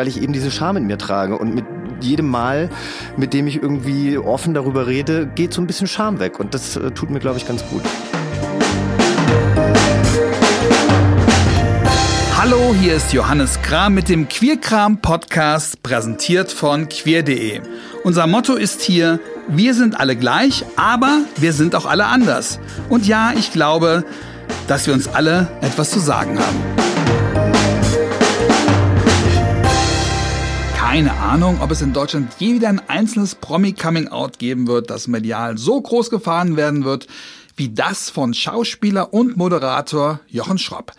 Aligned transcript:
weil 0.00 0.08
ich 0.08 0.22
eben 0.22 0.32
diese 0.32 0.50
Scham 0.50 0.78
in 0.78 0.86
mir 0.86 0.96
trage 0.96 1.36
und 1.36 1.54
mit 1.54 1.66
jedem 2.00 2.26
Mal, 2.26 2.70
mit 3.18 3.34
dem 3.34 3.46
ich 3.46 3.62
irgendwie 3.62 4.16
offen 4.16 4.54
darüber 4.54 4.86
rede, 4.86 5.26
geht 5.26 5.52
so 5.52 5.60
ein 5.60 5.66
bisschen 5.66 5.86
Scham 5.86 6.20
weg 6.20 6.40
und 6.40 6.54
das 6.54 6.74
äh, 6.76 6.90
tut 6.92 7.10
mir, 7.10 7.18
glaube 7.20 7.36
ich, 7.36 7.46
ganz 7.46 7.62
gut. 7.68 7.82
Hallo, 12.34 12.74
hier 12.80 12.94
ist 12.94 13.12
Johannes 13.12 13.60
Kram 13.60 13.92
mit 13.92 14.08
dem 14.08 14.26
Queerkram 14.26 15.02
Podcast, 15.02 15.82
präsentiert 15.82 16.50
von 16.50 16.88
queer.de. 16.88 17.60
Unser 18.02 18.26
Motto 18.26 18.54
ist 18.54 18.80
hier, 18.80 19.20
wir 19.48 19.74
sind 19.74 20.00
alle 20.00 20.16
gleich, 20.16 20.64
aber 20.76 21.24
wir 21.36 21.52
sind 21.52 21.74
auch 21.74 21.84
alle 21.84 22.06
anders. 22.06 22.58
Und 22.88 23.06
ja, 23.06 23.34
ich 23.36 23.52
glaube, 23.52 24.06
dass 24.66 24.86
wir 24.86 24.94
uns 24.94 25.08
alle 25.08 25.48
etwas 25.60 25.90
zu 25.90 26.00
sagen 26.00 26.38
haben. 26.38 26.89
Keine 30.90 31.12
Ahnung, 31.12 31.60
ob 31.60 31.70
es 31.70 31.82
in 31.82 31.92
Deutschland 31.92 32.34
je 32.40 32.54
wieder 32.54 32.68
ein 32.68 32.82
einzelnes 32.88 33.36
Promi-Coming-out 33.36 34.40
geben 34.40 34.66
wird, 34.66 34.90
das 34.90 35.06
medial 35.06 35.56
so 35.56 35.80
groß 35.80 36.10
gefahren 36.10 36.56
werden 36.56 36.82
wird, 36.82 37.06
wie 37.54 37.68
das 37.68 38.10
von 38.10 38.34
Schauspieler 38.34 39.14
und 39.14 39.36
Moderator 39.36 40.18
Jochen 40.26 40.58
Schropp 40.58 40.92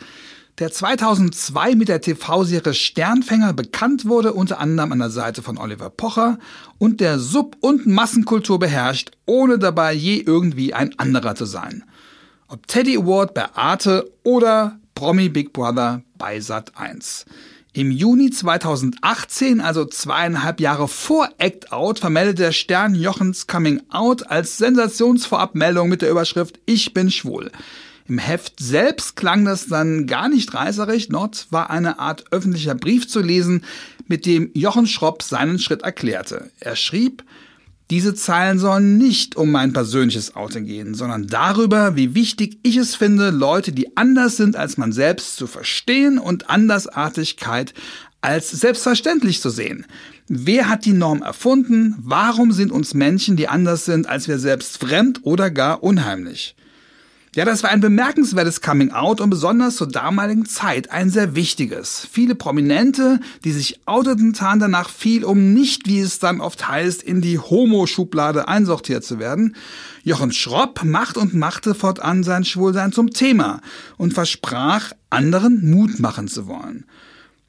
der 0.60 0.72
2002 0.72 1.76
mit 1.76 1.90
der 1.90 2.00
TV-Serie 2.00 2.74
Sternfänger 2.74 3.52
bekannt 3.52 4.06
wurde, 4.06 4.32
unter 4.32 4.60
anderem 4.60 4.94
an 4.94 5.00
der 5.00 5.10
Seite 5.10 5.42
von 5.42 5.58
Oliver 5.58 5.90
Pocher 5.90 6.40
und 6.78 7.02
der 7.02 7.20
Sub- 7.20 7.58
und 7.60 7.86
Massenkultur 7.86 8.60
beherrscht, 8.60 9.12
ohne 9.26 9.60
dabei 9.60 9.92
je 9.92 10.24
irgendwie 10.26 10.74
ein 10.74 10.98
anderer 11.00 11.36
zu 11.36 11.44
sein. 11.44 11.84
Ob 12.48 12.66
Teddy 12.66 12.96
Award 12.96 13.34
bei 13.34 13.54
Arte 13.56 14.10
oder 14.24 14.80
Promi 14.96 15.28
Big 15.28 15.52
Brother 15.52 16.02
bei 16.18 16.40
Sat 16.40 16.78
1. 16.78 17.26
Im 17.74 17.90
Juni 17.90 18.32
2018, 18.32 19.62
also 19.62 19.86
zweieinhalb 19.86 20.60
Jahre 20.60 20.90
vor 20.90 21.30
Act 21.38 21.72
Out, 21.72 22.00
vermeldet 22.00 22.40
der 22.40 22.52
Stern 22.52 22.96
Jochens 22.96 23.48
Coming 23.48 23.82
Out 23.88 24.28
als 24.28 24.58
Sensationsvorabmeldung 24.58 25.88
mit 25.88 26.02
der 26.02 26.12
Überschrift 26.12 26.60
Ich 26.66 26.94
bin 26.94 27.10
schwul. 27.10 27.50
Im 28.10 28.18
Heft 28.18 28.60
selbst 28.60 29.16
klang 29.16 29.46
das 29.46 29.68
dann 29.68 30.06
gar 30.06 30.28
nicht 30.28 30.54
reißerig. 30.54 31.08
Dort 31.08 31.48
war 31.50 31.70
eine 31.70 31.98
Art 31.98 32.26
öffentlicher 32.32 32.76
Brief 32.76 33.08
zu 33.08 33.22
lesen, 33.22 33.64
mit 34.06 34.26
dem 34.26 34.52
Jochen 34.54 34.86
Schropp 34.86 35.24
seinen 35.24 35.58
Schritt 35.58 35.84
erklärte. 35.84 36.52
Er 36.60 36.76
schrieb, 36.76 37.24
diese 37.92 38.16
Zeilen 38.16 38.58
sollen 38.58 38.98
nicht 38.98 39.36
um 39.36 39.52
mein 39.52 39.74
persönliches 39.74 40.34
Outing 40.34 40.66
gehen, 40.66 40.94
sondern 40.96 41.28
darüber, 41.28 41.98
wie 41.98 42.16
wichtig 42.16 42.58
ich 42.64 42.78
es 42.78 42.96
finde, 42.96 43.32
Leute, 43.32 43.74
die 43.74 43.98
anders 43.98 44.38
sind 44.38 44.56
als 44.56 44.78
man 44.78 44.94
selbst, 44.94 45.36
zu 45.36 45.46
verstehen 45.46 46.18
und 46.18 46.50
Andersartigkeit 46.50 47.74
als 48.22 48.50
selbstverständlich 48.50 49.42
zu 49.42 49.50
sehen. 49.50 49.86
Wer 50.30 50.70
hat 50.70 50.86
die 50.86 50.94
Norm 50.94 51.22
erfunden? 51.22 51.96
Warum 52.00 52.54
sind 52.54 52.72
uns 52.72 52.94
Menschen, 52.94 53.36
die 53.36 53.50
anders 53.50 53.84
sind 53.84 54.08
als 54.08 54.30
wir 54.30 54.40
selbst, 54.40 54.78
fremd 54.78 55.20
oder 55.24 55.52
gar 55.52 55.84
unheimlich? 55.84 56.56
Ja, 57.34 57.46
das 57.46 57.64
war 57.64 57.70
ein 57.70 57.80
bemerkenswertes 57.80 58.60
Coming 58.60 58.92
Out 58.92 59.22
und 59.22 59.30
besonders 59.30 59.78
zur 59.78 59.88
damaligen 59.88 60.46
Zeit 60.46 60.92
ein 60.92 61.10
sehr 61.10 61.34
wichtiges. 61.34 62.06
Viele 62.12 62.36
Prominente, 62.36 63.22
die 63.46 63.54
sich 63.54 63.80
outeten, 63.86 64.34
taten 64.34 64.60
danach 64.60 64.90
viel, 64.90 65.24
um 65.24 65.54
nicht, 65.54 65.88
wie 65.88 66.02
es 66.02 66.20
dann 66.20 66.42
oft 66.42 66.68
heißt, 66.68 67.02
in 67.02 67.22
die 67.22 67.40
Homo-Schublade 67.40 68.50
einsortiert 68.50 69.06
zu 69.06 69.18
werden. 69.18 69.56
Jochen 70.04 70.34
Schropp 70.34 70.84
macht 70.84 71.16
und 71.16 71.34
machte 71.34 71.74
fortan 71.74 72.26
sein 72.26 72.44
Schwulsein 72.44 72.92
zum 72.92 73.12
Thema 73.12 73.62
und 73.96 74.14
versprach, 74.14 74.92
anderen 75.10 75.72
Mut 75.72 76.02
machen 76.02 76.28
zu 76.28 76.48
wollen. 76.48 76.84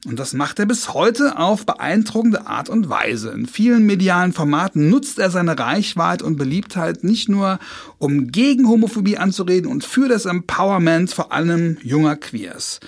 Und 0.05 0.19
das 0.19 0.33
macht 0.33 0.59
er 0.59 0.65
bis 0.65 0.93
heute 0.93 1.37
auf 1.39 1.65
beeindruckende 1.65 2.45
Art 2.45 2.67
und 2.67 2.89
Weise. 2.89 3.31
In 3.31 3.45
vielen 3.45 3.85
medialen 3.85 4.33
Formaten 4.33 4.89
nutzt 4.89 5.17
er 5.17 5.29
seine 5.29 5.57
Reichweite 5.57 6.25
und 6.25 6.35
Beliebtheit 6.35 7.05
nicht 7.05 7.29
nur, 7.29 7.57
um 7.99 8.27
gegen 8.27 8.67
Homophobie 8.67 9.17
anzureden 9.17 9.71
und 9.71 9.85
für 9.85 10.09
das 10.09 10.25
Empowerment 10.25 11.11
vor 11.11 11.31
allem 11.31 11.77
junger 11.83 12.17
Queers. 12.17 12.81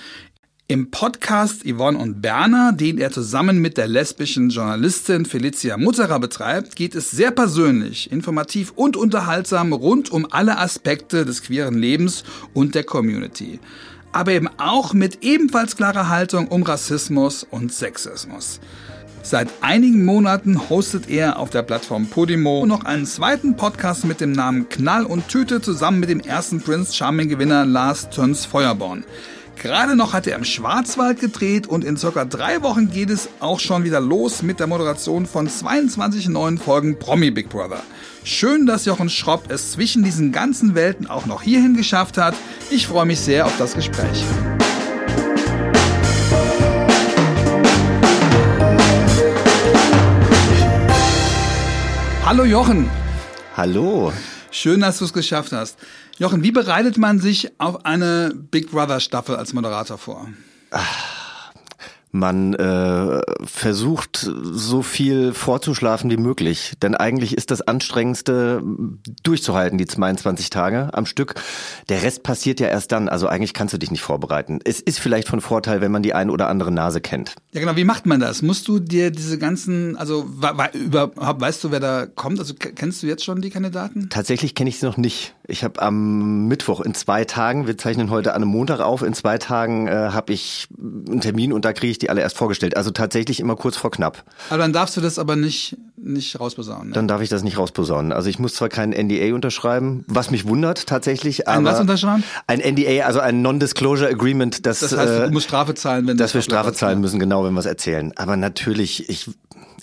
Im 0.67 0.89
Podcast 0.89 1.63
Yvonne 1.63 1.97
und 1.97 2.21
Berner, 2.21 2.73
den 2.73 2.97
er 2.97 3.11
zusammen 3.11 3.59
mit 3.59 3.77
der 3.77 3.87
lesbischen 3.87 4.49
Journalistin 4.49 5.25
Felicia 5.25 5.77
Mutterer 5.77 6.19
betreibt, 6.19 6.75
geht 6.75 6.95
es 6.95 7.11
sehr 7.11 7.29
persönlich, 7.29 8.11
informativ 8.11 8.73
und 8.75 8.97
unterhaltsam 8.97 9.73
rund 9.73 10.11
um 10.11 10.27
alle 10.31 10.57
Aspekte 10.57 11.23
des 11.23 11.43
queeren 11.43 11.75
Lebens 11.75 12.23
und 12.53 12.73
der 12.73 12.83
Community 12.83 13.59
aber 14.15 14.31
eben 14.31 14.49
auch 14.57 14.93
mit 14.93 15.23
ebenfalls 15.23 15.75
klarer 15.75 16.07
Haltung 16.07 16.47
um 16.47 16.63
Rassismus 16.63 17.45
und 17.51 17.73
Sexismus. 17.73 18.61
Seit 19.23 19.49
einigen 19.59 20.05
Monaten 20.05 20.69
hostet 20.69 21.09
er 21.09 21.37
auf 21.37 21.49
der 21.49 21.63
Plattform 21.63 22.07
Podimo 22.07 22.65
noch 22.65 22.85
einen 22.85 23.05
zweiten 23.05 23.57
Podcast 23.57 24.05
mit 24.05 24.21
dem 24.21 24.31
Namen 24.31 24.69
Knall 24.69 25.03
und 25.03 25.27
Tüte 25.27 25.59
zusammen 25.59 25.99
mit 25.99 26.09
dem 26.09 26.21
ersten 26.21 26.61
Prince 26.61 26.93
Charming 26.93 27.27
Gewinner 27.27 27.65
Lars 27.65 28.09
Töns 28.09 28.45
Feuerborn. 28.45 29.03
Gerade 29.61 29.97
noch 29.97 30.13
hat 30.13 30.27
er 30.27 30.37
im 30.37 30.45
Schwarzwald 30.45 31.19
gedreht 31.19 31.67
und 31.67 31.83
in 31.83 31.97
circa 31.97 32.23
drei 32.23 32.61
Wochen 32.61 32.91
geht 32.91 33.09
es 33.09 33.27
auch 33.41 33.59
schon 33.59 33.83
wieder 33.83 33.99
los 33.99 34.43
mit 34.43 34.61
der 34.61 34.67
Moderation 34.67 35.25
von 35.25 35.49
22 35.49 36.29
neuen 36.29 36.57
Folgen 36.57 36.99
Promi 36.99 37.31
Big 37.31 37.49
Brother. 37.49 37.83
Schön, 38.27 38.65
dass 38.65 38.85
Jochen 38.85 39.07
Schropp 39.07 39.51
es 39.51 39.73
zwischen 39.73 40.01
diesen 40.01 40.31
ganzen 40.31 40.73
Welten 40.73 41.05
auch 41.05 41.27
noch 41.27 41.43
hierhin 41.43 41.75
geschafft 41.77 42.17
hat. 42.17 42.33
Ich 42.71 42.87
freue 42.87 43.05
mich 43.05 43.19
sehr 43.19 43.45
auf 43.45 43.55
das 43.59 43.75
Gespräch. 43.75 44.23
Hallo 52.25 52.45
Jochen. 52.45 52.89
Hallo. 53.55 54.11
Schön, 54.49 54.79
dass 54.79 54.97
du 54.97 55.05
es 55.05 55.13
geschafft 55.13 55.51
hast. 55.51 55.77
Jochen, 56.17 56.41
wie 56.41 56.51
bereitet 56.51 56.97
man 56.97 57.19
sich 57.19 57.51
auf 57.59 57.85
eine 57.85 58.33
Big 58.33 58.71
Brother 58.71 59.01
Staffel 59.01 59.35
als 59.35 59.53
Moderator 59.53 59.99
vor? 59.99 60.27
Ach 60.71 61.24
man 62.15 62.53
äh, 62.53 63.21
versucht 63.43 64.17
so 64.41 64.81
viel 64.81 65.33
vorzuschlafen 65.33 66.09
wie 66.09 66.17
möglich. 66.17 66.73
Denn 66.81 66.95
eigentlich 66.95 67.35
ist 67.35 67.51
das 67.51 67.61
Anstrengendste 67.61 68.63
durchzuhalten, 69.23 69.77
die 69.77 69.85
22 69.85 70.49
Tage 70.49 70.89
am 70.93 71.05
Stück. 71.05 71.35
Der 71.89 72.03
Rest 72.03 72.23
passiert 72.23 72.59
ja 72.59 72.67
erst 72.67 72.91
dann. 72.91 73.09
Also 73.09 73.27
eigentlich 73.27 73.53
kannst 73.53 73.73
du 73.73 73.77
dich 73.77 73.91
nicht 73.91 74.01
vorbereiten. 74.01 74.59
Es 74.63 74.79
ist 74.79 74.99
vielleicht 74.99 75.27
von 75.27 75.41
Vorteil, 75.41 75.81
wenn 75.81 75.91
man 75.91 76.03
die 76.03 76.13
ein 76.13 76.29
oder 76.29 76.47
andere 76.47 76.71
Nase 76.71 77.01
kennt. 77.01 77.35
Ja 77.51 77.59
genau, 77.59 77.75
wie 77.75 77.83
macht 77.83 78.05
man 78.05 78.19
das? 78.19 78.41
Musst 78.41 78.67
du 78.67 78.79
dir 78.79 79.11
diese 79.11 79.37
ganzen, 79.37 79.97
also 79.97 80.25
überhaupt 80.73 81.41
weißt 81.41 81.63
du, 81.63 81.71
wer 81.71 81.79
da 81.79 82.05
kommt? 82.05 82.39
Also 82.39 82.53
kennst 82.53 83.03
du 83.03 83.07
jetzt 83.07 83.25
schon 83.25 83.41
die 83.41 83.49
Kandidaten? 83.49 84.09
Tatsächlich 84.09 84.55
kenne 84.55 84.69
ich 84.69 84.79
sie 84.79 84.85
noch 84.85 84.97
nicht. 84.97 85.35
Ich 85.47 85.63
habe 85.63 85.81
am 85.81 86.47
Mittwoch 86.47 86.81
in 86.81 86.93
zwei 86.93 87.23
Tagen, 87.25 87.67
wir 87.67 87.77
zeichnen 87.77 88.09
heute 88.09 88.33
an 88.33 88.41
einem 88.41 88.51
Montag 88.51 88.79
auf, 88.79 89.03
in 89.03 89.13
zwei 89.13 89.37
Tagen 89.37 89.87
äh, 89.87 89.91
habe 89.91 90.33
ich 90.33 90.67
einen 90.77 91.21
Termin 91.21 91.53
und 91.53 91.65
da 91.65 91.73
kriege 91.73 91.91
ich 91.91 91.99
die 91.99 92.09
alle 92.09 92.21
erst 92.21 92.37
vorgestellt. 92.37 92.75
Also 92.77 92.91
tatsächlich 92.91 93.39
immer 93.39 93.55
kurz 93.55 93.77
vor 93.77 93.91
knapp. 93.91 94.23
Aber 94.49 94.57
dann 94.59 94.73
darfst 94.73 94.97
du 94.97 95.01
das 95.01 95.19
aber 95.19 95.35
nicht, 95.35 95.77
nicht 95.97 96.39
rausposaunen. 96.39 96.89
Ne? 96.89 96.93
Dann 96.93 97.07
darf 97.07 97.21
ich 97.21 97.29
das 97.29 97.43
nicht 97.43 97.57
rausposaunen. 97.57 98.11
Also 98.11 98.29
ich 98.29 98.39
muss 98.39 98.55
zwar 98.55 98.69
keinen 98.69 98.91
NDA 98.91 99.35
unterschreiben, 99.35 100.03
was 100.07 100.31
mich 100.31 100.47
wundert 100.47 100.87
tatsächlich. 100.87 101.47
Ein 101.47 101.63
was 101.63 101.79
unterschreiben? 101.79 102.23
Ein 102.47 102.59
NDA, 102.59 103.05
also 103.05 103.19
ein 103.19 103.41
Non-Disclosure 103.41 104.09
Agreement. 104.09 104.65
Das, 104.65 104.79
das 104.79 104.97
heißt, 104.97 105.09
du 105.09 105.23
äh, 105.25 105.31
musst 105.31 105.47
Strafe 105.47 105.75
zahlen, 105.75 106.07
wenn 106.07 106.17
Dass 106.17 106.33
wir 106.33 106.41
Strafe 106.41 106.73
zahlen 106.73 107.01
müssen, 107.01 107.19
genau, 107.19 107.45
wenn 107.45 107.53
wir 107.53 107.59
es 107.59 107.65
erzählen. 107.65 108.13
Aber 108.15 108.35
natürlich, 108.35 109.09
ich 109.09 109.29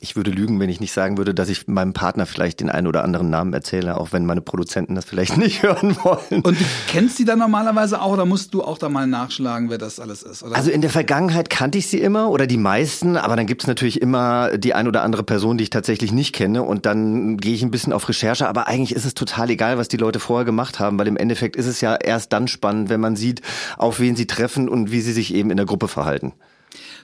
ich 0.03 0.17
würde 0.17 0.33
lügen, 0.33 0.59
wenn 0.59 0.69
ich 0.69 0.81
nicht 0.81 0.93
sagen 0.93 1.17
würde, 1.17 1.33
dass 1.33 1.49
ich 1.49 1.69
meinem 1.69 1.93
Partner 1.93 2.27
vielleicht 2.27 2.59
den 2.59 2.71
einen 2.71 2.89
oder 2.89 3.05
anderen 3.05 3.31
Namen 3.31 3.53
erzähle, 3.53 3.97
auch 3.97 4.11
wenn 4.11 4.27
meine 4.27 4.41
Produzenten 4.41 4.97
das 4.97 5.05
vielleicht 5.05 5.37
nicht 5.39 5.63
hören 5.63 5.97
wollen. 6.03 6.43
Und 6.43 6.61
du 6.61 6.65
kennst 6.89 7.21
die 7.21 7.25
dann 7.25 7.39
normalerweise 7.39 8.01
auch 8.03 8.13
oder 8.13 8.27
musst 8.27 8.53
du 8.53 8.65
auch 8.65 8.79
da 8.79 8.89
mal 8.89 9.07
nachschlagen, 9.07 9.71
wer 9.71 9.79
das 9.79 10.01
alles 10.01 10.25
ist? 10.25 10.43
Oder? 10.43 10.57
Also 10.57 10.73
in 10.73 10.81
der 10.81 10.91
Vergangenheit 10.91 11.51
kannte 11.51 11.79
ich 11.79 11.87
sie 11.87 12.01
immer 12.01 12.31
oder 12.31 12.49
die 12.49 12.57
meisten, 12.57 13.17
aber 13.17 13.37
dann 13.37 13.47
gibt 13.47 13.63
es 13.63 13.69
natürlich 13.69 14.03
immer 14.03 14.59
die 14.59 14.75
ein 14.75 14.89
oder 14.89 15.03
andere 15.03 15.23
Person, 15.23 15.57
die 15.57 15.65
ich 15.65 15.71
tatsächlich 15.71 16.11
nicht 16.11 16.35
kenne 16.35 16.65
und 16.65 16.85
dann 16.85 17.37
gehe 17.37 17.55
ich 17.55 17.63
ein 17.63 17.71
bisschen 17.71 17.93
auf 17.93 18.09
Recherche, 18.09 18.49
aber 18.49 18.67
eigentlich 18.67 18.97
ist 18.97 19.05
es 19.05 19.15
total 19.15 19.51
egal, 19.51 19.79
was 19.79 19.87
die 19.87 19.99
Leute 19.99 20.19
vorher 20.19 20.45
gemacht 20.45 20.81
haben, 20.81 20.99
weil 20.99 21.07
im 21.07 21.17
Endeffekt 21.17 21.55
ist 21.55 21.67
es 21.67 21.81
ja 21.81 21.95
erst 21.95 22.33
dann 22.33 22.49
spannend, 22.49 22.89
wenn 22.89 23.01
man 23.01 23.15
sieht, 23.15 23.41
auf 23.79 24.01
wen 24.01 24.17
sie 24.17 24.27
treffen 24.27 24.69
und 24.69 24.91
wie 24.91 25.01
sie 25.01 25.13
sich 25.13 25.33
eben 25.33 25.53
in 25.53 25.57
der 25.57 25.67
Gruppe 25.67 25.87
verhalten. 25.87 26.33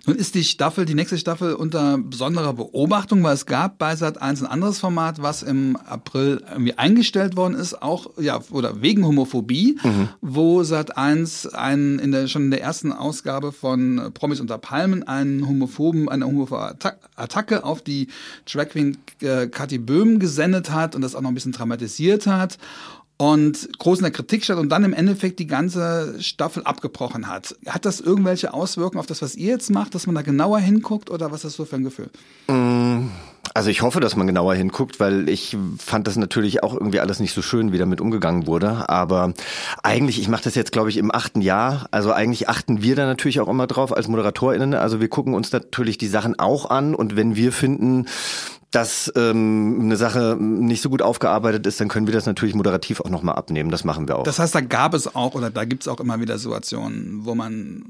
Nun 0.07 0.17
ist 0.17 0.35
die 0.35 0.45
Staffel, 0.45 0.85
die 0.85 0.95
nächste 0.95 1.19
Staffel 1.19 1.55
unter 1.55 1.99
besonderer 1.99 2.53
Beobachtung, 2.55 3.23
weil 3.23 3.35
es 3.35 3.47
gab 3.47 3.79
bei 3.79 3.97
Sat 3.97 4.21
1 4.21 4.43
ein 4.43 4.47
anderes 4.47 4.79
Format, 4.79 5.23
was 5.23 5.43
im 5.43 5.77
April 5.77 6.43
irgendwie 6.51 6.75
eingestellt 6.75 7.37
worden 7.37 7.55
ist, 7.55 7.83
auch 7.83 8.11
ja 8.19 8.41
oder 8.51 8.81
wegen 8.83 9.07
Homophobie, 9.07 9.79
mhm. 9.83 10.09
wo 10.21 10.63
Sat 10.63 10.97
1 10.97 11.55
einen 11.55 11.99
in 11.99 12.13
der 12.13 12.27
schon 12.29 12.45
in 12.45 12.51
der 12.51 12.63
ersten 12.63 12.93
Ausgabe 12.93 13.53
von 13.53 14.11
Promis 14.15 14.41
unter 14.41 14.59
Palmen 14.59 15.07
einen 15.07 15.47
homophoben 15.47 16.09
eine 16.09 16.27
homophobe 16.27 16.77
Attacke 17.17 17.65
auf 17.65 17.83
die 17.83 18.09
Drag 18.51 18.69
Queen 18.69 18.99
äh, 19.21 19.47
Kathi 19.49 19.79
Böhm 19.79 20.19
gesendet 20.19 20.71
hat 20.71 20.95
und 20.95 21.03
das 21.03 21.15
auch 21.15 21.21
noch 21.21 21.31
ein 21.31 21.35
bisschen 21.35 21.53
dramatisiert 21.53 22.27
hat. 22.27 22.59
Und 23.19 23.69
groß 23.79 23.99
in 23.99 24.05
der 24.05 24.13
Kritik 24.13 24.45
stand 24.45 24.61
und 24.61 24.69
dann 24.71 24.85
im 24.85 24.93
Endeffekt 24.93 25.41
die 25.41 25.49
ganze 25.49 26.15
Staffel 26.21 26.63
abgebrochen 26.63 27.27
hat. 27.27 27.57
Hat 27.67 27.85
das 27.85 28.01
irgendwelche 28.01 28.55
Auswirkungen 28.55 29.01
auf 29.01 29.07
das, 29.07 29.23
was 29.23 29.35
ihr 29.35 29.49
jetzt 29.49 29.71
macht, 29.71 29.95
dass 29.95 30.07
man 30.07 30.15
da 30.15 30.23
genauer 30.23 30.61
hinguckt 30.61 31.11
oder 31.11 31.33
was 31.33 31.45
ist 31.45 31.57
so 31.57 31.65
für 31.65 31.77
ein 31.77 31.85
Gefühl? 31.85 32.11
Mm, 32.47 33.09
also 33.55 33.71
ich 33.71 33.83
hoffe, 33.83 33.99
dass 33.99 34.15
man 34.15 34.29
genauer 34.29 34.55
hinguckt, 34.55 35.01
weil 35.01 35.29
ich 35.29 35.57
fand 35.79 36.07
das 36.07 36.17
natürlich 36.17 36.63
auch 36.63 36.75
irgendwie 36.75 37.01
alles 37.01 37.19
nicht 37.19 37.35
so 37.35 37.43
schön, 37.43 37.73
wie 37.73 37.79
damit 37.79 38.01
umgegangen 38.01 38.47
wurde. 38.47 38.89
Aber 38.89 39.33
eigentlich, 39.83 40.21
ich 40.21 40.29
mache 40.29 40.45
das 40.45 40.55
jetzt, 40.55 40.71
glaube 40.71 40.91
ich, 40.91 40.97
im 40.97 41.13
achten 41.13 41.41
Jahr. 41.41 41.89
Also 41.91 42.13
eigentlich 42.13 42.49
achten 42.49 42.83
wir 42.83 42.95
da 42.95 43.05
natürlich 43.05 43.41
auch 43.41 43.49
immer 43.49 43.67
drauf 43.67 43.97
als 43.97 44.07
ModeratorInnen. 44.07 44.75
Also 44.75 45.01
wir 45.01 45.09
gucken 45.09 45.35
uns 45.35 45.51
natürlich 45.51 45.99
die 45.99 46.07
Sachen 46.07 46.39
auch 46.39 46.71
an 46.71 46.95
und 46.95 47.17
wenn 47.17 47.35
wir 47.35 47.51
finden, 47.51 48.07
dass 48.71 49.11
ähm, 49.17 49.79
eine 49.81 49.97
Sache 49.97 50.37
nicht 50.39 50.83
so 50.83 50.91
gut 50.91 51.01
aufgearbeitet 51.03 51.67
ist, 51.67 51.81
dann 51.81 51.89
können 51.89 52.07
wir 52.07 52.15
das 52.15 52.27
natürlich 52.27 52.55
moderativ 52.55 53.01
auch 53.01 53.11
nochmal 53.11 53.37
abnehmen. 53.37 53.71
Das 53.71 53.85
machen 53.85 54.09
wir 54.09 54.17
auch. 54.17 54.25
Das 54.25 54.39
heißt, 54.39 54.55
da 54.55 54.61
gab 54.61 54.95
es 54.95 55.15
auch 55.15 55.35
oder 55.35 55.51
da 55.51 55.65
gibt 55.65 55.85
es 55.85 55.89
auch 55.89 56.01
immer 56.01 56.21
wieder 56.21 56.39
Situationen, 56.39 57.25
wo 57.25 57.35
man 57.35 57.83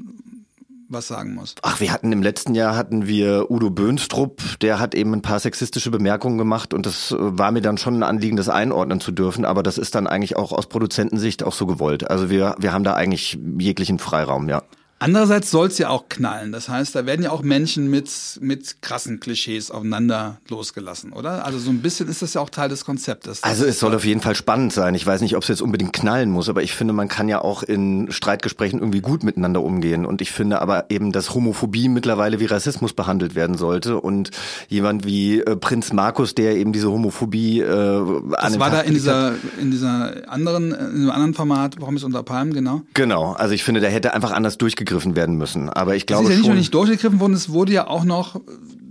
was 0.89 1.07
sagen 1.07 1.35
muss. 1.35 1.55
Ach, 1.63 1.81
wir 1.81 1.93
hatten 1.93 2.13
im 2.13 2.23
letzten 2.23 2.55
Jahr 2.55 2.77
hatten 2.77 3.07
wir 3.07 3.51
Udo 3.51 3.71
Böhnstrup, 3.71 4.41
der 4.61 4.79
hat 4.79 4.95
eben 4.95 5.13
ein 5.13 5.23
paar 5.23 5.39
sexistische 5.39 5.91
Bemerkungen 5.91 6.39
gemacht 6.39 6.73
und 6.73 6.87
das 6.87 7.15
war 7.19 7.53
mir 7.53 7.61
dann 7.61 7.77
schon 7.77 7.99
ein 7.99 8.03
Anliegen, 8.03 8.37
das 8.37 8.49
einordnen 8.49 9.01
zu 9.01 9.13
dürfen, 9.13 9.45
aber 9.45 9.63
das 9.63 9.77
ist 9.77 9.95
dann 9.95 10.07
eigentlich 10.07 10.37
auch 10.37 10.53
aus 10.53 10.67
Produzentensicht 10.67 11.43
auch 11.43 11.53
so 11.53 11.67
gewollt. 11.67 12.09
Also 12.11 12.31
wir, 12.31 12.57
wir 12.59 12.73
haben 12.73 12.85
da 12.85 12.95
eigentlich 12.95 13.39
jeglichen 13.59 13.99
Freiraum, 13.99 14.49
ja. 14.49 14.63
Andererseits 15.01 15.51
soll 15.53 15.69
es 15.69 15.79
ja 15.79 15.91
auch 15.91 16.09
knallen. 16.09 16.51
Das 16.51 16.69
heißt, 16.69 16.95
da 16.95 17.07
werden 17.07 17.23
ja 17.23 17.31
auch 17.31 17.43
Menschen 17.43 17.89
mit, 17.89 18.11
mit 18.41 18.83
krassen 18.83 19.21
Klischees 19.21 19.71
aufeinander 19.71 20.39
losgelassen, 20.49 21.13
oder? 21.13 21.45
Also 21.47 21.59
so 21.59 21.71
ein 21.71 21.83
bisschen 21.83 22.09
ist 22.09 22.21
das 22.23 22.35
ja 22.35 22.41
auch 22.41 22.51
Teil 22.51 22.69
des 22.69 22.85
Konzeptes. 22.85 23.45
Also 23.45 23.65
es 23.65 23.79
soll 23.79 23.95
auf 23.95 24.05
jeden 24.05 24.21
Fall 24.21 24.35
spannend 24.35 24.73
sein. 24.73 24.97
Ich 24.97 25.07
weiß 25.07 25.21
nicht, 25.21 25.37
ob 25.37 25.43
es 25.43 25.49
jetzt 25.49 25.63
unbedingt 25.63 25.93
knallen 25.93 26.31
muss, 26.31 26.49
aber 26.49 26.63
ich 26.63 26.73
finde, 26.73 26.95
man 26.95 27.07
kann 27.07 27.29
ja 27.29 27.41
auch 27.41 27.63
in 27.63 28.11
Streitgesprächen 28.11 28.81
irgendwie 28.81 29.01
gut 29.01 29.23
miteinander 29.23 29.63
umgehen. 29.63 30.05
Und 30.05 30.21
ich 30.21 30.33
finde 30.33 30.61
aber 30.61 30.91
eben, 30.91 31.13
dass 31.13 31.33
Homophobie 31.33 31.89
mittlerweile 31.89 32.41
wie 32.41 32.47
Rassismus 32.47 32.93
behandelt 32.93 33.37
werden 33.37 33.57
sollte. 33.57 34.01
Und 34.01 34.31
jemand 34.69 35.07
wie 35.07 35.41
äh, 35.41 35.55
Prinz 35.55 35.93
Markus, 35.93 36.35
der 36.35 36.57
eben 36.57 36.73
diese 36.73 36.91
Homophobie 36.91 37.61
äh, 37.61 38.23
Das 38.33 38.59
war 38.59 38.71
da 38.71 38.81
in 38.81 38.95
dieser, 38.95 39.35
in 39.61 39.71
dieser 39.71 40.29
anderen, 40.29 40.73
in 40.73 40.77
einem 40.77 41.11
anderen 41.11 41.35
Format, 41.35 41.77
warum 41.79 41.97
ist 41.97 42.03
unter 42.03 42.25
Palmen, 42.25 42.53
genau? 42.53 42.83
Genau. 42.95 43.35
Also 43.35 43.55
ich 43.55 43.63
finde, 43.63 43.81
der 43.81 43.91
hätte 43.91 44.13
einfach 44.13 44.33
anders 44.33 44.59
durchgegangen 44.59 44.88
durchgegriffen 44.89 45.17
werden 45.17 45.37
müssen. 45.37 45.69
Aber 45.71 45.97
ich 45.97 46.07
glaube 46.07 46.25
es 46.25 46.31
ist 46.31 46.33
ja 46.33 46.37
nicht 46.37 46.47
schon, 46.47 46.55
nur 46.55 46.59
nicht 46.59 46.75
durchgegriffen 46.75 47.21
worden, 47.21 47.35
es 47.35 47.51
wurde 47.51 47.73
ja 47.73 47.87
auch 47.87 48.05
noch 48.05 48.41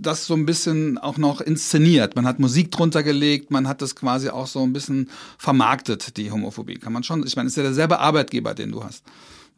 das 0.00 0.26
so 0.26 0.34
ein 0.34 0.46
bisschen 0.46 0.96
auch 0.98 1.18
noch 1.18 1.40
inszeniert. 1.40 2.14
Man 2.14 2.26
hat 2.26 2.38
Musik 2.38 2.70
drunter 2.70 3.02
gelegt, 3.02 3.50
man 3.50 3.66
hat 3.66 3.82
das 3.82 3.96
quasi 3.96 4.28
auch 4.28 4.46
so 4.46 4.62
ein 4.62 4.72
bisschen 4.72 5.10
vermarktet, 5.38 6.16
die 6.16 6.30
Homophobie. 6.30 6.76
Kann 6.76 6.92
man 6.92 7.02
schon, 7.02 7.26
ich 7.26 7.34
meine, 7.34 7.48
es 7.48 7.52
ist 7.52 7.56
ja 7.56 7.64
derselbe 7.64 7.98
Arbeitgeber, 7.98 8.54
den 8.54 8.70
du 8.70 8.84
hast. 8.84 9.04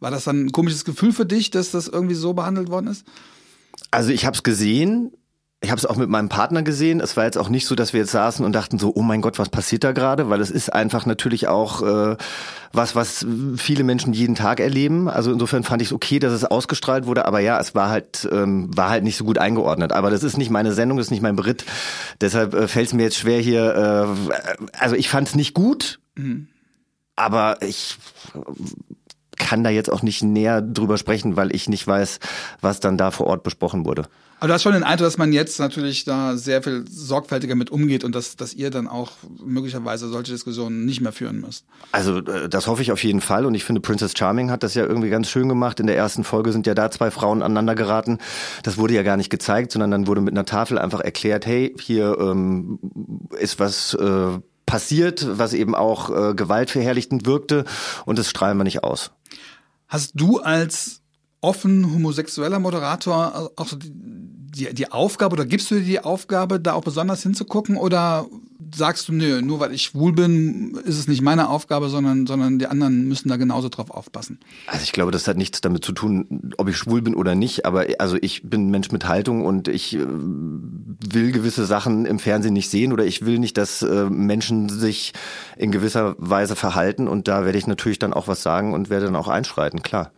War 0.01 0.11
das 0.11 0.25
dann 0.25 0.47
ein 0.47 0.53
komisches 0.53 0.87
Gefühl 0.87 1.13
für 1.13 1.27
dich, 1.27 1.51
dass 1.51 1.73
das 1.73 1.89
irgendwie 1.89 2.15
so 2.15 2.33
behandelt 2.33 2.71
worden 2.71 2.87
ist? 2.87 3.05
Also 3.91 4.11
ich 4.11 4.25
habe 4.25 4.35
es 4.35 4.43
gesehen, 4.43 5.13
ich 5.63 5.71
habe 5.71 5.79
es 5.79 5.85
auch 5.85 5.97
mit 5.97 6.09
meinem 6.09 6.31
Partner 6.31 6.63
gesehen. 6.63 7.01
Es 7.01 7.19
war 7.19 7.25
jetzt 7.25 7.37
auch 7.37 7.51
nicht 7.51 7.67
so, 7.67 7.75
dass 7.75 7.93
wir 7.93 8.01
jetzt 8.01 8.13
saßen 8.13 8.45
und 8.47 8.53
dachten 8.53 8.79
so, 8.79 8.93
oh 8.95 9.03
mein 9.03 9.21
Gott, 9.21 9.39
was 9.39 9.51
passiert 9.51 9.85
da 9.85 9.93
gerade? 9.93 10.31
Weil 10.31 10.41
es 10.41 10.51
ist 10.51 10.73
einfach 10.73 11.05
natürlich 11.05 11.49
auch 11.49 11.83
äh, 11.83 12.17
was, 12.73 12.95
was 12.95 13.27
viele 13.57 13.85
Menschen 13.85 14.15
jeden 14.15 14.35
Tag 14.35 14.59
erleben. 14.61 15.11
Also 15.11 15.31
insofern 15.31 15.63
fand 15.63 15.83
ich 15.83 15.89
es 15.89 15.93
okay, 15.93 16.19
dass 16.19 16.33
es 16.33 16.47
ausgestrahlt 16.47 17.05
wurde. 17.05 17.27
Aber 17.27 17.41
ja, 17.41 17.61
es 17.61 17.75
war 17.75 17.91
halt 17.91 18.27
ähm, 18.33 18.75
war 18.75 18.89
halt 18.89 19.05
nicht 19.05 19.19
so 19.19 19.25
gut 19.25 19.37
eingeordnet. 19.37 19.93
Aber 19.93 20.09
das 20.09 20.23
ist 20.23 20.39
nicht 20.39 20.51
meine 20.51 20.73
Sendung, 20.73 20.97
das 20.97 21.09
ist 21.09 21.11
nicht 21.11 21.23
mein 21.23 21.37
Beritt. 21.37 21.67
Deshalb 22.23 22.55
äh, 22.55 22.67
fällt 22.67 22.87
es 22.87 22.95
mir 22.95 23.03
jetzt 23.03 23.19
schwer 23.19 23.41
hier. 23.41 23.75
Äh, 24.33 24.73
also 24.79 24.97
ich 24.97 25.11
fand 25.11 25.29
es 25.29 25.35
nicht 25.35 25.53
gut, 25.53 26.01
mhm. 26.15 26.49
aber 27.17 27.61
ich 27.61 27.99
kann 29.37 29.63
da 29.63 29.69
jetzt 29.69 29.93
auch 29.93 30.03
nicht 30.03 30.23
näher 30.23 30.63
drüber 30.63 30.97
sprechen, 30.97 31.37
weil 31.37 31.55
ich 31.55 31.69
nicht 31.69 31.87
weiß, 31.87 32.19
was 32.63 32.81
dann 32.81 32.97
da 32.97 33.11
vor 33.11 33.27
Ort 33.27 33.43
besprochen 33.43 33.85
wurde. 33.85 34.07
Aber 34.41 34.49
du 34.49 34.55
hast 34.55 34.63
schon 34.63 34.73
den 34.73 34.85
Eindruck, 34.85 35.07
dass 35.07 35.19
man 35.19 35.35
jetzt 35.35 35.61
natürlich 35.61 36.05
da 36.05 36.35
sehr 36.35 36.63
viel 36.63 36.87
sorgfältiger 36.89 37.55
mit 37.55 37.69
umgeht 37.69 38.05
und 38.05 38.15
dass, 38.15 38.37
dass 38.37 38.55
ihr 38.55 38.71
dann 38.71 38.89
auch 38.89 39.13
möglicherweise 39.45 40.09
solche 40.09 40.33
Diskussionen 40.33 40.87
nicht 40.87 41.03
mehr 41.03 41.13
führen 41.13 41.43
müsst. 41.43 41.67
Also 41.93 42.19
äh, 42.19 42.49
das 42.49 42.67
hoffe 42.67 42.81
ich 42.81 42.91
auf 42.91 43.05
jeden 43.05 43.21
Fall 43.21 43.45
und 43.45 43.55
ich 43.55 43.65
finde 43.65 43.83
Princess 43.83 44.15
Charming 44.17 44.51
hat 44.51 44.63
das 44.63 44.73
ja 44.73 44.87
irgendwie 44.87 45.11
ganz 45.11 45.29
schön 45.29 45.47
gemacht. 45.47 45.79
In 45.79 45.87
der 45.87 45.97
ersten 45.97 46.25
Folge 46.25 46.53
sind 46.53 46.67
ja 46.67 46.75
da 46.75 46.91
zwei 46.91 47.11
Frauen 47.11 47.43
aneinander 47.43 47.75
geraten. 47.75 48.19
Das 48.63 48.79
wurde 48.79 48.95
ja 48.95 49.03
gar 49.03 49.19
nicht 49.19 49.29
gezeigt, 49.29 49.73
sondern 49.73 49.91
dann 49.91 50.07
wurde 50.07 50.23
mit 50.23 50.33
einer 50.33 50.47
Tafel 50.47 50.79
einfach 50.79 51.01
erklärt, 51.01 51.45
hey, 51.45 51.77
hier 51.79 52.17
ähm, 52.19 52.79
ist 53.39 53.61
was 53.61 53.93
äh, 53.93 54.39
passiert, 54.65 55.27
was 55.31 55.53
eben 55.53 55.75
auch 55.75 56.09
äh, 56.09 56.35
gewaltverherrlichtend 56.35 57.27
wirkte 57.27 57.67
und 58.07 58.19
das 58.19 58.31
strahlen 58.31 58.57
wir 58.57 58.65
nicht 58.65 58.85
aus. 58.85 59.11
Hast 59.87 60.13
du 60.15 60.39
als 60.39 61.03
offen 61.41 61.93
homosexueller 61.93 62.59
Moderator 62.59 63.51
auch 63.57 63.67
so 63.67 63.77
die, 63.77 63.93
die, 64.55 64.73
die 64.75 64.91
Aufgabe 64.91 65.35
oder 65.35 65.47
gibst 65.47 65.71
du 65.71 65.77
dir 65.77 65.85
die 65.85 66.01
Aufgabe, 66.01 66.61
da 66.61 66.73
auch 66.73 66.83
besonders 66.83 67.23
hinzugucken 67.23 67.77
oder 67.77 68.27
sagst 68.75 69.09
du, 69.09 69.13
nö, 69.13 69.43
nur 69.43 69.61
weil 69.61 69.73
ich 69.73 69.83
schwul 69.83 70.13
bin, 70.13 70.77
ist 70.85 70.99
es 70.99 71.09
nicht 71.09 71.23
meine 71.23 71.49
Aufgabe, 71.49 71.89
sondern, 71.89 72.27
sondern 72.27 72.59
die 72.59 72.67
anderen 72.67 73.09
müssen 73.09 73.29
da 73.29 73.37
genauso 73.37 73.69
drauf 73.69 73.91
aufpassen? 73.91 74.39
Also 74.67 74.83
ich 74.85 74.93
glaube, 74.93 75.11
das 75.11 75.27
hat 75.27 75.37
nichts 75.37 75.61
damit 75.61 75.85
zu 75.85 75.93
tun, 75.93 76.53
ob 76.57 76.69
ich 76.69 76.77
schwul 76.77 77.03
bin 77.03 77.15
oder 77.15 77.35
nicht, 77.35 77.65
aber 77.65 77.87
also 77.99 78.17
ich 78.21 78.43
bin 78.49 78.71
Mensch 78.71 78.91
mit 78.93 79.09
Haltung 79.09 79.45
und 79.45 79.69
ich 79.69 79.97
äh, 79.97 80.07
will 80.07 81.33
gewisse 81.33 81.67
Sachen 81.67 82.07
im 82.07 82.19
Fernsehen 82.19 82.55
nicht 82.55 82.71
sehen 82.71 82.93
oder 82.93 83.05
ich 83.05 83.25
will 83.25 83.39
nicht, 83.39 83.57
dass 83.57 83.83
äh, 83.83 84.05
Menschen 84.09 84.69
sich 84.69 85.13
in 85.57 85.73
gewisser 85.73 86.15
Weise 86.19 86.57
verhalten 86.57 87.09
und 87.09 87.29
da 87.29 87.45
werde 87.45 87.59
ich 87.59 87.67
natürlich 87.67 87.99
dann 87.99 88.13
auch 88.13 88.29
was 88.29 88.43
sagen 88.43 88.73
und 88.75 88.91
werde 88.91 89.07
dann 89.07 89.17
auch 89.17 89.29
einschreiten, 89.29 89.83
klar. 89.83 90.13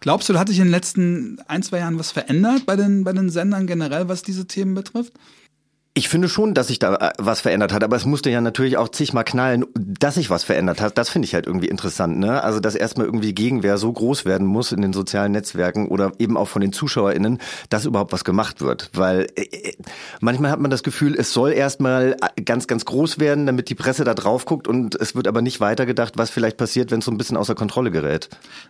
Glaubst 0.00 0.28
du, 0.28 0.32
da 0.32 0.40
hat 0.40 0.48
sich 0.48 0.58
in 0.58 0.64
den 0.64 0.70
letzten 0.70 1.38
ein, 1.48 1.62
zwei 1.62 1.78
Jahren 1.78 1.98
was 1.98 2.10
verändert 2.10 2.66
bei 2.66 2.76
den, 2.76 3.04
bei 3.04 3.12
den 3.12 3.30
Sendern 3.30 3.66
generell, 3.66 4.08
was 4.08 4.22
diese 4.22 4.46
Themen 4.46 4.74
betrifft? 4.74 5.12
Ich 5.98 6.08
finde 6.08 6.28
schon, 6.28 6.54
dass 6.54 6.68
sich 6.68 6.78
da 6.78 6.94
äh, 6.94 7.12
was 7.18 7.40
verändert 7.40 7.72
hat, 7.72 7.82
aber 7.82 7.96
es 7.96 8.06
musste 8.06 8.30
ja 8.30 8.40
natürlich 8.40 8.76
auch 8.76 8.88
zigmal 8.88 9.24
knallen, 9.24 9.66
dass 9.74 10.14
sich 10.14 10.30
was 10.30 10.44
verändert 10.44 10.80
hat. 10.80 10.96
Das 10.96 11.08
finde 11.08 11.26
ich 11.26 11.34
halt 11.34 11.48
irgendwie 11.48 11.66
interessant, 11.66 12.20
ne? 12.20 12.44
Also, 12.44 12.60
dass 12.60 12.76
erstmal 12.76 13.06
irgendwie 13.06 13.34
Gegenwehr 13.34 13.78
so 13.78 13.92
groß 13.92 14.24
werden 14.24 14.46
muss 14.46 14.70
in 14.70 14.80
den 14.80 14.92
sozialen 14.92 15.32
Netzwerken 15.32 15.88
oder 15.88 16.12
eben 16.20 16.36
auch 16.36 16.46
von 16.46 16.62
den 16.62 16.72
ZuschauerInnen, 16.72 17.38
dass 17.68 17.84
überhaupt 17.84 18.12
was 18.12 18.22
gemacht 18.22 18.60
wird. 18.60 18.90
Weil 18.94 19.26
äh, 19.34 19.42
äh 19.42 19.72
manchmal 20.20 20.52
hat 20.52 20.60
man 20.60 20.70
das 20.70 20.84
Gefühl, 20.84 21.16
es 21.18 21.32
soll 21.32 21.50
erstmal 21.50 22.16
ganz, 22.44 22.68
ganz 22.68 22.84
groß 22.84 23.18
werden, 23.18 23.46
damit 23.46 23.68
die 23.68 23.74
Presse 23.74 24.04
da 24.04 24.14
drauf 24.14 24.44
guckt 24.44 24.68
und 24.68 24.94
es 24.94 25.16
wird 25.16 25.26
aber 25.26 25.42
nicht 25.42 25.58
weitergedacht, 25.58 26.16
was 26.16 26.30
vielleicht 26.30 26.58
passiert, 26.58 26.92
wenn 26.92 27.00
es 27.00 27.06
so 27.06 27.10
ein 27.10 27.18
bisschen 27.18 27.36
außer 27.36 27.56
Kontrolle 27.56 27.90
gerät. 27.90 28.28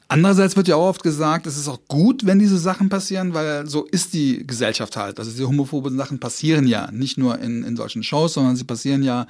Andererseits 0.09 0.57
wird 0.57 0.69
ja 0.69 0.77
auch 0.77 0.89
oft 0.89 1.03
gesagt, 1.03 1.47
es 1.47 1.59
ist 1.59 1.69
auch 1.69 1.81
gut, 1.89 2.25
wenn 2.25 2.39
diese 2.39 2.57
Sachen 2.57 2.89
passieren, 2.89 3.35
weil 3.35 3.67
so 3.67 3.85
ist 3.85 4.15
die 4.15 4.47
Gesellschaft 4.47 4.97
halt. 4.97 5.19
Also 5.19 5.31
diese 5.31 5.47
homophoben 5.47 5.99
Sachen 5.99 6.21
passieren 6.21 6.67
ja 6.67 6.91
nicht 6.91 7.18
nur 7.19 7.39
in, 7.39 7.65
in 7.65 7.77
solchen 7.77 8.03
Shows, 8.03 8.35
sondern 8.35 8.57
sie 8.57 8.65
passieren 8.65 9.03
ja 9.03 9.27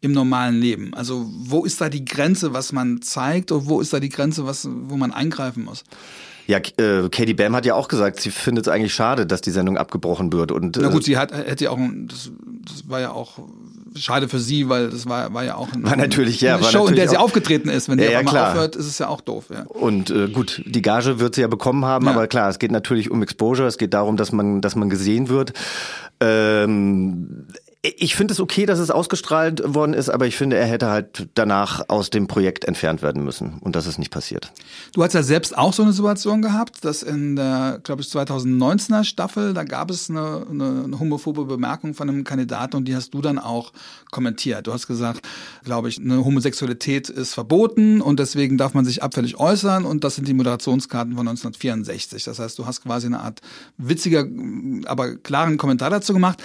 im 0.00 0.12
normalen 0.12 0.60
Leben. 0.60 0.94
Also 0.94 1.26
wo 1.30 1.64
ist 1.64 1.80
da 1.80 1.88
die 1.88 2.04
Grenze, 2.04 2.52
was 2.52 2.72
man 2.72 3.00
zeigt 3.02 3.52
und 3.52 3.68
wo 3.68 3.80
ist 3.80 3.92
da 3.92 4.00
die 4.00 4.10
Grenze, 4.10 4.46
was, 4.46 4.68
wo 4.70 4.96
man 4.96 5.12
eingreifen 5.12 5.64
muss? 5.64 5.84
Ja, 6.46 6.58
äh, 6.58 7.08
Katie 7.10 7.32
Bam 7.32 7.56
hat 7.56 7.64
ja 7.64 7.74
auch 7.74 7.88
gesagt, 7.88 8.20
sie 8.20 8.30
findet 8.30 8.66
es 8.66 8.72
eigentlich 8.72 8.92
schade, 8.92 9.26
dass 9.26 9.40
die 9.40 9.50
Sendung 9.50 9.78
abgebrochen 9.78 10.30
wird. 10.32 10.52
Und, 10.52 10.76
äh, 10.76 10.80
Na 10.82 10.88
gut, 10.88 11.04
sie 11.04 11.16
hat 11.16 11.32
hätte 11.32 11.64
ja 11.64 11.70
auch, 11.70 11.78
das, 12.06 12.30
das 12.66 12.88
war 12.88 13.00
ja 13.00 13.12
auch 13.12 13.38
schade 13.96 14.28
für 14.28 14.40
sie, 14.40 14.68
weil 14.68 14.90
das 14.90 15.08
war, 15.08 15.32
war 15.32 15.44
ja 15.44 15.54
auch 15.54 15.72
ein, 15.72 15.84
war 15.84 15.96
natürlich, 15.96 16.40
ja, 16.40 16.56
eine 16.56 16.64
Show, 16.66 16.86
in 16.86 16.96
der 16.96 17.08
sie 17.08 17.16
aufgetreten 17.16 17.68
ist. 17.68 17.88
Wenn 17.88 17.98
ja, 17.98 18.06
die 18.06 18.12
ja, 18.12 18.22
mal 18.22 18.50
aufhört, 18.50 18.76
ist 18.76 18.86
es 18.86 18.98
ja 18.98 19.08
auch 19.08 19.22
doof. 19.22 19.46
Ja. 19.50 19.62
Und 19.62 20.10
äh, 20.10 20.28
gut, 20.28 20.62
die 20.66 20.82
Gage 20.82 21.18
wird 21.18 21.34
sie 21.34 21.40
ja 21.40 21.46
bekommen 21.46 21.84
haben, 21.84 22.06
ja. 22.06 22.12
aber 22.12 22.26
klar, 22.26 22.50
es 22.50 22.58
geht 22.58 22.72
natürlich 22.72 23.10
um 23.10 23.22
Exposure, 23.22 23.66
es 23.66 23.78
geht 23.78 23.94
darum, 23.94 24.16
dass 24.18 24.32
man, 24.32 24.60
dass 24.60 24.76
man 24.76 24.90
gesehen 24.90 25.28
wird. 25.28 25.54
Ähm, 26.24 27.46
ich 27.84 28.16
finde 28.16 28.32
es 28.32 28.40
okay, 28.40 28.64
dass 28.64 28.78
es 28.78 28.90
ausgestrahlt 28.90 29.62
worden 29.74 29.92
ist, 29.92 30.08
aber 30.08 30.26
ich 30.26 30.36
finde, 30.36 30.56
er 30.56 30.64
hätte 30.64 30.88
halt 30.88 31.28
danach 31.34 31.82
aus 31.88 32.08
dem 32.08 32.26
Projekt 32.26 32.64
entfernt 32.64 33.02
werden 33.02 33.22
müssen. 33.22 33.58
Und 33.60 33.76
das 33.76 33.86
ist 33.86 33.98
nicht 33.98 34.10
passiert. 34.10 34.52
Du 34.94 35.02
hast 35.02 35.12
ja 35.12 35.22
selbst 35.22 35.56
auch 35.56 35.74
so 35.74 35.82
eine 35.82 35.92
Situation 35.92 36.40
gehabt, 36.40 36.82
dass 36.86 37.02
in 37.02 37.36
der, 37.36 37.80
glaube 37.82 38.00
ich, 38.00 38.08
2019er 38.08 39.04
Staffel, 39.04 39.52
da 39.52 39.64
gab 39.64 39.90
es 39.90 40.08
eine, 40.08 40.46
eine, 40.48 40.98
homophobe 40.98 41.44
Bemerkung 41.44 41.92
von 41.92 42.08
einem 42.08 42.24
Kandidaten 42.24 42.76
und 42.76 42.86
die 42.86 42.96
hast 42.96 43.12
du 43.12 43.20
dann 43.20 43.38
auch 43.38 43.72
kommentiert. 44.10 44.66
Du 44.66 44.72
hast 44.72 44.86
gesagt, 44.86 45.20
glaube 45.62 45.90
ich, 45.90 45.98
eine 45.98 46.24
Homosexualität 46.24 47.10
ist 47.10 47.34
verboten 47.34 48.00
und 48.00 48.18
deswegen 48.18 48.56
darf 48.56 48.72
man 48.72 48.86
sich 48.86 49.02
abfällig 49.02 49.38
äußern 49.38 49.84
und 49.84 50.04
das 50.04 50.14
sind 50.14 50.26
die 50.26 50.34
Moderationskarten 50.34 51.16
von 51.16 51.28
1964. 51.28 52.24
Das 52.24 52.38
heißt, 52.38 52.58
du 52.58 52.64
hast 52.64 52.82
quasi 52.82 53.08
eine 53.08 53.20
Art 53.20 53.42
witziger, 53.76 54.24
aber 54.86 55.16
klaren 55.16 55.58
Kommentar 55.58 55.90
dazu 55.90 56.14
gemacht. 56.14 56.42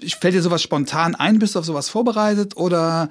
Ich 0.00 0.16
fällt 0.16 0.34
dir 0.34 0.42
sowas 0.42 0.60
spontan 0.60 0.81
ein? 0.92 1.38
Bist 1.38 1.54
du 1.54 1.58
auf 1.58 1.64
sowas 1.64 1.88
vorbereitet 1.88 2.56
oder 2.56 3.08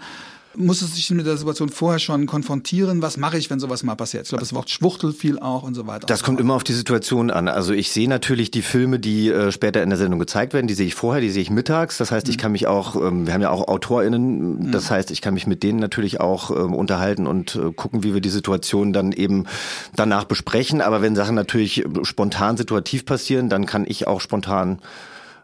Musstest 0.56 0.92
du 0.92 0.96
dich 0.98 1.10
mit 1.12 1.26
der 1.26 1.38
Situation 1.38 1.70
vorher 1.70 2.00
schon 2.00 2.26
konfrontieren? 2.26 3.02
Was 3.02 3.16
mache 3.16 3.38
ich, 3.38 3.50
wenn 3.50 3.62
sowas 3.62 3.84
mal 3.84 3.96
passiert? 3.96 4.24
Ich 4.24 4.30
glaube, 4.30 4.42
das 4.42 4.54
Wort 4.54 4.70
Schwuchtel 4.70 5.14
fiel 5.14 5.40
auch 5.40 5.64
und 5.64 5.76
so 5.76 5.88
weiter. 5.88 6.08
Das 6.08 6.24
kommt 6.24 6.42
immer 6.42 6.56
auf 6.56 6.66
die 6.66 6.74
Situation 6.74 7.32
an. 7.32 7.48
Also 7.48 7.72
ich 7.72 7.92
sehe 7.92 8.10
natürlich 8.10 8.52
die 8.52 8.62
Filme, 8.62 9.00
die 9.00 9.30
äh, 9.30 9.52
später 9.54 9.82
in 9.82 9.90
der 9.90 9.98
Sendung 9.98 10.20
gezeigt 10.20 10.54
werden, 10.54 10.68
die 10.68 10.74
sehe 10.74 10.88
ich 10.88 10.96
vorher, 10.96 11.22
die 11.22 11.30
sehe 11.30 11.42
ich 11.42 11.50
mittags. 11.50 11.98
Das 11.98 12.12
heißt, 12.12 12.28
ich 12.28 12.36
mhm. 12.36 12.42
kann 12.42 12.52
mich 12.52 12.68
auch, 12.68 12.98
ähm, 12.98 13.28
wir 13.28 13.34
haben 13.34 13.42
ja 13.42 13.50
auch 13.50 13.70
AutorInnen, 13.70 14.68
mhm. 14.68 14.72
das 14.72 14.92
heißt, 14.92 15.12
ich 15.12 15.22
kann 15.22 15.34
mich 15.34 15.48
mit 15.48 15.64
denen 15.64 15.80
natürlich 15.80 16.20
auch 16.20 16.52
ähm, 16.52 16.74
unterhalten 16.74 17.28
und 17.28 17.56
äh, 17.56 17.72
gucken, 17.72 18.04
wie 18.04 18.14
wir 18.14 18.22
die 18.22 18.30
Situation 18.30 18.92
dann 18.92 19.14
eben 19.14 19.46
danach 19.96 20.26
besprechen. 20.26 20.82
Aber 20.82 21.02
wenn 21.02 21.16
Sachen 21.16 21.36
natürlich 21.36 21.86
spontan 22.04 22.58
situativ 22.58 23.06
passieren, 23.06 23.48
dann 23.48 23.66
kann 23.66 23.86
ich 23.88 24.06
auch 24.06 24.20
spontan 24.20 24.80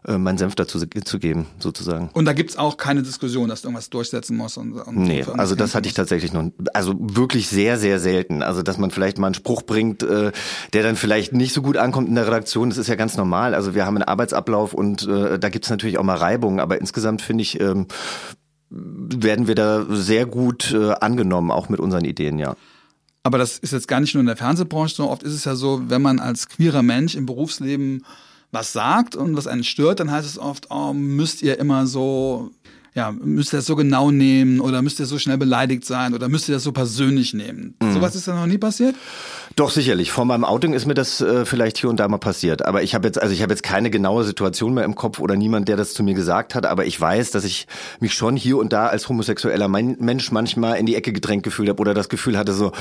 äh, 0.08 0.16
meinen 0.16 0.38
Senf 0.38 0.54
dazu 0.54 0.78
zu 0.78 1.18
geben, 1.18 1.46
sozusagen. 1.58 2.08
Und 2.14 2.24
da 2.24 2.32
gibt's 2.32 2.56
auch 2.56 2.78
keine 2.78 3.02
Diskussion, 3.02 3.48
dass 3.48 3.60
du 3.60 3.68
irgendwas 3.68 3.90
durchsetzen 3.90 4.36
musst. 4.36 4.56
Und, 4.56 4.72
und 4.72 4.96
nee, 4.96 5.22
also 5.36 5.54
das 5.54 5.74
hatte 5.74 5.86
ich 5.86 5.94
tatsächlich 5.94 6.32
noch, 6.32 6.50
also 6.72 6.94
wirklich 6.98 7.48
sehr, 7.48 7.76
sehr 7.76 8.00
selten. 8.00 8.42
Also 8.42 8.62
dass 8.62 8.78
man 8.78 8.90
vielleicht 8.90 9.18
mal 9.18 9.26
einen 9.26 9.34
Spruch 9.34 9.62
bringt, 9.62 10.02
äh, 10.02 10.32
der 10.72 10.82
dann 10.82 10.96
vielleicht 10.96 11.34
nicht 11.34 11.52
so 11.52 11.60
gut 11.60 11.76
ankommt 11.76 12.08
in 12.08 12.14
der 12.14 12.26
Redaktion, 12.26 12.70
das 12.70 12.78
ist 12.78 12.88
ja 12.88 12.94
ganz 12.94 13.18
normal. 13.18 13.54
Also 13.54 13.74
wir 13.74 13.84
haben 13.84 13.96
einen 13.96 14.08
Arbeitsablauf 14.08 14.72
und 14.72 15.06
äh, 15.06 15.38
da 15.38 15.50
gibt's 15.50 15.68
natürlich 15.68 15.98
auch 15.98 16.04
mal 16.04 16.16
Reibungen, 16.16 16.58
aber 16.58 16.80
insgesamt 16.80 17.20
finde 17.20 17.42
ich, 17.42 17.60
ähm, 17.60 17.86
werden 18.70 19.46
wir 19.46 19.54
da 19.54 19.86
sehr 19.90 20.24
gut 20.24 20.72
äh, 20.72 20.92
angenommen, 20.92 21.50
auch 21.50 21.68
mit 21.68 21.80
unseren 21.80 22.04
Ideen, 22.04 22.38
ja. 22.38 22.56
Aber 23.22 23.36
das 23.36 23.58
ist 23.58 23.72
jetzt 23.74 23.88
gar 23.88 24.00
nicht 24.00 24.14
nur 24.14 24.20
in 24.20 24.26
der 24.26 24.36
Fernsehbranche, 24.36 24.94
sondern 24.94 25.12
oft 25.12 25.22
ist 25.22 25.34
es 25.34 25.44
ja 25.44 25.54
so, 25.54 25.82
wenn 25.88 26.00
man 26.00 26.18
als 26.18 26.48
queerer 26.48 26.82
Mensch 26.82 27.14
im 27.14 27.26
Berufsleben 27.26 28.04
was 28.50 28.72
sagt 28.72 29.16
und 29.16 29.36
was 29.36 29.46
einen 29.46 29.64
stört, 29.64 30.00
dann 30.00 30.10
heißt 30.10 30.26
es 30.26 30.38
oft, 30.38 30.70
oh, 30.70 30.92
müsst 30.92 31.42
ihr 31.42 31.58
immer 31.58 31.86
so 31.86 32.50
ja, 32.94 33.12
müsst 33.12 33.52
ihr 33.52 33.58
das 33.58 33.66
so 33.66 33.76
genau 33.76 34.10
nehmen 34.10 34.60
oder 34.60 34.82
müsst 34.82 34.98
ihr 35.00 35.06
so 35.06 35.18
schnell 35.18 35.38
beleidigt 35.38 35.84
sein 35.84 36.14
oder 36.14 36.28
müsst 36.28 36.48
ihr 36.48 36.54
das 36.54 36.64
so 36.64 36.72
persönlich 36.72 37.34
nehmen? 37.34 37.74
Mhm. 37.80 37.92
Sowas 37.92 38.14
ist 38.14 38.26
da 38.28 38.34
noch 38.34 38.46
nie 38.46 38.58
passiert? 38.58 38.96
Doch 39.56 39.70
sicherlich. 39.70 40.12
Vor 40.12 40.24
meinem 40.24 40.44
Outing 40.44 40.72
ist 40.72 40.86
mir 40.86 40.94
das 40.94 41.20
äh, 41.20 41.44
vielleicht 41.44 41.78
hier 41.78 41.90
und 41.90 41.98
da 41.98 42.06
mal 42.08 42.18
passiert. 42.18 42.64
Aber 42.64 42.82
ich 42.82 42.94
habe 42.94 43.06
jetzt, 43.06 43.20
also 43.20 43.34
ich 43.34 43.42
habe 43.42 43.52
jetzt 43.52 43.62
keine 43.62 43.90
genaue 43.90 44.24
Situation 44.24 44.74
mehr 44.74 44.84
im 44.84 44.94
Kopf 44.94 45.18
oder 45.18 45.36
niemand, 45.36 45.68
der 45.68 45.76
das 45.76 45.94
zu 45.94 46.02
mir 46.02 46.14
gesagt 46.14 46.54
hat. 46.54 46.66
Aber 46.66 46.86
ich 46.86 47.00
weiß, 47.00 47.30
dass 47.32 47.44
ich 47.44 47.66
mich 48.00 48.14
schon 48.14 48.36
hier 48.36 48.58
und 48.58 48.72
da 48.72 48.86
als 48.86 49.08
homosexueller 49.08 49.68
Mensch 49.68 50.32
manchmal 50.32 50.78
in 50.78 50.86
die 50.86 50.94
Ecke 50.94 51.12
gedrängt 51.12 51.42
gefühlt 51.42 51.68
habe 51.68 51.80
oder 51.80 51.94
das 51.94 52.08
Gefühl 52.08 52.38
hatte 52.38 52.52
so, 52.52 52.72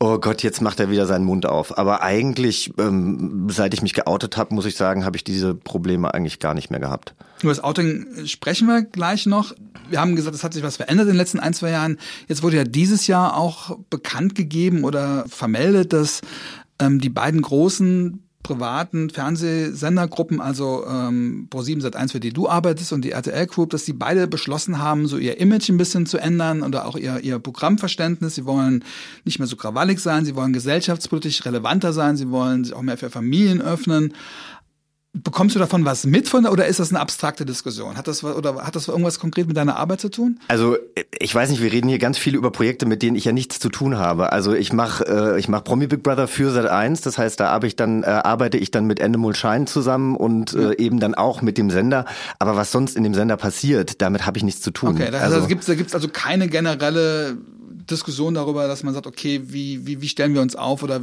oh 0.00 0.18
Gott, 0.18 0.42
jetzt 0.42 0.60
macht 0.60 0.80
er 0.80 0.90
wieder 0.90 1.06
seinen 1.06 1.24
Mund 1.24 1.46
auf. 1.46 1.78
Aber 1.78 2.02
eigentlich, 2.02 2.72
ähm, 2.78 3.48
seit 3.50 3.74
ich 3.74 3.82
mich 3.82 3.94
geoutet 3.94 4.36
habe, 4.36 4.54
muss 4.54 4.66
ich 4.66 4.76
sagen, 4.76 5.04
habe 5.04 5.16
ich 5.16 5.24
diese 5.24 5.54
Probleme 5.54 6.12
eigentlich 6.12 6.38
gar 6.38 6.54
nicht 6.54 6.70
mehr 6.70 6.80
gehabt. 6.80 7.14
Über 7.44 7.52
das 7.52 7.62
Outing 7.62 8.06
sprechen 8.24 8.66
wir 8.68 8.80
gleich 8.80 9.26
noch. 9.26 9.54
Wir 9.90 10.00
haben 10.00 10.16
gesagt, 10.16 10.34
es 10.34 10.42
hat 10.42 10.54
sich 10.54 10.62
was 10.62 10.78
verändert 10.78 11.08
in 11.08 11.12
den 11.12 11.18
letzten 11.18 11.40
ein, 11.40 11.52
zwei 11.52 11.72
Jahren. 11.72 11.98
Jetzt 12.26 12.42
wurde 12.42 12.56
ja 12.56 12.64
dieses 12.64 13.06
Jahr 13.06 13.36
auch 13.36 13.78
bekannt 13.90 14.34
gegeben 14.34 14.82
oder 14.82 15.26
vermeldet, 15.28 15.92
dass 15.92 16.22
ähm, 16.78 17.00
die 17.00 17.10
beiden 17.10 17.42
großen 17.42 18.22
privaten 18.42 19.10
Fernsehsendergruppen, 19.10 20.40
also 20.40 20.86
ähm, 20.88 21.48
Pro7 21.50 21.82
Sat1, 21.82 22.12
für 22.12 22.20
die 22.20 22.32
du 22.32 22.48
arbeitest 22.48 22.94
und 22.94 23.04
die 23.04 23.10
RTL 23.10 23.46
Group, 23.46 23.70
dass 23.70 23.84
die 23.84 23.92
beide 23.92 24.26
beschlossen 24.26 24.78
haben, 24.78 25.06
so 25.06 25.18
ihr 25.18 25.38
Image 25.38 25.68
ein 25.68 25.76
bisschen 25.76 26.06
zu 26.06 26.16
ändern 26.16 26.62
oder 26.62 26.86
auch 26.86 26.96
ihr, 26.96 27.20
ihr 27.20 27.38
Programmverständnis. 27.38 28.36
Sie 28.36 28.46
wollen 28.46 28.84
nicht 29.26 29.38
mehr 29.38 29.48
so 29.48 29.56
krawallig 29.56 29.98
sein, 29.98 30.24
sie 30.24 30.34
wollen 30.34 30.54
gesellschaftspolitisch 30.54 31.44
relevanter 31.44 31.92
sein, 31.92 32.16
sie 32.16 32.30
wollen 32.30 32.64
sich 32.64 32.72
auch 32.72 32.82
mehr 32.82 32.96
für 32.96 33.10
Familien 33.10 33.60
öffnen. 33.60 34.14
Bekommst 35.16 35.54
du 35.54 35.60
davon 35.60 35.84
was 35.84 36.06
mit 36.06 36.28
von 36.28 36.44
oder 36.44 36.66
ist 36.66 36.80
das 36.80 36.90
eine 36.90 36.98
abstrakte 36.98 37.46
Diskussion? 37.46 37.96
Hat 37.96 38.08
das 38.08 38.24
oder 38.24 38.66
hat 38.66 38.74
das 38.74 38.88
irgendwas 38.88 39.20
konkret 39.20 39.46
mit 39.46 39.56
deiner 39.56 39.76
Arbeit 39.76 40.00
zu 40.00 40.08
tun? 40.08 40.40
Also 40.48 40.76
ich 41.16 41.32
weiß 41.32 41.50
nicht, 41.50 41.62
wir 41.62 41.70
reden 41.70 41.88
hier 41.88 42.00
ganz 42.00 42.18
viel 42.18 42.34
über 42.34 42.50
Projekte, 42.50 42.84
mit 42.84 43.00
denen 43.00 43.16
ich 43.16 43.24
ja 43.24 43.30
nichts 43.30 43.60
zu 43.60 43.68
tun 43.68 43.96
habe. 43.96 44.32
Also 44.32 44.54
ich 44.54 44.72
mache 44.72 45.04
äh, 45.04 45.38
ich 45.38 45.48
mache 45.48 45.62
Promi 45.62 45.86
Big 45.86 46.02
Brother 46.02 46.26
für 46.26 46.50
Sat 46.50 46.66
1, 46.66 47.02
das 47.02 47.16
heißt, 47.16 47.38
da 47.38 47.50
arbeite 47.50 47.68
ich 47.68 47.76
dann 47.76 48.02
äh, 48.02 48.06
arbeite 48.06 48.58
ich 48.58 48.72
dann 48.72 48.86
mit 48.86 48.98
Endemol 48.98 49.36
Shine 49.36 49.66
zusammen 49.66 50.16
und 50.16 50.52
äh, 50.54 50.74
eben 50.78 50.98
dann 50.98 51.14
auch 51.14 51.42
mit 51.42 51.58
dem 51.58 51.70
Sender. 51.70 52.06
Aber 52.40 52.56
was 52.56 52.72
sonst 52.72 52.96
in 52.96 53.04
dem 53.04 53.14
Sender 53.14 53.36
passiert, 53.36 54.02
damit 54.02 54.26
habe 54.26 54.38
ich 54.38 54.42
nichts 54.42 54.62
zu 54.62 54.72
tun. 54.72 54.96
Okay, 54.96 55.12
das 55.12 55.22
also, 55.22 55.36
also 55.36 55.46
gibt's, 55.46 55.66
da 55.66 55.74
gibt's 55.76 55.94
also 55.94 56.08
keine 56.08 56.48
generelle 56.48 57.38
Diskussion 57.90 58.34
darüber, 58.34 58.66
dass 58.66 58.82
man 58.82 58.94
sagt, 58.94 59.06
okay, 59.06 59.42
wie, 59.46 59.86
wie, 59.86 60.00
wie 60.00 60.08
stellen 60.08 60.34
wir 60.34 60.42
uns 60.42 60.56
auf 60.56 60.82
oder 60.82 61.00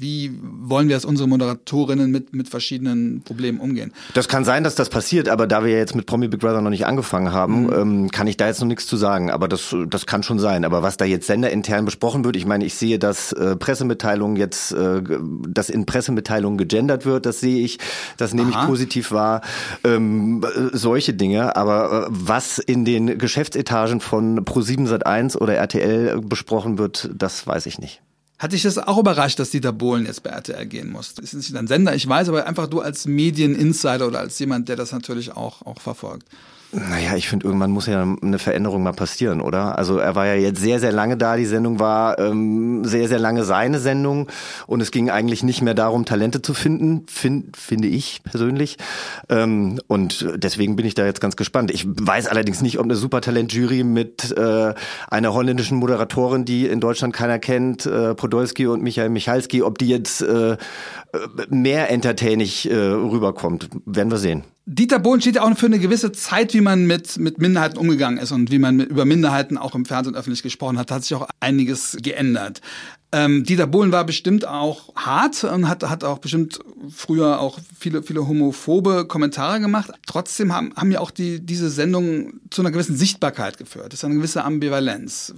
wie 0.00 0.32
wollen 0.42 0.88
wir 0.88 0.96
als 0.96 1.04
unsere 1.04 1.28
Moderatorinnen 1.28 2.10
mit, 2.10 2.34
mit 2.34 2.48
verschiedenen 2.48 3.22
Problemen 3.22 3.60
umgehen? 3.60 3.92
Das 4.14 4.28
kann 4.28 4.44
sein, 4.44 4.64
dass 4.64 4.74
das 4.74 4.88
passiert, 4.88 5.28
aber 5.28 5.46
da 5.46 5.64
wir 5.64 5.72
ja 5.72 5.78
jetzt 5.78 5.94
mit 5.94 6.06
Promi 6.06 6.28
Big 6.28 6.40
Brother 6.40 6.60
noch 6.60 6.70
nicht 6.70 6.86
angefangen 6.86 7.32
haben, 7.32 7.64
mhm. 7.64 7.72
ähm, 7.72 8.10
kann 8.10 8.26
ich 8.26 8.36
da 8.36 8.46
jetzt 8.46 8.60
noch 8.60 8.66
nichts 8.66 8.86
zu 8.86 8.96
sagen. 8.96 9.30
Aber 9.30 9.48
das, 9.48 9.74
das 9.88 10.06
kann 10.06 10.22
schon 10.22 10.38
sein. 10.38 10.64
Aber 10.64 10.82
was 10.82 10.96
da 10.96 11.04
jetzt 11.04 11.26
senderintern 11.26 11.84
besprochen 11.84 12.24
wird, 12.24 12.36
ich 12.36 12.46
meine, 12.46 12.64
ich 12.64 12.74
sehe, 12.74 12.98
dass 12.98 13.32
äh, 13.32 13.56
Pressemitteilungen 13.56 14.36
jetzt, 14.36 14.72
äh, 14.72 15.02
dass 15.48 15.70
in 15.70 15.86
Pressemitteilungen 15.86 16.58
gegendert 16.58 17.06
wird, 17.06 17.26
das 17.26 17.40
sehe 17.40 17.64
ich, 17.64 17.78
das 18.16 18.34
nehme 18.34 18.52
Aha. 18.52 18.62
ich 18.62 18.68
positiv 18.68 19.12
wahr. 19.12 19.40
Ähm, 19.84 20.42
äh, 20.42 20.76
solche 20.76 21.14
Dinge. 21.14 21.56
Aber 21.56 22.06
äh, 22.06 22.10
was 22.10 22.58
in 22.58 22.84
den 22.84 23.18
Geschäftsetagen 23.18 24.00
von 24.00 24.44
Pro7 24.44 24.88
Sat1 24.88 25.36
oder 25.38 25.54
RTL 25.54 26.15
besprochen 26.20 26.78
wird, 26.78 27.10
das 27.14 27.46
weiß 27.46 27.66
ich 27.66 27.78
nicht. 27.78 28.02
Hat 28.38 28.52
dich 28.52 28.62
das 28.62 28.76
auch 28.76 28.98
überrascht, 28.98 29.38
dass 29.38 29.50
Dieter 29.50 29.72
Bohlen 29.72 30.04
jetzt 30.04 30.22
bei 30.22 30.30
RTL 30.30 30.66
gehen 30.66 30.90
muss? 30.90 31.12
Ist 31.12 31.32
nicht 31.32 31.56
ein 31.56 31.66
Sender, 31.66 31.94
ich 31.94 32.06
weiß, 32.06 32.28
aber 32.28 32.46
einfach 32.46 32.66
du 32.66 32.80
als 32.80 33.06
Medieninsider 33.06 34.06
oder 34.06 34.20
als 34.20 34.38
jemand, 34.38 34.68
der 34.68 34.76
das 34.76 34.92
natürlich 34.92 35.32
auch, 35.32 35.62
auch 35.62 35.80
verfolgt. 35.80 36.28
Naja, 36.72 37.14
ich 37.16 37.28
finde, 37.28 37.46
irgendwann 37.46 37.70
muss 37.70 37.86
ja 37.86 38.02
eine 38.02 38.38
Veränderung 38.38 38.82
mal 38.82 38.92
passieren, 38.92 39.40
oder? 39.40 39.78
Also 39.78 39.98
er 39.98 40.14
war 40.14 40.26
ja 40.26 40.34
jetzt 40.34 40.60
sehr, 40.60 40.80
sehr 40.80 40.92
lange 40.92 41.16
da. 41.16 41.36
Die 41.36 41.46
Sendung 41.46 41.78
war 41.78 42.18
ähm, 42.18 42.84
sehr, 42.84 43.08
sehr 43.08 43.20
lange 43.20 43.44
seine 43.44 43.78
Sendung. 43.78 44.28
Und 44.66 44.80
es 44.80 44.90
ging 44.90 45.08
eigentlich 45.08 45.42
nicht 45.42 45.62
mehr 45.62 45.74
darum, 45.74 46.04
Talente 46.04 46.42
zu 46.42 46.54
finden, 46.54 47.06
find, 47.08 47.56
finde 47.56 47.88
ich 47.88 48.22
persönlich. 48.24 48.78
Ähm, 49.28 49.80
und 49.86 50.26
deswegen 50.36 50.74
bin 50.74 50.86
ich 50.86 50.94
da 50.94 51.06
jetzt 51.06 51.20
ganz 51.20 51.36
gespannt. 51.36 51.70
Ich 51.70 51.86
weiß 51.86 52.26
allerdings 52.26 52.60
nicht, 52.62 52.78
ob 52.78 52.84
eine 52.84 52.96
Supertalent-Jury 52.96 53.84
mit 53.84 54.36
äh, 54.36 54.74
einer 55.08 55.34
holländischen 55.34 55.78
Moderatorin, 55.78 56.44
die 56.44 56.66
in 56.66 56.80
Deutschland 56.80 57.14
keiner 57.14 57.38
kennt, 57.38 57.86
äh, 57.86 58.14
Podolski 58.14 58.66
und 58.66 58.82
Michael 58.82 59.10
Michalski, 59.10 59.62
ob 59.62 59.78
die 59.78 59.88
jetzt 59.88 60.20
äh, 60.20 60.56
mehr 61.48 61.90
entertainig 61.90 62.68
äh, 62.68 62.74
rüberkommt. 62.74 63.70
Werden 63.86 64.10
wir 64.10 64.18
sehen. 64.18 64.42
Dieter 64.68 64.98
Bohlen 64.98 65.20
steht 65.20 65.36
ja 65.36 65.42
auch 65.42 65.56
für 65.56 65.66
eine 65.66 65.78
gewisse 65.78 66.10
Zeit, 66.10 66.52
wie 66.52 66.60
man 66.60 66.88
mit, 66.88 67.18
mit 67.18 67.38
Minderheiten 67.38 67.78
umgegangen 67.78 68.18
ist 68.18 68.32
und 68.32 68.50
wie 68.50 68.58
man 68.58 68.74
mit, 68.74 68.90
über 68.90 69.04
Minderheiten 69.04 69.58
auch 69.58 69.76
im 69.76 69.84
Fernsehen 69.84 70.16
öffentlich 70.16 70.42
gesprochen 70.42 70.76
hat, 70.76 70.90
hat 70.90 71.04
sich 71.04 71.14
auch 71.14 71.28
einiges 71.38 71.96
geändert. 72.02 72.60
Ähm, 73.12 73.44
Dieter 73.44 73.68
Bohlen 73.68 73.92
war 73.92 74.04
bestimmt 74.04 74.44
auch 74.44 74.92
hart 74.96 75.44
und 75.44 75.68
hat, 75.68 75.88
hat 75.88 76.02
auch 76.02 76.18
bestimmt 76.18 76.58
früher 76.92 77.38
auch 77.38 77.60
viele, 77.78 78.02
viele 78.02 78.26
homophobe 78.26 79.06
Kommentare 79.06 79.60
gemacht. 79.60 79.92
Trotzdem 80.04 80.52
haben, 80.52 80.74
haben 80.74 80.90
ja 80.90 80.98
auch 80.98 81.12
die, 81.12 81.38
diese 81.38 81.70
Sendungen 81.70 82.40
zu 82.50 82.62
einer 82.62 82.72
gewissen 82.72 82.96
Sichtbarkeit 82.96 83.58
geführt. 83.58 83.92
Das 83.92 84.00
ist 84.00 84.04
eine 84.04 84.16
gewisse 84.16 84.42
Ambivalenz. 84.42 85.32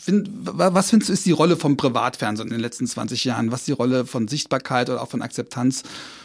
Find, 0.00 0.30
was 0.32 0.90
findest 0.90 1.08
du 1.08 1.14
ist 1.14 1.26
die 1.26 1.32
Rolle 1.32 1.56
vom 1.56 1.76
Privatfernsehen 1.76 2.46
in 2.46 2.54
den 2.54 2.60
letzten 2.60 2.86
20 2.86 3.24
Jahren? 3.24 3.50
Was 3.50 3.64
die 3.64 3.72
Rolle 3.72 4.06
von 4.06 4.28
Sichtbarkeit 4.28 4.88
oder 4.88 5.02
auch 5.02 5.10
von 5.10 5.20
Akzeptanz 5.20 5.82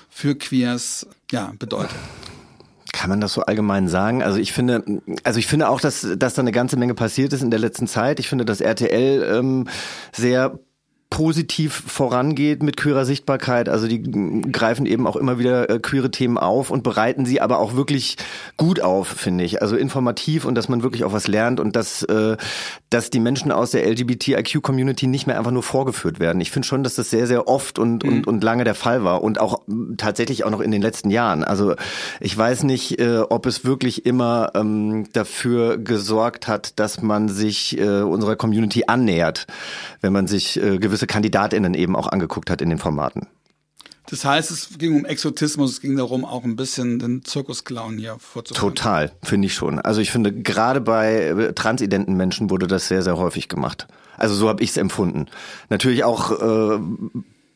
für 0.08 0.36
Queers 0.36 1.08
ja, 1.32 1.52
bedeutet? 1.58 1.98
Kann 2.94 3.10
man 3.10 3.20
das 3.20 3.34
so 3.34 3.42
allgemein 3.42 3.88
sagen? 3.88 4.22
Also 4.22 4.38
ich 4.38 4.54
finde, 4.54 5.02
also 5.24 5.40
ich 5.40 5.48
finde 5.48 5.68
auch, 5.68 5.82
dass, 5.82 6.08
dass 6.16 6.36
da 6.36 6.42
eine 6.42 6.52
ganze 6.52 6.78
Menge 6.78 6.94
passiert 6.94 7.34
ist 7.34 7.42
in 7.42 7.50
der 7.50 7.60
letzten 7.60 7.88
Zeit. 7.88 8.20
Ich 8.20 8.30
finde, 8.30 8.46
dass 8.46 8.62
RTL 8.62 9.36
ähm, 9.36 9.68
sehr 10.12 10.60
positiv 11.14 11.84
vorangeht 11.86 12.64
mit 12.64 12.76
queerer 12.76 13.06
Sichtbarkeit. 13.06 13.70
Also 13.70 13.88
die 13.88 14.02
greifen 14.52 14.88
eben 14.88 15.06
auch 15.06 15.16
immer 15.16 15.38
wieder 15.38 15.70
äh, 15.70 15.78
queere 15.78 16.10
Themen 16.10 16.40
auf 16.40 16.72
und 16.72 16.82
bereiten 16.82 17.28
sie 17.28 17.40
aber 17.40 17.60
auch 17.60 17.76
wirklich 17.76 18.18
gut 18.58 18.82
auf, 18.82 19.10
finde 19.10 19.44
ich. 19.44 19.62
Also 19.62 19.76
informativ 19.76 20.44
und 20.44 20.56
dass 20.56 20.70
man 20.70 20.82
wirklich 20.82 21.04
auch 21.04 21.14
was 21.14 21.28
lernt 21.28 21.60
und 21.60 21.76
dass, 21.76 22.02
äh, 22.02 22.36
dass 22.90 23.12
die 23.12 23.20
Menschen 23.20 23.52
aus 23.52 23.70
der 23.70 23.88
LGBTIQ-Community 23.88 25.06
nicht 25.06 25.28
mehr 25.28 25.38
einfach 25.38 25.52
nur 25.52 25.62
vorgeführt 25.62 26.20
werden. 26.20 26.42
Ich 26.42 26.50
finde 26.50 26.68
schon, 26.68 26.82
dass 26.84 26.96
das 26.96 27.12
sehr, 27.12 27.28
sehr 27.28 27.48
oft 27.48 27.78
und, 27.78 28.04
mhm. 28.04 28.10
und, 28.10 28.28
und 28.28 28.44
lange 28.44 28.64
der 28.64 28.74
Fall 28.74 29.04
war 29.04 29.22
und 29.24 29.40
auch 29.40 29.62
tatsächlich 29.98 30.46
auch 30.46 30.50
noch 30.50 30.62
in 30.62 30.72
den 30.72 30.82
letzten 30.82 31.12
Jahren. 31.12 31.44
Also 31.44 31.76
ich 32.22 32.36
weiß 32.36 32.64
nicht, 32.64 33.00
äh, 33.00 33.20
ob 33.20 33.46
es 33.46 33.64
wirklich 33.64 34.08
immer 34.08 34.50
ähm, 34.56 35.06
dafür 35.14 35.78
gesorgt 35.78 36.48
hat, 36.48 36.80
dass 36.80 37.04
man 37.04 37.30
sich 37.30 37.78
äh, 37.78 38.02
unserer 38.02 38.36
Community 38.36 38.86
annähert, 38.88 39.46
wenn 40.02 40.12
man 40.12 40.26
sich 40.26 40.60
äh, 40.60 40.80
gewisse 40.80 41.03
gewisse 41.04 41.08
KandidatInnen 41.08 41.74
eben 41.74 41.96
auch 41.96 42.08
angeguckt 42.08 42.50
hat 42.50 42.62
in 42.62 42.70
den 42.70 42.80
Formaten. 42.80 43.28
Das 44.10 44.26
heißt, 44.26 44.52
es 44.52 44.78
ging 44.78 44.96
um 44.96 45.06
Exotismus, 45.06 45.72
es 45.72 45.82
ging 45.82 45.96
darum, 45.96 46.26
auch 46.26 46.44
ein 46.44 46.56
bisschen 46.56 47.00
den 47.00 47.24
Zirkusclown 47.24 47.98
hier 47.98 48.18
vorzuführen. 48.20 48.76
Total, 48.76 49.12
finde 49.24 49.48
ich 49.48 49.54
schon. 49.54 49.80
Also 49.80 50.02
ich 50.02 50.12
finde, 50.12 50.34
gerade 50.34 50.82
bei 50.82 51.28
äh, 51.28 51.54
transidenten 51.54 52.16
Menschen 52.16 52.50
wurde 52.50 52.68
das 52.68 52.88
sehr, 52.90 53.02
sehr 53.02 53.18
häufig 53.18 53.48
gemacht. 53.48 53.88
Also 54.18 54.36
so 54.36 54.50
habe 54.50 54.62
ich 54.62 54.72
es 54.72 54.78
empfunden. 54.78 55.28
Natürlich 55.70 56.04
auch 56.04 56.32
äh, 56.32 56.80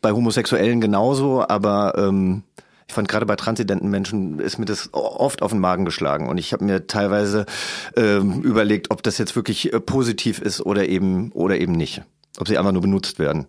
bei 0.02 0.12
Homosexuellen 0.12 0.80
genauso, 0.80 1.46
aber 1.48 1.94
ähm, 1.98 2.44
Ich 2.88 2.94
fand 2.94 3.10
gerade 3.10 3.26
bei 3.26 3.36
transidenten 3.36 3.90
Menschen 3.90 4.40
ist 4.40 4.58
mir 4.58 4.66
das 4.66 4.90
oft 4.94 5.42
auf 5.42 5.52
den 5.52 5.60
Magen 5.60 5.84
geschlagen 5.84 6.30
und 6.30 6.38
ich 6.38 6.54
habe 6.54 6.64
mir 6.64 6.88
teilweise 6.88 7.46
ähm, 7.98 8.42
überlegt, 8.42 8.90
ob 8.90 9.04
das 9.04 9.18
jetzt 9.18 9.36
wirklich 9.36 9.74
äh, 9.74 9.80
positiv 9.82 10.40
ist 10.40 10.62
oder 10.62 10.88
eben 10.88 11.32
oder 11.34 11.58
eben 11.58 11.74
nicht, 11.74 12.04
ob 12.38 12.48
sie 12.48 12.58
einfach 12.58 12.72
nur 12.72 12.82
benutzt 12.82 13.20
werden. 13.20 13.48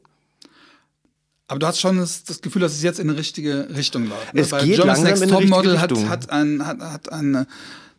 Aber 1.49 1.59
du 1.59 1.67
hast 1.67 1.81
schon 1.81 1.97
das, 1.97 2.25
das, 2.25 2.43
Gefühl, 2.43 2.61
dass 2.61 2.73
es 2.73 2.83
jetzt 2.83 3.01
in 3.01 3.09
eine 3.09 3.19
richtige 3.19 3.69
Richtung 3.75 4.07
läuft. 4.07 4.35
Ne? 4.35 4.43
Es 4.43 4.53
Weil 4.53 4.67
geht 4.67 4.77
Germany's 4.77 5.21
langsam 5.21 5.45
Next 5.45 5.81
hat, 5.81 6.09
hat 6.09 6.31
ein, 6.31 6.67
hat, 6.67 6.81
hat 6.81 7.11
eine 7.11 7.47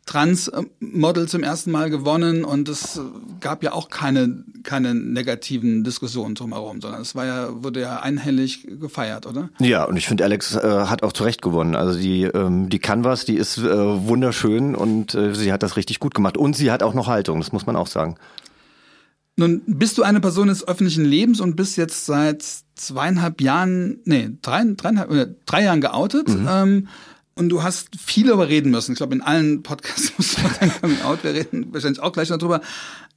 Trans-Model 0.10 1.28
zum 1.28 1.44
ersten 1.44 1.70
Mal 1.70 1.92
gewonnen 1.92 2.44
und 2.44 2.68
es 2.68 3.00
gab 3.42 3.62
ja 3.64 3.74
auch 3.74 3.90
keine, 3.90 4.44
keine 4.64 4.96
negativen 4.96 5.84
Diskussionen 5.84 6.34
drumherum, 6.34 6.82
sondern 6.82 7.02
es 7.02 7.14
war 7.14 7.26
ja, 7.26 7.64
wurde 7.64 7.82
ja 7.82 8.00
einhellig 8.00 8.68
gefeiert, 8.80 9.28
oder? 9.28 9.50
Ja, 9.60 9.84
und 9.84 9.98
ich 9.98 10.08
finde, 10.08 10.24
Alex 10.24 10.56
äh, 10.56 10.62
hat 10.62 11.04
auch 11.04 11.14
zu 11.14 11.24
Recht 11.24 11.44
gewonnen. 11.44 11.76
Also 11.76 12.00
die, 12.00 12.24
ähm, 12.24 12.70
die 12.70 12.80
Canvas, 12.80 13.26
die 13.26 13.36
ist 13.36 13.60
äh, 13.60 13.64
wunderschön 14.08 14.74
und 14.74 15.14
äh, 15.14 15.36
sie 15.36 15.54
hat 15.54 15.62
das 15.62 15.76
richtig 15.76 16.00
gut 16.00 16.16
gemacht. 16.16 16.38
Und 16.38 16.56
sie 16.56 16.72
hat 16.72 16.82
auch 16.82 16.96
noch 16.96 17.06
Haltung, 17.06 17.40
das 17.40 17.52
muss 17.52 17.68
man 17.68 17.76
auch 17.76 17.88
sagen. 17.88 18.16
Nun 19.40 19.62
bist 19.66 19.98
du 19.98 20.04
eine 20.04 20.20
Person 20.20 20.50
des 20.50 20.68
öffentlichen 20.68 21.06
Lebens 21.06 21.40
und 21.40 21.56
bist 21.56 21.78
jetzt 21.78 22.06
seit 22.06 22.44
zweieinhalb 22.76 23.40
Jahren, 23.40 24.00
nee, 24.04 24.32
drei, 24.42 24.66
dreieinhalb, 24.76 25.12
äh, 25.12 25.28
drei 25.46 25.64
Jahren 25.64 25.80
geoutet. 25.80 26.28
Mhm. 26.28 26.48
Ähm, 26.50 26.88
und 27.36 27.48
du 27.48 27.64
hast 27.64 27.88
viel 27.98 28.28
darüber 28.28 28.50
reden 28.50 28.70
müssen. 28.70 28.92
Ich 28.92 28.98
glaube, 28.98 29.16
in 29.16 29.22
allen 29.22 29.64
Podcasts 29.64 30.12
musst 30.18 30.38
du 30.38 30.42
dein 30.60 30.74
Coming 30.82 31.02
Out, 31.04 31.24
wir 31.24 31.34
reden 31.34 31.68
wahrscheinlich 31.72 32.02
auch 32.02 32.12
gleich 32.12 32.28
darüber. 32.28 32.60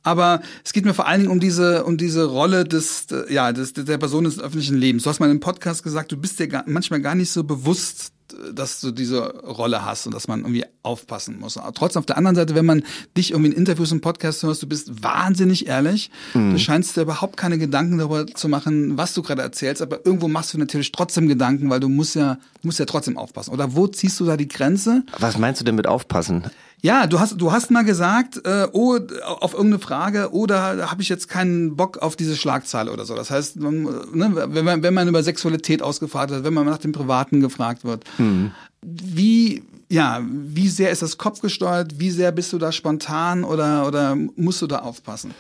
Aber 0.05 0.43
es 0.65 0.73
geht 0.73 0.85
mir 0.85 0.95
vor 0.95 1.09
allen 1.09 1.23
Dingen 1.23 1.33
um 1.33 1.41
diese, 1.41 1.85
um 1.85 1.97
diese 1.97 2.25
Rolle 2.25 2.63
des, 2.63 3.07
ja, 3.29 3.53
des, 3.53 3.73
der 3.73 3.99
Person 3.99 4.23
des 4.23 4.39
öffentlichen 4.39 4.77
Lebens. 4.77 5.03
Du 5.03 5.11
hast 5.11 5.19
mal 5.19 5.27
in 5.27 5.33
einem 5.33 5.41
Podcast 5.41 5.83
gesagt, 5.83 6.13
du 6.13 6.17
bist 6.17 6.39
dir 6.39 6.47
gar, 6.47 6.63
manchmal 6.69 7.01
gar 7.01 7.17
nicht 7.17 7.33
so 7.33 7.43
bewusst, 7.43 8.13
dass 8.55 8.81
du 8.81 8.91
diese 8.91 9.23
Rolle 9.43 9.85
hast 9.85 10.07
und 10.07 10.15
dass 10.15 10.29
man 10.29 10.41
irgendwie 10.41 10.65
aufpassen 10.83 11.39
muss. 11.39 11.57
Aber 11.57 11.73
trotzdem 11.73 12.01
auf 12.01 12.07
der 12.07 12.17
anderen 12.17 12.37
Seite, 12.37 12.55
wenn 12.55 12.67
man 12.67 12.83
dich 13.17 13.31
irgendwie 13.31 13.51
in 13.51 13.57
Interviews 13.57 13.93
und 13.93 14.01
Podcasts 14.01 14.43
hörst, 14.43 14.63
du 14.63 14.67
bist 14.67 15.03
wahnsinnig 15.03 15.67
ehrlich. 15.67 16.11
Mhm. 16.35 16.53
Du 16.53 16.59
scheinst 16.59 16.97
dir 16.97 17.03
überhaupt 17.03 17.37
keine 17.37 17.59
Gedanken 17.59 17.99
darüber 17.99 18.27
zu 18.27 18.49
machen, 18.49 18.97
was 18.97 19.15
du 19.15 19.23
gerade 19.23 19.43
erzählst, 19.43 19.83
aber 19.83 20.05
irgendwo 20.05 20.29
machst 20.29 20.55
du 20.55 20.59
natürlich 20.59 20.93
trotzdem 20.93 21.29
Gedanken, 21.29 21.71
weil 21.71 21.81
du 21.81 21.89
musst 21.89 22.15
ja, 22.15 22.39
musst 22.63 22.79
ja 22.79 22.85
trotzdem 22.85 23.17
aufpassen. 23.17 23.53
Oder 23.53 23.75
wo 23.75 23.87
ziehst 23.87 24.19
du 24.21 24.25
da 24.25 24.37
die 24.37 24.49
Grenze? 24.49 25.05
Was 25.19 25.39
meinst 25.39 25.61
du 25.61 25.65
denn 25.65 25.75
mit 25.75 25.87
aufpassen? 25.87 26.45
Ja, 26.85 27.07
du 27.07 27.21
hast 27.21 27.41
du 27.41 27.53
hast 27.53 27.71
mal 27.71 27.85
gesagt, 27.85 28.45
äh, 28.45 28.67
oh, 28.73 28.99
auf 29.25 29.55
irgendeine 29.55 29.79
Frage, 29.79 30.33
oder 30.33 30.77
oh, 30.79 30.91
habe 30.91 31.01
ich 31.01 31.09
jetzt 31.09 31.29
keinen 31.29 31.77
Bock 31.77 31.99
auf 31.99 32.17
diese 32.17 32.37
Schlagzeile 32.37 32.93
oder 32.93 33.05
so. 33.05 33.15
Das 33.15 33.31
heißt, 33.31 33.61
man, 33.61 33.85
ne, 34.13 34.33
wenn, 34.35 34.65
man, 34.65 34.83
wenn 34.83 34.93
man 34.93 35.07
über 35.07 35.23
Sexualität 35.23 35.81
ausgefragt 35.81 36.33
wird, 36.33 36.43
wenn 36.43 36.53
man 36.53 36.67
nach 36.67 36.79
dem 36.79 36.91
Privaten 36.91 37.41
gefragt 37.41 37.85
wird, 37.85 38.05
mhm. 38.19 38.51
wie 38.83 39.63
ja, 39.89 40.23
wie 40.27 40.69
sehr 40.69 40.91
ist 40.91 41.03
das 41.03 41.19
kopfgesteuert? 41.19 42.01
Wie 42.01 42.11
sehr 42.11 42.33
bist 42.33 42.53
du 42.53 42.59
da 42.59 42.73
spontan 42.73 43.45
oder 43.45 43.87
oder 43.87 44.17
musst 44.17 44.61
du 44.63 44.67
da 44.67 44.79
aufpassen? 44.79 45.35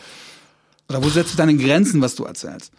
Oder 0.88 1.02
wo 1.02 1.08
setzt 1.08 1.32
du 1.32 1.36
deine 1.38 1.56
Grenzen, 1.56 2.00
was 2.02 2.14
du 2.14 2.24
erzählst? 2.24 2.70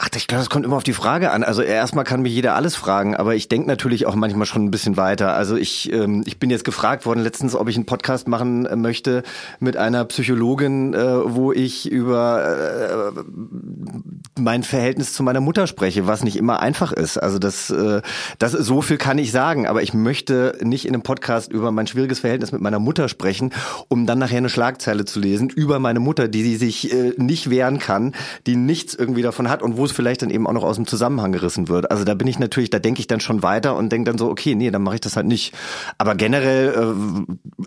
Ach, 0.00 0.08
ich 0.14 0.28
glaube, 0.28 0.42
das 0.42 0.48
kommt 0.48 0.64
immer 0.64 0.76
auf 0.76 0.84
die 0.84 0.92
Frage 0.92 1.32
an. 1.32 1.42
Also 1.42 1.60
erstmal 1.60 2.04
kann 2.04 2.22
mich 2.22 2.32
jeder 2.32 2.54
alles 2.54 2.76
fragen, 2.76 3.16
aber 3.16 3.34
ich 3.34 3.48
denke 3.48 3.66
natürlich 3.66 4.06
auch 4.06 4.14
manchmal 4.14 4.46
schon 4.46 4.64
ein 4.64 4.70
bisschen 4.70 4.96
weiter. 4.96 5.34
Also 5.34 5.56
ich, 5.56 5.92
ähm, 5.92 6.22
ich 6.24 6.38
bin 6.38 6.50
jetzt 6.50 6.64
gefragt 6.64 7.04
worden 7.04 7.18
letztens, 7.18 7.56
ob 7.56 7.68
ich 7.68 7.74
einen 7.74 7.84
Podcast 7.84 8.28
machen 8.28 8.64
äh, 8.64 8.76
möchte 8.76 9.24
mit 9.58 9.76
einer 9.76 10.04
Psychologin, 10.04 10.94
äh, 10.94 11.34
wo 11.34 11.50
ich 11.50 11.90
über 11.90 13.12
äh, 13.16 13.20
mein 14.38 14.62
Verhältnis 14.62 15.14
zu 15.14 15.24
meiner 15.24 15.40
Mutter 15.40 15.66
spreche, 15.66 16.06
was 16.06 16.22
nicht 16.22 16.36
immer 16.36 16.60
einfach 16.60 16.92
ist. 16.92 17.18
Also 17.18 17.40
das, 17.40 17.70
äh, 17.70 18.00
das 18.38 18.52
so 18.52 18.82
viel 18.82 18.98
kann 18.98 19.18
ich 19.18 19.32
sagen, 19.32 19.66
aber 19.66 19.82
ich 19.82 19.94
möchte 19.94 20.56
nicht 20.62 20.86
in 20.86 20.94
einem 20.94 21.02
Podcast 21.02 21.50
über 21.50 21.72
mein 21.72 21.88
schwieriges 21.88 22.20
Verhältnis 22.20 22.52
mit 22.52 22.60
meiner 22.60 22.78
Mutter 22.78 23.08
sprechen, 23.08 23.52
um 23.88 24.06
dann 24.06 24.20
nachher 24.20 24.38
eine 24.38 24.48
Schlagzeile 24.48 25.06
zu 25.06 25.18
lesen 25.18 25.48
über 25.48 25.80
meine 25.80 25.98
Mutter, 25.98 26.28
die 26.28 26.44
sie 26.44 26.54
sich 26.54 26.92
äh, 26.92 27.14
nicht 27.16 27.50
wehren 27.50 27.80
kann, 27.80 28.14
die 28.46 28.54
nichts 28.54 28.94
irgendwie 28.94 29.22
davon 29.22 29.48
hat 29.48 29.60
und 29.60 29.76
wo 29.76 29.87
es 29.88 29.96
vielleicht 29.96 30.22
dann 30.22 30.30
eben 30.30 30.46
auch 30.46 30.52
noch 30.52 30.64
aus 30.64 30.76
dem 30.76 30.86
Zusammenhang 30.86 31.32
gerissen 31.32 31.68
wird. 31.68 31.90
Also 31.90 32.04
da 32.04 32.14
bin 32.14 32.26
ich 32.26 32.38
natürlich, 32.38 32.70
da 32.70 32.78
denke 32.78 33.00
ich 33.00 33.06
dann 33.06 33.20
schon 33.20 33.42
weiter 33.42 33.76
und 33.76 33.90
denke 33.90 34.10
dann 34.10 34.18
so, 34.18 34.28
okay, 34.30 34.54
nee, 34.54 34.70
dann 34.70 34.82
mache 34.82 34.96
ich 34.96 35.00
das 35.00 35.16
halt 35.16 35.26
nicht. 35.26 35.54
Aber 35.98 36.14
generell 36.14 36.94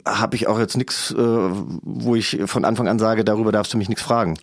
äh, 0.06 0.10
habe 0.10 0.36
ich 0.36 0.48
auch 0.48 0.60
jetzt 0.60 0.78
nichts, 0.78 1.12
äh, 1.12 1.18
wo 1.18 2.16
ich 2.16 2.40
von 2.46 2.66
Anfang 2.66 2.88
an 2.88 3.00
sage, 3.00 3.24
darüber 3.26 3.52
darfst 3.52 3.74
du 3.74 3.78
mich 3.78 3.90
nichts 3.90 4.04
fragen. 4.04 4.38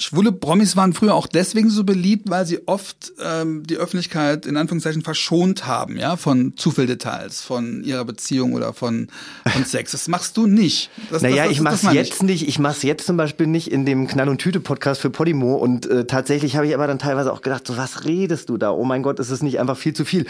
Schwule 0.00 0.32
Promis 0.32 0.76
waren 0.76 0.92
früher 0.92 1.14
auch 1.14 1.26
deswegen 1.26 1.68
so 1.68 1.84
beliebt, 1.84 2.30
weil 2.30 2.46
sie 2.46 2.66
oft 2.66 3.12
ähm, 3.22 3.62
die 3.64 3.76
Öffentlichkeit 3.76 4.46
in 4.46 4.56
Anführungszeichen 4.56 5.02
verschont 5.02 5.66
haben, 5.66 5.96
ja, 5.98 6.16
von 6.16 6.54
zu 6.56 6.70
viel 6.70 6.86
Details, 6.86 7.42
von 7.42 7.84
ihrer 7.84 8.04
Beziehung 8.04 8.54
oder 8.54 8.72
von, 8.72 9.08
von 9.46 9.64
Sex. 9.66 9.92
Das 9.92 10.08
machst 10.08 10.36
du 10.36 10.46
nicht. 10.46 10.90
Das, 11.10 11.22
naja, 11.22 11.44
das, 11.44 11.44
das, 11.44 11.52
ich 11.52 11.60
mach's 11.60 11.82
jetzt 11.92 12.14
ich. 12.14 12.22
nicht. 12.22 12.48
Ich 12.48 12.58
mach's 12.58 12.82
jetzt 12.82 13.06
zum 13.06 13.16
Beispiel 13.16 13.46
nicht 13.46 13.70
in 13.70 13.84
dem 13.84 14.06
Knall- 14.06 14.30
und 14.30 14.38
Tüte-Podcast 14.38 15.02
für 15.02 15.10
Podimo 15.10 15.56
und 15.56 15.86
äh, 15.86 16.06
tatsächlich 16.06 16.56
habe 16.56 16.66
ich 16.66 16.74
aber 16.74 16.86
dann 16.86 16.98
teilweise 16.98 17.32
auch 17.32 17.42
gedacht, 17.42 17.66
so 17.66 17.76
was 17.76 18.04
redest 18.04 18.48
du 18.48 18.56
da? 18.56 18.70
Oh 18.70 18.84
mein 18.84 19.02
Gott, 19.02 19.20
ist 19.20 19.30
es 19.30 19.42
nicht 19.42 19.60
einfach 19.60 19.76
viel 19.76 19.92
zu 19.92 20.06
viel? 20.06 20.26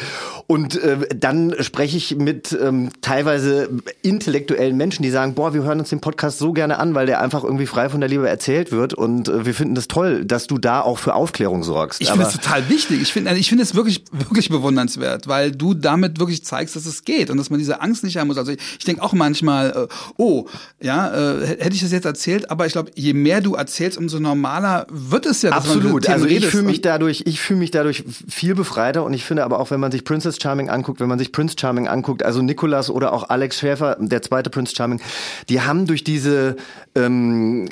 Und 0.48 0.82
äh, 0.82 0.98
dann 1.14 1.54
spreche 1.60 1.96
ich 1.96 2.16
mit 2.16 2.58
ähm, 2.60 2.90
teilweise 3.02 3.70
intellektuellen 4.02 4.76
Menschen, 4.76 5.04
die 5.04 5.10
sagen, 5.10 5.34
boah, 5.34 5.54
wir 5.54 5.62
hören 5.62 5.78
uns 5.78 5.90
den 5.90 6.00
Podcast 6.00 6.38
so 6.38 6.52
gerne 6.52 6.78
an, 6.78 6.94
weil 6.94 7.06
der 7.06 7.20
einfach 7.20 7.44
irgendwie 7.44 7.66
frei 7.66 7.88
von 7.88 8.00
der 8.00 8.08
Liebe 8.08 8.28
erzählt 8.28 8.72
wird 8.72 8.94
und 8.94 9.28
äh, 9.28 9.46
wir 9.46 9.54
finden 9.60 9.74
das 9.74 9.88
toll, 9.88 10.24
dass 10.24 10.46
du 10.46 10.56
da 10.56 10.80
auch 10.80 10.98
für 10.98 11.14
Aufklärung 11.14 11.62
sorgst. 11.62 12.00
Ich 12.00 12.08
finde 12.08 12.24
es 12.24 12.32
total 12.32 12.70
wichtig. 12.70 13.02
Ich 13.02 13.12
finde 13.12 13.34
ich 13.34 13.50
finde 13.50 13.62
es 13.62 13.74
wirklich, 13.74 14.04
wirklich 14.10 14.48
bewundernswert, 14.48 15.28
weil 15.28 15.52
du 15.52 15.74
damit 15.74 16.18
wirklich 16.18 16.42
zeigst, 16.46 16.76
dass 16.76 16.86
es 16.86 17.04
geht 17.04 17.28
und 17.28 17.36
dass 17.36 17.50
man 17.50 17.58
diese 17.58 17.82
Angst 17.82 18.02
nicht 18.02 18.16
haben 18.16 18.28
muss. 18.28 18.38
Also 18.38 18.52
ich, 18.52 18.58
ich 18.78 18.86
denke 18.86 19.02
auch 19.02 19.12
manchmal, 19.12 19.70
äh, 19.70 19.94
oh, 20.16 20.46
ja, 20.80 21.12
äh, 21.12 21.46
hätte 21.46 21.74
ich 21.74 21.82
das 21.82 21.92
jetzt 21.92 22.06
erzählt, 22.06 22.50
aber 22.50 22.64
ich 22.64 22.72
glaube, 22.72 22.90
je 22.94 23.12
mehr 23.12 23.42
du 23.42 23.52
erzählst, 23.52 23.98
umso 23.98 24.18
normaler 24.18 24.86
wird 24.88 25.26
es 25.26 25.42
ja. 25.42 25.50
Absolut. 25.50 26.08
also 26.08 26.24
ich 26.24 26.46
fühle 26.46 26.62
mich 26.62 26.80
dadurch, 26.80 27.24
ich 27.26 27.38
fühle 27.38 27.60
mich 27.60 27.70
dadurch 27.70 28.04
viel 28.30 28.54
befreiter 28.54 29.04
und 29.04 29.12
ich 29.12 29.26
finde 29.26 29.44
aber 29.44 29.60
auch, 29.60 29.70
wenn 29.70 29.80
man 29.80 29.92
sich 29.92 30.04
Princess 30.04 30.38
Charming 30.40 30.70
anguckt, 30.70 31.00
wenn 31.00 31.08
man 31.08 31.18
sich 31.18 31.32
Prince 31.32 31.56
Charming 31.60 31.86
anguckt, 31.86 32.22
also 32.22 32.40
Nicolas 32.40 32.88
oder 32.88 33.12
auch 33.12 33.28
Alex 33.28 33.58
Schäfer, 33.58 33.98
der 34.00 34.22
zweite 34.22 34.48
Prince 34.48 34.74
Charming, 34.74 35.02
die 35.50 35.60
haben 35.60 35.86
durch 35.86 36.02
diese 36.02 36.56
ähm, 36.94 37.68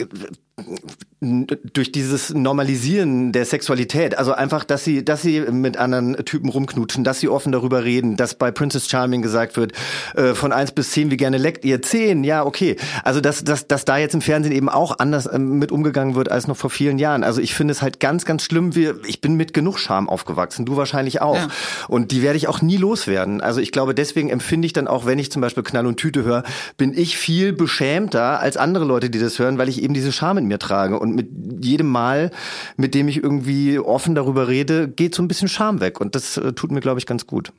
durch 1.21 1.91
dieses 1.91 2.33
Normalisieren 2.33 3.33
der 3.33 3.45
Sexualität, 3.45 4.17
also 4.17 4.33
einfach, 4.33 4.63
dass 4.63 4.85
sie, 4.85 5.05
dass 5.05 5.23
sie 5.23 5.41
mit 5.41 5.77
anderen 5.77 6.17
Typen 6.25 6.49
rumknutschen, 6.49 7.03
dass 7.03 7.19
sie 7.19 7.29
offen 7.29 7.51
darüber 7.51 7.83
reden, 7.83 8.17
dass 8.17 8.35
bei 8.35 8.53
Princess 8.53 8.89
Charming 8.89 9.21
gesagt 9.21 9.57
wird, 9.57 9.73
äh, 10.15 10.35
von 10.35 10.53
eins 10.53 10.71
bis 10.71 10.93
zehn, 10.93 11.11
wie 11.11 11.17
gerne 11.17 11.37
leckt 11.39 11.65
ihr? 11.65 11.83
Zehn, 11.83 12.23
ja, 12.23 12.47
okay. 12.47 12.77
Also, 13.03 13.21
dass, 13.21 13.43
dass, 13.43 13.67
dass 13.67 13.85
da 13.85 13.99
jetzt 13.99 14.15
im 14.15 14.21
Fernsehen 14.21 14.53
eben 14.53 14.69
auch 14.69 15.01
anders 15.01 15.27
äh, 15.27 15.41
mit 15.41 15.73
umgegangen 15.73 16.15
wird 16.15 16.31
als 16.31 16.47
noch 16.47 16.57
vor 16.57 16.71
vielen 16.71 16.99
Jahren. 16.99 17.25
Also, 17.25 17.41
ich 17.41 17.53
finde 17.53 17.73
es 17.73 17.83
halt 17.83 17.99
ganz, 17.99 18.25
ganz 18.25 18.45
schlimm. 18.45 18.77
Wir, 18.77 18.97
ich 19.05 19.21
bin 19.21 19.35
mit 19.35 19.53
genug 19.53 19.79
Scham 19.81 20.09
aufgewachsen, 20.09 20.67
du 20.67 20.77
wahrscheinlich 20.77 21.21
auch. 21.21 21.35
Ja. 21.35 21.49
Und 21.89 22.13
die 22.13 22.23
werde 22.23 22.37
ich 22.37 22.47
auch 22.47 22.63
nie 22.63 22.77
loswerden. 22.77 23.41
Also, 23.41 23.61
ich 23.61 23.73
glaube, 23.73 23.93
deswegen 23.93 24.31
empfinde 24.31 24.67
ich 24.67 24.73
dann 24.73 24.87
auch, 24.87 25.05
wenn 25.05 25.19
ich 25.19 25.33
zum 25.33 25.43
Beispiel 25.43 25.65
Knall 25.65 25.87
und 25.87 25.97
Tüte 25.97 26.23
höre, 26.23 26.45
bin 26.77 26.97
ich 26.97 27.17
viel 27.17 27.53
beschämter 27.53 28.39
als 28.39 28.57
andere 28.57 28.85
Leute, 28.85 29.11
die 29.11 29.19
das 29.19 29.41
hören, 29.41 29.59
weil 29.59 29.69
ich 29.69 29.83
eben 29.83 29.95
diese 29.95 30.13
Scham 30.13 30.39
in 30.39 30.47
mir 30.47 30.61
trage. 30.61 30.99
Und 30.99 31.08
mit 31.15 31.65
jedem 31.65 31.89
Mal, 31.89 32.31
mit 32.77 32.95
dem 32.95 33.09
ich 33.09 33.23
irgendwie 33.23 33.79
offen 33.79 34.15
darüber 34.15 34.49
rede, 34.49 34.89
geht 34.89 35.15
so 35.15 35.23
ein 35.23 35.29
bisschen 35.29 35.49
Scham 35.49 35.81
weg. 35.81 36.01
Und 36.01 36.15
das 36.15 36.37
äh, 36.37 36.53
tut 36.53 36.71
mir, 36.71 36.81
glaube 36.81 37.01
ich, 37.01 37.07
ganz 37.07 37.27
gut. 37.27 37.53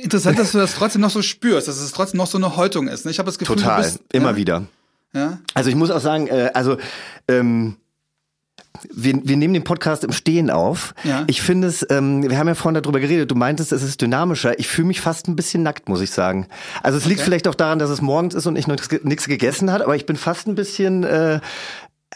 Interessant, 0.00 0.38
dass 0.38 0.52
du 0.52 0.58
das 0.58 0.74
trotzdem 0.74 1.02
noch 1.02 1.10
so 1.10 1.22
spürst, 1.22 1.68
dass 1.68 1.78
es 1.78 1.92
trotzdem 1.92 2.18
noch 2.18 2.26
so 2.26 2.38
eine 2.38 2.56
Häutung 2.56 2.88
ist. 2.88 3.04
Ne? 3.04 3.10
Ich 3.10 3.18
habe 3.18 3.26
das 3.26 3.38
Gefühl, 3.38 3.56
total, 3.56 3.82
bist, 3.82 4.00
immer 4.12 4.30
ja? 4.30 4.36
wieder. 4.36 4.62
Ja? 5.12 5.38
Also 5.54 5.68
ich 5.68 5.76
muss 5.76 5.90
auch 5.90 6.00
sagen, 6.00 6.28
äh, 6.28 6.50
also 6.54 6.78
ähm, 7.28 7.76
wir, 8.90 9.20
wir 9.22 9.36
nehmen 9.36 9.54
den 9.54 9.64
Podcast 9.64 10.02
im 10.04 10.12
Stehen 10.12 10.50
auf. 10.50 10.94
Ja. 11.04 11.24
Ich 11.26 11.42
finde 11.42 11.68
es, 11.68 11.86
ähm, 11.90 12.28
wir 12.28 12.38
haben 12.38 12.48
ja 12.48 12.54
vorhin 12.54 12.80
darüber 12.80 13.00
geredet, 13.00 13.30
du 13.30 13.34
meintest, 13.34 13.72
es 13.72 13.82
ist 13.82 14.00
dynamischer. 14.00 14.58
Ich 14.58 14.68
fühle 14.68 14.88
mich 14.88 15.00
fast 15.00 15.28
ein 15.28 15.36
bisschen 15.36 15.62
nackt, 15.62 15.88
muss 15.88 16.00
ich 16.00 16.10
sagen. 16.10 16.46
Also 16.82 16.98
es 16.98 17.04
okay. 17.04 17.10
liegt 17.10 17.22
vielleicht 17.22 17.48
auch 17.48 17.54
daran, 17.54 17.78
dass 17.78 17.90
es 17.90 18.00
morgens 18.00 18.34
ist 18.34 18.46
und 18.46 18.56
ich 18.56 18.66
noch 18.66 18.76
nichts 19.02 19.26
gegessen 19.26 19.70
hat, 19.70 19.82
aber 19.82 19.94
ich 19.94 20.06
bin 20.06 20.16
fast 20.16 20.48
ein 20.48 20.54
bisschen 20.54 21.04
äh, 21.04 21.40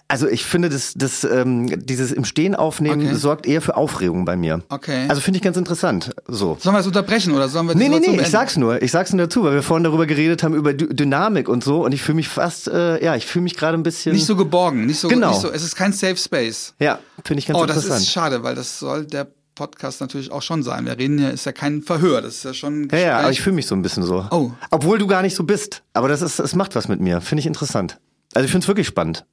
also 0.09 0.29
ich 0.29 0.45
finde, 0.45 0.69
das, 0.69 0.95
das, 0.95 1.25
ähm, 1.25 1.85
dieses 1.85 2.13
im 2.13 2.25
Stehen 2.25 2.55
aufnehmen 2.55 3.07
okay. 3.07 3.15
sorgt 3.15 3.47
eher 3.47 3.61
für 3.61 3.77
Aufregung 3.77 4.25
bei 4.25 4.37
mir. 4.37 4.63
Okay. 4.69 5.07
Also 5.09 5.21
finde 5.21 5.39
ich 5.39 5.43
ganz 5.43 5.57
interessant. 5.57 6.15
So. 6.27 6.57
Sollen 6.61 6.75
wir 6.75 6.81
es 6.81 6.87
unterbrechen 6.87 7.35
oder 7.35 7.49
sollen 7.49 7.67
wir 7.67 7.75
Nee, 7.75 7.89
nee, 7.89 7.99
nee, 7.99 8.21
ich 8.21 8.29
sag's 8.29 8.57
nur. 8.57 8.83
Ich 8.83 8.91
sag's 8.91 9.13
nur 9.13 9.27
dazu, 9.27 9.45
weil 9.45 9.55
wir 9.55 9.63
vorhin 9.63 9.85
darüber 9.85 10.07
geredet 10.07 10.43
haben, 10.43 10.55
über 10.55 10.73
D 10.73 10.87
Dynamik 10.87 11.49
und 11.49 11.65
so 11.65 11.85
und 11.85 11.93
ich 11.93 12.03
fühle 12.03 12.17
mich 12.17 12.29
fast, 12.29 12.69
äh, 12.69 13.03
ja, 13.05 13.17
ich 13.17 13.27
fühle 13.27 13.43
mich 13.43 13.57
gerade 13.57 13.77
ein 13.77 13.83
bisschen. 13.83 14.13
Nicht 14.13 14.27
so 14.27 14.37
geborgen, 14.37 14.87
nicht 14.87 15.01
so, 15.01 15.09
genau. 15.09 15.31
nicht 15.31 15.41
so. 15.41 15.51
Es 15.51 15.63
ist 15.63 15.77
kein 15.77 15.93
Safe 15.93 16.17
Space. 16.17 16.75
Ja, 16.79 16.99
finde 17.25 17.41
ich 17.41 17.47
ganz 17.47 17.59
oh, 17.59 17.63
interessant. 17.63 17.87
Oh, 17.87 17.95
das 17.95 18.03
ist 18.03 18.11
schade, 18.11 18.43
weil 18.43 18.55
das 18.55 18.79
soll 18.79 19.07
der 19.07 19.27
Podcast 19.57 20.01
natürlich 20.01 20.31
auch 20.31 20.43
schon 20.43 20.63
sein. 20.63 20.87
Wir 20.87 20.97
reden 20.97 21.19
ja, 21.19 21.31
ist 21.31 21.47
ja 21.47 21.53
kein 21.53 21.83
Verhör, 21.83 22.23
das 22.23 22.37
ist 22.37 22.45
ja 22.45 22.55
schon. 22.55 22.89
Ja, 22.93 22.99
ja, 22.99 23.19
aber 23.19 23.31
ich 23.31 23.41
fühle 23.41 23.57
mich 23.57 23.67
so 23.67 23.75
ein 23.75 23.83
bisschen 23.83 24.05
so. 24.05 24.25
Oh. 24.31 24.53
Obwohl 24.71 24.99
du 24.99 25.07
gar 25.07 25.23
nicht 25.23 25.35
so 25.35 25.45
bist. 25.45 25.83
Aber 25.95 26.09
das 26.09 26.23
ist, 26.23 26.39
es 26.39 26.55
macht 26.55 26.77
was 26.77 26.89
mit 26.89 27.01
mir. 27.01 27.21
Finde 27.21 27.41
ich 27.41 27.47
interessant. 27.47 27.99
Also 28.35 28.45
ich 28.45 28.53
finde 28.53 28.65
es 28.65 28.69
wirklich 28.69 28.87
spannend. 28.87 29.25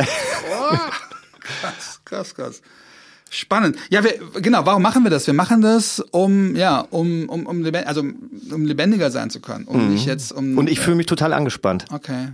Oh, 0.00 0.76
krass, 1.40 2.00
krass, 2.04 2.34
krass. 2.34 2.62
Spannend. 3.30 3.76
Ja, 3.90 4.04
wir, 4.04 4.20
genau, 4.40 4.64
warum 4.64 4.82
machen 4.82 5.02
wir 5.02 5.10
das? 5.10 5.26
Wir 5.26 5.34
machen 5.34 5.60
das, 5.60 6.00
um, 6.12 6.54
ja, 6.54 6.80
um, 6.80 7.28
um, 7.28 7.46
um, 7.46 7.62
lebendig, 7.62 7.88
also, 7.88 8.02
um 8.02 8.64
lebendiger 8.64 9.10
sein 9.10 9.30
zu 9.30 9.40
können. 9.40 9.64
Um 9.64 9.92
nicht 9.92 10.06
jetzt 10.06 10.32
um. 10.32 10.56
Und 10.56 10.70
ich 10.70 10.78
fühle 10.78 10.96
mich 10.96 11.06
total 11.06 11.32
angespannt. 11.32 11.86
Okay. 11.90 12.28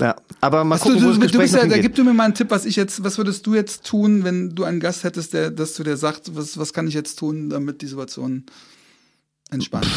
Ja, 0.00 0.16
aber 0.40 0.64
mal 0.64 0.76
Hast 0.76 0.82
gucken, 0.82 1.00
du, 1.00 1.08
wo 1.08 1.12
du, 1.12 1.18
das 1.18 1.32
du 1.32 1.38
bist 1.38 1.54
ja, 1.54 1.66
da 1.66 1.76
gib 1.76 1.94
du 1.94 2.04
mir 2.04 2.14
mal 2.14 2.24
einen 2.24 2.34
Tipp, 2.34 2.50
was 2.50 2.64
ich 2.64 2.74
jetzt, 2.76 3.04
was 3.04 3.18
würdest 3.18 3.46
du 3.46 3.54
jetzt 3.54 3.84
tun, 3.84 4.24
wenn 4.24 4.54
du 4.54 4.64
einen 4.64 4.80
Gast 4.80 5.04
hättest, 5.04 5.34
der, 5.34 5.50
dass 5.50 5.74
du 5.74 5.84
dir 5.84 5.98
sagt, 5.98 6.34
was, 6.34 6.56
was 6.56 6.72
kann 6.72 6.88
ich 6.88 6.94
jetzt 6.94 7.18
tun, 7.18 7.50
damit 7.50 7.82
die 7.82 7.86
Situation 7.86 8.44
entspannt? 9.50 9.88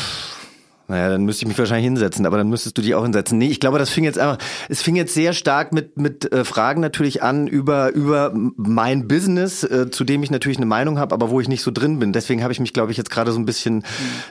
Naja, 0.88 1.10
dann 1.10 1.24
müsste 1.24 1.44
ich 1.44 1.48
mich 1.48 1.58
wahrscheinlich 1.58 1.86
hinsetzen, 1.86 2.26
aber 2.26 2.38
dann 2.38 2.50
müsstest 2.50 2.78
du 2.78 2.82
dich 2.82 2.94
auch 2.94 3.04
hinsetzen. 3.04 3.38
Nee, 3.38 3.48
ich 3.48 3.62
glaube, 3.62 3.80
das 3.80 3.90
fing 3.90 4.04
jetzt 4.04 4.20
einfach, 4.20 4.38
es 4.68 4.82
fing 4.82 4.96
jetzt 4.98 5.14
sehr 5.14 5.32
stark 5.32 5.72
mit, 5.72 5.98
mit 5.98 6.32
äh, 6.32 6.44
Fragen 6.44 6.82
natürlich 6.82 7.24
an 7.24 7.48
über, 7.48 7.94
über 7.94 8.32
mein 8.34 9.08
Business, 9.08 9.64
äh, 9.64 9.90
zu 9.90 10.04
dem 10.04 10.24
ich 10.24 10.32
natürlich 10.32 10.58
eine 10.58 10.66
Meinung 10.66 11.00
habe, 11.00 11.16
aber 11.16 11.30
wo 11.30 11.40
ich 11.40 11.48
nicht 11.48 11.62
so 11.62 11.72
drin 11.72 12.00
bin. 12.00 12.12
Deswegen 12.12 12.44
habe 12.44 12.52
ich 12.52 12.60
mich, 12.60 12.74
glaube 12.74 12.92
ich, 12.92 12.98
jetzt 12.98 13.10
gerade 13.10 13.32
so 13.32 13.40
ein 13.40 13.46
bisschen 13.46 13.86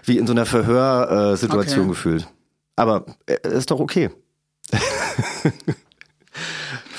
wie 0.05 0.19
in 0.19 0.27
so 0.27 0.35
einer 0.35 0.45
Verhörsituation 0.47 1.79
äh, 1.79 1.83
Okay. 1.83 1.89
gefühlt. 1.89 2.29
Aber 2.77 3.07
äh, 3.27 3.49
ist 3.49 3.71
doch 3.71 3.81
okay. 3.81 4.11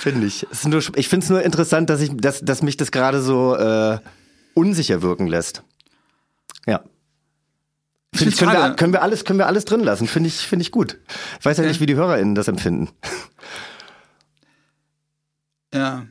finde 0.03 0.27
ich. 0.27 0.45
Es 0.51 0.59
ist 0.59 0.67
nur, 0.67 0.81
ich 0.95 1.07
finde 1.07 1.23
es 1.23 1.29
nur 1.29 1.41
interessant, 1.41 1.89
dass, 1.89 2.01
ich, 2.01 2.11
dass, 2.15 2.41
dass 2.41 2.61
mich 2.61 2.77
das 2.77 2.91
gerade 2.91 3.21
so 3.21 3.55
äh, 3.55 3.99
unsicher 4.53 5.01
wirken 5.01 5.27
lässt. 5.27 5.63
Ja. 6.67 6.81
Finde 8.13 8.29
ich, 8.33 8.37
können, 8.37 8.51
wir, 8.53 8.73
können 8.75 8.93
wir 8.93 9.01
alles, 9.01 9.25
können 9.25 9.39
wir 9.39 9.47
alles 9.47 9.65
drin 9.65 9.81
lassen. 9.81 10.07
Finde 10.07 10.27
ich, 10.29 10.35
finde 10.35 10.61
ich 10.63 10.71
gut. 10.71 10.97
Ich 11.39 11.45
weiß 11.45 11.57
ja 11.57 11.63
Okay. 11.63 11.69
nicht, 11.71 11.81
wie 11.81 11.85
die 11.87 11.95
HörerInnen 11.95 12.35
das 12.35 12.47
empfinden. 12.47 12.89
Ja. 15.73 16.05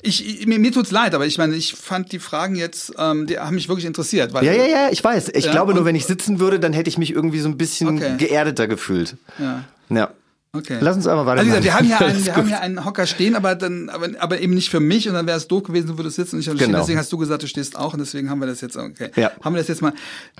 Ich, 0.00 0.46
mir, 0.46 0.60
mir 0.60 0.70
tut's 0.70 0.92
leid, 0.92 1.12
aber 1.14 1.26
ich 1.26 1.38
meine, 1.38 1.56
ich 1.56 1.74
fand 1.74 2.12
die 2.12 2.20
Fragen 2.20 2.54
jetzt, 2.54 2.92
ähm, 2.98 3.26
die 3.26 3.38
haben 3.40 3.56
mich 3.56 3.68
wirklich 3.68 3.84
interessiert. 3.84 4.32
Weil, 4.32 4.44
Ja, 4.44 4.52
ja, 4.52 4.66
ja, 4.66 4.88
ich 4.92 5.02
weiß. 5.02 5.30
Ich 5.34 5.46
Ja, 5.46 5.50
glaube 5.50 5.74
nur, 5.74 5.84
wenn 5.84 5.96
ich 5.96 6.06
sitzen 6.06 6.38
würde, 6.38 6.60
dann 6.60 6.72
hätte 6.72 6.88
ich 6.88 6.98
mich 6.98 7.12
irgendwie 7.12 7.40
so 7.40 7.48
ein 7.48 7.58
bisschen 7.58 7.96
Okay. 7.96 8.14
geerdeter 8.16 8.68
gefühlt. 8.68 9.16
Ja, 9.38 9.64
Ja. 9.88 10.10
Okay. 10.58 10.78
Lass 10.80 10.96
uns 10.96 11.06
aber 11.06 11.20
Also 11.30 11.50
weitermachen. 11.50 11.62
gesagt, 11.62 11.64
wir 11.64 11.74
haben 11.74 11.86
hier 11.86 12.00
einen, 12.06 12.24
wir 12.26 12.36
haben 12.36 12.46
hier 12.48 12.60
einen 12.60 12.84
Hocker 12.84 13.06
stehen, 13.06 13.34
aber 13.34 13.54
dann, 13.54 13.88
aber, 13.88 14.08
aber 14.18 14.40
eben 14.40 14.54
nicht 14.54 14.70
für 14.70 14.80
mich 14.80 15.08
und 15.08 15.14
dann 15.14 15.26
wäre 15.26 15.36
es 15.38 15.48
doof 15.48 15.62
gewesen, 15.64 15.86
du 15.88 15.96
würdest 15.98 16.16
sitzen 16.16 16.36
und 16.36 16.40
ich 16.40 16.46
würde 16.46 16.58
stehen. 16.58 16.68
Genau. 16.70 16.80
Deswegen 16.80 16.98
hast 16.98 17.12
du 17.12 17.18
gesagt, 17.18 17.42
du 17.42 17.46
stehst 17.46 17.76
auch 17.78 17.92
und 17.94 18.00
deswegen 18.00 18.28
haben 18.30 18.40
wir 18.40 18.46
das 18.46 18.60
jetzt, 18.60 18.76
okay. 18.76 19.10
Ja. 19.16 19.30
Haben 19.42 19.54
wir 19.54 19.60
das 19.60 19.68
jetzt 19.68 19.82
mal. 19.82 19.92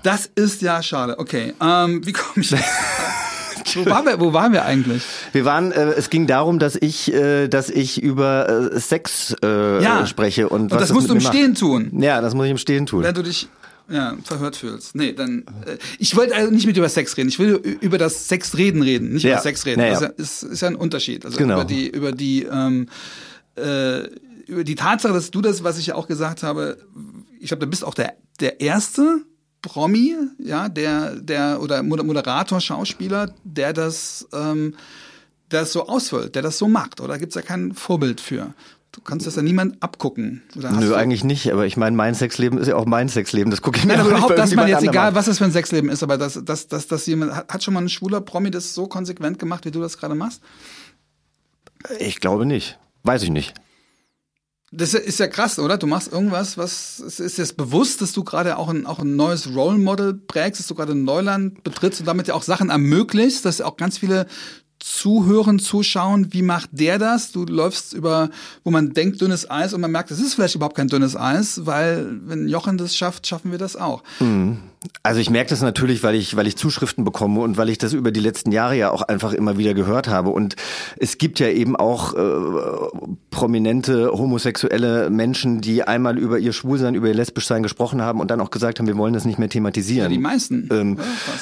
Das 0.02 0.28
ist 0.35 0.62
ja 0.62 0.83
schade. 0.83 1.18
Okay. 1.18 1.54
Ähm, 1.61 2.04
wie 2.07 2.12
komme 2.12 2.40
ich 2.44 2.52
wo, 3.74 3.87
waren 3.87 4.07
wir, 4.07 4.20
wo 4.20 4.33
waren 4.33 4.52
wir 4.52 4.64
eigentlich? 4.64 5.02
Wir 5.33 5.44
waren, 5.44 5.72
äh, 5.72 5.90
es 5.92 6.11
ging 6.11 6.26
darum, 6.26 6.59
dass 6.59 6.76
ich, 6.76 7.12
äh, 7.12 7.48
dass 7.48 7.68
ich 7.70 8.02
über 8.02 8.70
äh, 8.72 8.81
Sex 8.81 9.35
äh, 9.42 9.83
Ja. 9.83 10.07
spreche 10.07 10.48
und, 10.48 10.62
Und 10.62 10.70
was 10.72 10.81
das 10.81 10.92
musst 10.92 11.09
du 11.09 11.12
im 11.14 11.18
mir 11.18 11.26
Stehen 11.28 11.50
macht. 11.50 11.61
tun. 11.61 11.90
Ja, 12.00 12.20
das 12.20 12.35
muss 12.35 12.44
ich 12.46 12.50
im 12.52 12.59
Stehen 12.59 12.87
tun. 12.87 13.02
Wenn 13.02 13.14
du 13.14 13.22
dich 13.22 13.48
ja, 13.90 14.16
verhört 14.24 14.57
fühlst. 14.57 14.94
Nee, 14.94 15.12
dann. 15.12 15.44
Äh, 15.66 15.79
ich 15.98 16.14
wollte 16.16 16.35
also 16.35 16.51
nicht 16.53 16.66
mit 16.66 16.77
über 16.77 16.88
Sex 16.88 17.16
reden. 17.16 17.29
Ich 17.29 17.38
will 17.38 17.55
über 17.81 17.98
das 17.98 18.29
Sexreden 18.29 18.83
reden, 18.83 19.12
nicht 19.14 19.22
Ja. 19.24 19.33
über 19.35 19.40
Sex 19.42 19.64
reden. 19.66 19.81
Ja, 19.81 19.90
Das 19.90 20.01
ja. 20.01 20.07
ist, 20.09 20.18
ja- 20.18 20.24
ist, 20.48 20.53
ist 20.55 20.61
ja 20.62 20.68
ein 20.68 20.77
Unterschied. 20.77 21.24
Also 21.24 21.38
Genau. 21.38 21.55
über 21.55 21.64
die, 21.64 21.88
über 21.88 22.12
die, 22.12 22.44
ähm, 22.44 22.88
äh, 23.57 24.05
über 24.46 24.64
die 24.64 24.74
Tatsache, 24.74 25.12
dass 25.12 25.31
du 25.31 25.40
das, 25.40 25.62
was 25.64 25.79
ich 25.79 25.87
ja 25.88 25.94
auch 25.94 26.07
gesagt 26.09 26.42
habe, 26.42 26.79
ich 27.40 27.48
glaube, 27.48 27.64
du 27.64 27.70
bist 27.70 27.85
auch 27.85 27.94
der, 27.94 28.14
der 28.40 28.61
erste 28.61 29.22
Promi, 29.62 30.14
ja, 30.38 30.68
der, 30.68 31.16
der, 31.16 31.61
oder 31.61 31.83
Moder- 31.83 32.05
Moderator, 32.05 32.61
Schauspieler, 32.61 33.35
der 33.44 33.72
das, 33.72 34.27
ähm, 34.33 34.74
der 35.51 35.61
das 35.61 35.72
so 35.72 35.87
ausfüllt, 35.88 36.35
der 36.35 36.42
das 36.42 36.59
so 36.59 36.68
macht, 36.68 37.01
oder 37.01 37.18
gibt's 37.18 37.35
ja 37.35 37.42
kein 37.42 37.72
Vorbild 37.74 38.20
für? 38.20 38.55
Du 38.98 39.04
kannst 39.04 39.28
das 39.28 39.37
ja 39.37 39.42
niemand 39.42 39.80
abgucken. 39.80 40.42
Oder 40.56 40.72
Nö, 40.72 40.92
eigentlich 40.92 41.22
nicht, 41.22 41.52
aber 41.52 41.66
ich 41.66 41.76
meine, 41.76 41.96
mein 41.96 42.16
Sexleben 42.16 42.58
ist 42.58 42.66
ja 42.66 42.74
auch 42.74 42.84
mein 42.84 43.08
Sexleben. 43.08 43.48
Das 43.48 43.62
gucke 43.62 43.78
ich 43.78 43.84
mir 43.84 43.92
Nein, 43.92 44.00
auch 44.00 44.04
nicht 44.06 44.12
überhaupt, 44.12 44.34
bei 44.34 44.42
dass 44.42 44.52
man 44.56 44.66
jetzt, 44.66 44.82
egal 44.82 45.14
was 45.14 45.26
das 45.26 45.38
für 45.38 45.44
ein 45.44 45.52
Sexleben 45.52 45.88
ist, 45.88 46.02
aber 46.02 46.18
dass, 46.18 46.44
dass, 46.44 46.66
dass, 46.66 46.88
dass 46.88 47.06
jemand, 47.06 47.32
hat, 47.32 47.62
schon 47.62 47.74
mal 47.74 47.80
ein 47.80 47.88
schwuler 47.88 48.20
Promi 48.20 48.50
das 48.50 48.74
so 48.74 48.88
konsequent 48.88 49.38
gemacht, 49.38 49.64
wie 49.66 49.70
du 49.70 49.80
das 49.80 49.98
gerade 49.98 50.16
machst? 50.16 50.42
Ich 52.00 52.18
glaube 52.18 52.44
nicht. 52.44 52.76
Weiß 53.04 53.22
ich 53.22 53.30
nicht. 53.30 53.54
Das 54.72 54.94
ist 54.94 55.20
ja 55.20 55.28
krass, 55.28 55.61
oder? 55.61 55.78
Du 55.78 55.87
machst 55.87 56.12
irgendwas, 56.12 56.58
was, 56.58 56.98
ist 56.98 57.38
jetzt 57.38 57.56
bewusst, 57.56 58.02
dass 58.02 58.11
du 58.12 58.24
gerade 58.24 58.58
auch 58.58 58.68
ein, 58.68 58.84
auch 58.84 58.98
ein 58.98 59.14
neues 59.14 59.54
Role 59.54 59.78
Model 59.78 60.12
prägst, 60.12 60.58
dass 60.58 60.66
du 60.66 60.74
gerade 60.74 60.92
ein 60.92 61.04
Neuland 61.04 61.62
betrittst 61.62 62.00
und 62.00 62.06
damit 62.06 62.26
ja 62.26 62.34
auch 62.34 62.42
Sachen 62.42 62.70
ermöglicht, 62.70 63.44
dass 63.44 63.61
auch 63.61 63.76
ganz 63.76 63.96
viele 63.96 64.26
zuhören, 64.80 65.58
zuschauen, 65.58 66.32
wie 66.32 66.42
macht 66.42 66.70
der 66.72 66.98
das? 66.98 67.32
Du 67.32 67.44
läufst 67.44 67.92
über, 67.92 68.30
wo 68.64 68.70
man 68.70 68.92
denkt, 68.92 69.20
dünnes 69.20 69.50
Eis 69.50 69.74
und 69.74 69.80
man 69.80 69.90
merkt, 69.90 70.10
es 70.10 70.20
ist 70.20 70.34
vielleicht 70.34 70.54
überhaupt 70.54 70.76
kein 70.76 70.88
dünnes 70.88 71.16
Eis, 71.16 71.66
weil 71.66 72.06
wenn 72.26 72.48
Jochen 72.48 72.78
das 72.78 72.96
schafft, 72.96 73.26
schaffen 73.26 73.50
wir 73.50 73.58
das 73.58 73.76
auch. 73.76 74.02
Also 75.02 75.20
ich 75.20 75.30
merke 75.30 75.50
das 75.50 75.62
natürlich, 75.62 76.02
weil 76.02 76.14
ich, 76.14 76.36
weil 76.36 76.46
ich 76.46 76.56
Zuschriften 76.56 77.04
bekomme 77.04 77.40
und 77.40 77.56
weil 77.56 77.68
ich 77.68 77.78
das 77.78 77.92
über 77.92 78.12
die 78.12 78.20
letzten 78.20 78.52
Jahre 78.52 78.76
ja 78.76 78.90
auch 78.90 79.02
einfach 79.02 79.32
immer 79.32 79.58
wieder 79.58 79.74
gehört 79.74 80.08
habe. 80.08 80.30
Und 80.30 80.54
es 80.96 81.18
gibt 81.18 81.40
ja 81.40 81.48
eben 81.48 81.74
auch 81.74 82.14
äh, 82.14 82.98
prominente 83.30 84.12
homosexuelle 84.12 85.10
Menschen, 85.10 85.60
die 85.60 85.82
einmal 85.82 86.18
über 86.18 86.38
ihr 86.38 86.52
Schwulsein, 86.52 86.94
über 86.94 87.08
ihr 87.08 87.14
Lesbischsein 87.14 87.62
gesprochen 87.62 88.02
haben 88.02 88.20
und 88.20 88.30
dann 88.30 88.40
auch 88.40 88.50
gesagt 88.50 88.78
haben, 88.78 88.86
wir 88.86 88.96
wollen 88.96 89.14
das 89.14 89.24
nicht 89.24 89.38
mehr 89.38 89.48
thematisieren. 89.48 90.12
Die 90.12 90.18
meisten. 90.18 90.68
Ähm, 90.70 90.98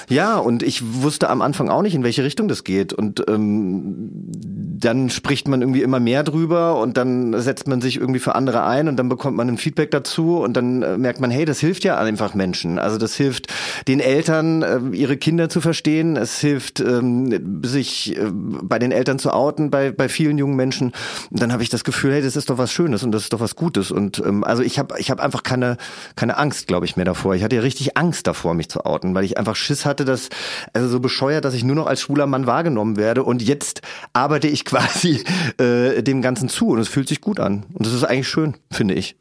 Ja, 0.08 0.26
ja, 0.26 0.38
und 0.38 0.62
ich 0.62 0.82
wusste 1.02 1.28
am 1.28 1.42
Anfang 1.42 1.68
auch 1.68 1.82
nicht, 1.82 1.94
in 1.94 2.02
welche 2.02 2.24
Richtung 2.24 2.48
das 2.48 2.64
geht. 2.64 2.92
Und 2.92 3.25
ähm, 3.28 4.10
dann 4.78 5.10
spricht 5.10 5.48
man 5.48 5.62
irgendwie 5.62 5.82
immer 5.82 6.00
mehr 6.00 6.22
drüber 6.22 6.78
und 6.78 6.96
dann 6.96 7.38
setzt 7.40 7.66
man 7.66 7.80
sich 7.80 7.98
irgendwie 7.98 8.20
für 8.20 8.34
andere 8.34 8.64
ein 8.64 8.88
und 8.88 8.96
dann 8.96 9.08
bekommt 9.08 9.36
man 9.36 9.48
ein 9.48 9.58
Feedback 9.58 9.90
dazu 9.90 10.38
und 10.38 10.56
dann 10.56 10.82
äh, 10.82 10.98
merkt 10.98 11.20
man, 11.20 11.30
hey, 11.30 11.44
das 11.44 11.60
hilft 11.60 11.84
ja 11.84 11.98
einfach 11.98 12.34
Menschen. 12.34 12.78
Also 12.78 12.98
das 12.98 13.14
hilft 13.14 13.52
den 13.88 14.00
Eltern, 14.00 14.62
äh, 14.62 14.78
ihre 14.92 15.16
Kinder 15.16 15.48
zu 15.48 15.60
verstehen. 15.60 16.16
Es 16.16 16.40
hilft, 16.40 16.80
ähm, 16.80 17.62
sich 17.64 18.16
äh, 18.16 18.30
bei 18.30 18.78
den 18.78 18.92
Eltern 18.92 19.18
zu 19.18 19.32
outen, 19.32 19.70
bei, 19.70 19.92
bei 19.92 20.08
vielen 20.08 20.38
jungen 20.38 20.56
Menschen. 20.56 20.92
Und 21.30 21.42
dann 21.42 21.52
habe 21.52 21.62
ich 21.62 21.68
das 21.68 21.84
Gefühl, 21.84 22.12
hey, 22.12 22.22
das 22.22 22.36
ist 22.36 22.50
doch 22.50 22.58
was 22.58 22.72
Schönes 22.72 23.02
und 23.02 23.12
das 23.12 23.24
ist 23.24 23.32
doch 23.32 23.40
was 23.40 23.56
Gutes. 23.56 23.90
Und 23.90 24.22
ähm, 24.24 24.44
also 24.44 24.62
ich 24.62 24.78
habe 24.78 24.96
ich 24.98 25.10
hab 25.10 25.20
einfach 25.20 25.42
keine, 25.42 25.76
keine 26.16 26.36
Angst, 26.36 26.66
glaube 26.66 26.86
ich, 26.86 26.96
mehr 26.96 27.04
davor. 27.04 27.34
Ich 27.34 27.42
hatte 27.42 27.56
ja 27.56 27.62
richtig 27.62 27.96
Angst 27.96 28.26
davor, 28.26 28.54
mich 28.54 28.68
zu 28.68 28.84
outen, 28.84 29.14
weil 29.14 29.24
ich 29.24 29.38
einfach 29.38 29.56
Schiss 29.56 29.86
hatte, 29.86 30.04
dass, 30.04 30.28
also 30.72 30.88
so 30.88 31.00
bescheuert, 31.00 31.44
dass 31.44 31.54
ich 31.54 31.64
nur 31.64 31.76
noch 31.76 31.86
als 31.86 32.00
schwuler 32.00 32.26
Mann 32.26 32.46
wahrgenommen 32.46 32.96
werde. 32.96 33.15
Und 33.24 33.42
jetzt 33.42 33.82
arbeite 34.12 34.48
ich 34.48 34.64
quasi 34.66 35.22
äh, 35.58 36.02
dem 36.02 36.22
Ganzen 36.22 36.48
zu 36.48 36.68
und 36.68 36.78
es 36.78 36.88
fühlt 36.88 37.08
sich 37.08 37.20
gut 37.20 37.40
an. 37.40 37.64
Und 37.72 37.86
das 37.86 37.92
ist 37.94 38.04
eigentlich 38.04 38.28
schön, 38.28 38.56
finde 38.70 38.94
ich. 38.94 39.16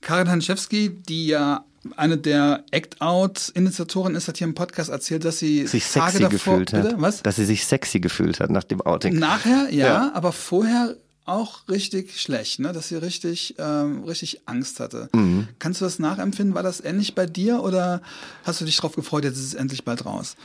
Karin 0.00 0.28
Hanschewski, 0.28 0.90
die 0.90 1.26
ja 1.28 1.64
eine 1.96 2.16
der 2.18 2.64
Act-Out-Initiatoren 2.70 4.14
ist, 4.14 4.28
hat 4.28 4.38
hier 4.38 4.46
im 4.46 4.54
Podcast 4.54 4.90
erzählt, 4.90 5.24
dass 5.24 5.38
sie 5.38 5.66
Sich 5.66 5.84
Tage 5.88 6.12
sexy 6.12 6.18
davor, 6.22 6.30
gefühlt 6.58 6.72
hat. 6.72 6.82
Bitte? 6.82 6.96
Was? 7.00 7.22
Dass 7.22 7.36
sie 7.36 7.44
sich 7.44 7.66
sexy 7.66 8.00
gefühlt 8.00 8.40
hat 8.40 8.50
nach 8.50 8.64
dem 8.64 8.80
Outing. 8.82 9.18
Nachher, 9.18 9.68
ja, 9.70 9.86
Ja. 9.86 10.12
aber 10.14 10.32
vorher 10.32 10.96
auch 11.24 11.68
richtig 11.68 12.20
schlecht, 12.20 12.58
ne? 12.58 12.72
dass 12.72 12.88
sie 12.88 12.96
richtig, 12.96 13.54
ähm, 13.58 14.02
richtig 14.04 14.40
Angst 14.46 14.80
hatte. 14.80 15.08
Mhm. 15.12 15.48
Kannst 15.58 15.80
du 15.80 15.84
das 15.84 15.98
nachempfinden? 15.98 16.54
War 16.54 16.64
das 16.64 16.80
ähnlich 16.80 17.14
bei 17.14 17.26
dir 17.26 17.62
oder 17.62 18.02
hast 18.44 18.60
du 18.60 18.64
dich 18.64 18.76
darauf 18.76 18.96
gefreut, 18.96 19.24
jetzt 19.24 19.38
ist 19.38 19.46
es 19.46 19.54
endlich 19.54 19.84
bald 19.84 20.04
raus? 20.04 20.36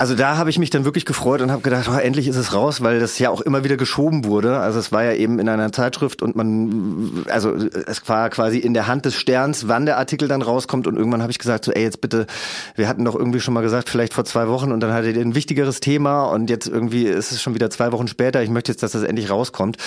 Also 0.00 0.14
da 0.14 0.36
habe 0.36 0.48
ich 0.48 0.60
mich 0.60 0.70
dann 0.70 0.84
wirklich 0.84 1.04
gefreut 1.04 1.42
und 1.42 1.50
habe 1.50 1.60
gedacht, 1.60 1.90
oh, 1.92 1.98
endlich 1.98 2.28
ist 2.28 2.36
es 2.36 2.54
raus, 2.54 2.82
weil 2.82 3.00
das 3.00 3.18
ja 3.18 3.30
auch 3.30 3.40
immer 3.40 3.64
wieder 3.64 3.76
geschoben 3.76 4.24
wurde. 4.24 4.60
Also 4.60 4.78
es 4.78 4.92
war 4.92 5.02
ja 5.02 5.12
eben 5.12 5.40
in 5.40 5.48
einer 5.48 5.72
Zeitschrift 5.72 6.22
und 6.22 6.36
man, 6.36 7.24
also 7.28 7.52
es 7.52 8.08
war 8.08 8.30
quasi 8.30 8.58
in 8.58 8.74
der 8.74 8.86
Hand 8.86 9.06
des 9.06 9.16
Sterns, 9.16 9.66
wann 9.66 9.86
der 9.86 9.98
Artikel 9.98 10.28
dann 10.28 10.40
rauskommt. 10.40 10.86
Und 10.86 10.96
irgendwann 10.96 11.20
habe 11.20 11.32
ich 11.32 11.40
gesagt, 11.40 11.64
so 11.64 11.72
ey, 11.72 11.82
jetzt 11.82 12.00
bitte, 12.00 12.28
wir 12.76 12.86
hatten 12.86 13.04
doch 13.04 13.16
irgendwie 13.16 13.40
schon 13.40 13.54
mal 13.54 13.60
gesagt, 13.60 13.88
vielleicht 13.88 14.14
vor 14.14 14.24
zwei 14.24 14.46
Wochen 14.46 14.70
und 14.70 14.78
dann 14.78 14.92
hattet 14.92 15.16
ihr 15.16 15.22
ein 15.22 15.34
wichtigeres 15.34 15.80
Thema 15.80 16.26
und 16.26 16.48
jetzt 16.48 16.68
irgendwie 16.68 17.06
ist 17.06 17.32
es 17.32 17.42
schon 17.42 17.56
wieder 17.56 17.68
zwei 17.68 17.90
Wochen 17.90 18.06
später. 18.06 18.40
Ich 18.40 18.50
möchte 18.50 18.70
jetzt, 18.70 18.84
dass 18.84 18.92
das 18.92 19.02
endlich 19.02 19.30
rauskommt. 19.30 19.78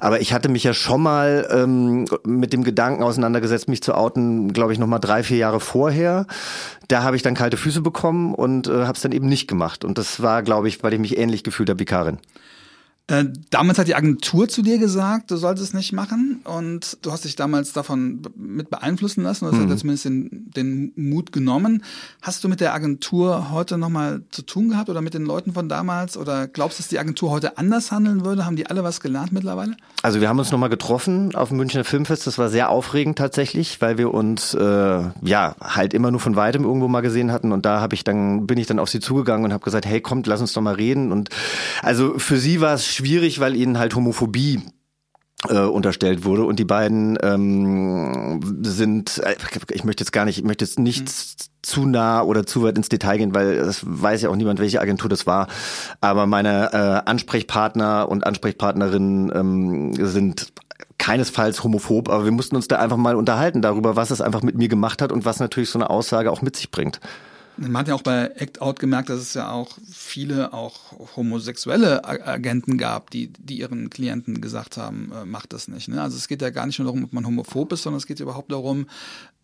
Aber 0.00 0.22
ich 0.22 0.32
hatte 0.32 0.48
mich 0.48 0.64
ja 0.64 0.72
schon 0.72 1.02
mal 1.02 1.46
ähm, 1.50 2.06
mit 2.24 2.54
dem 2.54 2.64
Gedanken 2.64 3.02
auseinandergesetzt, 3.02 3.68
mich 3.68 3.82
zu 3.82 3.94
outen, 3.94 4.54
glaube 4.54 4.72
ich, 4.72 4.78
noch 4.78 4.86
mal 4.86 4.98
drei, 4.98 5.22
vier 5.22 5.36
Jahre 5.36 5.60
vorher. 5.60 6.24
Da 6.88 7.02
habe 7.02 7.16
ich 7.16 7.22
dann 7.22 7.34
kalte 7.34 7.58
Füße 7.58 7.82
bekommen 7.82 8.34
und 8.34 8.66
äh, 8.66 8.84
habe 8.86 8.94
es 8.94 9.02
dann 9.02 9.12
eben 9.12 9.28
nicht 9.28 9.46
gemacht. 9.46 9.57
Und 9.84 9.98
das 9.98 10.22
war, 10.22 10.42
glaube 10.42 10.68
ich, 10.68 10.82
weil 10.82 10.94
ich 10.94 11.00
mich 11.00 11.18
ähnlich 11.18 11.44
gefühlt 11.44 11.68
habe 11.68 11.80
wie 11.80 11.84
Karin. 11.84 12.18
Äh, 13.10 13.24
damals 13.48 13.78
hat 13.78 13.88
die 13.88 13.94
Agentur 13.94 14.48
zu 14.48 14.60
dir 14.60 14.76
gesagt, 14.76 15.30
du 15.30 15.36
solltest 15.36 15.68
es 15.68 15.74
nicht 15.74 15.94
machen 15.94 16.40
und 16.44 16.98
du 17.00 17.10
hast 17.10 17.24
dich 17.24 17.36
damals 17.36 17.72
davon 17.72 18.20
mit 18.36 18.68
beeinflussen 18.68 19.22
lassen 19.22 19.46
oder 19.46 19.56
das 19.56 19.70
hat 19.70 19.78
zumindest 19.78 20.04
den, 20.04 20.50
den 20.54 20.92
Mut 20.94 21.32
genommen. 21.32 21.82
Hast 22.20 22.44
du 22.44 22.48
mit 22.48 22.60
der 22.60 22.74
Agentur 22.74 23.50
heute 23.50 23.78
nochmal 23.78 24.20
zu 24.30 24.42
tun 24.42 24.68
gehabt 24.68 24.90
oder 24.90 25.00
mit 25.00 25.14
den 25.14 25.24
Leuten 25.24 25.54
von 25.54 25.70
damals 25.70 26.18
oder 26.18 26.48
glaubst 26.48 26.78
du, 26.78 26.82
dass 26.82 26.88
die 26.88 26.98
Agentur 26.98 27.30
heute 27.30 27.56
anders 27.56 27.92
handeln 27.92 28.26
würde? 28.26 28.44
Haben 28.44 28.56
die 28.56 28.66
alle 28.66 28.84
was 28.84 29.00
gelernt 29.00 29.32
mittlerweile? 29.32 29.74
Also 30.02 30.20
wir 30.20 30.28
haben 30.28 30.38
uns 30.38 30.52
nochmal 30.52 30.68
getroffen 30.68 31.34
auf 31.34 31.48
dem 31.48 31.56
Münchner 31.56 31.84
Filmfest. 31.84 32.26
Das 32.26 32.36
war 32.36 32.50
sehr 32.50 32.68
aufregend 32.68 33.16
tatsächlich, 33.16 33.80
weil 33.80 33.96
wir 33.96 34.12
uns 34.12 34.52
äh, 34.52 35.02
ja 35.22 35.56
halt 35.62 35.94
immer 35.94 36.10
nur 36.10 36.20
von 36.20 36.36
weitem 36.36 36.64
irgendwo 36.64 36.88
mal 36.88 37.00
gesehen 37.00 37.32
hatten. 37.32 37.52
Und 37.52 37.64
da 37.64 37.80
habe 37.80 37.94
ich 37.94 38.04
dann 38.04 38.46
bin 38.46 38.58
ich 38.58 38.66
dann 38.66 38.78
auf 38.78 38.90
sie 38.90 39.00
zugegangen 39.00 39.46
und 39.46 39.54
habe 39.54 39.64
gesagt, 39.64 39.86
hey, 39.86 40.02
kommt, 40.02 40.26
lass 40.26 40.42
uns 40.42 40.52
doch 40.52 40.60
mal 40.60 40.74
reden. 40.74 41.10
Und 41.10 41.30
also 41.80 42.18
für 42.18 42.36
sie 42.36 42.60
war 42.60 42.74
es 42.74 42.97
schwierig, 42.98 43.40
weil 43.40 43.56
ihnen 43.56 43.78
halt 43.78 43.94
Homophobie 43.94 44.60
äh, 45.48 45.60
unterstellt 45.60 46.24
wurde 46.24 46.44
und 46.44 46.58
die 46.58 46.64
beiden 46.64 47.16
ähm, 47.22 48.40
sind 48.62 49.18
äh, 49.18 49.36
ich 49.70 49.84
möchte 49.84 50.02
jetzt 50.02 50.10
gar 50.10 50.24
nicht 50.24 50.38
ich 50.38 50.44
möchte 50.44 50.64
jetzt 50.64 50.80
nicht 50.80 51.02
mhm. 51.02 51.44
zu 51.62 51.86
nah 51.86 52.22
oder 52.22 52.44
zu 52.44 52.64
weit 52.64 52.76
ins 52.76 52.88
Detail 52.88 53.18
gehen 53.18 53.34
weil 53.36 53.52
es 53.52 53.82
weiß 53.86 54.22
ja 54.22 54.30
auch 54.30 54.36
niemand 54.36 54.58
welche 54.58 54.80
Agentur 54.80 55.08
das 55.08 55.28
war 55.28 55.46
aber 56.00 56.26
meine 56.26 56.72
äh, 56.72 57.08
Ansprechpartner 57.08 58.08
und 58.08 58.26
Ansprechpartnerinnen 58.26 59.30
ähm, 59.32 60.06
sind 60.06 60.52
keinesfalls 60.98 61.62
homophob, 61.62 62.08
aber 62.08 62.24
wir 62.24 62.32
mussten 62.32 62.56
uns 62.56 62.66
da 62.66 62.80
einfach 62.80 62.96
mal 62.96 63.14
unterhalten 63.14 63.62
darüber, 63.62 63.94
was 63.94 64.10
es 64.10 64.20
einfach 64.20 64.42
mit 64.42 64.56
mir 64.56 64.68
gemacht 64.68 65.00
hat 65.00 65.12
und 65.12 65.24
was 65.24 65.38
natürlich 65.38 65.70
so 65.70 65.78
eine 65.78 65.88
Aussage 65.90 66.32
auch 66.32 66.42
mit 66.42 66.56
sich 66.56 66.72
bringt. 66.72 67.00
Man 67.58 67.76
hat 67.76 67.88
ja 67.88 67.94
auch 67.94 68.02
bei 68.02 68.30
Act 68.36 68.62
Out 68.62 68.78
gemerkt, 68.78 69.08
dass 69.08 69.20
es 69.20 69.34
ja 69.34 69.50
auch 69.50 69.76
viele 69.90 70.52
auch 70.52 71.16
homosexuelle 71.16 72.04
Agenten 72.04 72.78
gab, 72.78 73.10
die, 73.10 73.32
die 73.32 73.58
ihren 73.58 73.90
Klienten 73.90 74.40
gesagt 74.40 74.76
haben, 74.76 75.12
äh, 75.12 75.24
macht 75.24 75.52
das 75.52 75.66
nicht. 75.68 75.88
Ne? 75.88 76.00
Also 76.00 76.16
es 76.16 76.28
geht 76.28 76.40
ja 76.40 76.50
gar 76.50 76.66
nicht 76.66 76.78
nur 76.78 76.86
darum, 76.86 77.04
ob 77.04 77.12
man 77.12 77.26
homophob 77.26 77.72
ist, 77.72 77.82
sondern 77.82 77.98
es 77.98 78.06
geht 78.06 78.20
überhaupt 78.20 78.52
darum, 78.52 78.86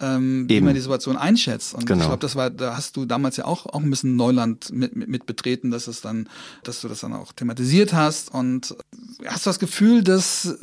ähm, 0.00 0.48
wie 0.48 0.60
man 0.60 0.74
die 0.74 0.80
Situation 0.80 1.16
einschätzt. 1.16 1.74
Und 1.74 1.86
genau. 1.86 2.00
ich 2.00 2.06
glaube, 2.06 2.20
das 2.20 2.36
war, 2.36 2.50
da 2.50 2.76
hast 2.76 2.96
du 2.96 3.04
damals 3.04 3.36
ja 3.36 3.46
auch, 3.46 3.66
auch 3.66 3.82
ein 3.82 3.90
bisschen 3.90 4.16
Neuland 4.16 4.72
mit, 4.72 4.94
mit, 4.94 5.08
mit 5.08 5.26
betreten, 5.26 5.70
dass 5.70 5.88
es 5.88 6.00
dann, 6.00 6.28
dass 6.62 6.80
du 6.80 6.88
das 6.88 7.00
dann 7.00 7.12
auch 7.12 7.32
thematisiert 7.32 7.92
hast. 7.92 8.32
Und 8.32 8.76
hast 9.26 9.46
du 9.46 9.50
das 9.50 9.58
Gefühl, 9.58 10.04
dass 10.04 10.56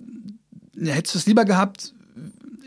ja, 0.75 0.93
hättest 0.93 1.15
du 1.15 1.19
es 1.19 1.25
lieber 1.25 1.45
gehabt, 1.45 1.93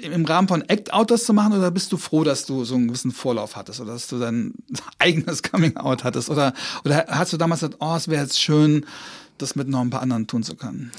im 0.00 0.24
Rahmen 0.24 0.48
von 0.48 0.62
Act-Out 0.62 1.10
das 1.10 1.24
zu 1.24 1.32
machen 1.32 1.52
oder 1.52 1.70
bist 1.70 1.92
du 1.92 1.96
froh, 1.96 2.24
dass 2.24 2.46
du 2.46 2.64
so 2.64 2.74
einen 2.74 2.88
gewissen 2.88 3.12
Vorlauf 3.12 3.56
hattest 3.56 3.80
oder 3.80 3.92
dass 3.92 4.08
du 4.08 4.18
dein 4.18 4.54
eigenes 4.98 5.42
Coming-Out 5.42 6.04
hattest 6.04 6.30
oder, 6.30 6.52
oder 6.84 7.06
hast 7.08 7.32
du 7.32 7.36
damals 7.36 7.60
gesagt, 7.60 7.78
oh, 7.80 7.94
es 7.96 8.08
wäre 8.08 8.22
jetzt 8.22 8.40
schön, 8.40 8.86
das 9.38 9.56
mit 9.56 9.68
noch 9.68 9.80
ein 9.80 9.90
paar 9.90 10.02
anderen 10.02 10.26
tun 10.26 10.42
zu 10.42 10.56
können? 10.56 10.92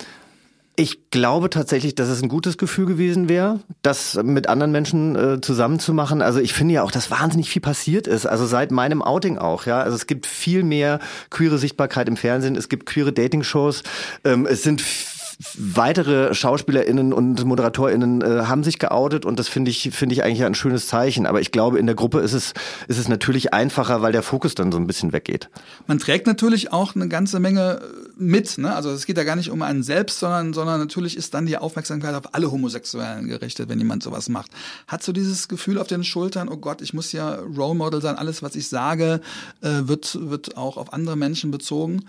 Ich 0.77 1.09
glaube 1.09 1.49
tatsächlich, 1.49 1.95
dass 1.95 2.09
es 2.09 2.21
ein 2.21 2.27
gutes 2.27 2.57
Gefühl 2.57 2.85
gewesen 2.85 3.29
wäre, 3.29 3.61
das 3.81 4.15
mit 4.21 4.49
anderen 4.49 4.73
Menschen 4.73 5.15
äh, 5.15 5.39
zusammenzumachen. 5.39 6.21
Also 6.21 6.39
ich 6.39 6.51
finde 6.53 6.73
ja 6.73 6.83
auch, 6.83 6.91
dass 6.91 7.09
wahnsinnig 7.09 7.49
viel 7.49 7.61
passiert 7.61 8.07
ist. 8.07 8.25
Also 8.25 8.45
seit 8.45 8.71
meinem 8.71 9.01
Outing 9.01 9.37
auch, 9.37 9.67
ja. 9.67 9.79
Also 9.79 9.95
es 9.95 10.05
gibt 10.05 10.25
viel 10.25 10.63
mehr 10.63 10.99
queere 11.29 11.57
Sichtbarkeit 11.59 12.09
im 12.09 12.17
Fernsehen. 12.17 12.57
Es 12.57 12.67
gibt 12.67 12.85
queere 12.85 13.13
Dating-Shows. 13.13 13.83
Ähm, 14.25 14.45
es 14.45 14.63
sind 14.63 14.83
weitere 15.57 16.33
SchauspielerInnen 16.33 17.13
und 17.13 17.43
ModeratorInnen 17.43 18.21
äh, 18.21 18.25
haben 18.45 18.63
sich 18.63 18.79
geoutet 18.79 19.25
und 19.25 19.39
das 19.39 19.47
finde 19.47 19.71
ich, 19.71 19.89
finde 19.91 20.13
ich 20.13 20.23
eigentlich 20.23 20.43
ein 20.43 20.55
schönes 20.55 20.87
Zeichen. 20.87 21.25
Aber 21.25 21.41
ich 21.41 21.51
glaube, 21.51 21.79
in 21.79 21.85
der 21.85 21.95
Gruppe 21.95 22.19
ist 22.19 22.33
es, 22.33 22.53
ist 22.87 22.97
es 22.97 23.07
natürlich 23.07 23.53
einfacher, 23.53 24.01
weil 24.01 24.11
der 24.11 24.23
Fokus 24.23 24.55
dann 24.55 24.71
so 24.71 24.77
ein 24.77 24.87
bisschen 24.87 25.13
weggeht. 25.13 25.49
Man 25.87 25.99
trägt 25.99 26.27
natürlich 26.27 26.71
auch 26.71 26.95
eine 26.95 27.07
ganze 27.07 27.39
Menge 27.39 27.81
mit, 28.17 28.57
ne? 28.57 28.73
Also 28.75 28.91
es 28.91 29.05
geht 29.05 29.17
ja 29.17 29.23
gar 29.23 29.35
nicht 29.35 29.49
um 29.49 29.61
einen 29.61 29.83
selbst, 29.83 30.19
sondern, 30.19 30.53
sondern 30.53 30.79
natürlich 30.79 31.17
ist 31.17 31.33
dann 31.33 31.45
die 31.45 31.57
Aufmerksamkeit 31.57 32.15
auf 32.15 32.33
alle 32.33 32.51
Homosexuellen 32.51 33.27
gerichtet, 33.27 33.67
wenn 33.69 33.79
jemand 33.79 34.03
sowas 34.03 34.29
macht. 34.29 34.51
Hat 34.87 35.03
so 35.03 35.11
dieses 35.11 35.47
Gefühl 35.47 35.79
auf 35.79 35.87
den 35.87 36.03
Schultern, 36.03 36.47
oh 36.49 36.57
Gott, 36.57 36.81
ich 36.81 36.93
muss 36.93 37.11
ja 37.11 37.35
Role 37.35 37.75
Model 37.75 38.01
sein, 38.01 38.15
alles, 38.15 38.41
was 38.41 38.55
ich 38.55 38.69
sage, 38.69 39.21
äh, 39.61 39.69
wird, 39.83 40.17
wird 40.21 40.57
auch 40.57 40.77
auf 40.77 40.93
andere 40.93 41.17
Menschen 41.17 41.51
bezogen? 41.51 42.05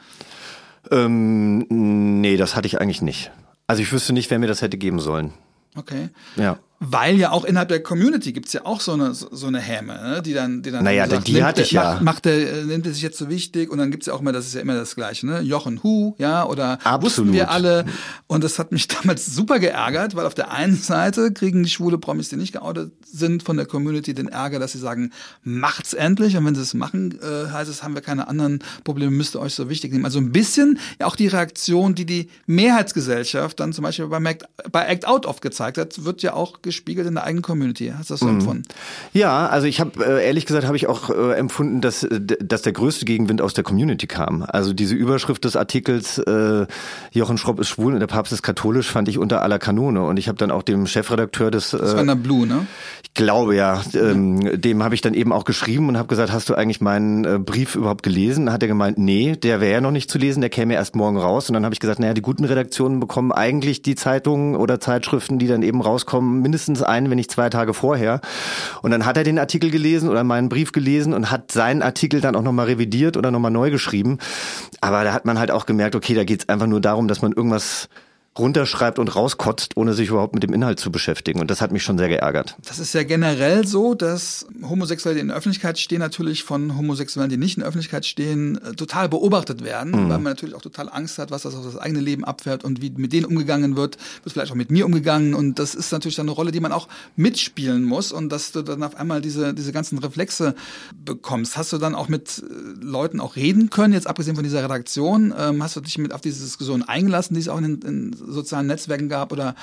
Ähm, 0.90 1.66
nee, 1.68 2.36
das 2.36 2.56
hatte 2.56 2.66
ich 2.66 2.80
eigentlich 2.80 3.02
nicht. 3.02 3.30
Also 3.66 3.82
ich 3.82 3.92
wüsste 3.92 4.12
nicht, 4.12 4.30
wer 4.30 4.38
mir 4.38 4.46
das 4.46 4.62
hätte 4.62 4.78
geben 4.78 5.00
sollen. 5.00 5.32
Okay. 5.76 6.08
Ja. 6.36 6.58
Weil 6.78 7.16
ja 7.16 7.30
auch 7.30 7.44
innerhalb 7.44 7.70
der 7.70 7.82
Community 7.82 8.32
gibt's 8.32 8.52
ja 8.52 8.66
auch 8.66 8.80
so 8.80 8.92
eine, 8.92 9.14
so 9.14 9.46
eine 9.46 9.60
Häme, 9.60 9.94
ne? 9.94 10.22
die 10.22 10.34
dann, 10.34 10.62
die 10.62 10.70
dann 10.70 10.84
naja, 10.84 11.08
sagt, 11.08 11.26
die 11.26 11.32
nimmt, 11.32 11.46
hatte 11.46 11.62
ich 11.62 11.70
ja. 11.70 11.94
Macht, 11.94 12.02
macht 12.02 12.24
der, 12.26 12.64
nimmt 12.64 12.86
er 12.86 12.92
sich 12.92 13.02
jetzt 13.02 13.16
so 13.16 13.30
wichtig 13.30 13.70
und 13.70 13.78
dann 13.78 13.90
gibt's 13.90 14.06
ja 14.06 14.12
auch 14.12 14.20
immer, 14.20 14.32
das 14.32 14.46
ist 14.46 14.54
ja 14.54 14.60
immer 14.60 14.74
das 14.74 14.94
Gleiche, 14.94 15.26
ne? 15.26 15.40
Jochen 15.40 15.82
Hu, 15.82 16.14
ja, 16.18 16.44
oder 16.44 16.72
Absolut. 16.84 17.02
wussten 17.02 17.32
wir 17.32 17.50
alle. 17.50 17.86
Und 18.26 18.44
das 18.44 18.58
hat 18.58 18.72
mich 18.72 18.88
damals 19.02 19.24
super 19.26 19.58
geärgert, 19.58 20.16
weil 20.16 20.26
auf 20.26 20.34
der 20.34 20.50
einen 20.50 20.76
Seite 20.76 21.32
kriegen 21.32 21.62
die 21.62 21.70
schwule 21.70 21.96
Promis, 21.96 22.28
die 22.28 22.36
nicht 22.36 22.52
geoutet 22.52 22.92
sind, 23.04 23.42
von 23.42 23.56
der 23.56 23.64
Community 23.64 24.12
den 24.12 24.28
Ärger, 24.28 24.58
dass 24.58 24.72
sie 24.72 24.78
sagen, 24.78 25.12
macht's 25.44 25.94
endlich. 25.94 26.36
Und 26.36 26.44
wenn 26.44 26.54
sie 26.54 26.62
es 26.62 26.74
machen, 26.74 27.18
äh, 27.22 27.50
heißt 27.50 27.70
es, 27.70 27.82
haben 27.82 27.94
wir 27.94 28.02
keine 28.02 28.28
anderen 28.28 28.58
Probleme, 28.84 29.10
müsst 29.10 29.34
ihr 29.34 29.40
euch 29.40 29.54
so 29.54 29.70
wichtig 29.70 29.92
nehmen. 29.92 30.04
Also 30.04 30.18
ein 30.18 30.30
bisschen 30.30 30.78
ja 31.00 31.06
auch 31.06 31.16
die 31.16 31.28
Reaktion, 31.28 31.94
die 31.94 32.04
die 32.04 32.28
Mehrheitsgesellschaft 32.46 33.58
dann 33.60 33.72
zum 33.72 33.82
Beispiel 33.82 34.08
bei, 34.08 34.22
Act, 34.22 34.44
bei 34.70 34.86
Act 34.86 35.06
Out 35.06 35.24
oft 35.24 35.40
gezeigt 35.40 35.78
hat, 35.78 36.04
wird 36.04 36.20
ja 36.20 36.34
auch 36.34 36.60
gespiegelt 36.66 37.06
in 37.06 37.14
der 37.14 37.24
eigenen 37.24 37.42
Community. 37.42 37.92
Hast 37.96 38.10
du 38.10 38.14
das 38.14 38.20
so 38.20 38.26
mhm. 38.26 38.40
empfunden? 38.40 38.62
Ja, 39.14 39.46
also 39.46 39.66
ich 39.66 39.80
habe 39.80 40.04
äh, 40.04 40.26
ehrlich 40.26 40.44
gesagt 40.44 40.66
habe 40.66 40.76
ich 40.76 40.86
auch 40.86 41.08
äh, 41.08 41.32
empfunden, 41.34 41.80
dass 41.80 42.02
äh, 42.02 42.20
dass 42.20 42.62
der 42.62 42.72
größte 42.72 43.06
Gegenwind 43.06 43.40
aus 43.40 43.54
der 43.54 43.64
Community 43.64 44.06
kam. 44.06 44.42
Also 44.42 44.74
diese 44.74 44.94
Überschrift 44.94 45.44
des 45.44 45.56
Artikels 45.56 46.18
äh, 46.18 46.66
Jochen 47.12 47.38
Schropp 47.38 47.60
ist 47.60 47.68
schwul 47.68 47.94
und 47.94 48.00
der 48.00 48.06
Papst 48.06 48.32
ist 48.32 48.42
katholisch 48.42 48.90
fand 48.90 49.08
ich 49.08 49.18
unter 49.18 49.42
aller 49.42 49.58
Kanone 49.58 50.02
und 50.02 50.18
ich 50.18 50.28
habe 50.28 50.36
dann 50.36 50.50
auch 50.50 50.62
dem 50.62 50.86
Chefredakteur 50.86 51.50
des 51.50 51.72
äh, 51.72 51.78
Das 51.78 51.94
war 51.94 52.00
in 52.00 52.08
der 52.08 52.14
Blue, 52.14 52.46
ne? 52.46 52.66
Ich 53.04 53.14
glaube 53.14 53.56
ja, 53.56 53.82
ähm, 53.94 54.40
ja. 54.42 54.56
dem 54.56 54.82
habe 54.82 54.94
ich 54.94 55.00
dann 55.00 55.14
eben 55.14 55.32
auch 55.32 55.44
geschrieben 55.44 55.88
und 55.88 55.96
habe 55.96 56.08
gesagt, 56.08 56.32
hast 56.32 56.48
du 56.48 56.54
eigentlich 56.54 56.80
meinen 56.80 57.24
äh, 57.24 57.38
Brief 57.38 57.74
überhaupt 57.76 58.02
gelesen? 58.02 58.52
Hat 58.52 58.62
er 58.62 58.68
gemeint, 58.68 58.98
nee, 58.98 59.36
der 59.36 59.60
wäre 59.60 59.72
ja 59.72 59.80
noch 59.80 59.90
nicht 59.90 60.10
zu 60.10 60.18
lesen, 60.18 60.40
der 60.40 60.50
käme 60.50 60.74
erst 60.74 60.96
morgen 60.96 61.16
raus 61.16 61.48
und 61.48 61.54
dann 61.54 61.64
habe 61.64 61.72
ich 61.72 61.80
gesagt, 61.80 62.00
naja, 62.00 62.12
die 62.12 62.22
guten 62.22 62.44
Redaktionen 62.44 63.00
bekommen 63.00 63.32
eigentlich 63.32 63.82
die 63.82 63.94
Zeitungen 63.94 64.56
oder 64.56 64.80
Zeitschriften, 64.80 65.38
die 65.38 65.46
dann 65.46 65.62
eben 65.62 65.80
rauskommen, 65.80 66.42
mindestens 66.42 66.55
einen, 66.82 67.10
wenn 67.10 67.16
nicht 67.16 67.30
zwei 67.30 67.50
Tage 67.50 67.74
vorher. 67.74 68.20
Und 68.82 68.90
dann 68.90 69.06
hat 69.06 69.16
er 69.16 69.24
den 69.24 69.38
Artikel 69.38 69.70
gelesen 69.70 70.08
oder 70.08 70.24
meinen 70.24 70.48
Brief 70.48 70.72
gelesen 70.72 71.12
und 71.12 71.30
hat 71.30 71.52
seinen 71.52 71.82
Artikel 71.82 72.20
dann 72.20 72.36
auch 72.36 72.42
nochmal 72.42 72.66
revidiert 72.66 73.16
oder 73.16 73.30
nochmal 73.30 73.50
neu 73.50 73.70
geschrieben. 73.70 74.18
Aber 74.80 75.04
da 75.04 75.12
hat 75.12 75.24
man 75.24 75.38
halt 75.38 75.50
auch 75.50 75.66
gemerkt, 75.66 75.94
okay, 75.94 76.14
da 76.14 76.24
geht 76.24 76.42
es 76.42 76.48
einfach 76.48 76.66
nur 76.66 76.80
darum, 76.80 77.08
dass 77.08 77.22
man 77.22 77.32
irgendwas 77.32 77.88
runterschreibt 78.38 78.98
und 78.98 79.14
rauskotzt, 79.14 79.76
ohne 79.76 79.94
sich 79.94 80.08
überhaupt 80.08 80.34
mit 80.34 80.42
dem 80.42 80.52
Inhalt 80.52 80.78
zu 80.78 80.90
beschäftigen. 80.90 81.40
Und 81.40 81.50
das 81.50 81.60
hat 81.60 81.72
mich 81.72 81.82
schon 81.82 81.98
sehr 81.98 82.08
geärgert. 82.08 82.56
Das 82.64 82.78
ist 82.78 82.92
ja 82.92 83.02
generell 83.02 83.66
so, 83.66 83.94
dass 83.94 84.46
Homosexuelle, 84.62 85.16
die 85.16 85.20
in 85.22 85.28
der 85.28 85.36
Öffentlichkeit 85.36 85.78
stehen, 85.78 86.00
natürlich 86.00 86.44
von 86.44 86.76
Homosexuellen, 86.76 87.30
die 87.30 87.36
nicht 87.36 87.56
in 87.56 87.60
der 87.60 87.68
Öffentlichkeit 87.68 88.04
stehen, 88.04 88.60
äh, 88.62 88.74
total 88.74 89.08
beobachtet 89.08 89.64
werden, 89.64 89.92
mhm. 89.92 90.08
weil 90.08 90.18
man 90.18 90.24
natürlich 90.24 90.54
auch 90.54 90.62
total 90.62 90.88
Angst 90.90 91.18
hat, 91.18 91.30
was 91.30 91.42
das 91.42 91.54
auf 91.54 91.64
das 91.64 91.76
eigene 91.76 92.00
Leben 92.00 92.24
abfährt 92.24 92.64
und 92.64 92.82
wie 92.82 92.90
mit 92.90 93.12
denen 93.12 93.26
umgegangen 93.26 93.76
wird, 93.76 93.96
wird 94.22 94.32
vielleicht 94.32 94.52
auch 94.52 94.56
mit 94.56 94.70
mir 94.70 94.84
umgegangen. 94.84 95.34
Und 95.34 95.58
das 95.58 95.74
ist 95.74 95.92
natürlich 95.92 96.16
dann 96.16 96.26
eine 96.26 96.34
Rolle, 96.34 96.52
die 96.52 96.60
man 96.60 96.72
auch 96.72 96.88
mitspielen 97.16 97.84
muss 97.84 98.12
und 98.12 98.30
dass 98.30 98.52
du 98.52 98.62
dann 98.62 98.82
auf 98.82 98.96
einmal 98.96 99.20
diese, 99.20 99.54
diese 99.54 99.72
ganzen 99.72 99.98
Reflexe 99.98 100.54
bekommst. 101.04 101.56
Hast 101.56 101.72
du 101.72 101.78
dann 101.78 101.94
auch 101.94 102.08
mit 102.08 102.42
äh, 102.42 102.84
Leuten 102.84 103.20
auch 103.20 103.36
reden 103.36 103.70
können, 103.70 103.94
jetzt 103.94 104.06
abgesehen 104.06 104.34
von 104.34 104.44
dieser 104.44 104.62
Redaktion? 104.62 105.32
Ähm, 105.36 105.62
hast 105.62 105.76
du 105.76 105.80
dich 105.80 105.98
mit 105.98 106.12
auf 106.12 106.20
diese 106.20 106.44
Diskussion 106.44 106.82
eingelassen, 106.82 107.34
die 107.34 107.40
es 107.40 107.48
auch 107.48 107.58
in, 107.58 107.80
in 107.82 108.16
sozialen 108.26 108.66
Netzwerken 108.66 109.08
gab 109.08 109.32
oder 109.32 109.54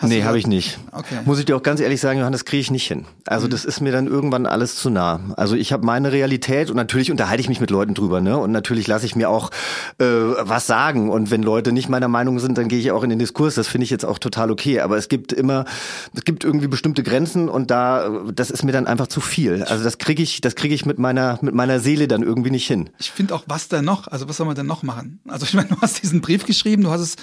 Hast 0.00 0.08
nee, 0.08 0.24
habe 0.24 0.38
ich 0.38 0.46
nicht. 0.46 0.78
Okay. 0.92 1.18
Muss 1.26 1.38
ich 1.38 1.44
dir 1.44 1.54
auch 1.54 1.62
ganz 1.62 1.78
ehrlich 1.78 2.00
sagen, 2.00 2.20
Johannes, 2.20 2.46
kriege 2.46 2.62
ich 2.62 2.70
nicht 2.70 2.86
hin. 2.86 3.04
Also 3.26 3.46
mhm. 3.46 3.50
das 3.50 3.66
ist 3.66 3.82
mir 3.82 3.92
dann 3.92 4.06
irgendwann 4.06 4.46
alles 4.46 4.76
zu 4.76 4.88
nah. 4.88 5.20
Also 5.36 5.56
ich 5.56 5.74
habe 5.74 5.84
meine 5.84 6.10
Realität 6.10 6.70
und 6.70 6.76
natürlich 6.76 7.10
unterhalte 7.10 7.42
ich 7.42 7.50
mich 7.50 7.60
mit 7.60 7.70
Leuten 7.70 7.92
drüber, 7.92 8.22
ne? 8.22 8.38
Und 8.38 8.50
natürlich 8.50 8.86
lasse 8.86 9.04
ich 9.04 9.14
mir 9.14 9.28
auch 9.28 9.50
äh, 9.98 10.06
was 10.06 10.66
sagen. 10.66 11.10
Und 11.10 11.30
wenn 11.30 11.42
Leute 11.42 11.72
nicht 11.72 11.90
meiner 11.90 12.08
Meinung 12.08 12.38
sind, 12.38 12.56
dann 12.56 12.68
gehe 12.68 12.78
ich 12.78 12.92
auch 12.92 13.02
in 13.02 13.10
den 13.10 13.18
Diskurs. 13.18 13.56
Das 13.56 13.68
finde 13.68 13.84
ich 13.84 13.90
jetzt 13.90 14.06
auch 14.06 14.18
total 14.18 14.50
okay. 14.50 14.80
Aber 14.80 14.96
es 14.96 15.10
gibt 15.10 15.34
immer, 15.34 15.66
es 16.14 16.24
gibt 16.24 16.44
irgendwie 16.44 16.68
bestimmte 16.68 17.02
Grenzen 17.02 17.50
und 17.50 17.70
da, 17.70 18.08
das 18.34 18.50
ist 18.50 18.64
mir 18.64 18.72
dann 18.72 18.86
einfach 18.86 19.08
zu 19.08 19.20
viel. 19.20 19.64
Also 19.64 19.84
das 19.84 19.98
kriege 19.98 20.22
ich, 20.22 20.40
das 20.40 20.54
kriege 20.54 20.74
ich 20.74 20.86
mit 20.86 20.98
meiner, 20.98 21.38
mit 21.42 21.54
meiner 21.54 21.78
Seele 21.78 22.08
dann 22.08 22.22
irgendwie 22.22 22.50
nicht 22.50 22.66
hin. 22.66 22.88
Ich 22.98 23.10
finde 23.10 23.34
auch, 23.34 23.42
was 23.48 23.68
denn 23.68 23.84
noch? 23.84 24.08
Also 24.08 24.30
was 24.30 24.38
soll 24.38 24.46
man 24.46 24.56
denn 24.56 24.64
noch 24.64 24.82
machen? 24.82 25.20
Also 25.28 25.44
ich 25.44 25.52
meine, 25.52 25.68
du 25.68 25.76
hast 25.82 26.02
diesen 26.02 26.22
Brief 26.22 26.46
geschrieben, 26.46 26.84
du 26.84 26.90
hast 26.90 27.02
es 27.02 27.16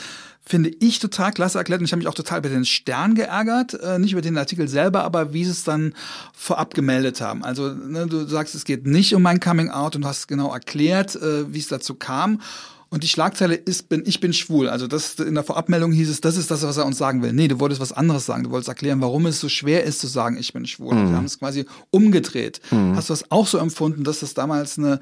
finde 0.47 0.71
ich 0.79 0.99
total 0.99 1.31
klasse 1.33 1.57
erklärt 1.57 1.81
und 1.81 1.85
ich 1.85 1.91
habe 1.91 1.99
mich 1.99 2.07
auch 2.07 2.13
total 2.13 2.39
über 2.39 2.49
den 2.49 2.65
Stern 2.65 3.15
geärgert, 3.15 3.73
äh, 3.73 3.99
nicht 3.99 4.13
über 4.13 4.21
den 4.21 4.37
Artikel 4.37 4.67
selber, 4.67 5.03
aber 5.03 5.33
wie 5.33 5.43
sie 5.43 5.51
es 5.51 5.63
dann 5.63 5.93
vorab 6.33 6.73
gemeldet 6.73 7.19
haben. 7.21 7.43
Also 7.43 7.73
ne, 7.73 8.07
du 8.07 8.25
sagst, 8.25 8.55
es 8.55 8.63
geht 8.63 8.87
nicht 8.87 9.13
um 9.13 9.21
mein 9.21 9.39
Coming 9.39 9.69
Out 9.69 9.95
und 9.95 10.03
du 10.03 10.07
hast 10.07 10.27
genau 10.27 10.53
erklärt, 10.53 11.15
äh, 11.15 11.53
wie 11.53 11.59
es 11.59 11.67
dazu 11.67 11.95
kam. 11.95 12.41
Und 12.89 13.03
die 13.03 13.09
Schlagzeile 13.09 13.55
ist, 13.55 13.89
bin, 13.89 14.03
ich 14.05 14.21
bin 14.21 14.31
schwul. 14.31 14.69
Also 14.69 14.87
das 14.87 15.15
in 15.15 15.35
der 15.35 15.43
Vorabmeldung 15.43 15.91
hieß 15.91 16.09
es, 16.09 16.21
das 16.21 16.37
ist 16.37 16.49
das, 16.49 16.63
was 16.63 16.77
er 16.77 16.85
uns 16.85 16.97
sagen 16.97 17.21
will. 17.21 17.33
Nee, 17.33 17.49
du 17.49 17.59
wolltest 17.59 17.81
was 17.81 17.91
anderes 17.91 18.25
sagen. 18.25 18.45
Du 18.45 18.51
wolltest 18.51 18.69
erklären, 18.69 19.01
warum 19.01 19.25
es 19.25 19.41
so 19.41 19.49
schwer 19.49 19.83
ist 19.83 19.99
zu 19.99 20.07
sagen, 20.07 20.37
ich 20.37 20.53
bin 20.53 20.65
schwul. 20.65 20.95
Mhm. 20.95 21.09
Wir 21.09 21.17
haben 21.17 21.25
es 21.25 21.37
quasi 21.37 21.65
umgedreht. 21.89 22.61
Mhm. 22.71 22.95
Hast 22.95 23.09
du 23.09 23.13
das 23.13 23.29
auch 23.29 23.45
so 23.45 23.57
empfunden, 23.57 24.05
dass 24.05 24.21
das 24.21 24.33
damals 24.33 24.77
eine 24.77 25.01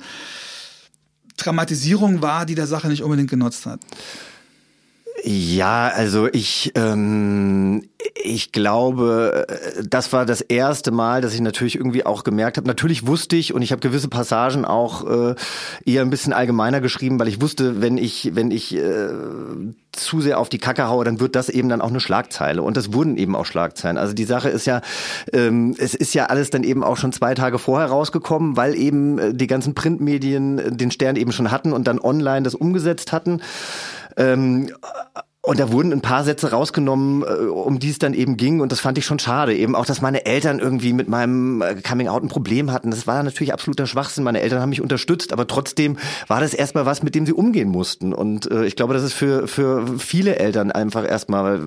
Dramatisierung 1.38 2.24
war, 2.24 2.48
die 2.48 2.56
der 2.56 2.66
Sache 2.66 2.88
nicht 2.88 3.04
unbedingt 3.04 3.30
genutzt 3.30 3.68
hat? 3.68 3.82
Ja, 5.28 5.88
also 5.88 6.28
ich, 6.32 6.72
ähm, 6.76 7.90
ich 8.24 8.52
glaube, 8.52 9.48
äh, 9.48 9.84
das 9.84 10.14
war 10.14 10.24
das 10.24 10.42
erste 10.42 10.92
Mal, 10.92 11.22
dass 11.22 11.34
ich 11.34 11.42
natürlich 11.42 11.76
irgendwie 11.76 12.06
auch 12.06 12.24
gemerkt 12.24 12.58
habe. 12.58 12.68
Natürlich 12.68 13.08
wusste 13.08 13.36
ich 13.36 13.52
und 13.52 13.64
ich 13.64 13.72
habe 13.72 13.80
gewisse 13.80 14.08
Passagen 14.08 14.66
auch 14.66 15.04
äh, 15.10 15.36
eher 15.84 16.04
ein 16.04 16.12
bisschen 16.12 16.32
allgemeiner 16.32 16.80
geschrieben, 16.80 17.20
weil 17.20 17.28
ich 17.28 17.42
wusste, 17.42 17.82
wenn 17.82 17.98
ich, 17.98 18.36
wenn 18.36 18.52
ich 18.52 18.76
äh, 18.76 19.10
zu 19.94 20.22
sehr 20.22 20.40
auf 20.40 20.50
die 20.50 20.60
Kacke 20.60 20.90
haue, 20.90 21.04
dann 21.04 21.20
wird 21.20 21.36
das 21.36 21.50
eben 21.50 21.70
dann 21.70 21.82
auch 21.82 21.90
eine 21.90 22.02
Schlagzeile. 22.02 22.62
Und 22.62 22.78
das 22.78 22.94
wurden 22.94 23.18
eben 23.18 23.36
auch 23.36 23.48
Schlagzeilen. 23.48 23.98
Also 23.98 24.14
die 24.14 24.26
Sache 24.26 24.50
ist 24.50 24.68
ja, 24.68 24.82
ähm, 25.34 25.76
es 25.80 25.96
ist 25.96 26.14
ja 26.14 26.28
alles 26.28 26.52
dann 26.52 26.64
eben 26.64 26.84
auch 26.84 26.98
schon 26.98 27.14
zwei 27.14 27.34
Tage 27.34 27.58
vorher 27.58 27.88
rausgekommen, 27.88 28.58
weil 28.58 28.76
eben 28.76 29.18
äh, 29.18 29.34
die 29.34 29.48
ganzen 29.48 29.74
Printmedien 29.74 30.78
den 30.78 30.92
Stern 30.92 31.16
eben 31.16 31.32
schon 31.32 31.50
hatten 31.50 31.74
und 31.74 31.88
dann 31.88 31.98
online 31.98 32.44
das 32.44 32.54
umgesetzt 32.54 33.12
hatten. 33.12 33.42
Ähm, 34.18 34.70
Und 35.46 35.60
da 35.60 35.72
wurden 35.72 35.94
ein 35.94 36.02
paar 36.02 36.24
Sätze 36.24 36.52
rausgenommen, 36.52 37.22
äh, 37.22 37.46
um 37.46 37.78
die 37.78 37.92
es 37.92 38.00
dann 38.00 38.16
eben 38.16 38.36
ging. 38.36 38.62
Und 38.62 38.72
das 38.72 38.80
fand 38.80 38.98
ich 38.98 39.06
schon 39.06 39.20
schade. 39.20 39.56
Eben 39.56 39.76
auch, 39.76 39.86
dass 39.86 40.02
meine 40.02 40.26
Eltern 40.26 40.58
irgendwie 40.58 40.92
mit 40.92 41.08
meinem 41.08 41.62
äh, 41.62 41.76
Coming 41.76 42.08
Out 42.08 42.24
ein 42.24 42.30
Problem 42.30 42.72
hatten. 42.72 42.90
Das 42.90 43.06
war 43.06 43.22
natürlich 43.22 43.54
absoluter 43.54 43.86
Schwachsinn. 43.86 44.24
Meine 44.24 44.42
Eltern 44.42 44.60
haben 44.60 44.70
mich 44.70 44.82
unterstützt, 44.82 45.32
aber 45.32 45.46
trotzdem 45.46 45.98
war 46.28 46.42
das 46.42 46.56
erstmal 46.56 46.88
was, 46.88 47.04
mit 47.04 47.14
dem 47.14 47.28
sie 47.28 47.34
umgehen 47.34 47.70
mussten. 47.70 48.12
Und 48.12 48.50
äh, 48.50 48.66
ich 48.66 48.76
glaube, 48.76 48.96
das 48.96 49.04
ist 49.04 49.14
für, 49.14 49.48
für 49.48 50.00
viele 50.00 50.38
Eltern 50.38 50.72
einfach 50.72 51.08
erstmal 51.08 51.62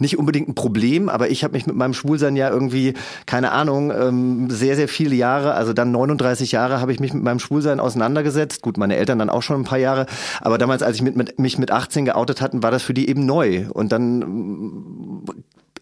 nicht 0.00 0.18
unbedingt 0.18 0.48
ein 0.48 0.56
Problem. 0.56 1.08
Aber 1.08 1.30
ich 1.30 1.44
habe 1.44 1.54
mich 1.54 1.66
mit 1.66 1.76
meinem 1.76 1.94
Schwulsein 1.94 2.34
ja 2.34 2.50
irgendwie, 2.50 2.94
keine 3.24 3.52
Ahnung, 3.52 3.92
ähm, 3.92 4.50
sehr, 4.50 4.74
sehr 4.74 4.88
viele 4.88 5.14
Jahre, 5.14 5.54
also 5.54 5.72
dann 5.72 5.92
39 5.92 6.50
Jahre 6.50 6.80
habe 6.80 6.92
ich 6.92 6.98
mich 6.98 7.14
mit 7.14 7.22
meinem 7.22 7.38
Schwulsein 7.38 7.78
auseinandergesetzt. 7.78 8.62
Gut, 8.62 8.78
meine 8.78 8.96
Eltern 8.96 9.20
dann 9.20 9.30
auch 9.30 9.42
schon 9.42 9.60
ein 9.60 9.64
paar 9.64 9.78
Jahre. 9.78 10.06
Aber 10.40 10.58
damals, 10.58 10.82
als 10.82 10.96
ich 10.96 11.02
mit, 11.02 11.16
mit, 11.16 11.38
mich 11.38 11.56
mit 11.56 11.70
18 11.70 12.04
geoutet 12.04 12.40
hatten, 12.40 12.64
war 12.64 12.72
das 12.72 12.82
für 12.82 12.95
die 12.96 13.08
eben 13.08 13.26
neu. 13.26 13.66
Und 13.72 13.92
dann 13.92 14.18
mm, 14.18 15.24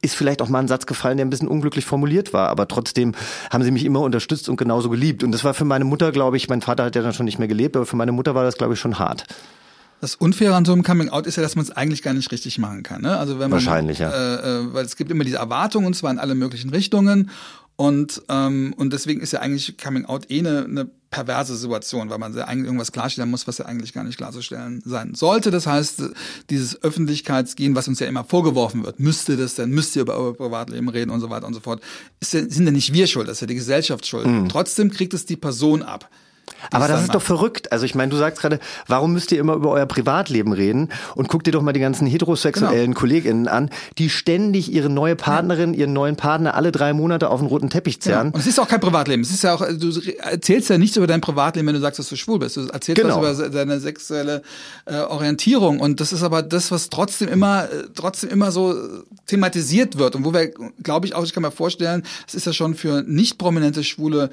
ist 0.04 0.14
vielleicht 0.14 0.42
auch 0.42 0.48
mal 0.48 0.60
ein 0.60 0.68
Satz 0.68 0.86
gefallen, 0.86 1.16
der 1.16 1.26
ein 1.26 1.30
bisschen 1.30 1.48
unglücklich 1.48 1.86
formuliert 1.86 2.32
war, 2.32 2.48
aber 2.50 2.68
trotzdem 2.68 3.14
haben 3.50 3.64
sie 3.64 3.70
mich 3.70 3.84
immer 3.84 4.00
unterstützt 4.00 4.48
und 4.48 4.56
genauso 4.56 4.90
geliebt. 4.90 5.24
Und 5.24 5.32
das 5.32 5.44
war 5.44 5.54
für 5.54 5.64
meine 5.64 5.84
Mutter, 5.84 6.12
glaube 6.12 6.36
ich, 6.36 6.48
mein 6.48 6.60
Vater 6.60 6.84
hat 6.84 6.94
ja 6.94 7.02
dann 7.02 7.14
schon 7.14 7.24
nicht 7.24 7.38
mehr 7.38 7.48
gelebt, 7.48 7.74
aber 7.74 7.86
für 7.86 7.96
meine 7.96 8.12
Mutter 8.12 8.34
war 8.34 8.44
das, 8.44 8.56
glaube 8.56 8.74
ich, 8.74 8.80
schon 8.80 8.98
hart. 8.98 9.24
Das 10.00 10.16
Unfaire 10.16 10.54
an 10.54 10.66
so 10.66 10.72
einem 10.72 10.82
Coming 10.82 11.08
Out 11.08 11.26
ist 11.26 11.36
ja, 11.36 11.42
dass 11.42 11.56
man 11.56 11.64
es 11.64 11.70
eigentlich 11.70 12.02
gar 12.02 12.12
nicht 12.12 12.30
richtig 12.30 12.58
machen 12.58 12.82
kann. 12.82 13.00
Ne? 13.00 13.16
Also 13.16 13.34
wenn 13.38 13.48
man, 13.48 13.52
Wahrscheinlich, 13.52 14.00
ja. 14.00 14.10
Äh, 14.10 14.58
äh, 14.60 14.74
weil 14.74 14.84
es 14.84 14.96
gibt 14.96 15.10
immer 15.10 15.24
diese 15.24 15.38
Erwartungen 15.38 15.86
und 15.86 15.94
zwar 15.94 16.10
in 16.10 16.18
alle 16.18 16.34
möglichen 16.34 16.68
Richtungen. 16.68 17.30
Und, 17.76 18.22
ähm, 18.28 18.72
und 18.76 18.92
deswegen 18.92 19.20
ist 19.20 19.32
ja 19.32 19.40
eigentlich 19.40 19.76
Coming 19.76 20.04
Out 20.04 20.30
eh 20.30 20.38
eine, 20.38 20.64
eine 20.64 20.90
perverse 21.10 21.56
Situation, 21.56 22.10
weil 22.10 22.18
man 22.18 22.36
ja 22.36 22.44
eigentlich 22.44 22.66
irgendwas 22.66 22.92
klarstellen 22.92 23.30
muss, 23.30 23.46
was 23.46 23.58
ja 23.58 23.66
eigentlich 23.66 23.92
gar 23.92 24.04
nicht 24.04 24.16
klarzustellen 24.16 24.82
sein 24.84 25.14
sollte. 25.14 25.50
Das 25.50 25.66
heißt, 25.66 26.02
dieses 26.50 26.82
Öffentlichkeitsgehen, 26.82 27.74
was 27.74 27.88
uns 27.88 28.00
ja 28.00 28.06
immer 28.06 28.24
vorgeworfen 28.24 28.84
wird, 28.84 29.00
müsste 29.00 29.36
das 29.36 29.54
denn, 29.54 29.70
müsst 29.70 29.94
ihr 29.96 30.02
über 30.02 30.16
euer 30.16 30.34
Privatleben 30.36 30.88
reden 30.88 31.10
und 31.10 31.20
so 31.20 31.30
weiter 31.30 31.46
und 31.46 31.54
so 31.54 31.60
fort, 31.60 31.82
ist 32.20 32.34
ja, 32.34 32.48
sind 32.48 32.66
ja 32.66 32.72
nicht 32.72 32.92
wir 32.92 33.06
schuld, 33.06 33.28
das 33.28 33.38
ist 33.38 33.40
ja 33.42 33.46
die 33.46 33.54
Gesellschaft 33.54 34.06
schuld. 34.06 34.26
Mhm. 34.26 34.48
Trotzdem 34.48 34.90
kriegt 34.90 35.14
es 35.14 35.24
die 35.24 35.36
Person 35.36 35.82
ab. 35.82 36.10
Aber 36.70 36.88
das 36.88 37.02
ist 37.02 37.14
doch 37.14 37.22
verrückt. 37.22 37.72
Also 37.72 37.84
ich 37.84 37.94
meine, 37.94 38.10
du 38.10 38.16
sagst 38.16 38.40
gerade, 38.40 38.58
warum 38.86 39.12
müsst 39.12 39.32
ihr 39.32 39.38
immer 39.38 39.54
über 39.54 39.70
euer 39.70 39.86
Privatleben 39.86 40.52
reden? 40.52 40.88
Und 41.14 41.28
guck 41.28 41.44
dir 41.44 41.50
doch 41.50 41.62
mal 41.62 41.72
die 41.72 41.80
ganzen 41.80 42.06
heterosexuellen 42.06 42.86
genau. 42.86 43.00
KollegInnen 43.00 43.48
an, 43.48 43.70
die 43.98 44.10
ständig 44.10 44.72
ihre 44.72 44.88
neue 44.88 45.16
Partnerin, 45.16 45.74
ihren 45.74 45.92
neuen 45.92 46.16
Partner 46.16 46.54
alle 46.54 46.72
drei 46.72 46.92
Monate 46.92 47.30
auf 47.30 47.40
den 47.40 47.48
roten 47.48 47.70
Teppich 47.70 48.00
zerren. 48.00 48.28
Ja. 48.28 48.34
Und 48.34 48.40
es 48.40 48.46
ist 48.46 48.58
auch 48.58 48.68
kein 48.68 48.80
Privatleben. 48.80 49.22
Es 49.22 49.30
ist 49.30 49.42
ja 49.42 49.54
auch, 49.54 49.66
du 49.66 50.00
erzählst 50.18 50.70
ja 50.70 50.78
nichts 50.78 50.96
über 50.96 51.06
dein 51.06 51.20
Privatleben, 51.20 51.66
wenn 51.66 51.74
du 51.74 51.80
sagst, 51.80 51.98
dass 51.98 52.08
du 52.08 52.16
schwul 52.16 52.38
bist. 52.38 52.56
Du 52.56 52.66
erzählst 52.66 53.00
genau. 53.00 53.22
was 53.22 53.38
über 53.38 53.48
deine 53.50 53.80
sexuelle 53.80 54.42
äh, 54.86 54.96
Orientierung. 54.96 55.80
Und 55.80 56.00
das 56.00 56.12
ist 56.12 56.22
aber 56.22 56.42
das, 56.42 56.70
was 56.70 56.90
trotzdem 56.90 57.28
immer, 57.28 57.64
äh, 57.64 57.84
trotzdem 57.94 58.30
immer 58.30 58.52
so 58.52 58.74
thematisiert 59.26 59.98
wird. 59.98 60.16
Und 60.16 60.24
wo 60.24 60.32
wir, 60.32 60.52
glaube 60.82 61.06
ich 61.06 61.14
auch, 61.14 61.24
ich 61.24 61.32
kann 61.32 61.42
mir 61.42 61.50
vorstellen, 61.50 62.04
es 62.26 62.34
ist 62.34 62.46
ja 62.46 62.52
schon 62.52 62.74
für 62.74 63.02
nicht 63.06 63.38
prominente 63.38 63.84
Schwule 63.84 64.30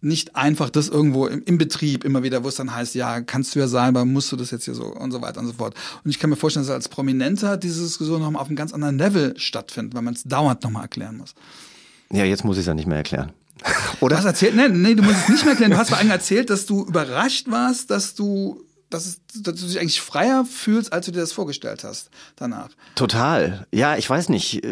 nicht 0.00 0.36
einfach 0.36 0.70
das 0.70 0.88
irgendwo 0.88 1.26
im, 1.26 1.42
im, 1.44 1.58
Betrieb 1.58 2.04
immer 2.04 2.22
wieder, 2.22 2.44
wo 2.44 2.48
es 2.48 2.56
dann 2.56 2.74
heißt, 2.74 2.94
ja, 2.94 3.20
kannst 3.20 3.54
du 3.54 3.58
ja 3.58 3.68
sein, 3.68 3.88
aber 3.88 4.04
musst 4.04 4.30
du 4.30 4.36
das 4.36 4.50
jetzt 4.50 4.64
hier 4.64 4.74
so 4.74 4.84
und 4.86 5.10
so 5.10 5.22
weiter 5.22 5.40
und 5.40 5.46
so 5.46 5.54
fort. 5.54 5.74
Und 6.04 6.10
ich 6.10 6.18
kann 6.18 6.30
mir 6.30 6.36
vorstellen, 6.36 6.66
dass 6.66 6.74
als 6.74 6.88
Prominenter 6.88 7.56
diese 7.56 7.82
Diskussion 7.82 8.20
nochmal 8.20 8.42
auf 8.42 8.48
einem 8.48 8.56
ganz 8.56 8.72
anderen 8.72 8.98
Level 8.98 9.38
stattfindet, 9.38 9.94
weil 9.94 10.02
man 10.02 10.14
es 10.14 10.24
dauernd 10.24 10.62
nochmal 10.62 10.82
erklären 10.82 11.16
muss. 11.16 11.34
Ja, 12.12 12.24
jetzt 12.24 12.44
muss 12.44 12.56
ich 12.56 12.60
es 12.60 12.66
ja 12.66 12.74
nicht 12.74 12.86
mehr 12.86 12.98
erklären. 12.98 13.32
Oder? 14.00 14.16
Du 14.16 14.18
hast 14.18 14.26
erzählt, 14.26 14.54
nee, 14.54 14.68
nee, 14.68 14.94
du 14.94 15.02
musst 15.02 15.16
es 15.24 15.28
nicht 15.28 15.44
mehr 15.44 15.52
erklären. 15.52 15.72
Du 15.72 15.78
hast 15.78 15.88
vor 15.88 15.98
allem 15.98 16.10
erzählt, 16.10 16.50
dass 16.50 16.66
du 16.66 16.84
überrascht 16.84 17.50
warst, 17.50 17.90
dass 17.90 18.14
du 18.14 18.62
dass, 18.90 19.20
du 19.34 19.52
dich 19.52 19.80
eigentlich 19.80 20.00
freier 20.00 20.44
fühlst, 20.44 20.92
als 20.92 21.06
du 21.06 21.12
dir 21.12 21.20
das 21.20 21.32
vorgestellt 21.32 21.82
hast 21.84 22.10
danach. 22.36 22.70
Total. 22.94 23.66
Ja, 23.72 23.96
ich 23.96 24.08
weiß 24.08 24.28
nicht. 24.28 24.64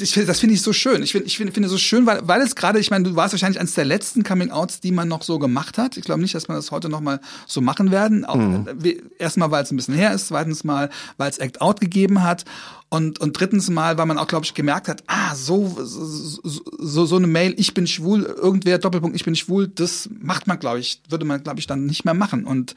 Äh 0.00 0.04
ich, 0.04 0.26
das 0.26 0.40
finde 0.40 0.54
ich 0.54 0.62
so 0.62 0.72
schön. 0.72 1.02
Ich 1.02 1.12
finde 1.12 1.26
ich 1.26 1.36
finde, 1.36 1.52
finde 1.52 1.68
so 1.68 1.78
schön, 1.78 2.06
weil, 2.06 2.20
weil 2.26 2.40
es 2.42 2.54
gerade, 2.54 2.78
ich 2.78 2.90
meine, 2.90 3.04
du 3.04 3.16
warst 3.16 3.32
wahrscheinlich 3.32 3.60
eines 3.60 3.74
der 3.74 3.84
letzten 3.84 4.22
Coming-Outs, 4.22 4.80
die 4.80 4.92
man 4.92 5.08
noch 5.08 5.22
so 5.22 5.38
gemacht 5.38 5.78
hat. 5.78 5.96
Ich 5.96 6.04
glaube 6.04 6.20
nicht, 6.20 6.34
dass 6.34 6.48
man 6.48 6.56
das 6.56 6.70
heute 6.70 6.88
noch 6.88 7.00
mal 7.00 7.20
so 7.46 7.60
machen 7.60 7.90
werden. 7.90 8.24
Auch, 8.24 8.36
mhm. 8.36 8.66
Erstmal, 9.18 9.50
weil 9.50 9.62
es 9.62 9.70
ein 9.70 9.76
bisschen 9.76 9.94
her 9.94 10.12
ist. 10.12 10.28
Zweitens 10.28 10.64
mal, 10.64 10.90
weil 11.16 11.30
es 11.30 11.38
Act 11.38 11.60
Out 11.60 11.80
gegeben 11.80 12.22
hat. 12.22 12.44
Und, 12.92 13.20
und 13.20 13.38
drittens 13.38 13.70
mal, 13.70 13.98
weil 13.98 14.06
man 14.06 14.18
auch, 14.18 14.26
glaube 14.26 14.44
ich, 14.44 14.52
gemerkt 14.52 14.88
hat, 14.88 15.04
ah, 15.06 15.36
so, 15.36 15.78
so, 15.80 16.40
so, 16.42 17.06
so 17.06 17.16
eine 17.16 17.28
Mail, 17.28 17.54
ich 17.56 17.72
bin 17.72 17.86
schwul, 17.86 18.24
irgendwer, 18.24 18.78
Doppelpunkt, 18.78 19.14
ich 19.14 19.24
bin 19.24 19.36
schwul, 19.36 19.68
das 19.68 20.10
macht 20.20 20.48
man, 20.48 20.58
glaube 20.58 20.80
ich, 20.80 21.00
würde 21.08 21.24
man, 21.24 21.40
glaube 21.40 21.60
ich, 21.60 21.68
dann 21.68 21.86
nicht 21.86 22.04
mehr 22.04 22.14
machen. 22.14 22.44
Und 22.44 22.74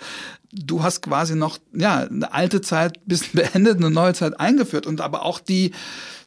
du 0.51 0.83
hast 0.83 1.01
quasi 1.01 1.35
noch, 1.35 1.57
ja, 1.73 2.01
eine 2.01 2.31
alte 2.31 2.61
Zeit 2.61 3.03
bisschen 3.07 3.31
beendet, 3.33 3.77
eine 3.77 3.89
neue 3.89 4.13
Zeit 4.13 4.39
eingeführt 4.39 4.85
und 4.85 5.01
aber 5.01 5.25
auch 5.25 5.39
die, 5.39 5.71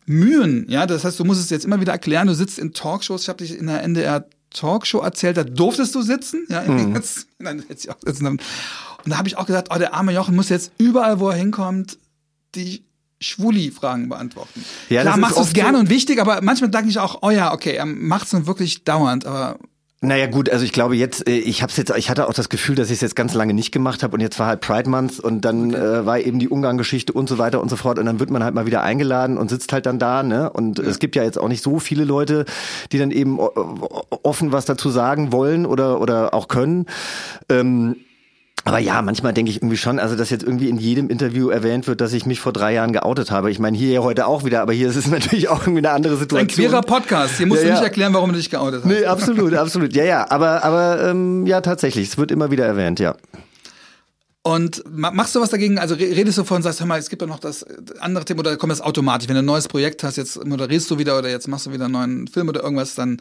Mühen. 0.06 0.66
Ja, 0.68 0.86
das 0.86 1.04
heißt, 1.04 1.18
du 1.18 1.24
musst 1.24 1.40
es 1.40 1.50
jetzt 1.50 1.64
immer 1.64 1.80
wieder 1.80 1.92
erklären. 1.92 2.28
Du 2.28 2.34
sitzt 2.34 2.58
in 2.58 2.72
Talkshows. 2.72 3.22
Ich 3.22 3.28
habe 3.28 3.38
dich 3.38 3.56
in 3.56 3.66
der 3.66 3.82
NDR 3.82 4.26
Talkshow 4.50 5.00
erzählt, 5.00 5.36
da 5.36 5.44
durftest 5.44 5.94
du 5.94 6.02
sitzen. 6.02 6.46
Ja, 6.48 6.62
mhm. 6.62 6.94
jetzt, 6.94 7.26
nein, 7.38 7.62
jetzt 7.68 7.88
auch 7.90 7.96
sitzen. 8.04 8.26
Und 8.26 8.40
da 9.04 9.18
habe 9.18 9.28
ich 9.28 9.36
auch 9.36 9.46
gesagt, 9.46 9.68
oh, 9.74 9.78
der 9.78 9.94
arme 9.94 10.12
Jochen 10.12 10.34
muss 10.34 10.48
jetzt 10.48 10.72
überall, 10.78 11.20
wo 11.20 11.28
er 11.28 11.36
hinkommt, 11.36 11.98
die 12.54 12.84
Schwuli-Fragen 13.20 14.08
beantworten. 14.08 14.64
Ja, 14.88 15.02
Klar, 15.02 15.16
machst 15.16 15.36
du 15.36 15.42
es 15.42 15.52
gerne 15.52 15.78
so 15.78 15.80
und 15.80 15.90
wichtig, 15.90 16.20
aber 16.20 16.40
manchmal 16.42 16.70
denke 16.70 16.88
ich 16.88 16.98
auch, 16.98 17.18
oh 17.22 17.30
ja, 17.30 17.52
okay, 17.52 17.74
er 17.74 17.86
macht 17.86 18.26
es 18.26 18.32
nun 18.32 18.46
wirklich 18.46 18.84
dauernd, 18.84 19.26
aber 19.26 19.58
naja 20.02 20.26
gut, 20.26 20.50
also 20.50 20.62
ich 20.62 20.72
glaube 20.72 20.94
jetzt, 20.94 21.26
äh, 21.26 21.38
ich 21.38 21.62
hab's 21.62 21.78
jetzt, 21.78 21.90
ich 21.96 22.10
hatte 22.10 22.28
auch 22.28 22.34
das 22.34 22.50
Gefühl, 22.50 22.74
dass 22.74 22.88
ich 22.88 22.96
es 22.96 23.00
jetzt 23.00 23.16
ganz 23.16 23.32
lange 23.32 23.54
nicht 23.54 23.72
gemacht 23.72 24.02
habe 24.02 24.14
und 24.14 24.20
jetzt 24.20 24.38
war 24.38 24.46
halt 24.46 24.60
Pride 24.60 24.90
Month 24.90 25.20
und 25.20 25.40
dann 25.40 25.72
äh, 25.72 26.04
war 26.04 26.18
eben 26.18 26.38
die 26.38 26.50
Ungarn-Geschichte 26.50 27.14
und 27.14 27.28
so 27.30 27.38
weiter 27.38 27.62
und 27.62 27.70
so 27.70 27.76
fort 27.76 27.98
und 27.98 28.04
dann 28.04 28.20
wird 28.20 28.30
man 28.30 28.44
halt 28.44 28.54
mal 28.54 28.66
wieder 28.66 28.82
eingeladen 28.82 29.38
und 29.38 29.48
sitzt 29.48 29.72
halt 29.72 29.86
dann 29.86 29.98
da, 29.98 30.22
ne? 30.22 30.50
Und 30.50 30.78
ja. 30.78 30.84
es 30.84 30.98
gibt 30.98 31.16
ja 31.16 31.24
jetzt 31.24 31.38
auch 31.38 31.48
nicht 31.48 31.62
so 31.62 31.78
viele 31.78 32.04
Leute, 32.04 32.44
die 32.92 32.98
dann 32.98 33.10
eben 33.10 33.40
offen 33.40 34.52
was 34.52 34.66
dazu 34.66 34.90
sagen 34.90 35.32
wollen 35.32 35.64
oder 35.64 35.98
oder 36.00 36.34
auch 36.34 36.48
können. 36.48 36.86
Ähm, 37.48 37.96
aber 38.66 38.80
ja, 38.80 39.00
manchmal 39.00 39.32
denke 39.32 39.48
ich 39.48 39.58
irgendwie 39.58 39.76
schon, 39.76 40.00
also 40.00 40.16
dass 40.16 40.28
jetzt 40.30 40.42
irgendwie 40.42 40.68
in 40.68 40.76
jedem 40.76 41.08
Interview 41.08 41.50
erwähnt 41.50 41.86
wird, 41.86 42.00
dass 42.00 42.12
ich 42.12 42.26
mich 42.26 42.40
vor 42.40 42.52
drei 42.52 42.74
Jahren 42.74 42.92
geoutet 42.92 43.30
habe. 43.30 43.48
Ich 43.48 43.60
meine, 43.60 43.78
hier 43.78 43.92
ja 43.92 44.00
heute 44.00 44.26
auch 44.26 44.42
wieder, 44.42 44.60
aber 44.60 44.72
hier 44.72 44.88
ist 44.88 44.96
es 44.96 45.06
natürlich 45.10 45.48
auch 45.48 45.60
irgendwie 45.60 45.86
eine 45.86 45.92
andere 45.92 46.16
Situation. 46.16 46.40
Ein 46.40 46.48
queerer 46.48 46.82
Podcast. 46.82 47.36
Hier 47.36 47.46
musst 47.46 47.62
ja, 47.62 47.68
du 47.68 47.74
nicht 47.74 47.84
erklären, 47.84 48.12
warum 48.12 48.32
du 48.32 48.36
dich 48.36 48.50
geoutet 48.50 48.82
hast. 48.82 48.90
Nee, 48.90 49.04
absolut, 49.04 49.54
absolut. 49.54 49.94
Ja, 49.94 50.02
ja. 50.02 50.30
Aber, 50.32 50.64
aber 50.64 51.00
ähm, 51.10 51.46
ja, 51.46 51.60
tatsächlich. 51.60 52.08
Es 52.08 52.18
wird 52.18 52.32
immer 52.32 52.50
wieder 52.50 52.66
erwähnt, 52.66 52.98
ja. 52.98 53.14
Und 54.42 54.82
machst 54.90 55.36
du 55.36 55.40
was 55.40 55.50
dagegen? 55.50 55.78
Also 55.78 55.94
redest 55.94 56.36
du 56.36 56.42
von, 56.42 56.60
sagst, 56.60 56.80
hör 56.80 56.88
mal, 56.88 56.98
es 56.98 57.08
gibt 57.08 57.22
ja 57.22 57.28
noch 57.28 57.38
das 57.38 57.64
andere 58.00 58.24
Thema 58.24 58.40
oder 58.40 58.56
kommt 58.56 58.72
das 58.72 58.80
automatisch? 58.80 59.28
Wenn 59.28 59.36
du 59.36 59.42
ein 59.42 59.46
neues 59.46 59.68
Projekt 59.68 60.02
hast, 60.02 60.16
jetzt 60.16 60.44
moderierst 60.44 60.90
du 60.90 60.98
wieder 60.98 61.16
oder 61.16 61.28
jetzt 61.28 61.46
machst 61.46 61.66
du 61.66 61.72
wieder 61.72 61.84
einen 61.84 61.92
neuen 61.92 62.26
Film 62.26 62.48
oder 62.48 62.64
irgendwas, 62.64 62.96
dann 62.96 63.20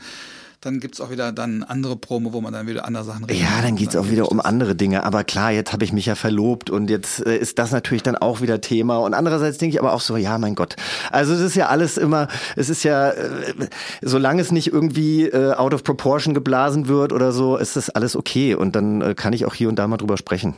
dann 0.66 0.80
gibt's 0.80 1.00
auch 1.00 1.12
wieder 1.12 1.32
dann 1.32 1.64
andere 1.64 1.96
Promo, 1.96 2.34
wo 2.34 2.42
man 2.42 2.52
dann 2.52 2.66
wieder 2.66 2.86
andere 2.86 3.04
Sachen 3.04 3.26
redet. 3.26 3.42
Ja, 3.42 3.62
dann 3.62 3.76
geht's 3.76 3.94
dann 3.94 4.04
auch 4.04 4.10
wieder 4.10 4.32
um 4.32 4.40
andere 4.40 4.76
Dinge. 4.76 5.04
Aber 5.04 5.24
klar, 5.24 5.52
jetzt 5.52 5.72
habe 5.74 5.84
ich 5.84 5.94
mich 5.94 6.08
ja 6.08 6.16
verlobt 6.16 6.72
und 6.72 6.90
jetzt 6.90 7.26
äh, 7.26 7.38
ist 7.38 7.60
das 7.60 7.72
natürlich 7.72 8.02
dann 8.02 8.16
auch 8.16 8.42
wieder 8.42 8.62
Thema. 8.62 8.98
Und 8.98 9.14
andererseits 9.14 9.60
denke 9.60 9.76
ich 9.76 9.82
aber 9.82 9.94
auch 9.94 10.02
so, 10.02 10.18
ja, 10.18 10.38
mein 10.40 10.56
Gott. 10.56 10.76
Also 11.12 11.34
es 11.34 11.42
ist 11.42 11.56
ja 11.56 11.68
alles 11.68 11.98
immer, 11.98 12.28
es 12.56 12.70
ist 12.70 12.84
ja, 12.84 13.12
äh, 13.12 13.54
solange 14.02 14.42
es 14.42 14.52
nicht 14.52 14.74
irgendwie 14.74 15.26
äh, 15.26 15.54
out 15.54 15.74
of 15.74 15.84
proportion 15.84 16.34
geblasen 16.34 16.88
wird 16.88 17.14
oder 17.14 17.32
so, 17.32 17.58
ist 17.58 17.76
das 17.76 17.92
alles 17.92 18.16
okay. 18.16 18.56
Und 18.56 18.76
dann 18.76 19.02
äh, 19.02 19.14
kann 19.14 19.34
ich 19.34 19.46
auch 19.46 19.54
hier 19.54 19.70
und 19.70 19.78
da 19.78 19.88
mal 19.88 19.98
drüber 19.98 20.18
sprechen. 20.18 20.56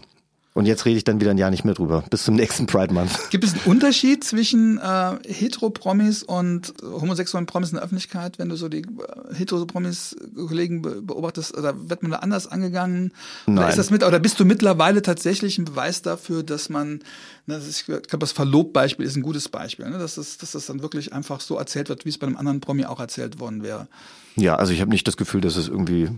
Und 0.57 0.65
jetzt 0.65 0.85
rede 0.85 0.97
ich 0.97 1.03
dann 1.03 1.21
wieder 1.21 1.29
ein 1.29 1.37
Jahr 1.37 1.51
nicht 1.51 1.65
mehr 1.65 1.75
drüber. 1.75 2.03
Bis 2.09 2.23
zum 2.23 2.33
nächsten 2.33 2.65
Pride 2.65 2.91
Month. 2.91 3.11
Gibt 3.29 3.43
es 3.43 3.53
einen 3.53 3.61
Unterschied 3.65 4.23
zwischen 4.23 4.79
äh, 4.79 5.15
Hetero-Promis 5.27 6.23
und 6.23 6.73
homosexuellen 6.81 7.45
Promis 7.45 7.69
in 7.69 7.75
der 7.75 7.83
Öffentlichkeit, 7.83 8.39
wenn 8.39 8.49
du 8.49 8.55
so 8.55 8.67
die 8.67 8.79
äh, 8.79 9.35
Hetero-Promis-Kollegen 9.35 10.81
be 10.81 11.03
beobachtest? 11.03 11.55
Oder 11.55 11.89
wird 11.91 12.01
man 12.01 12.09
da 12.09 12.17
anders 12.17 12.47
angegangen? 12.47 13.11
Nein. 13.45 13.59
Oder, 13.59 13.69
ist 13.69 13.77
das 13.77 13.91
mit, 13.91 14.03
oder 14.03 14.17
bist 14.17 14.39
du 14.39 14.45
mittlerweile 14.45 15.03
tatsächlich 15.03 15.59
ein 15.59 15.65
Beweis 15.65 16.01
dafür, 16.01 16.41
dass 16.41 16.69
man, 16.69 17.03
ne, 17.45 17.53
das 17.53 17.67
ist, 17.67 17.81
ich 17.81 17.85
glaube, 17.85 18.17
das 18.17 18.31
Verlob-Beispiel 18.31 19.05
ist 19.05 19.15
ein 19.15 19.21
gutes 19.21 19.49
Beispiel, 19.49 19.87
ne, 19.87 19.99
dass, 19.99 20.15
das, 20.15 20.39
dass 20.39 20.53
das 20.53 20.65
dann 20.65 20.81
wirklich 20.81 21.13
einfach 21.13 21.39
so 21.39 21.55
erzählt 21.55 21.87
wird, 21.89 22.03
wie 22.03 22.09
es 22.09 22.17
bei 22.17 22.25
einem 22.25 22.35
anderen 22.35 22.61
Promi 22.61 22.85
auch 22.85 22.99
erzählt 22.99 23.39
worden 23.39 23.61
wäre? 23.61 23.87
Ja, 24.35 24.55
also 24.55 24.73
ich 24.73 24.81
habe 24.81 24.89
nicht 24.89 25.07
das 25.07 25.17
Gefühl, 25.17 25.41
dass 25.41 25.55
es 25.55 25.67
irgendwie 25.67 26.09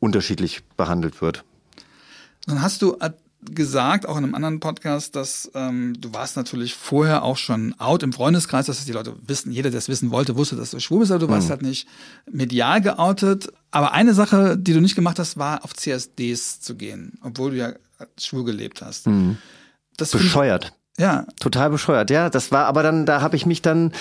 unterschiedlich 0.00 0.64
behandelt 0.76 1.22
wird. 1.22 1.44
Dann 2.46 2.60
hast 2.60 2.82
du 2.82 2.98
gesagt, 3.54 4.06
auch 4.06 4.16
in 4.16 4.24
einem 4.24 4.34
anderen 4.34 4.60
Podcast, 4.60 5.16
dass 5.16 5.50
ähm, 5.54 5.94
du 6.00 6.12
warst 6.12 6.36
natürlich 6.36 6.74
vorher 6.74 7.22
auch 7.22 7.36
schon 7.36 7.74
out 7.78 8.02
im 8.02 8.12
Freundeskreis, 8.12 8.66
dass 8.66 8.84
die 8.84 8.92
Leute 8.92 9.14
wissen, 9.26 9.52
jeder, 9.52 9.70
der 9.70 9.78
es 9.78 9.88
wissen 9.88 10.10
wollte, 10.10 10.36
wusste, 10.36 10.56
dass 10.56 10.70
du 10.70 10.80
schwul 10.80 11.00
bist, 11.00 11.12
aber 11.12 11.20
du 11.20 11.26
mhm. 11.26 11.32
warst 11.32 11.50
halt 11.50 11.62
nicht 11.62 11.88
medial 12.30 12.80
geoutet. 12.80 13.52
Aber 13.70 13.92
eine 13.92 14.14
Sache, 14.14 14.56
die 14.58 14.72
du 14.72 14.80
nicht 14.80 14.94
gemacht 14.94 15.18
hast, 15.18 15.36
war 15.36 15.64
auf 15.64 15.74
CSDs 15.74 16.60
zu 16.60 16.76
gehen, 16.76 17.18
obwohl 17.22 17.52
du 17.52 17.56
ja 17.58 17.72
schwul 18.18 18.44
gelebt 18.44 18.82
hast. 18.82 19.06
Mhm. 19.06 19.38
Das 19.96 20.10
bescheuert. 20.10 20.72
ja. 20.98 21.26
Total 21.40 21.70
bescheuert, 21.70 22.10
ja. 22.10 22.30
Das 22.30 22.52
war 22.52 22.66
aber 22.66 22.82
dann, 22.82 23.06
da 23.06 23.20
habe 23.20 23.36
ich 23.36 23.46
mich 23.46 23.62
dann 23.62 23.92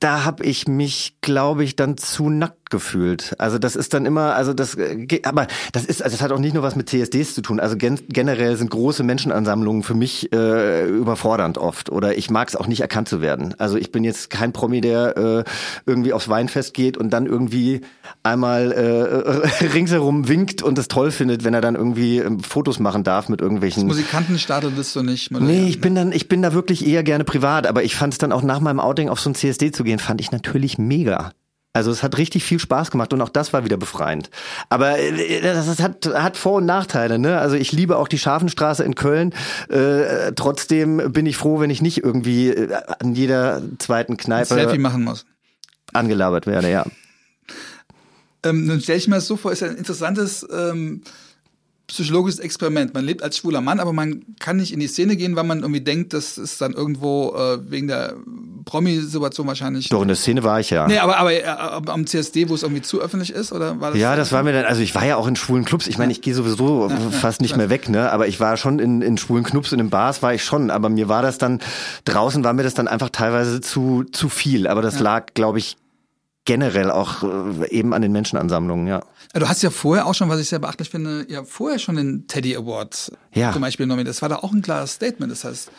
da 0.00 0.24
habe 0.24 0.44
ich 0.44 0.68
mich, 0.68 1.16
glaube 1.20 1.64
ich, 1.64 1.76
dann 1.76 1.96
zu 1.96 2.28
nackt 2.28 2.70
gefühlt. 2.70 3.34
Also 3.38 3.58
das 3.58 3.76
ist 3.76 3.94
dann 3.94 4.06
immer, 4.06 4.34
also 4.34 4.52
das, 4.52 4.74
äh, 4.74 5.06
aber 5.24 5.46
das 5.72 5.84
ist, 5.84 6.02
also 6.02 6.16
das 6.16 6.22
hat 6.22 6.32
auch 6.32 6.38
nicht 6.38 6.54
nur 6.54 6.62
was 6.62 6.74
mit 6.74 6.88
CSDs 6.88 7.34
zu 7.34 7.42
tun. 7.42 7.60
Also 7.60 7.76
gen 7.76 7.98
generell 8.08 8.56
sind 8.56 8.70
große 8.70 9.04
Menschenansammlungen 9.04 9.84
für 9.84 9.94
mich 9.94 10.32
äh, 10.32 10.86
überfordernd 10.88 11.58
oft. 11.58 11.90
Oder 11.90 12.18
ich 12.18 12.28
mag 12.28 12.48
es 12.48 12.56
auch 12.56 12.66
nicht 12.66 12.80
erkannt 12.80 13.08
zu 13.08 13.20
werden. 13.20 13.54
Also 13.58 13.76
ich 13.76 13.92
bin 13.92 14.02
jetzt 14.02 14.30
kein 14.30 14.52
Promi, 14.52 14.80
der 14.80 15.16
äh, 15.16 15.44
irgendwie 15.86 16.12
aufs 16.12 16.28
Weinfest 16.28 16.74
geht 16.74 16.96
und 16.96 17.10
dann 17.10 17.26
irgendwie 17.26 17.82
einmal 18.24 18.72
äh, 18.72 19.64
ringsherum 19.72 20.28
winkt 20.28 20.62
und 20.62 20.76
es 20.78 20.88
toll 20.88 21.12
findet, 21.12 21.44
wenn 21.44 21.54
er 21.54 21.60
dann 21.60 21.76
irgendwie 21.76 22.18
äh, 22.18 22.30
Fotos 22.42 22.80
machen 22.80 23.04
darf 23.04 23.28
mit 23.28 23.40
irgendwelchen. 23.40 23.86
Das 23.88 23.96
Musikantenstadel 23.96 24.70
bist 24.70 24.96
du 24.96 25.02
nicht. 25.02 25.30
Nee, 25.30 25.68
ich 25.68 25.80
bin 25.80 25.94
dann, 25.94 26.10
ich 26.10 26.28
bin 26.28 26.42
da 26.42 26.52
wirklich 26.52 26.84
eher 26.84 27.04
gerne 27.04 27.22
privat. 27.22 27.68
Aber 27.68 27.84
ich 27.84 27.94
fand 27.94 28.14
es 28.14 28.18
dann 28.18 28.32
auch 28.32 28.42
nach 28.42 28.58
meinem 28.58 28.80
Outing 28.80 29.08
auf 29.08 29.20
so 29.20 29.30
ein 29.30 29.36
CSD 29.36 29.70
zu 29.70 29.84
gehen, 29.86 29.98
fand 29.98 30.20
ich 30.20 30.30
natürlich 30.30 30.76
mega. 30.76 31.32
Also 31.72 31.90
es 31.90 32.02
hat 32.02 32.16
richtig 32.16 32.42
viel 32.42 32.58
Spaß 32.58 32.90
gemacht 32.90 33.12
und 33.12 33.20
auch 33.20 33.28
das 33.28 33.52
war 33.52 33.64
wieder 33.64 33.76
befreiend. 33.76 34.30
Aber 34.70 34.98
äh, 34.98 35.42
das 35.42 35.78
hat, 35.78 36.06
hat 36.06 36.38
Vor- 36.38 36.54
und 36.54 36.64
Nachteile. 36.64 37.18
Ne? 37.18 37.38
Also 37.38 37.56
ich 37.56 37.70
liebe 37.70 37.98
auch 37.98 38.08
die 38.08 38.18
Scharfenstraße 38.18 38.82
in 38.82 38.94
Köln. 38.94 39.34
Äh, 39.68 40.32
trotzdem 40.34 41.12
bin 41.12 41.26
ich 41.26 41.36
froh, 41.36 41.60
wenn 41.60 41.68
ich 41.68 41.82
nicht 41.82 42.02
irgendwie 42.02 42.48
äh, 42.48 42.74
an 42.98 43.14
jeder 43.14 43.60
zweiten 43.78 44.16
Kneipe 44.16 44.54
Ein 44.54 44.60
Selfie 44.60 44.78
machen 44.78 45.04
muss. 45.04 45.26
angelabert 45.92 46.46
werde. 46.46 46.70
Ja. 46.70 46.86
Ähm, 48.42 48.64
nun 48.66 48.80
stelle 48.80 48.98
ich 48.98 49.08
mir 49.08 49.16
das 49.16 49.26
so 49.26 49.36
vor, 49.36 49.52
ist 49.52 49.60
ja 49.60 49.68
ein 49.68 49.76
interessantes 49.76 50.46
ähm, 50.50 51.02
psychologisches 51.86 52.40
Experiment. 52.40 52.94
Man 52.94 53.04
lebt 53.04 53.22
als 53.22 53.36
schwuler 53.36 53.60
Mann, 53.60 53.78
aber 53.78 53.92
man 53.92 54.24
kann 54.40 54.56
nicht 54.56 54.72
in 54.72 54.80
die 54.80 54.88
Szene 54.88 55.16
gehen, 55.16 55.36
weil 55.36 55.44
man 55.44 55.60
irgendwie 55.60 55.80
denkt, 55.80 56.12
das 56.12 56.36
ist 56.36 56.60
dann 56.60 56.72
irgendwo 56.72 57.34
äh, 57.36 57.70
wegen 57.70 57.86
der 57.86 58.14
Promi-Situation 58.64 59.46
wahrscheinlich. 59.46 59.88
Doch 59.88 60.02
in 60.02 60.08
der 60.08 60.16
Szene 60.16 60.42
war 60.42 60.58
ich 60.58 60.70
ja. 60.70 60.88
Nee, 60.88 60.98
aber, 60.98 61.16
aber, 61.18 61.30
aber 61.46 61.92
am 61.92 62.06
CSD, 62.06 62.48
wo 62.48 62.54
es 62.54 62.62
irgendwie 62.64 62.82
zu 62.82 63.00
öffentlich 63.00 63.30
ist, 63.30 63.52
oder 63.52 63.80
war 63.80 63.92
das? 63.92 64.00
Ja, 64.00 64.16
das 64.16 64.32
war 64.32 64.42
mir 64.42 64.52
dann, 64.52 64.64
also 64.64 64.82
ich 64.82 64.94
war 64.94 65.06
ja 65.06 65.16
auch 65.16 65.28
in 65.28 65.36
schwulen 65.36 65.64
Clubs. 65.64 65.86
Ich 65.86 65.98
meine, 65.98 66.10
ich 66.10 66.20
gehe 66.20 66.34
sowieso 66.34 66.88
Ja, 66.88 66.96
fast 67.10 67.40
ja, 67.40 67.44
nicht 67.44 67.56
mehr 67.56 67.70
weg, 67.70 67.88
ne? 67.88 68.10
Aber 68.10 68.26
ich 68.26 68.40
war 68.40 68.56
schon 68.56 68.80
in, 68.80 69.00
in 69.02 69.16
schwulen 69.16 69.44
Clubs 69.44 69.72
und 69.72 69.78
in 69.78 69.90
Bars 69.90 70.22
war 70.22 70.34
ich 70.34 70.42
schon. 70.42 70.70
Aber 70.70 70.88
mir 70.88 71.08
war 71.08 71.22
das 71.22 71.38
dann, 71.38 71.60
draußen 72.04 72.42
war 72.42 72.52
mir 72.52 72.64
das 72.64 72.74
dann 72.74 72.88
einfach 72.88 73.10
teilweise 73.10 73.60
zu, 73.60 74.04
zu 74.10 74.28
viel. 74.28 74.66
Aber 74.66 74.82
das 74.82 74.98
lag, 74.98 75.26
glaube 75.34 75.58
ich, 75.58 75.76
generell 76.46 76.90
auch 76.90 77.22
äh, 77.22 77.68
eben 77.70 77.92
an 77.92 78.00
den 78.00 78.12
Menschenansammlungen, 78.12 78.86
ja. 78.86 79.02
Du 79.34 79.46
hast 79.46 79.62
ja 79.62 79.68
vorher 79.70 80.06
auch 80.06 80.14
schon, 80.14 80.30
was 80.30 80.40
ich 80.40 80.48
sehr 80.48 80.58
beachtlich 80.60 80.88
finde, 80.88 81.26
ja 81.28 81.44
vorher 81.44 81.78
schon 81.78 81.96
den 81.96 82.26
Teddy 82.26 82.56
Award 82.56 83.12
Ja. 83.34 83.52
zum 83.52 83.60
Beispiel 83.60 83.84
nominiert. 83.86 84.08
Das 84.08 84.22
war 84.22 84.30
da 84.30 84.36
auch 84.36 84.52
ein 84.52 84.62
klares 84.62 84.92
Statement. 84.92 85.30
Das 85.30 85.44
heißt, 85.44 85.70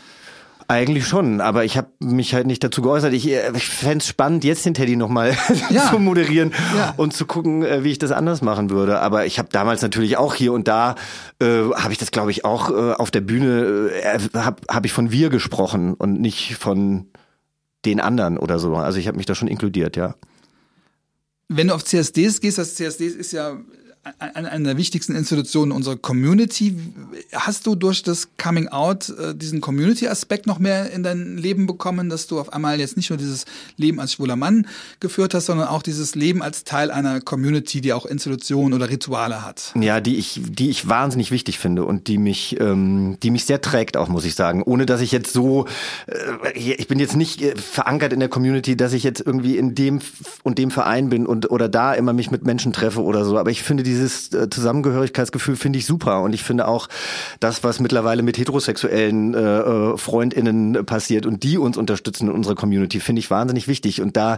Eigentlich 0.69 1.07
schon, 1.07 1.39
aber 1.39 1.63
ich 1.63 1.77
habe 1.77 1.87
mich 1.99 2.33
halt 2.33 2.45
nicht 2.45 2.61
dazu 2.61 2.81
geäußert. 2.81 3.13
Ich, 3.13 3.25
äh, 3.29 3.51
ich 3.55 3.65
fände 3.69 4.03
spannend, 4.03 4.43
jetzt 4.43 4.65
den 4.65 4.73
Teddy 4.73 4.97
nochmal 4.97 5.33
Ja. 5.69 5.89
zu 5.89 5.97
moderieren 5.97 6.51
Ja. 6.75 6.93
und 6.97 7.13
zu 7.13 7.25
gucken, 7.25 7.63
äh, 7.63 7.85
wie 7.85 7.91
ich 7.91 7.99
das 7.99 8.11
anders 8.11 8.41
machen 8.41 8.69
würde. 8.69 8.99
Aber 8.99 9.25
ich 9.25 9.39
habe 9.39 9.47
damals 9.49 9.81
natürlich 9.81 10.17
auch 10.17 10.35
hier 10.35 10.51
und 10.51 10.67
da, 10.67 10.95
äh, 11.41 11.45
habe 11.73 11.93
ich 11.93 11.97
das, 11.99 12.11
glaube 12.11 12.31
ich, 12.31 12.43
auch 12.43 12.69
äh, 12.69 12.91
auf 12.95 13.11
der 13.11 13.21
Bühne, 13.21 13.91
äh, 14.03 14.19
habe 14.37 14.61
hab 14.67 14.85
ich 14.85 14.91
von 14.91 15.09
wir 15.09 15.29
gesprochen 15.29 15.93
und 15.93 16.19
nicht 16.19 16.55
von 16.57 17.07
den 17.85 18.01
anderen 18.01 18.37
oder 18.37 18.59
so. 18.59 18.75
Also 18.75 18.99
ich 18.99 19.07
habe 19.07 19.15
mich 19.15 19.25
da 19.25 19.35
schon 19.35 19.47
inkludiert, 19.47 19.95
ja. 19.95 20.15
Wenn 21.49 21.67
du 21.67 21.75
auf 21.75 21.83
CSDs 21.83 22.41
gehst, 22.41 22.57
das 22.57 22.75
CSDs 22.75 23.15
ist 23.15 23.31
ja 23.31 23.59
eine 24.19 24.51
eine 24.51 24.63
der 24.63 24.77
wichtigsten 24.77 25.15
Institutionen 25.15 25.71
unserer 25.71 25.95
Community. 25.95 26.75
Hast 27.33 27.65
du 27.67 27.75
durch 27.75 28.03
das 28.03 28.29
Coming 28.37 28.67
Out 28.69 29.09
äh, 29.09 29.35
diesen 29.35 29.61
Community-Aspekt 29.61 30.47
noch 30.47 30.59
mehr 30.59 30.91
in 30.91 31.03
dein 31.03 31.37
Leben 31.37 31.67
bekommen, 31.67 32.09
dass 32.09 32.27
du 32.27 32.39
auf 32.39 32.53
einmal 32.53 32.79
jetzt 32.79 32.97
nicht 32.97 33.09
nur 33.09 33.17
dieses 33.17 33.45
Leben 33.77 33.99
als 33.99 34.13
schwuler 34.13 34.35
Mann 34.35 34.67
geführt 34.99 35.33
hast, 35.33 35.47
sondern 35.47 35.67
auch 35.67 35.81
dieses 35.81 36.15
Leben 36.15 36.41
als 36.41 36.63
Teil 36.63 36.91
einer 36.91 37.21
Community, 37.21 37.81
die 37.81 37.93
auch 37.93 38.05
Institutionen 38.05 38.73
oder 38.73 38.89
Rituale 38.89 39.45
hat? 39.45 39.73
Ja, 39.79 39.99
die 40.01 40.17
ich, 40.17 40.41
die 40.43 40.69
ich 40.69 40.87
wahnsinnig 40.87 41.31
wichtig 41.31 41.59
finde 41.59 41.85
und 41.85 42.07
die 42.07 42.17
mich, 42.17 42.59
ähm, 42.59 43.17
die 43.23 43.31
mich 43.31 43.45
sehr 43.45 43.61
trägt, 43.61 43.97
auch 43.97 44.07
muss 44.07 44.25
ich 44.25 44.35
sagen. 44.35 44.63
Ohne 44.63 44.85
dass 44.85 45.01
ich 45.01 45.11
jetzt 45.11 45.33
so, 45.33 45.65
äh, 46.07 46.57
ich 46.57 46.87
bin 46.87 46.99
jetzt 46.99 47.15
nicht 47.15 47.41
äh, 47.41 47.55
verankert 47.55 48.13
in 48.13 48.19
der 48.19 48.29
Community, 48.29 48.75
dass 48.75 48.93
ich 48.93 49.03
jetzt 49.03 49.21
irgendwie 49.25 49.57
in 49.57 49.75
dem 49.75 49.99
und 50.43 50.57
dem 50.57 50.71
Verein 50.71 51.09
bin 51.09 51.25
und 51.25 51.49
oder 51.51 51.69
da 51.69 51.93
immer 51.93 52.13
mich 52.13 52.31
mit 52.31 52.45
Menschen 52.45 52.73
treffe 52.73 53.03
oder 53.03 53.25
so. 53.25 53.37
Aber 53.37 53.51
ich 53.51 53.63
finde 53.63 53.83
dieses 53.97 54.31
äh, 54.33 54.49
Zusammengehörigkeitsgefühl 54.49 55.55
finde 55.55 55.79
ich 55.79 55.85
super 55.85 56.21
und 56.21 56.33
ich 56.33 56.43
finde 56.43 56.67
auch 56.67 56.87
das, 57.39 57.63
was 57.63 57.79
mittlerweile 57.79 58.23
mit 58.23 58.37
heterosexuellen 58.37 59.33
äh, 59.33 59.39
äh, 59.39 59.97
FreundInnen 59.97 60.85
passiert 60.85 61.25
und 61.25 61.43
die 61.43 61.57
uns 61.57 61.77
unterstützen 61.77 62.27
in 62.27 62.33
unserer 62.33 62.55
Community, 62.55 62.99
finde 62.99 63.19
ich 63.19 63.29
wahnsinnig 63.29 63.67
wichtig 63.67 64.01
und 64.01 64.15
da 64.15 64.37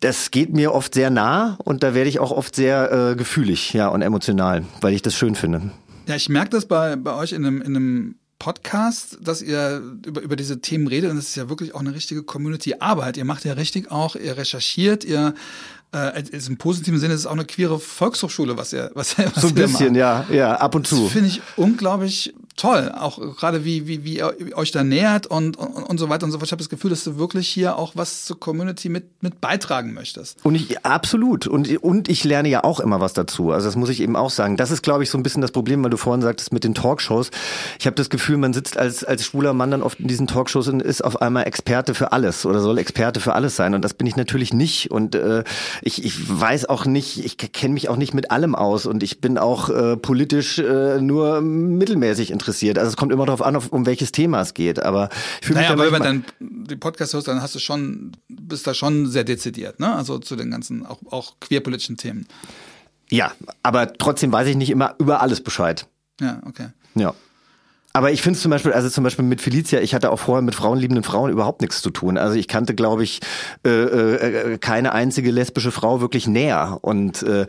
das 0.00 0.30
geht 0.30 0.52
mir 0.52 0.74
oft 0.74 0.94
sehr 0.94 1.10
nah 1.10 1.58
und 1.64 1.82
da 1.82 1.92
werde 1.92 2.08
ich 2.08 2.20
auch 2.20 2.30
oft 2.30 2.54
sehr 2.54 2.92
äh, 2.92 3.16
gefühlig, 3.16 3.72
ja, 3.72 3.88
und 3.88 4.02
emotional, 4.02 4.64
weil 4.80 4.94
ich 4.94 5.02
das 5.02 5.16
schön 5.16 5.34
finde. 5.34 5.72
Ja, 6.06 6.14
ich 6.14 6.28
merke 6.28 6.50
das 6.50 6.66
bei, 6.66 6.94
bei 6.96 7.14
euch 7.14 7.32
in 7.32 7.44
einem, 7.44 7.60
in 7.60 7.76
einem 7.76 8.14
Podcast, 8.38 9.18
dass 9.20 9.42
ihr 9.42 9.82
über, 10.06 10.20
über 10.20 10.36
diese 10.36 10.60
Themen 10.60 10.86
redet 10.86 11.10
und 11.10 11.16
das 11.16 11.28
ist 11.28 11.36
ja 11.36 11.48
wirklich 11.48 11.74
auch 11.74 11.80
eine 11.80 11.94
richtige 11.94 12.22
Community-Arbeit. 12.22 13.16
Ihr 13.16 13.24
macht 13.24 13.44
ja 13.44 13.54
richtig 13.54 13.90
auch, 13.90 14.14
ihr 14.14 14.36
recherchiert, 14.36 15.04
ihr 15.04 15.34
äh, 15.94 16.22
ist 16.30 16.48
im 16.48 16.58
positiven 16.58 16.98
Sinne 16.98 17.14
ist 17.14 17.20
es 17.20 17.26
auch 17.26 17.32
eine 17.32 17.44
queere 17.44 17.78
Volkshochschule, 17.80 18.56
was 18.56 18.72
ihr, 18.72 18.90
was 18.94 19.18
ihr, 19.18 19.30
was 19.34 19.42
So 19.42 19.48
ein 19.48 19.54
bisschen, 19.54 19.86
macht. 19.92 19.96
ja, 19.96 20.24
ja, 20.30 20.54
ab 20.56 20.74
und 20.74 20.90
Das 20.90 20.98
zu. 20.98 21.08
finde 21.08 21.28
ich 21.28 21.40
unglaublich 21.56 22.34
toll, 22.58 22.92
auch 22.94 23.18
gerade 23.36 23.64
wie, 23.64 23.86
wie, 23.86 24.04
wie 24.04 24.18
ihr 24.18 24.34
euch 24.56 24.72
da 24.72 24.84
nähert 24.84 25.26
und, 25.26 25.56
und, 25.56 25.68
und 25.68 25.98
so 25.98 26.08
weiter 26.08 26.26
und 26.26 26.32
so 26.32 26.38
fort. 26.38 26.48
Ich 26.48 26.52
habe 26.52 26.62
das 26.62 26.68
Gefühl, 26.68 26.90
dass 26.90 27.04
du 27.04 27.16
wirklich 27.16 27.48
hier 27.48 27.76
auch 27.76 27.92
was 27.94 28.24
zur 28.24 28.38
Community 28.38 28.88
mit, 28.88 29.22
mit 29.22 29.40
beitragen 29.40 29.94
möchtest. 29.94 30.44
Und 30.44 30.56
ich, 30.56 30.84
absolut. 30.84 31.46
Und, 31.46 31.82
und 31.82 32.08
ich 32.08 32.24
lerne 32.24 32.48
ja 32.48 32.64
auch 32.64 32.80
immer 32.80 33.00
was 33.00 33.12
dazu. 33.12 33.52
Also 33.52 33.66
das 33.66 33.76
muss 33.76 33.88
ich 33.88 34.00
eben 34.00 34.16
auch 34.16 34.30
sagen. 34.30 34.56
Das 34.56 34.70
ist, 34.70 34.82
glaube 34.82 35.04
ich, 35.04 35.10
so 35.10 35.16
ein 35.16 35.22
bisschen 35.22 35.40
das 35.40 35.52
Problem, 35.52 35.82
weil 35.82 35.90
du 35.90 35.96
vorhin 35.96 36.20
sagtest 36.20 36.52
mit 36.52 36.64
den 36.64 36.74
Talkshows. 36.74 37.30
Ich 37.78 37.86
habe 37.86 37.94
das 37.94 38.10
Gefühl, 38.10 38.36
man 38.36 38.52
sitzt 38.52 38.76
als, 38.76 39.04
als 39.04 39.24
schwuler 39.24 39.54
Mann 39.54 39.70
dann 39.70 39.82
oft 39.82 40.00
in 40.00 40.08
diesen 40.08 40.26
Talkshows 40.26 40.68
und 40.68 40.82
ist 40.82 41.02
auf 41.02 41.22
einmal 41.22 41.46
Experte 41.46 41.94
für 41.94 42.12
alles 42.12 42.44
oder 42.44 42.60
soll 42.60 42.78
Experte 42.78 43.20
für 43.20 43.34
alles 43.34 43.56
sein. 43.56 43.74
Und 43.74 43.82
das 43.82 43.94
bin 43.94 44.06
ich 44.06 44.16
natürlich 44.16 44.52
nicht. 44.52 44.90
Und 44.90 45.14
äh, 45.14 45.44
ich, 45.82 46.04
ich 46.04 46.28
weiß 46.28 46.68
auch 46.68 46.84
nicht, 46.84 47.24
ich 47.24 47.36
kenne 47.36 47.74
mich 47.74 47.88
auch 47.88 47.96
nicht 47.96 48.14
mit 48.14 48.30
allem 48.32 48.54
aus. 48.54 48.86
Und 48.86 49.02
ich 49.02 49.20
bin 49.20 49.38
auch 49.38 49.70
äh, 49.70 49.96
politisch 49.96 50.58
äh, 50.58 51.00
nur 51.00 51.40
mittelmäßig 51.40 52.32
interessiert. 52.32 52.47
Also 52.78 52.90
es 52.90 52.96
kommt 52.96 53.12
immer 53.12 53.26
darauf 53.26 53.42
an, 53.42 53.56
um 53.56 53.86
welches 53.86 54.12
Thema 54.12 54.40
es 54.40 54.54
geht. 54.54 54.82
Aber 54.82 55.08
ich 55.40 55.46
fühle 55.46 55.60
Naja, 55.60 55.76
mich 55.76 55.86
aber 55.86 55.92
wenn 55.92 56.02
dann 56.02 56.24
die 56.40 56.76
Podcast 56.76 57.14
hörst, 57.14 57.28
dann 57.28 57.42
hast 57.42 57.54
du 57.54 57.58
schon, 57.58 58.12
bist 58.28 58.66
da 58.66 58.74
schon 58.74 59.06
sehr 59.06 59.24
dezidiert, 59.24 59.80
ne? 59.80 59.94
Also 59.94 60.18
zu 60.18 60.36
den 60.36 60.50
ganzen, 60.50 60.86
auch, 60.86 60.98
auch 61.10 61.40
queerpolitischen 61.40 61.96
Themen. 61.96 62.26
Ja, 63.10 63.32
aber 63.62 63.92
trotzdem 63.92 64.32
weiß 64.32 64.48
ich 64.48 64.56
nicht 64.56 64.70
immer 64.70 64.94
über 64.98 65.20
alles 65.22 65.42
Bescheid. 65.42 65.86
Ja, 66.20 66.42
okay. 66.46 66.68
Ja. 66.94 67.14
Aber 67.94 68.12
ich 68.12 68.22
finde 68.22 68.36
es 68.36 68.42
zum 68.42 68.50
Beispiel, 68.50 68.72
also 68.72 68.88
zum 68.90 69.02
Beispiel 69.02 69.24
mit 69.24 69.40
Felicia, 69.40 69.80
ich 69.80 69.94
hatte 69.94 70.12
auch 70.12 70.20
vorher 70.20 70.42
mit 70.42 70.54
frauenliebenden 70.54 71.02
Frauen 71.02 71.30
überhaupt 71.30 71.62
nichts 71.62 71.80
zu 71.80 71.90
tun. 71.90 72.18
Also 72.18 72.36
ich 72.36 72.46
kannte, 72.46 72.74
glaube 72.74 73.02
ich, 73.02 73.20
äh, 73.64 73.70
äh, 73.70 74.58
keine 74.58 74.92
einzige 74.92 75.30
lesbische 75.30 75.72
Frau 75.72 76.00
wirklich 76.00 76.26
näher. 76.28 76.78
Und 76.82 77.22
äh, 77.22 77.46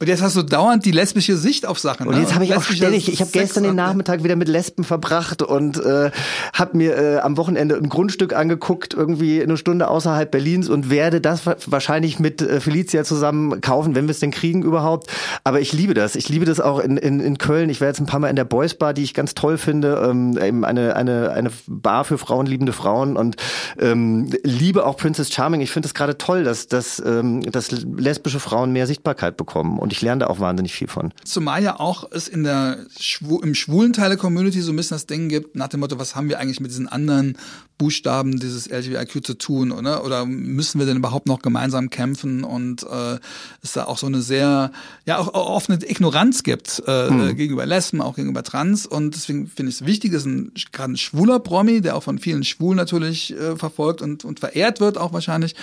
Und 0.00 0.06
jetzt 0.06 0.22
hast 0.22 0.36
du 0.36 0.42
dauernd 0.42 0.84
die 0.84 0.92
lesbische 0.92 1.36
Sicht 1.36 1.66
auf 1.66 1.78
Sachen. 1.78 2.06
und 2.06 2.14
ne? 2.14 2.20
jetzt 2.20 2.34
habe 2.34 2.44
ich 2.44 2.54
auch 2.54 2.62
ständig, 2.62 3.12
ich 3.12 3.20
habe 3.20 3.30
gestern 3.32 3.64
den 3.64 3.74
Nachmittag 3.74 4.22
wieder 4.22 4.36
mit 4.36 4.48
Lesben 4.48 4.84
verbracht 4.84 5.42
und 5.42 5.78
äh, 5.84 6.10
habe 6.52 6.76
mir 6.76 6.96
äh, 6.96 7.18
am 7.18 7.36
Wochenende 7.36 7.76
ein 7.76 7.88
Grundstück 7.88 8.32
angeguckt, 8.32 8.94
irgendwie 8.94 9.42
eine 9.42 9.56
Stunde 9.56 9.88
außerhalb 9.88 10.30
Berlins 10.30 10.68
und 10.68 10.88
werde 10.90 11.20
das 11.20 11.46
wa- 11.46 11.56
wahrscheinlich 11.66 12.18
mit 12.20 12.40
äh, 12.42 12.60
Felicia 12.60 13.02
zusammen 13.02 13.60
kaufen, 13.60 13.94
wenn 13.96 14.06
wir 14.06 14.12
es 14.12 14.20
denn 14.20 14.30
kriegen 14.30 14.62
überhaupt. 14.62 15.10
Aber 15.42 15.60
ich 15.60 15.72
liebe 15.72 15.94
das. 15.94 16.14
Ich 16.14 16.28
liebe 16.28 16.44
das 16.44 16.60
auch 16.60 16.78
in, 16.78 16.96
in, 16.96 17.18
in 17.18 17.38
Köln. 17.38 17.68
Ich 17.68 17.80
war 17.80 17.88
jetzt 17.88 18.00
ein 18.00 18.06
paar 18.06 18.20
Mal 18.20 18.28
in 18.28 18.36
der 18.36 18.44
Boys 18.44 18.74
Bar, 18.74 18.94
die 18.94 19.02
ich 19.02 19.14
ganz 19.14 19.34
toll 19.34 19.58
finde. 19.58 20.00
Ähm, 20.08 20.38
eben 20.40 20.64
eine, 20.64 20.94
eine, 20.94 21.32
eine 21.32 21.50
Bar 21.66 22.04
für 22.04 22.18
frauenliebende 22.18 22.72
Frauen 22.72 23.16
und 23.16 23.36
ähm, 23.80 24.30
liebe 24.44 24.86
auch 24.86 24.96
Princess 24.96 25.32
Charming. 25.32 25.60
Ich 25.60 25.70
finde 25.72 25.88
es 25.88 25.94
gerade 25.94 26.18
toll, 26.18 26.44
dass, 26.44 26.68
dass, 26.68 27.02
ähm, 27.04 27.42
dass 27.50 27.70
lesbische 27.72 28.38
Frauen 28.38 28.72
mehr 28.72 28.86
Sichtbarkeit 28.86 29.36
bekommen. 29.36 29.78
Und 29.78 29.87
ich 29.92 30.02
lerne 30.02 30.20
da 30.20 30.26
auch 30.28 30.40
wahnsinnig 30.40 30.72
viel 30.72 30.88
von. 30.88 31.12
Zumal 31.24 31.62
ja 31.62 31.80
auch 31.80 32.10
es 32.10 32.28
in 32.28 32.44
der 32.44 32.78
Schwu 32.98 33.40
im 33.40 33.54
schwulen 33.54 33.92
Teil 33.92 34.08
der 34.08 34.18
Community 34.18 34.60
so 34.60 34.72
ein 34.72 34.76
bisschen 34.76 34.94
das 34.94 35.06
Ding 35.06 35.28
gibt, 35.28 35.56
nach 35.56 35.68
dem 35.68 35.80
Motto, 35.80 35.98
was 35.98 36.14
haben 36.14 36.28
wir 36.28 36.38
eigentlich 36.38 36.60
mit 36.60 36.70
diesen 36.70 36.88
anderen 36.88 37.36
Buchstaben 37.78 38.40
dieses 38.40 38.68
LGBTIQ 38.68 39.24
zu 39.24 39.34
tun, 39.34 39.70
oder? 39.70 40.04
Oder 40.04 40.26
müssen 40.26 40.80
wir 40.80 40.86
denn 40.86 40.96
überhaupt 40.96 41.26
noch 41.26 41.40
gemeinsam 41.40 41.90
kämpfen? 41.90 42.42
Und 42.42 42.82
äh, 42.82 43.18
es 43.62 43.72
da 43.72 43.84
auch 43.84 43.98
so 43.98 44.06
eine 44.06 44.20
sehr, 44.20 44.72
ja, 45.06 45.18
auch, 45.18 45.68
eine 45.68 45.78
Ignoranz 45.88 46.42
gibt 46.42 46.82
äh, 46.86 47.08
Hm. 47.08 47.36
gegenüber 47.36 47.66
Lesben, 47.66 48.00
auch 48.00 48.16
gegenüber 48.16 48.42
Trans. 48.42 48.86
Und 48.86 49.14
deswegen 49.14 49.46
finde 49.46 49.70
ich 49.70 49.80
es 49.80 49.86
wichtig, 49.86 50.12
dass 50.12 50.24
ein 50.24 50.52
gerade 50.72 50.92
ein 50.92 50.96
schwuler 50.96 51.38
Promi, 51.38 51.80
der 51.80 51.96
auch 51.96 52.02
von 52.02 52.18
vielen 52.18 52.44
Schwulen 52.44 52.76
natürlich 52.76 53.32
äh, 53.32 53.56
verfolgt 53.56 54.02
und, 54.02 54.24
und 54.24 54.40
verehrt 54.40 54.80
wird, 54.80 54.98
auch 54.98 55.12
wahrscheinlich, 55.12 55.54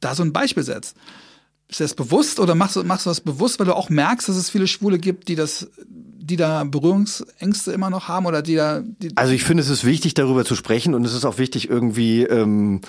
da 0.00 0.14
so 0.14 0.22
ein 0.22 0.32
Beispiel 0.32 0.62
setzt. 0.62 0.96
Ist 1.70 1.80
das 1.80 1.94
bewusst 1.94 2.40
oder 2.40 2.54
machst 2.54 2.76
du, 2.76 2.82
machst 2.82 3.06
du 3.06 3.10
das 3.10 3.20
bewusst, 3.20 3.58
weil 3.60 3.66
du 3.66 3.76
auch 3.76 3.90
merkst, 3.90 4.28
dass 4.28 4.36
es 4.36 4.50
viele 4.50 4.66
Schwule 4.66 4.98
gibt, 4.98 5.28
die 5.28 5.36
das, 5.36 5.70
die 5.86 6.36
da 6.36 6.64
Berührungsängste 6.64 7.72
immer 7.72 7.90
noch 7.90 8.08
haben 8.08 8.26
oder 8.26 8.42
die 8.42 8.56
da, 8.56 8.82
die, 8.84 9.16
Also 9.16 9.32
ich 9.32 9.44
finde, 9.44 9.62
es 9.62 9.68
ist 9.68 9.84
wichtig, 9.84 10.14
darüber 10.14 10.44
zu 10.44 10.56
sprechen 10.56 10.94
und 10.94 11.04
es 11.04 11.14
ist 11.14 11.24
auch 11.24 11.38
wichtig, 11.38 11.70
irgendwie 11.70 12.24
ähm, 12.24 12.80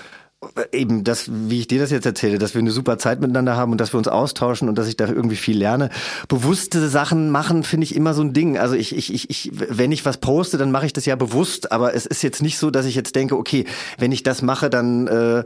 eben 0.72 1.04
das, 1.04 1.30
wie 1.30 1.60
ich 1.60 1.68
dir 1.68 1.80
das 1.80 1.90
jetzt 1.90 2.04
erzähle, 2.04 2.38
dass 2.38 2.54
wir 2.54 2.60
eine 2.60 2.72
super 2.72 2.98
Zeit 2.98 3.20
miteinander 3.20 3.56
haben 3.56 3.72
und 3.72 3.80
dass 3.80 3.92
wir 3.94 3.98
uns 3.98 4.08
austauschen 4.08 4.68
und 4.68 4.76
dass 4.76 4.88
ich 4.88 4.96
da 4.96 5.06
irgendwie 5.06 5.36
viel 5.36 5.56
lerne. 5.56 5.90
Bewusste 6.28 6.88
Sachen 6.88 7.30
machen 7.30 7.62
finde 7.62 7.84
ich 7.84 7.94
immer 7.94 8.12
so 8.12 8.22
ein 8.22 8.32
Ding. 8.32 8.58
Also 8.58 8.74
ich, 8.74 8.96
ich, 8.96 9.12
ich, 9.12 9.30
ich, 9.30 9.52
wenn 9.54 9.92
ich 9.92 10.04
was 10.04 10.18
poste, 10.18 10.58
dann 10.58 10.72
mache 10.72 10.86
ich 10.86 10.92
das 10.92 11.06
ja 11.06 11.14
bewusst, 11.16 11.70
aber 11.70 11.94
es 11.94 12.06
ist 12.06 12.22
jetzt 12.22 12.42
nicht 12.42 12.58
so, 12.58 12.70
dass 12.70 12.86
ich 12.86 12.94
jetzt 12.94 13.14
denke, 13.14 13.36
okay, 13.36 13.66
wenn 13.98 14.10
ich 14.10 14.22
das 14.22 14.42
mache, 14.42 14.68
dann 14.68 15.06
äh, 15.06 15.44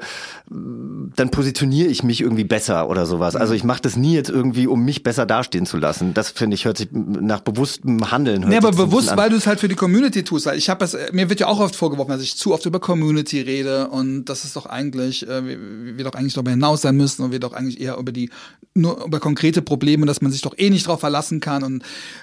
dann 0.49 1.30
positioniere 1.30 1.88
ich 1.88 2.03
mich 2.03 2.20
irgendwie 2.20 2.44
besser 2.44 2.88
oder 2.88 3.05
sowas. 3.05 3.36
Also 3.36 3.53
ich 3.53 3.64
mache 3.64 3.82
das 3.82 3.97
nie 3.97 4.14
jetzt 4.14 4.30
irgendwie, 4.30 4.66
um 4.66 4.84
mich 4.84 5.03
besser 5.03 5.26
dastehen 5.26 5.66
zu 5.66 5.76
lassen. 5.76 6.14
Das 6.14 6.30
finde 6.30 6.55
ich 6.55 6.64
hört 6.64 6.78
sich 6.78 6.88
nach 6.92 7.40
bewusstem 7.40 8.11
Handeln. 8.11 8.42
Hört 8.42 8.51
nee, 8.51 8.57
aber 8.57 8.72
bewusst, 8.72 9.16
weil 9.16 9.30
du 9.30 9.36
es 9.36 9.47
halt 9.47 9.61
für 9.61 9.68
die 9.68 9.74
Community 9.74 10.24
tust. 10.24 10.47
Ich 10.55 10.70
habe 10.70 10.84
es, 10.84 10.97
mir 11.12 11.28
wird 11.28 11.40
ja 11.40 11.49
auch 11.49 11.61
oft 11.61 11.76
vorgeworfen, 11.76 12.12
dass 12.12 12.22
ich 12.22 12.36
zu 12.36 12.55
oft 12.55 12.64
über 12.64 12.80
Community 12.80 13.40
rede 13.40 13.88
und 13.88 14.26
das 14.26 14.44
ist 14.44 14.57
doch 14.57 14.66
eigentlich 14.66 14.86
eigentlich, 14.87 15.28
äh, 15.28 15.45
wir, 15.45 15.97
wir 15.99 16.05
doch 16.05 16.14
eigentlich 16.14 16.34
darüber 16.34 16.51
hinaus 16.51 16.82
sein 16.82 16.97
müssen 16.97 17.22
und 17.22 17.32
wir 17.32 17.41
doch 17.41 17.53
eigentlich 17.53 17.80
eher 17.80 17.97
über 17.97 18.12
die, 18.12 18.30
nur 18.74 19.05
über 19.05 19.20
konkrete 19.20 19.62
Probleme, 19.62 20.07
dass 20.07 20.20
man 20.20 20.32
sich 20.32 20.43
doch 20.43 20.55
eh 20.57 20.70
nicht 20.70 20.87
drauf 20.87 21.01
verlassen 21.01 21.41
kann 21.41 21.62
und, 21.62 21.82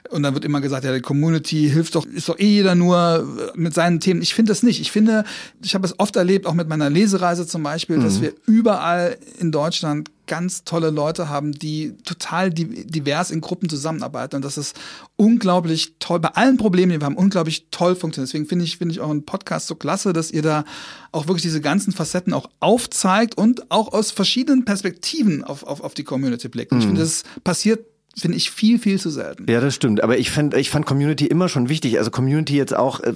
und 0.09 0.23
dann 0.23 0.33
wird 0.33 0.45
immer 0.45 0.61
gesagt, 0.61 0.85
ja, 0.85 0.93
die 0.93 1.01
Community 1.01 1.69
hilft 1.69 1.95
doch, 1.95 2.05
ist 2.05 2.29
doch 2.29 2.39
eh 2.39 2.47
jeder 2.47 2.75
nur 2.75 3.51
mit 3.55 3.73
seinen 3.73 3.99
Themen. 3.99 4.21
Ich 4.21 4.33
finde 4.33 4.51
das 4.51 4.63
nicht. 4.63 4.79
Ich 4.79 4.91
finde, 4.91 5.23
ich 5.61 5.75
habe 5.75 5.85
es 5.85 5.99
oft 5.99 6.15
erlebt, 6.15 6.45
auch 6.45 6.53
mit 6.53 6.67
meiner 6.69 6.89
Lesereise 6.89 7.45
zum 7.47 7.63
Beispiel, 7.63 7.97
mhm. 7.97 8.03
dass 8.03 8.21
wir 8.21 8.33
überall 8.45 9.17
in 9.39 9.51
Deutschland 9.51 10.09
ganz 10.27 10.63
tolle 10.63 10.89
Leute 10.89 11.29
haben, 11.29 11.51
die 11.51 11.95
total 12.03 12.49
divers 12.51 13.31
in 13.31 13.41
Gruppen 13.41 13.69
zusammenarbeiten. 13.69 14.37
Und 14.37 14.45
das 14.45 14.57
ist 14.57 14.75
unglaublich 15.15 15.95
toll. 15.99 16.19
Bei 16.19 16.29
allen 16.29 16.57
Problemen, 16.57 16.91
die 16.91 16.99
wir 16.99 17.05
haben, 17.05 17.17
unglaublich 17.17 17.67
toll 17.71 17.95
funktioniert. 17.95 18.29
Deswegen 18.29 18.45
finde 18.45 18.65
ich, 18.65 18.77
finde 18.77 18.93
ich 18.93 19.01
euren 19.01 19.25
Podcast 19.25 19.67
so 19.67 19.75
klasse, 19.75 20.13
dass 20.13 20.31
ihr 20.31 20.41
da 20.41 20.65
auch 21.11 21.27
wirklich 21.27 21.43
diese 21.43 21.61
ganzen 21.61 21.93
Facetten 21.93 22.33
auch 22.33 22.49
aufzeigt 22.59 23.37
und 23.37 23.71
auch 23.71 23.91
aus 23.93 24.11
verschiedenen 24.11 24.65
Perspektiven 24.65 25.43
auf, 25.43 25.63
auf, 25.63 25.81
auf 25.81 25.93
die 25.93 26.03
Community 26.03 26.47
blickt. 26.47 26.71
Und 26.71 26.79
ich 26.79 26.85
finde, 26.85 27.01
mhm. 27.01 27.05
das 27.05 27.23
passiert 27.43 27.85
finde 28.15 28.37
ich 28.37 28.51
viel, 28.51 28.77
viel 28.77 28.99
zu 28.99 29.09
selten. 29.09 29.49
Ja, 29.49 29.59
das 29.59 29.73
stimmt. 29.73 30.03
Aber 30.03 30.19
ich 30.19 30.29
fand, 30.29 30.53
ich 30.53 30.69
fand 30.69 30.85
Community 30.85 31.25
immer 31.25 31.49
schon 31.49 31.67
wichtig. 31.67 31.97
Also 31.97 32.11
Community 32.11 32.55
jetzt 32.55 32.75
auch, 32.75 32.99
äh, 32.99 33.13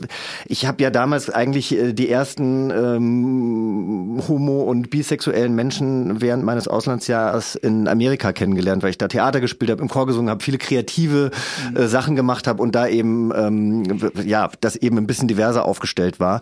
ich 0.48 0.66
habe 0.66 0.82
ja 0.82 0.90
damals 0.90 1.30
eigentlich 1.30 1.72
äh, 1.72 1.94
die 1.94 2.10
ersten 2.10 2.72
ähm, 2.72 4.24
homo- 4.28 4.64
und 4.64 4.90
bisexuellen 4.90 5.54
Menschen 5.54 6.20
während 6.20 6.44
meines 6.44 6.68
Auslandsjahres 6.68 7.56
in 7.56 7.88
Amerika 7.88 8.34
kennengelernt, 8.34 8.82
weil 8.82 8.90
ich 8.90 8.98
da 8.98 9.08
Theater 9.08 9.40
gespielt 9.40 9.70
habe, 9.70 9.84
im 9.84 9.88
Chor 9.88 10.08
gesungen 10.08 10.32
habe, 10.32 10.44
viele 10.44 10.58
kreative 10.58 11.30
äh, 11.76 11.82
mhm. 11.82 11.88
Sachen 11.88 12.16
gemacht 12.16 12.48
habe 12.48 12.64
und 12.64 12.74
da 12.74 12.88
eben, 12.88 13.32
ähm, 13.36 13.84
ja, 14.26 14.50
das 14.62 14.76
eben 14.76 14.98
ein 14.98 15.06
bisschen 15.06 15.28
diverser 15.28 15.66
aufgestellt 15.66 16.20
war. 16.20 16.42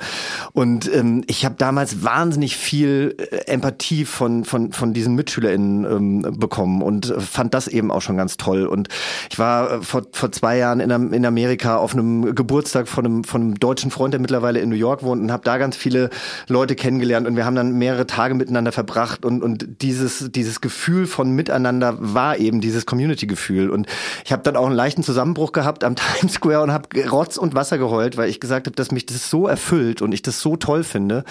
Und 0.53 0.89
ähm, 0.93 1.25
ich 1.27 1.43
habe 1.43 1.55
damals 1.57 2.05
wahnsinnig 2.05 2.55
viel 2.55 3.17
Empathie 3.47 4.05
von, 4.05 4.45
von, 4.45 4.71
von 4.71 4.93
diesen 4.93 5.15
MitschülerInnen 5.15 5.83
ähm, 5.83 6.39
bekommen 6.39 6.81
und 6.81 7.13
fand 7.19 7.53
das 7.53 7.67
eben 7.67 7.91
auch 7.91 8.01
schon 8.01 8.15
ganz 8.15 8.37
toll 8.37 8.44
toll. 8.45 8.65
Und 8.65 8.89
ich 9.29 9.39
war 9.39 9.71
äh, 9.71 9.81
vor, 9.81 10.03
vor 10.11 10.31
zwei 10.31 10.57
Jahren 10.57 10.79
in, 10.79 11.13
in 11.13 11.25
Amerika 11.25 11.77
auf 11.77 11.93
einem 11.93 12.35
Geburtstag 12.35 12.87
von 12.87 13.05
einem, 13.05 13.23
von 13.23 13.41
einem 13.41 13.59
deutschen 13.59 13.91
Freund, 13.91 14.13
der 14.13 14.21
mittlerweile 14.21 14.59
in 14.59 14.69
New 14.69 14.75
York 14.75 15.03
wohnt 15.03 15.21
und 15.21 15.31
habe 15.31 15.43
da 15.43 15.57
ganz 15.57 15.75
viele 15.75 16.09
Leute 16.47 16.75
kennengelernt 16.75 17.27
und 17.27 17.35
wir 17.35 17.45
haben 17.45 17.55
dann 17.55 17.73
mehrere 17.73 18.05
Tage 18.05 18.35
miteinander 18.35 18.71
verbracht 18.71 19.25
und, 19.25 19.41
und 19.41 19.81
dieses, 19.81 20.31
dieses 20.31 20.61
Gefühl 20.61 21.07
von 21.07 21.31
Miteinander 21.31 21.95
war 21.99 22.37
eben 22.37 22.61
dieses 22.61 22.85
Community-Gefühl. 22.85 23.69
Und 23.69 23.87
ich 24.23 24.31
habe 24.31 24.43
dann 24.43 24.55
auch 24.55 24.65
einen 24.65 24.75
leichten 24.75 25.03
Zusammenbruch 25.03 25.51
gehabt 25.51 25.83
am 25.83 25.95
Times 26.19 26.33
Square 26.33 26.61
und 26.61 26.71
habe 26.71 27.09
Rotz 27.09 27.37
und 27.37 27.55
Wasser 27.55 27.77
geheult, 27.77 28.17
weil 28.17 28.29
ich 28.29 28.39
gesagt 28.39 28.67
habe, 28.67 28.75
dass 28.75 28.91
mich 28.91 29.05
das 29.05 29.29
so 29.29 29.47
erfüllt 29.47 30.01
und 30.01 30.11
ich 30.11 30.21
das 30.21 30.41
so 30.41 30.55
toll 30.55 30.83
finde. 30.83 31.23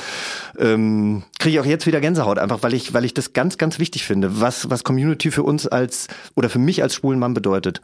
Ähm, 0.58 1.22
Kriege 1.38 1.56
ich 1.56 1.60
auch 1.60 1.66
jetzt 1.66 1.86
wieder 1.86 2.00
Gänsehaut, 2.00 2.38
einfach 2.38 2.62
weil 2.62 2.74
ich, 2.74 2.94
weil 2.94 3.04
ich 3.04 3.14
das 3.14 3.32
ganz, 3.34 3.58
ganz 3.58 3.78
wichtig 3.78 4.04
finde, 4.04 4.40
was, 4.40 4.70
was 4.70 4.82
Community 4.82 5.30
für 5.30 5.42
uns 5.42 5.66
als 5.66 6.08
oder 6.34 6.48
für 6.48 6.58
mich 6.58 6.82
als 6.82 6.94
schwulen 7.04 7.20
Mann 7.20 7.34
bedeutet. 7.34 7.82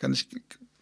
Kann 0.00 0.12
ich, 0.12 0.28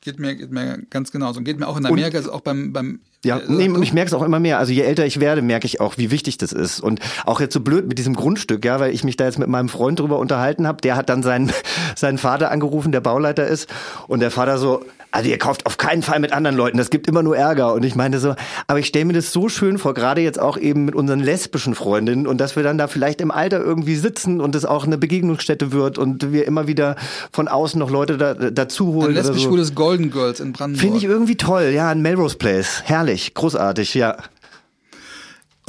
geht 0.01 0.19
mir, 0.19 0.35
geht 0.35 0.51
mir 0.51 0.79
ganz 0.89 1.13
genauso. 1.13 1.39
Und 1.39 1.45
geht 1.45 1.61
mir 1.61 1.69
auch 1.69 1.77
in 1.77 1.85
Amerika, 1.85 2.17
und, 2.17 2.25
also 2.25 2.33
auch 2.33 2.41
beim, 2.41 2.73
beim 2.73 3.01
ja, 3.23 3.37
äh, 3.37 3.43
nee, 3.49 3.69
und 3.69 3.83
ich 3.83 3.93
merke 3.93 4.09
es 4.09 4.15
auch 4.15 4.23
immer 4.23 4.41
mehr. 4.41 4.59
Also 4.59 4.73
je 4.73 4.81
älter 4.81 5.05
ich 5.05 5.21
werde, 5.21 5.43
merke 5.43 5.67
ich 5.67 5.79
auch, 5.79 5.99
wie 5.99 6.11
wichtig 6.11 6.39
das 6.39 6.53
ist. 6.53 6.81
Und 6.81 7.01
auch 7.27 7.39
jetzt 7.39 7.53
so 7.53 7.61
blöd 7.61 7.87
mit 7.87 7.99
diesem 7.99 8.17
Grundstück, 8.17 8.65
ja, 8.65 8.81
weil 8.81 8.95
ich 8.95 9.05
mich 9.05 9.17
da 9.17 9.27
jetzt 9.27 9.39
mit 9.39 9.49
meinem 9.49 9.69
Freund 9.69 10.01
drüber 10.01 10.19
unterhalten 10.19 10.67
habe. 10.67 10.81
Der 10.81 10.97
hat 10.97 11.11
dann 11.11 11.23
seinen, 11.23 11.53
seinen 11.97 12.17
Vater 12.17 12.51
angerufen, 12.51 12.93
der 12.93 13.03
Bauleiter 13.03 13.47
ist. 13.47 13.69
Und 14.09 14.21
der 14.21 14.31
Vater 14.31 14.57
so, 14.57 14.83
also 15.11 15.29
ihr 15.29 15.39
kauft 15.39 15.67
auf 15.67 15.77
keinen 15.77 16.03
Fall 16.03 16.21
mit 16.21 16.33
anderen 16.33 16.57
Leuten, 16.57 16.79
das 16.79 16.91
gibt 16.91 17.07
immer 17.07 17.23
nur 17.23 17.37
Ärger. 17.37 17.75
Und 17.75 17.85
ich 17.85 17.95
meinte 17.95 18.19
so, 18.19 18.35
aber 18.67 18.79
ich 18.79 18.87
stelle 18.87 19.07
mir 19.07 19.13
das 19.13 19.33
so 19.33 19.49
schön 19.49 19.79
vor, 19.79 19.95
gerade 19.95 20.21
jetzt 20.21 20.41
auch 20.41 20.57
eben 20.57 20.85
mit 20.85 20.95
unseren 20.95 21.21
lesbischen 21.21 21.75
Freundinnen 21.75 22.27
und 22.27 22.41
dass 22.41 22.57
wir 22.57 22.63
dann 22.63 22.79
da 22.79 22.87
vielleicht 22.89 23.21
im 23.21 23.31
Alter 23.31 23.61
irgendwie 23.61 23.97
sitzen 23.97 24.41
und 24.41 24.55
es 24.55 24.65
auch 24.65 24.87
eine 24.87 24.99
Begegnungsstätte 24.99 25.73
wird 25.73 25.99
und 25.99 26.33
wir 26.33 26.47
immer 26.47 26.67
wieder 26.67 26.97
von 27.33 27.49
außen 27.49 27.79
noch 27.79 27.91
Leute 27.91 28.19
da, 28.19 28.35
dazu 28.35 28.95
holen. 28.95 29.09
Ein 29.09 29.15
lesbisch-schwules 29.15 29.69
so. 29.69 29.75
Golden 29.75 30.11
Girls 30.11 30.41
in 30.41 30.53
Brandenburg. 30.53 30.81
Finde 30.81 30.99
ich 30.99 31.05
irgendwie 31.05 31.37
toll, 31.37 31.71
ja, 31.75 31.91
in 31.91 32.03
Melrose 32.03 32.37
Place. 32.37 32.83
Herrlich, 32.85 33.35
großartig, 33.35 33.95
ja. 33.95 34.17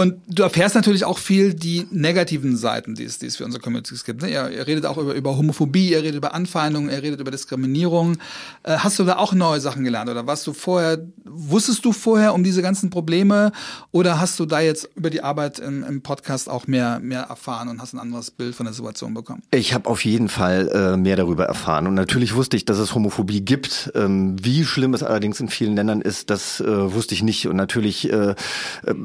Und 0.01 0.15
du 0.27 0.41
erfährst 0.41 0.73
natürlich 0.73 1.05
auch 1.05 1.19
viel 1.19 1.53
die 1.53 1.85
negativen 1.91 2.57
Seiten, 2.57 2.95
die 2.95 3.03
es, 3.03 3.19
die 3.19 3.27
es 3.27 3.37
für 3.37 3.45
unsere 3.45 3.61
Communities 3.61 4.03
gibt. 4.03 4.23
Ne? 4.23 4.31
Er, 4.31 4.49
er 4.49 4.65
redet 4.65 4.87
auch 4.87 4.97
über, 4.97 5.13
über 5.13 5.37
Homophobie, 5.37 5.93
er 5.93 6.01
redet 6.01 6.15
über 6.15 6.33
Anfeindungen, 6.33 6.89
er 6.89 7.03
redet 7.03 7.19
über 7.19 7.29
Diskriminierung. 7.29 8.17
Äh, 8.63 8.77
hast 8.77 8.97
du 8.97 9.03
da 9.03 9.17
auch 9.17 9.33
neue 9.33 9.61
Sachen 9.61 9.83
gelernt 9.83 10.09
oder 10.09 10.25
warst 10.25 10.47
du 10.47 10.53
vorher, 10.53 11.05
wusstest 11.23 11.85
du 11.85 11.93
vorher 11.93 12.33
um 12.33 12.43
diese 12.43 12.63
ganzen 12.63 12.89
Probleme 12.89 13.51
oder 13.91 14.19
hast 14.19 14.39
du 14.39 14.47
da 14.47 14.59
jetzt 14.59 14.89
über 14.95 15.11
die 15.11 15.21
Arbeit 15.21 15.59
im, 15.59 15.83
im 15.83 16.01
Podcast 16.01 16.49
auch 16.49 16.65
mehr, 16.65 16.99
mehr 16.99 17.21
erfahren 17.21 17.67
und 17.67 17.79
hast 17.79 17.93
ein 17.93 17.99
anderes 17.99 18.31
Bild 18.31 18.55
von 18.55 18.65
der 18.65 18.73
Situation 18.73 19.13
bekommen? 19.13 19.43
Ich 19.51 19.75
habe 19.75 19.87
auf 19.87 20.03
jeden 20.03 20.29
Fall 20.29 20.67
äh, 20.69 20.97
mehr 20.97 21.15
darüber 21.15 21.45
erfahren 21.45 21.85
und 21.85 21.93
natürlich 21.93 22.33
wusste 22.33 22.57
ich, 22.57 22.65
dass 22.65 22.79
es 22.79 22.95
Homophobie 22.95 23.41
gibt. 23.41 23.91
Ähm, 23.93 24.35
wie 24.43 24.65
schlimm 24.65 24.95
es 24.95 25.03
allerdings 25.03 25.39
in 25.39 25.47
vielen 25.47 25.75
Ländern 25.75 26.01
ist, 26.01 26.31
das 26.31 26.59
äh, 26.59 26.91
wusste 26.91 27.13
ich 27.13 27.21
nicht 27.21 27.47
und 27.47 27.55
natürlich 27.55 28.11
äh, 28.11 28.31
äh 28.87 28.95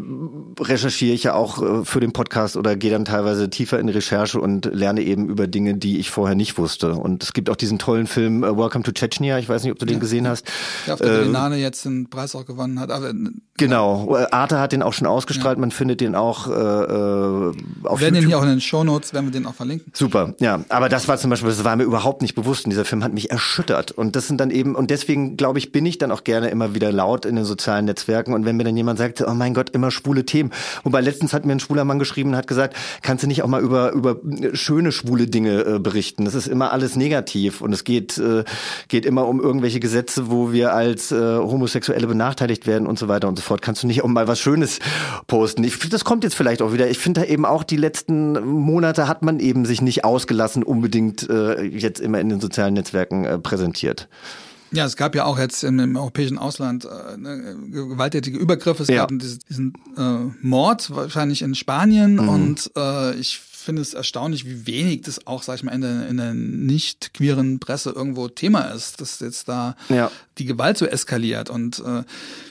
recherchiere 0.87 1.14
ich 1.14 1.24
ja 1.24 1.34
auch 1.34 1.62
äh, 1.62 1.84
für 1.84 2.01
den 2.01 2.12
Podcast 2.12 2.57
oder 2.57 2.76
gehe 2.76 2.91
dann 2.91 3.05
teilweise 3.05 3.51
tiefer 3.51 3.78
in 3.78 3.87
die 3.89 3.93
Recherche 3.93 4.41
und 4.41 4.70
lerne 4.72 5.03
eben 5.03 5.28
über 5.28 5.47
Dinge, 5.47 5.74
die 5.74 5.99
ich 5.99 6.11
vorher 6.11 6.34
nicht 6.34 6.59
wusste. 6.59 6.95
Und 6.95 7.22
es 7.22 7.32
gibt 7.32 7.51
auch 7.51 7.57
diesen 7.57 7.78
tollen 7.78 8.07
Film 8.07 8.43
uh, 8.43 8.57
Welcome 8.57 8.84
to 8.84 8.93
Chechnya. 8.93 9.39
Ich 9.39 9.49
weiß 9.49 9.64
nicht, 9.64 9.72
ob 9.72 9.78
du 9.78 9.87
den 9.87 10.01
gesehen 10.01 10.28
hast. 10.28 10.47
Der 10.87 10.95
auf 10.95 11.01
der 11.01 11.09
ähm, 11.09 11.14
Berlinale 11.16 11.57
jetzt 11.57 11.84
den 11.84 12.09
Preis 12.09 12.34
auch 12.34 12.47
gewonnen 12.47 12.80
hat. 12.80 12.91
Aber, 12.91 13.12
genau. 13.57 14.16
Arte 14.30 14.61
hat 14.61 14.72
den 14.72 14.82
auch 14.82 14.93
schon 14.93 15.07
ausgestrahlt. 15.07 15.57
Ja. 15.57 15.61
Man 15.61 15.70
findet 15.70 16.01
den 16.01 16.14
auch 16.14 16.47
äh, 16.49 16.51
auf 16.51 18.01
Wir 18.01 18.01
werden 18.01 18.14
den 18.14 18.26
hier 18.26 18.39
auch 18.39 18.43
in 18.43 18.49
den 18.49 18.61
Show 18.61 18.84
Notes, 18.84 19.12
werden 19.12 19.26
wir 19.26 19.32
den 19.32 19.47
auch 19.47 19.55
verlinken. 19.55 19.93
Super. 19.95 20.34
Ja. 20.41 20.61
Aber 20.68 20.89
das 20.89 21.09
war 21.09 21.18
zum 21.18 21.30
Beispiel, 21.30 21.49
das 21.49 21.64
war 21.64 21.76
mir 21.76 21.84
überhaupt 21.84 22.22
nicht 22.22 22.34
bewusst. 22.34 22.64
Und 22.64 22.70
dieser 22.70 22.84
Film 22.84 23.03
hat 23.03 23.12
mich 23.12 23.30
erschüttert. 23.30 23.91
Und 23.91 24.16
das 24.16 24.28
sind 24.28 24.41
dann 24.41 24.51
eben, 24.51 24.74
und 24.74 24.91
deswegen 24.91 25.37
glaube 25.37 25.59
ich, 25.59 25.72
bin 25.72 25.84
ich 25.84 25.99
dann 25.99 26.12
auch 26.12 26.24
gerne 26.24 26.49
immer 26.49 26.74
wieder 26.74 26.93
laut 26.93 27.24
in 27.24 27.37
den 27.37 27.45
sozialen 27.45 27.87
Netzwerken. 27.87 28.32
Und 28.32 28.45
wenn 28.45 28.57
mir 28.57 28.64
dann 28.64 28.76
jemand 28.76 28.99
sagt, 28.99 29.22
oh 29.26 29.34
mein 29.34 29.55
Gott, 29.55 29.70
immer 29.70 29.91
schwule 29.91 30.24
Themen. 30.24 30.53
Wobei 30.85 31.01
letztens 31.01 31.33
hat 31.33 31.45
mir 31.45 31.53
ein 31.53 31.61
schwuler 31.61 31.85
Mann 31.85 31.99
geschrieben 31.99 32.31
und 32.31 32.37
hat 32.37 32.47
gesagt, 32.47 32.77
kannst 33.03 33.24
du 33.24 33.29
nicht 33.29 33.43
auch 33.43 33.49
mal 33.49 33.62
über, 33.62 33.93
über 33.93 34.16
schöne 34.53 34.93
schwule 34.93 35.27
Dinge 35.27 35.64
äh, 35.64 35.79
berichten? 35.79 36.24
Das 36.24 36.35
ist 36.35 36.47
immer 36.47 36.72
alles 36.72 36.97
negativ 36.97 37.61
und 37.61 37.72
es 37.72 37.85
geht, 37.85 38.18
äh, 38.18 38.45
geht 38.89 39.07
immer 39.07 39.27
um 39.27 39.41
irgendwelche 39.41 39.81
Gesetze, 39.81 40.31
wo 40.31 40.53
wir 40.53 40.74
als 40.74 41.12
äh, 41.12 41.16
Homosexuelle 41.16 42.07
benachteiligt 42.07 42.66
werden 42.66 42.87
und 42.87 42.99
so 42.99 43.09
weiter 43.09 43.29
und 43.29 43.37
so 43.37 43.43
fort. 43.43 43.62
Kannst 43.62 43.83
du 43.83 43.87
nicht 43.87 44.03
auch 44.03 44.09
mal 44.09 44.29
was 44.29 44.41
Schönes 44.41 44.79
posten? 45.27 45.64
Ich, 45.64 45.79
das 45.89 46.05
kommt 46.05 46.24
jetzt 46.24 46.35
vielleicht 46.35 46.62
auch 46.62 46.72
wieder. 46.72 46.89
Ich 46.89 46.99
finde 46.99 47.22
da 47.22 47.27
eben 47.27 47.45
auch 47.45 47.64
die 47.64 47.77
letzten 47.77 48.45
Monate 48.45 49.09
hat 49.09 49.22
man 49.22 49.41
eben 49.41 49.64
sich 49.64 49.81
nicht 49.81 50.05
ausgelassen 50.05 50.62
unbedingt 50.62 51.29
äh, 51.29 51.62
jetzt 51.62 52.01
immer 52.01 52.20
in 52.20 52.29
den 52.29 52.41
sozialen 52.41 52.74
Netzwerken 52.74 53.24
äh, 53.24 53.39
präsentiert. 53.39 54.09
Ja, 54.77 54.85
es 54.85 54.97
gab 54.97 55.14
ja 55.14 55.24
auch 55.24 55.39
jetzt 55.39 55.64
im, 55.64 55.79
im 55.79 55.97
europäischen 55.97 56.39
Ausland 56.39 56.85
äh, 56.85 57.16
ne, 57.16 57.57
gewalttätige 57.70 58.39
Übergriffe. 58.39 58.83
Es 58.83 58.89
ja. 58.89 58.99
gab 58.99 59.09
diesen, 59.09 59.41
diesen 59.49 59.74
äh, 59.97 60.33
Mord 60.43 60.91
wahrscheinlich 60.95 61.43
in 61.43 61.55
Spanien 61.55 62.14
mhm. 62.14 62.29
und 62.29 62.70
äh, 62.77 63.14
ich 63.14 63.41
finde 63.66 63.83
es 63.83 63.95
erstaunlich, 63.95 64.47
wie 64.47 64.66
wenig 64.66 65.03
das 65.03 65.27
auch, 65.27 65.43
sag 65.43 65.57
ich 65.57 65.62
mal, 65.64 65.72
in 65.72 65.81
der, 65.81 66.09
in 66.09 66.16
der 66.16 66.35
nicht 66.35 67.12
queeren 67.14 67.59
Presse 67.59 67.91
irgendwo 67.91 68.29
Thema 68.29 68.61
ist, 68.66 69.01
dass 69.01 69.18
jetzt 69.20 69.49
da 69.49 69.74
ja. 69.89 70.11
die 70.39 70.45
Gewalt 70.45 70.79
so 70.79 70.87
eskaliert. 70.87 71.51
Und 71.51 71.81
äh, 71.81 72.05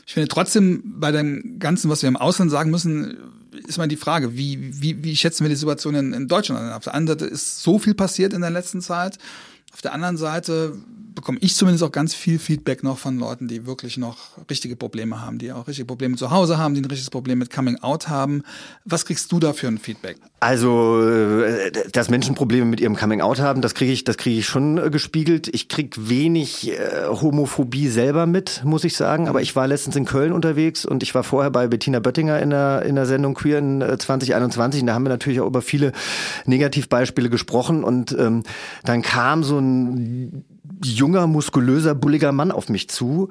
ich 0.05 0.13
finde 0.13 0.28
trotzdem 0.28 0.84
bei 0.99 1.11
dem 1.11 1.57
Ganzen, 1.57 1.89
was 1.89 2.01
wir 2.01 2.09
im 2.09 2.17
Ausland 2.17 2.51
sagen 2.51 2.69
müssen, 2.69 3.17
ist 3.65 3.78
mal 3.78 3.88
die 3.88 3.95
Frage, 3.95 4.36
wie, 4.36 4.82
wie, 4.82 5.03
wie 5.03 5.15
schätzen 5.15 5.45
wir 5.45 5.49
die 5.49 5.55
Situation 5.55 5.95
in, 5.95 6.13
in 6.13 6.28
Deutschland 6.28 6.61
an? 6.61 6.73
Auf 6.73 6.84
der 6.84 6.93
anderen 6.93 7.17
Seite 7.19 7.32
ist 7.32 7.63
so 7.63 7.80
viel 7.80 7.93
passiert 7.93 8.34
in 8.34 8.41
der 8.41 8.49
letzten 8.49 8.82
Zeit. 8.82 9.17
Auf 9.76 9.82
der 9.82 9.91
anderen 9.91 10.15
Seite 10.15 10.71
bekomme 11.15 11.38
ich 11.41 11.55
zumindest 11.55 11.84
auch 11.84 11.91
ganz 11.91 12.13
viel 12.13 12.39
Feedback 12.39 12.82
noch 12.82 12.97
von 12.97 13.17
Leuten, 13.17 13.49
die 13.49 13.65
wirklich 13.65 13.97
noch 13.97 14.17
richtige 14.49 14.78
Probleme 14.78 15.21
haben, 15.21 15.38
die 15.38 15.51
auch 15.51 15.67
richtige 15.67 15.86
Probleme 15.86 16.15
zu 16.15 16.32
Hause 16.32 16.57
haben, 16.57 16.76
die 16.76 16.82
ein 16.82 16.86
richtiges 16.86 17.09
Problem 17.09 17.39
mit 17.39 17.51
Coming 17.51 17.80
Out 17.82 18.07
haben. 18.07 18.43
Was 18.86 19.05
kriegst 19.05 19.32
du 19.34 19.39
da 19.39 19.51
für 19.51 19.67
ein 19.67 19.78
Feedback? 19.78 20.17
Also, 20.39 21.01
äh, 21.01 21.71
dass 21.91 22.09
Menschen 22.09 22.36
Probleme 22.36 22.65
mit 22.65 22.80
ihrem 22.80 22.95
Coming 22.95 23.21
Out 23.21 23.39
haben, 23.39 23.61
das 23.61 23.73
kriege 23.73 23.91
ich, 23.91 24.03
das 24.03 24.17
kriege 24.17 24.39
ich 24.39 24.45
schon 24.45 24.78
äh, 24.78 24.89
gespiegelt. 24.89 25.47
Ich 25.53 25.69
krieg 25.69 25.95
wenig 25.97 26.69
äh, 26.69 27.07
Homophobie 27.07 27.88
selber 27.88 28.28
mit, 28.28 28.61
muss 28.63 28.84
ich 28.84 28.95
sagen. 28.95 29.28
Aber 29.28 29.41
ich 29.41 29.55
war 29.55 29.67
letztens 29.67 29.95
in 29.95 30.05
Köln 30.05 30.34
unterwegs 30.34 30.86
und 30.86 31.01
ich 31.01 31.15
war 31.15 31.23
vorher 31.23 31.49
bei 31.49 31.67
Bettina 31.67 31.99
Böttinger 31.99 32.39
in 32.39 32.51
der, 32.51 32.84
in 32.84 32.95
der 32.95 33.05
Sendung 33.07 33.34
Queer 33.34 33.59
in 33.59 33.82
2021. 33.82 34.82
Und 34.82 34.88
da 34.88 34.93
haben 34.93 35.03
wir 35.03 35.09
natürlich 35.09 35.39
auch 35.39 35.47
über 35.47 35.61
viele 35.61 35.93
Negativbeispiele 36.45 37.30
gesprochen. 37.30 37.84
Und 37.84 38.15
ähm, 38.17 38.43
dann 38.84 39.01
kam 39.01 39.43
so 39.43 39.57
ein 39.57 39.64
junger, 40.84 41.28
muskulöser, 41.28 41.95
bulliger 41.95 42.32
Mann 42.32 42.51
auf 42.51 42.70
mich 42.70 42.89
zu 42.89 43.30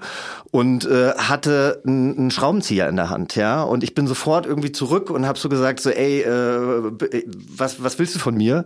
und 0.51 0.87
äh, 0.87 1.13
hatte 1.13 1.83
einen 1.87 2.31
Schraubenzieher 2.31 2.89
in 2.89 2.97
der 2.97 3.11
Hand, 3.11 3.37
ja. 3.37 3.63
Und 3.63 3.85
ich 3.85 3.95
bin 3.95 4.07
sofort 4.07 4.47
irgendwie 4.47 4.73
zurück 4.73 5.11
und 5.11 5.27
habe 5.27 5.39
so 5.39 5.49
gesagt, 5.49 5.81
so, 5.81 5.91
ey, 5.91 6.23
äh, 6.23 6.93
was, 7.57 7.83
was 7.83 7.99
willst 7.99 8.15
du 8.15 8.19
von 8.19 8.37
mir? 8.37 8.65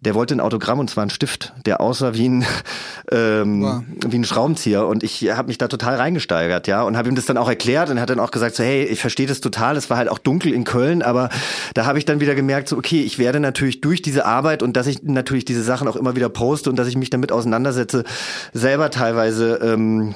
Der 0.00 0.14
wollte 0.14 0.34
ein 0.34 0.40
Autogramm 0.40 0.78
und 0.78 0.90
zwar 0.90 1.06
ein 1.06 1.10
Stift, 1.10 1.54
der 1.64 1.80
aussah 1.80 2.12
wie 2.12 2.28
ein 2.28 2.44
ähm, 3.10 3.62
wow. 3.62 3.82
wie 4.06 4.18
ein 4.18 4.24
Schraubenzieher 4.24 4.86
und 4.86 5.02
ich 5.02 5.30
habe 5.30 5.48
mich 5.48 5.56
da 5.56 5.68
total 5.68 5.96
reingesteigert, 5.96 6.66
ja, 6.68 6.82
und 6.82 6.98
habe 6.98 7.08
ihm 7.08 7.14
das 7.14 7.24
dann 7.24 7.38
auch 7.38 7.48
erklärt 7.48 7.88
und 7.88 7.98
hat 7.98 8.10
dann 8.10 8.20
auch 8.20 8.30
gesagt 8.30 8.56
so, 8.56 8.62
hey, 8.62 8.84
ich 8.84 9.00
verstehe 9.00 9.26
das 9.26 9.40
total, 9.40 9.76
es 9.76 9.88
war 9.88 9.96
halt 9.96 10.10
auch 10.10 10.18
dunkel 10.18 10.52
in 10.52 10.64
Köln, 10.64 11.02
aber 11.02 11.30
da 11.74 11.86
habe 11.86 11.98
ich 11.98 12.04
dann 12.04 12.20
wieder 12.20 12.34
gemerkt 12.34 12.68
so, 12.68 12.76
okay, 12.76 13.00
ich 13.00 13.18
werde 13.18 13.40
natürlich 13.40 13.80
durch 13.80 14.02
diese 14.02 14.26
Arbeit 14.26 14.62
und 14.62 14.76
dass 14.76 14.86
ich 14.86 15.02
natürlich 15.02 15.44
diese 15.46 15.62
Sachen 15.62 15.88
auch 15.88 15.96
immer 15.96 16.14
wieder 16.14 16.28
poste 16.28 16.68
und 16.68 16.76
dass 16.76 16.88
ich 16.88 16.96
mich 16.96 17.08
damit 17.08 17.32
auseinandersetze, 17.32 18.04
selber 18.52 18.90
teilweise 18.90 19.60
ähm, 19.62 20.14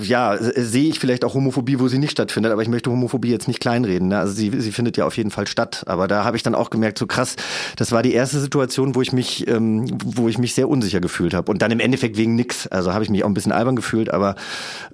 ja, 0.00 0.36
sehe 0.38 0.88
ich 0.88 1.00
vielleicht 1.00 1.24
auch 1.24 1.34
Homophobie, 1.34 1.80
wo 1.80 1.88
sie 1.88 1.98
nicht 1.98 2.12
stattfindet, 2.12 2.52
aber 2.52 2.62
ich 2.62 2.68
möchte 2.68 2.90
Homophobie 2.90 3.30
jetzt 3.30 3.48
nicht 3.48 3.60
kleinreden, 3.60 4.08
ne? 4.08 4.20
also 4.20 4.32
sie 4.32 4.52
sie 4.60 4.72
findet 4.72 4.96
ja 4.96 5.04
auf 5.04 5.16
jeden 5.16 5.30
Fall 5.30 5.48
statt, 5.48 5.82
aber 5.86 6.06
da 6.06 6.24
habe 6.24 6.36
ich 6.36 6.42
dann 6.42 6.54
auch 6.54 6.70
gemerkt 6.70 6.98
so 6.98 7.06
krass, 7.06 7.36
das 7.76 7.90
war 7.92 8.02
die 8.02 8.14
erste 8.14 8.38
Situation 8.38 8.93
Situation, 8.94 8.94
wo 8.94 9.02
ich 9.02 9.12
mich, 9.12 9.46
ähm, 9.48 9.86
wo 10.04 10.28
ich 10.28 10.38
mich 10.38 10.54
sehr 10.54 10.68
unsicher 10.68 11.00
gefühlt 11.00 11.34
habe. 11.34 11.50
Und 11.50 11.62
dann 11.62 11.70
im 11.70 11.80
Endeffekt 11.80 12.16
wegen 12.16 12.34
nix. 12.34 12.66
Also 12.66 12.92
habe 12.92 13.04
ich 13.04 13.10
mich 13.10 13.24
auch 13.24 13.28
ein 13.28 13.34
bisschen 13.34 13.52
albern 13.52 13.76
gefühlt, 13.76 14.10
aber 14.10 14.36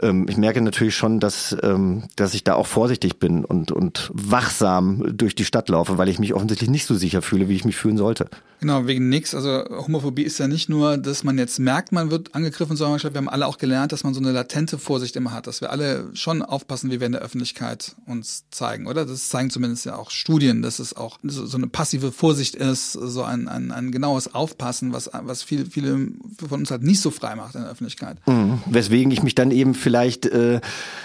ähm, 0.03 0.27
ich 0.29 0.37
merke 0.37 0.61
natürlich 0.61 0.95
schon, 0.95 1.21
dass, 1.21 1.57
ähm, 1.63 2.05
dass 2.17 2.35
ich 2.35 2.45
da 2.45 2.55
auch 2.55 2.67
vorsichtig 2.67 3.19
bin 3.19 3.45
und, 3.45 3.73
und 3.73 4.11
wachsam 4.13 5.05
durch 5.17 5.35
die 5.35 5.45
Stadt 5.45 5.69
laufe, 5.69 5.99
weil 5.99 6.09
ich 6.09 6.19
mich 6.19 6.35
offensichtlich 6.35 6.71
nicht 6.71 6.87
so 6.87 6.95
sicher 6.95 7.23
fühle, 7.23 7.49
wie 7.49 7.57
ich 7.57 7.65
mich 7.65 7.77
fühlen 7.77 7.97
sollte. 7.97 8.29
Genau, 8.61 8.87
wegen 8.87 9.09
nix. 9.09 9.35
Also 9.35 9.65
Homophobie 9.71 10.23
ist 10.23 10.39
ja 10.39 10.47
nicht 10.47 10.69
nur, 10.69 10.99
dass 10.99 11.25
man 11.25 11.39
jetzt 11.39 11.59
merkt, 11.59 11.93
man 11.93 12.11
wird 12.11 12.35
angegriffen, 12.35 12.77
sondern 12.77 13.01
wir 13.03 13.19
haben 13.19 13.29
alle 13.29 13.47
auch 13.47 13.57
gelernt, 13.57 13.93
dass 13.93 14.05
man 14.05 14.13
so 14.13 14.21
eine 14.21 14.33
latente 14.33 14.77
Vorsicht 14.79 15.17
immer 15.17 15.33
hat, 15.33 15.47
dass 15.47 15.63
wir 15.63 15.71
alle 15.71 16.11
schon 16.13 16.43
aufpassen, 16.43 16.91
wie 16.91 17.01
wir 17.01 17.07
in 17.07 17.13
der 17.13 17.23
Öffentlichkeit 17.23 17.97
uns 18.07 18.45
zeigen, 18.51 18.87
oder? 18.87 19.07
Das 19.07 19.31
zeigen 19.31 19.49
zumindest 19.49 19.87
ja 19.87 19.97
auch 19.97 20.11
Studien, 20.11 20.61
dass 20.61 20.79
es 20.79 20.95
auch 20.95 21.19
so 21.23 21.57
eine 21.57 21.69
passive 21.69 22.13
Vorsicht 22.13 22.55
ist, 22.55 22.93
so 22.93 23.23
ein, 23.23 23.49
ein, 23.49 23.73
ein 23.73 23.80
genaues 23.91 24.35
Aufpassen, 24.35 24.93
was, 24.93 25.11
was 25.13 25.43
viele, 25.43 25.67
viele 25.67 26.09
von 26.49 26.61
uns 26.61 26.71
halt 26.71 26.83
nicht 26.83 27.01
so 27.01 27.11
frei 27.11 27.35
macht 27.35 27.55
in 27.55 27.63
der 27.63 27.71
Öffentlichkeit. 27.71 28.17
Mhm. 28.27 28.61
Weswegen 28.67 29.11
ich 29.11 29.23
mich 29.23 29.35
dann 29.35 29.51
eben 29.51 29.75
vielleicht 29.75 30.27
äh, 30.27 30.61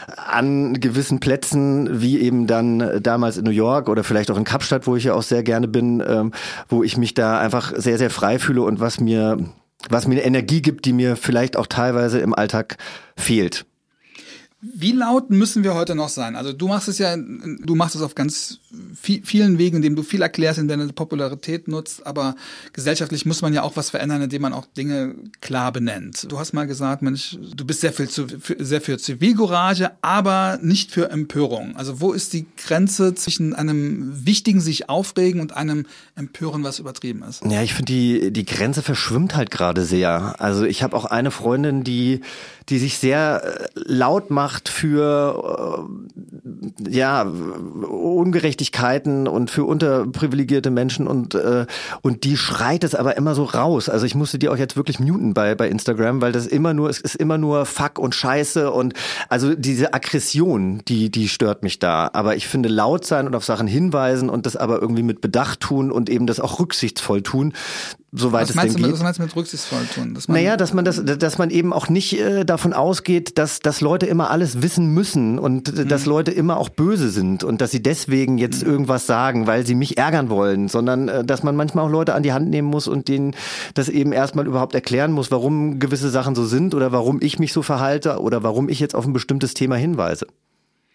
an 0.08 0.80
gewissen 0.80 1.20
Plätzen, 1.20 2.02
wie 2.02 2.20
eben 2.20 2.48
dann 2.48 3.02
damals 3.02 3.38
in 3.38 3.46
New 3.46 3.52
York 3.52 3.90
oder 3.90 4.04
vielleicht 4.04 4.30
auch 4.32 4.38
in 4.38 4.44
Kapstadt, 4.44 4.88
wo 4.88 4.96
ich 4.96 5.06
ja 5.06 5.14
auch 5.14 5.24
sehr 5.24 5.44
gerne 5.44 5.68
bin, 5.68 6.04
ähm, 6.06 6.32
wo 6.70 6.84
ich 6.84 6.98
mich 6.98 7.14
da 7.14 7.40
einfach 7.40 7.74
sehr, 7.76 7.98
sehr 7.98 8.10
frei 8.10 8.40
fühle 8.40 8.62
und 8.64 8.80
was 8.80 9.00
mir, 9.00 9.38
was 9.90 10.08
mir 10.08 10.16
eine 10.16 10.26
Energie 10.26 10.62
gibt, 10.62 10.86
die 10.86 10.94
mir 10.94 11.16
vielleicht 11.16 11.58
auch 11.58 11.68
teilweise 11.68 12.20
im 12.20 12.34
Alltag 12.34 12.78
fehlt. 13.16 13.66
Wie 14.74 14.92
laut 14.92 15.30
müssen 15.30 15.64
wir 15.64 15.74
heute 15.74 15.96
noch 15.96 16.10
sein? 16.10 16.36
Also 16.36 16.54
du 16.54 16.68
machst 16.68 16.88
es 16.88 16.98
ja, 16.98 17.16
du 17.18 17.76
machst 17.76 17.96
es 17.96 18.02
auf 18.02 18.16
ganz 18.16 18.60
vielen 19.02 19.58
Wegen, 19.58 19.78
indem 19.78 19.96
du 19.96 20.04
viel 20.04 20.22
erklärst, 20.22 20.60
indem 20.60 20.88
du 20.88 20.94
Popularität 20.94 21.68
nutzt, 21.68 22.06
aber 22.06 22.36
gesellschaftlich 22.74 23.26
muss 23.26 23.42
man 23.42 23.54
ja 23.54 23.64
auch 23.64 23.76
was 23.76 23.90
verändern, 23.90 24.22
indem 24.22 24.42
man 24.42 24.54
auch 24.54 24.66
Dinge 24.66 25.16
klar 25.42 25.72
benennt. 25.72 26.28
Du 26.30 26.40
hast 26.40 26.54
mal 26.54 26.68
gesagt, 26.68 27.02
Mensch, 27.02 27.38
du 27.56 27.66
bist 27.66 27.82
sehr 27.82 27.94
viel 27.94 28.10
zu, 28.10 28.28
sehr 28.60 28.82
für 28.82 28.98
Zivilcourage, 28.98 29.92
aber 30.02 30.60
nicht 30.62 30.92
für 30.92 31.10
Empörung. 31.10 31.76
Also 31.76 32.02
wo 32.02 32.14
ist 32.14 32.34
die 32.34 32.46
Grenze 32.58 33.16
zwischen 33.16 33.54
einem 33.54 34.26
wichtigen 34.26 34.62
sich 34.62 34.90
aufregen 34.90 35.42
und 35.42 35.56
einem 35.56 35.86
Empören, 36.16 36.64
was 36.64 36.80
übertrieben 36.80 37.24
ist? 37.24 37.44
Ja, 37.46 37.62
ich 37.62 37.74
finde 37.74 37.94
die 37.94 38.32
die 38.32 38.46
Grenze 38.46 38.82
verschwimmt 38.82 39.36
halt 39.36 39.52
gerade 39.52 39.84
sehr. 39.84 40.36
Also 40.40 40.66
ich 40.66 40.84
habe 40.84 40.96
auch 40.96 41.06
eine 41.06 41.32
Freundin, 41.32 41.84
die 41.84 42.22
die 42.70 42.80
sich 42.80 42.98
sehr 42.98 43.42
äh, 43.44 43.68
laut 43.76 44.32
macht 44.32 44.70
für 44.70 45.88
äh, 45.88 46.90
ja 46.90 47.24
Ungerechtigkeiten 47.24 49.28
und 49.28 49.52
für 49.52 49.66
unterprivilegierte 49.66 50.72
Menschen 50.72 51.08
und 51.08 51.36
äh, 51.36 51.66
und 52.02 52.24
die 52.24 52.38
schreit 52.38 52.84
es 52.84 52.96
aber 52.96 53.18
immer 53.18 53.36
so 53.36 53.44
raus. 53.44 53.90
Also 53.90 54.06
ich 54.06 54.16
musste 54.16 54.40
die 54.40 54.50
auch 54.50 54.58
jetzt 54.58 54.76
wirklich 54.76 55.00
muten 55.00 55.34
bei 55.34 55.56
bei 55.56 55.70
Instagram, 55.70 56.22
weil 56.22 56.32
das 56.32 56.48
immer 56.48 56.74
nur 56.74 56.90
es 56.90 57.00
ist 57.00 57.16
immer 57.16 57.38
nur 57.38 57.66
Fuck 57.66 58.00
und 58.00 58.16
Scheiße 58.16 58.72
und 58.72 58.94
also 59.30 59.54
diese 59.54 59.94
Aggression, 59.94 60.82
die 60.88 61.12
die 61.12 61.28
stört 61.28 61.62
mich 61.62 61.80
da. 61.80 62.10
Aber 62.14 62.36
ich 62.36 62.48
finde 62.48 62.70
laut 62.70 63.06
sein 63.06 63.28
und 63.28 63.36
auf 63.36 63.46
Sachen 63.46 63.68
hinweisen 63.68 64.30
und 64.30 64.46
das 64.46 64.56
aber 64.56 64.82
irgendwie 64.82 65.04
mit 65.04 65.22
Bedacht 65.22 65.60
tun 65.60 65.92
und 65.92 66.10
eben 66.10 66.26
das 66.26 66.40
auch 66.40 66.60
rücksichtsvoll 66.60 67.22
tun, 67.22 67.54
soweit 68.16 68.50
es 68.50 68.56
denn 68.56 68.68
du, 68.68 68.76
geht. 68.76 68.94
Was 68.94 69.04
meinst 69.04 69.20
du 69.20 69.24
mit 69.24 69.36
rücksichtsvoll 69.36 69.86
tun? 69.94 70.14
Dass 70.14 70.28
man 70.28 70.38
naja, 70.38 70.58
dass 70.58 70.74
man 70.74 70.86
das, 70.86 71.04
dass 71.04 71.38
man 71.38 71.50
eben 71.50 71.74
auch 71.74 71.90
nicht 71.90 72.20
äh, 72.20 72.46
davon 72.46 72.74
ausgeht, 72.74 73.38
dass, 73.38 73.60
dass 73.60 73.82
Leute 73.82 74.06
immer 74.06 74.30
alles 74.32 74.62
wissen 74.62 74.94
müssen 74.94 75.40
und 75.40 75.76
mhm. 75.76 75.88
dass 75.88 76.06
Leute 76.06 76.32
immer 76.32 76.58
auch 76.58 76.70
böse 76.70 77.10
sind 77.10 77.44
und 77.44 77.62
dass 77.62 77.72
sie 77.72 77.82
deswegen 77.82 78.38
jetzt 78.38 78.64
mhm. 78.64 78.72
irgendwas 78.72 79.06
sagen, 79.06 79.48
weil 79.48 79.66
sie 79.66 79.76
mich 79.76 79.98
ärgern 79.98 80.30
wollen, 80.30 80.68
sondern 80.68 81.08
äh, 81.08 81.26
dass 81.26 81.44
man 81.44 81.56
manchmal 81.56 81.86
auch 81.86 81.92
Leute 81.92 82.16
an 82.16 82.24
die 82.24 82.34
Hand 82.34 82.50
nehmen 82.50 82.68
muss 82.68 82.88
und 82.88 83.08
denen 83.08 83.36
das 83.74 83.90
eben 83.90 84.12
erstmal 84.12 84.48
überhaupt 84.48 84.76
erklären 84.76 85.12
muss, 85.12 85.32
warum 85.32 85.80
gewisse 85.80 86.10
Sachen 86.10 86.36
so 86.36 86.46
sind 86.46 86.74
oder 86.74 86.92
warum 86.92 87.20
ich 87.22 87.40
mich 87.40 87.54
so 87.54 87.62
verhalte 87.62 88.20
oder 88.20 88.44
warum 88.44 88.70
ich 88.70 88.80
jetzt 88.80 88.96
auf 88.96 89.06
ein 89.06 89.14
bestimmtes 89.14 89.54
Thema 89.54 89.76
hinweise. 89.76 90.28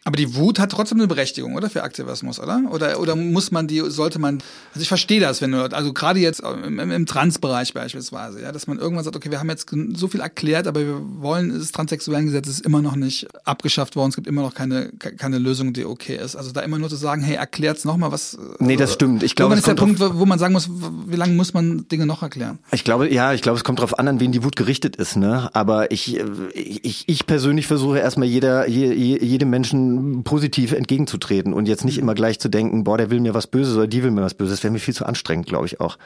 Aber 0.05 0.17
die 0.17 0.35
Wut 0.35 0.59
hat 0.59 0.73
trotzdem 0.73 0.99
eine 0.99 1.09
Berechtigung, 1.09 1.55
oder? 1.57 1.69
Für 1.69 1.83
Aktivismus, 1.83 2.41
oder? 2.41 2.63
Oder, 2.71 3.01
oder 3.01 3.17
muss 3.17 3.51
man 3.51 3.67
die, 3.67 3.81
sollte 3.81 4.19
man, 4.19 4.39
also 4.73 4.81
ich 4.81 4.89
verstehe 4.89 5.21
das, 5.21 5.43
wenn 5.43 5.53
du, 5.53 5.65
also 5.65 5.93
gerade 5.93 6.19
jetzt 6.21 6.41
im, 6.41 6.79
im 6.79 7.05
Transbereich 7.05 7.75
beispielsweise, 7.75 8.41
ja, 8.41 8.51
dass 8.51 8.67
man 8.67 8.79
irgendwann 8.79 9.05
sagt, 9.05 9.17
okay, 9.17 9.31
wir 9.31 9.41
haben 9.41 9.51
jetzt 9.51 9.71
so 9.95 10.09
viel 10.09 10.21
erklärt, 10.21 10.67
aber 10.67 10.81
wir 10.81 11.03
wollen, 11.19 11.59
das 11.59 11.73
Transsexuellengesetz 11.73 12.49
ist 12.49 12.65
immer 12.65 12.81
noch 12.81 12.97
nicht 12.97 13.27
abgeschafft 13.45 13.95
worden, 13.95 14.09
es 14.09 14.17
gibt 14.17 14.27
immer 14.27 14.41
noch 14.41 14.55
keine, 14.55 14.91
keine 14.91 15.39
Lösung, 15.39 15.75
die 15.75 15.85
okay 15.85 16.17
ist. 16.17 16.35
Also 16.35 16.53
da 16.53 16.63
immer 16.63 16.79
nur 16.79 16.89
zu 16.89 16.97
sagen, 16.97 17.21
hey, 17.21 17.35
erklärt's 17.35 17.85
nochmal 17.85 18.11
was. 18.11 18.39
Nee, 18.59 18.77
das 18.77 18.95
stimmt. 18.95 19.23
Ich 19.23 19.37
glaube, 19.37 19.51
das 19.51 19.61
ist 19.61 19.69
der 19.69 19.75
Punkt, 19.75 20.01
wo 20.01 20.25
man 20.25 20.39
sagen 20.39 20.55
muss, 20.55 20.71
wie 21.09 21.17
lange 21.17 21.35
muss 21.35 21.53
man 21.53 21.87
Dinge 21.89 22.07
noch 22.07 22.23
erklären? 22.23 22.59
Ich 22.73 22.85
glaube, 22.85 23.13
ja, 23.13 23.35
ich 23.35 23.43
glaube, 23.43 23.59
es 23.59 23.65
kommt 23.65 23.81
darauf 23.81 23.99
an, 23.99 24.09
an 24.09 24.19
wen 24.19 24.33
die 24.33 24.43
Wut 24.45 24.57
gerichtet 24.57 24.97
ist, 24.97 25.17
ne? 25.17 25.51
Aber 25.53 25.91
ich, 25.91 26.19
ich, 26.55 27.05
ich 27.07 27.27
persönlich 27.27 27.67
versuche 27.67 27.99
erstmal 27.99 28.29
jeder, 28.29 28.67
jedem 28.67 29.51
Menschen 29.51 29.90
positiv 30.25 30.73
entgegenzutreten 30.73 31.53
und 31.53 31.67
jetzt 31.67 31.85
nicht 31.85 31.97
mhm. 31.97 32.03
immer 32.03 32.15
gleich 32.15 32.41
zu 32.41 32.49
denken, 32.49 32.85
boah, 32.85 32.99
der 32.99 33.11
will 33.11 33.21
mir 33.21 33.35
was 33.35 33.47
Böses 33.47 33.77
oder 33.77 33.87
die 33.87 34.03
will 34.03 34.11
mir 34.11 34.23
was 34.23 34.35
Böses. 34.35 34.59
Das 34.59 34.65
wäre 34.65 34.73
mir 34.73 34.79
viel 34.79 34.95
zu 34.95 35.07
anstrengend, 35.07 35.47
glaube 35.47 35.67
ich 35.67 35.81
auch. 35.81 35.99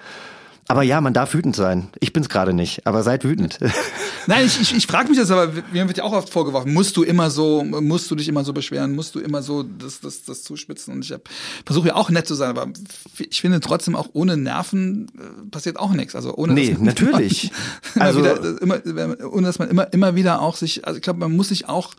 Aber 0.66 0.82
ja, 0.82 1.00
man 1.02 1.12
darf 1.12 1.34
wütend 1.34 1.54
sein. 1.54 1.88
Ich 2.00 2.14
bin's 2.14 2.30
gerade 2.30 2.54
nicht, 2.54 2.86
aber 2.86 3.02
seid 3.02 3.24
wütend. 3.24 3.58
Nein, 4.26 4.46
ich, 4.46 4.58
ich, 4.60 4.74
ich 4.74 4.86
frage 4.86 5.10
mich 5.10 5.18
das, 5.18 5.30
aber 5.30 5.52
mir 5.72 5.86
wird 5.86 5.98
ja 5.98 6.04
auch 6.04 6.12
oft 6.12 6.30
vorgeworfen, 6.30 6.72
musst 6.72 6.96
du 6.96 7.02
immer 7.02 7.28
so, 7.28 7.62
musst 7.62 8.10
du 8.10 8.14
dich 8.14 8.28
immer 8.28 8.44
so 8.44 8.54
beschweren, 8.54 8.94
musst 8.94 9.14
du 9.14 9.20
immer 9.20 9.42
so 9.42 9.62
das, 9.62 10.00
das, 10.00 10.24
das 10.24 10.42
zuspitzen. 10.42 10.94
Und 10.94 11.04
ich 11.04 11.14
versuche 11.66 11.88
ja 11.88 11.96
auch 11.96 12.08
nett 12.08 12.26
zu 12.26 12.34
sein, 12.34 12.48
aber 12.48 12.68
ich 13.18 13.42
finde 13.42 13.60
trotzdem 13.60 13.94
auch 13.94 14.08
ohne 14.14 14.38
Nerven 14.38 15.08
äh, 15.18 15.50
passiert 15.50 15.78
auch 15.78 15.92
nichts. 15.92 16.14
Also 16.14 16.34
ohne 16.34 16.54
Nee, 16.54 16.76
natürlich. 16.80 17.50
also 17.98 18.20
wieder, 18.20 18.62
immer, 18.62 18.80
ohne 19.30 19.46
dass 19.46 19.58
man 19.58 19.68
immer, 19.68 19.92
immer 19.92 20.14
wieder 20.14 20.40
auch 20.40 20.56
sich, 20.56 20.86
also 20.86 20.96
ich 20.96 21.02
glaube, 21.02 21.20
man 21.20 21.36
muss 21.36 21.48
sich 21.48 21.68
auch 21.68 21.92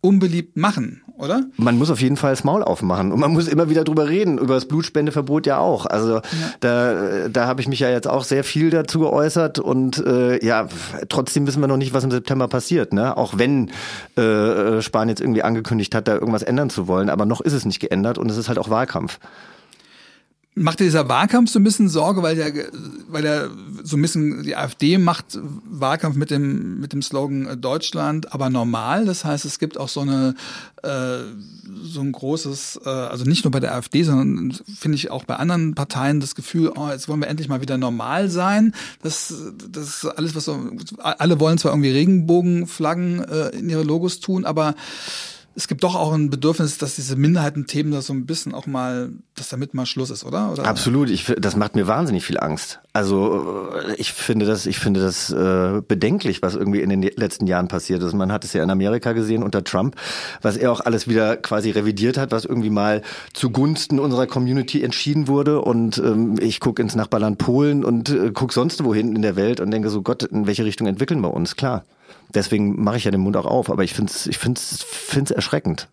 unbeliebt 0.00 0.56
machen, 0.56 1.02
oder? 1.16 1.44
Man 1.56 1.76
muss 1.76 1.90
auf 1.90 2.00
jeden 2.00 2.16
Fall 2.16 2.30
das 2.30 2.44
Maul 2.44 2.62
aufmachen 2.62 3.10
und 3.10 3.18
man 3.18 3.32
muss 3.32 3.48
immer 3.48 3.68
wieder 3.68 3.82
drüber 3.82 4.08
reden, 4.08 4.38
über 4.38 4.54
das 4.54 4.66
Blutspendeverbot 4.66 5.46
ja 5.46 5.58
auch. 5.58 5.86
Also 5.86 6.16
ja. 6.16 6.22
da, 6.60 7.28
da 7.28 7.46
habe 7.46 7.60
ich 7.60 7.68
mich 7.68 7.80
ja 7.80 7.90
jetzt 7.90 8.06
auch 8.06 8.22
sehr 8.22 8.44
viel 8.44 8.70
dazu 8.70 9.00
geäußert 9.00 9.58
und 9.58 9.98
äh, 10.06 10.44
ja, 10.44 10.68
trotzdem 11.08 11.46
wissen 11.46 11.60
wir 11.60 11.66
noch 11.66 11.76
nicht, 11.76 11.94
was 11.94 12.04
im 12.04 12.12
September 12.12 12.46
passiert, 12.46 12.92
ne? 12.92 13.16
Auch 13.16 13.38
wenn 13.38 13.70
äh, 14.16 14.80
Spanien 14.80 15.10
jetzt 15.10 15.20
irgendwie 15.20 15.42
angekündigt 15.42 15.94
hat, 15.94 16.06
da 16.06 16.14
irgendwas 16.14 16.44
ändern 16.44 16.70
zu 16.70 16.86
wollen, 16.86 17.10
aber 17.10 17.26
noch 17.26 17.40
ist 17.40 17.52
es 17.52 17.64
nicht 17.64 17.80
geändert 17.80 18.18
und 18.18 18.30
es 18.30 18.36
ist 18.36 18.48
halt 18.48 18.58
auch 18.58 18.70
Wahlkampf. 18.70 19.18
Macht 20.58 20.80
dir 20.80 20.84
dieser 20.84 21.08
Wahlkampf 21.08 21.50
so 21.50 21.58
ein 21.58 21.64
bisschen 21.64 21.88
Sorge, 21.88 22.22
weil 22.22 22.36
der, 22.36 22.52
weil 23.08 23.22
der 23.22 23.50
so 23.82 23.96
ein 23.96 24.02
bisschen, 24.02 24.42
die 24.42 24.56
AfD 24.56 24.98
macht 24.98 25.38
Wahlkampf 25.64 26.16
mit 26.16 26.30
dem, 26.30 26.80
mit 26.80 26.92
dem 26.92 27.02
Slogan 27.02 27.46
äh, 27.46 27.56
Deutschland, 27.56 28.32
aber 28.32 28.50
normal. 28.50 29.06
Das 29.06 29.24
heißt, 29.24 29.44
es 29.44 29.58
gibt 29.58 29.78
auch 29.78 29.88
so 29.88 30.00
eine, 30.00 30.34
äh, 30.82 31.18
so 31.82 32.00
ein 32.00 32.12
großes, 32.12 32.80
äh, 32.84 32.88
also 32.88 33.24
nicht 33.24 33.44
nur 33.44 33.50
bei 33.50 33.60
der 33.60 33.74
AfD, 33.74 34.02
sondern 34.02 34.56
finde 34.78 34.96
ich 34.96 35.10
auch 35.10 35.24
bei 35.24 35.36
anderen 35.36 35.74
Parteien 35.74 36.20
das 36.20 36.34
Gefühl, 36.34 36.72
oh, 36.74 36.88
jetzt 36.90 37.08
wollen 37.08 37.20
wir 37.20 37.28
endlich 37.28 37.48
mal 37.48 37.60
wieder 37.60 37.78
normal 37.78 38.28
sein. 38.28 38.74
Das, 39.02 39.32
das 39.70 39.88
ist 39.88 40.04
alles, 40.04 40.34
was 40.34 40.44
so, 40.44 40.60
alle 40.98 41.40
wollen 41.40 41.58
zwar 41.58 41.72
irgendwie 41.72 41.90
Regenbogenflaggen 41.90 43.24
äh, 43.24 43.48
in 43.50 43.70
ihre 43.70 43.84
Logos 43.84 44.20
tun, 44.20 44.44
aber 44.44 44.74
es 45.58 45.66
gibt 45.66 45.82
doch 45.82 45.96
auch 45.96 46.12
ein 46.12 46.30
Bedürfnis, 46.30 46.78
dass 46.78 46.94
diese 46.94 47.16
Minderheitenthemen 47.16 47.90
da 47.90 48.00
so 48.00 48.12
ein 48.12 48.26
bisschen 48.26 48.54
auch 48.54 48.68
mal, 48.68 49.10
dass 49.34 49.48
damit 49.48 49.74
mal 49.74 49.86
Schluss 49.86 50.08
ist, 50.08 50.24
oder? 50.24 50.52
oder? 50.52 50.64
Absolut. 50.64 51.10
Ich, 51.10 51.34
das 51.36 51.56
macht 51.56 51.74
mir 51.74 51.88
wahnsinnig 51.88 52.24
viel 52.24 52.38
Angst. 52.38 52.78
Also 52.92 53.68
äh, 53.74 53.96
ich 53.96 54.12
finde 54.12 54.46
das, 54.46 54.66
ich 54.66 54.78
finde 54.78 55.00
das 55.00 55.32
äh, 55.32 55.82
bedenklich, 55.86 56.42
was 56.42 56.54
irgendwie 56.54 56.80
in 56.80 56.90
den 56.90 57.02
letzten 57.02 57.48
Jahren 57.48 57.66
passiert 57.66 58.04
ist. 58.04 58.14
Man 58.14 58.30
hat 58.30 58.44
es 58.44 58.52
ja 58.52 58.62
in 58.62 58.70
Amerika 58.70 59.14
gesehen 59.14 59.42
unter 59.42 59.64
Trump, 59.64 59.96
was 60.42 60.56
er 60.56 60.70
auch 60.70 60.80
alles 60.80 61.08
wieder 61.08 61.36
quasi 61.36 61.72
revidiert 61.72 62.18
hat, 62.18 62.30
was 62.30 62.44
irgendwie 62.44 62.70
mal 62.70 63.02
zugunsten 63.32 63.98
unserer 63.98 64.28
Community 64.28 64.84
entschieden 64.84 65.26
wurde. 65.26 65.60
Und 65.60 65.98
ähm, 65.98 66.36
ich 66.40 66.60
gucke 66.60 66.80
ins 66.80 66.94
Nachbarland 66.94 67.38
Polen 67.38 67.84
und 67.84 68.10
äh, 68.10 68.30
gucke 68.30 68.54
sonst 68.54 68.84
wohin 68.84 69.16
in 69.16 69.22
der 69.22 69.34
Welt 69.34 69.58
und 69.58 69.72
denke 69.72 69.90
so, 69.90 70.02
Gott, 70.02 70.22
in 70.22 70.46
welche 70.46 70.64
Richtung 70.64 70.86
entwickeln 70.86 71.20
wir 71.20 71.34
uns? 71.34 71.56
Klar. 71.56 71.82
Deswegen 72.34 72.82
mache 72.82 72.96
ich 72.96 73.04
ja 73.04 73.10
den 73.10 73.20
Mund 73.20 73.36
auch 73.36 73.46
auf, 73.46 73.70
aber 73.70 73.84
ich 73.84 73.94
finde 73.94 74.12
es 74.12 74.26
ich 74.26 74.38
find's, 74.38 74.82
find's 74.82 75.30
erschreckend. 75.30 75.88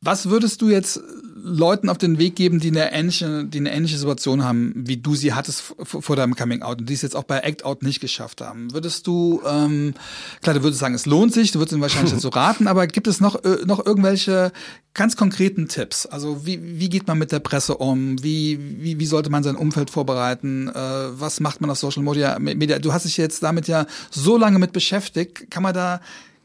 Was 0.00 0.28
würdest 0.28 0.62
du 0.62 0.68
jetzt 0.68 1.00
Leuten 1.46 1.88
auf 1.88 1.96
den 1.96 2.18
Weg 2.18 2.34
geben, 2.34 2.58
die 2.58 2.68
eine 2.68 2.92
ähnliche, 2.92 3.44
die 3.44 3.58
eine 3.58 3.72
ähnliche 3.72 3.96
Situation 3.96 4.42
haben, 4.42 4.72
wie 4.74 4.96
du 4.96 5.14
sie 5.14 5.32
hattest 5.32 5.74
vor 5.84 6.16
deinem 6.16 6.34
Coming 6.34 6.62
Out 6.62 6.80
und 6.80 6.88
die 6.88 6.94
es 6.94 7.02
jetzt 7.02 7.14
auch 7.14 7.22
bei 7.22 7.38
Act 7.38 7.64
Out 7.64 7.84
nicht 7.84 8.00
geschafft 8.00 8.40
haben? 8.40 8.72
Würdest 8.72 9.06
du, 9.06 9.40
ähm, 9.46 9.94
klar, 10.42 10.54
du 10.54 10.64
würdest 10.64 10.80
sagen, 10.80 10.94
es 10.94 11.06
lohnt 11.06 11.32
sich, 11.32 11.52
du 11.52 11.60
würdest 11.60 11.72
ihnen 11.72 11.82
wahrscheinlich 11.82 12.12
dazu 12.12 12.28
raten, 12.34 12.66
aber 12.66 12.88
gibt 12.88 13.06
es 13.06 13.20
noch, 13.20 13.44
äh, 13.44 13.58
noch 13.64 13.84
irgendwelche 13.86 14.50
ganz 14.92 15.16
konkreten 15.16 15.68
Tipps? 15.68 16.04
Also 16.06 16.44
wie, 16.46 16.80
wie 16.80 16.88
geht 16.88 17.06
man 17.06 17.16
mit 17.16 17.30
der 17.30 17.38
Presse 17.38 17.76
um? 17.76 18.20
Wie, 18.24 18.58
wie, 18.80 18.98
wie 18.98 19.06
sollte 19.06 19.30
man 19.30 19.44
sein 19.44 19.54
Umfeld 19.54 19.90
vorbereiten? 19.90 20.68
Äh, 20.68 20.74
was 20.74 21.38
macht 21.38 21.60
man 21.60 21.70
auf 21.70 21.78
Social 21.78 22.02
Media? 22.02 22.40
Media? 22.40 22.80
Du 22.80 22.92
hast 22.92 23.04
dich 23.04 23.16
jetzt 23.18 23.44
damit 23.44 23.68
ja 23.68 23.86
so 24.10 24.36
lange 24.36 24.58
mit 24.58 24.72
beschäftigt. 24.72 25.48
Kann 25.48 25.62
man 25.62 25.74
da 25.74 26.00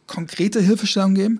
konkrete 0.05 0.61
Hilfestellung 0.61 1.15
geben? 1.15 1.39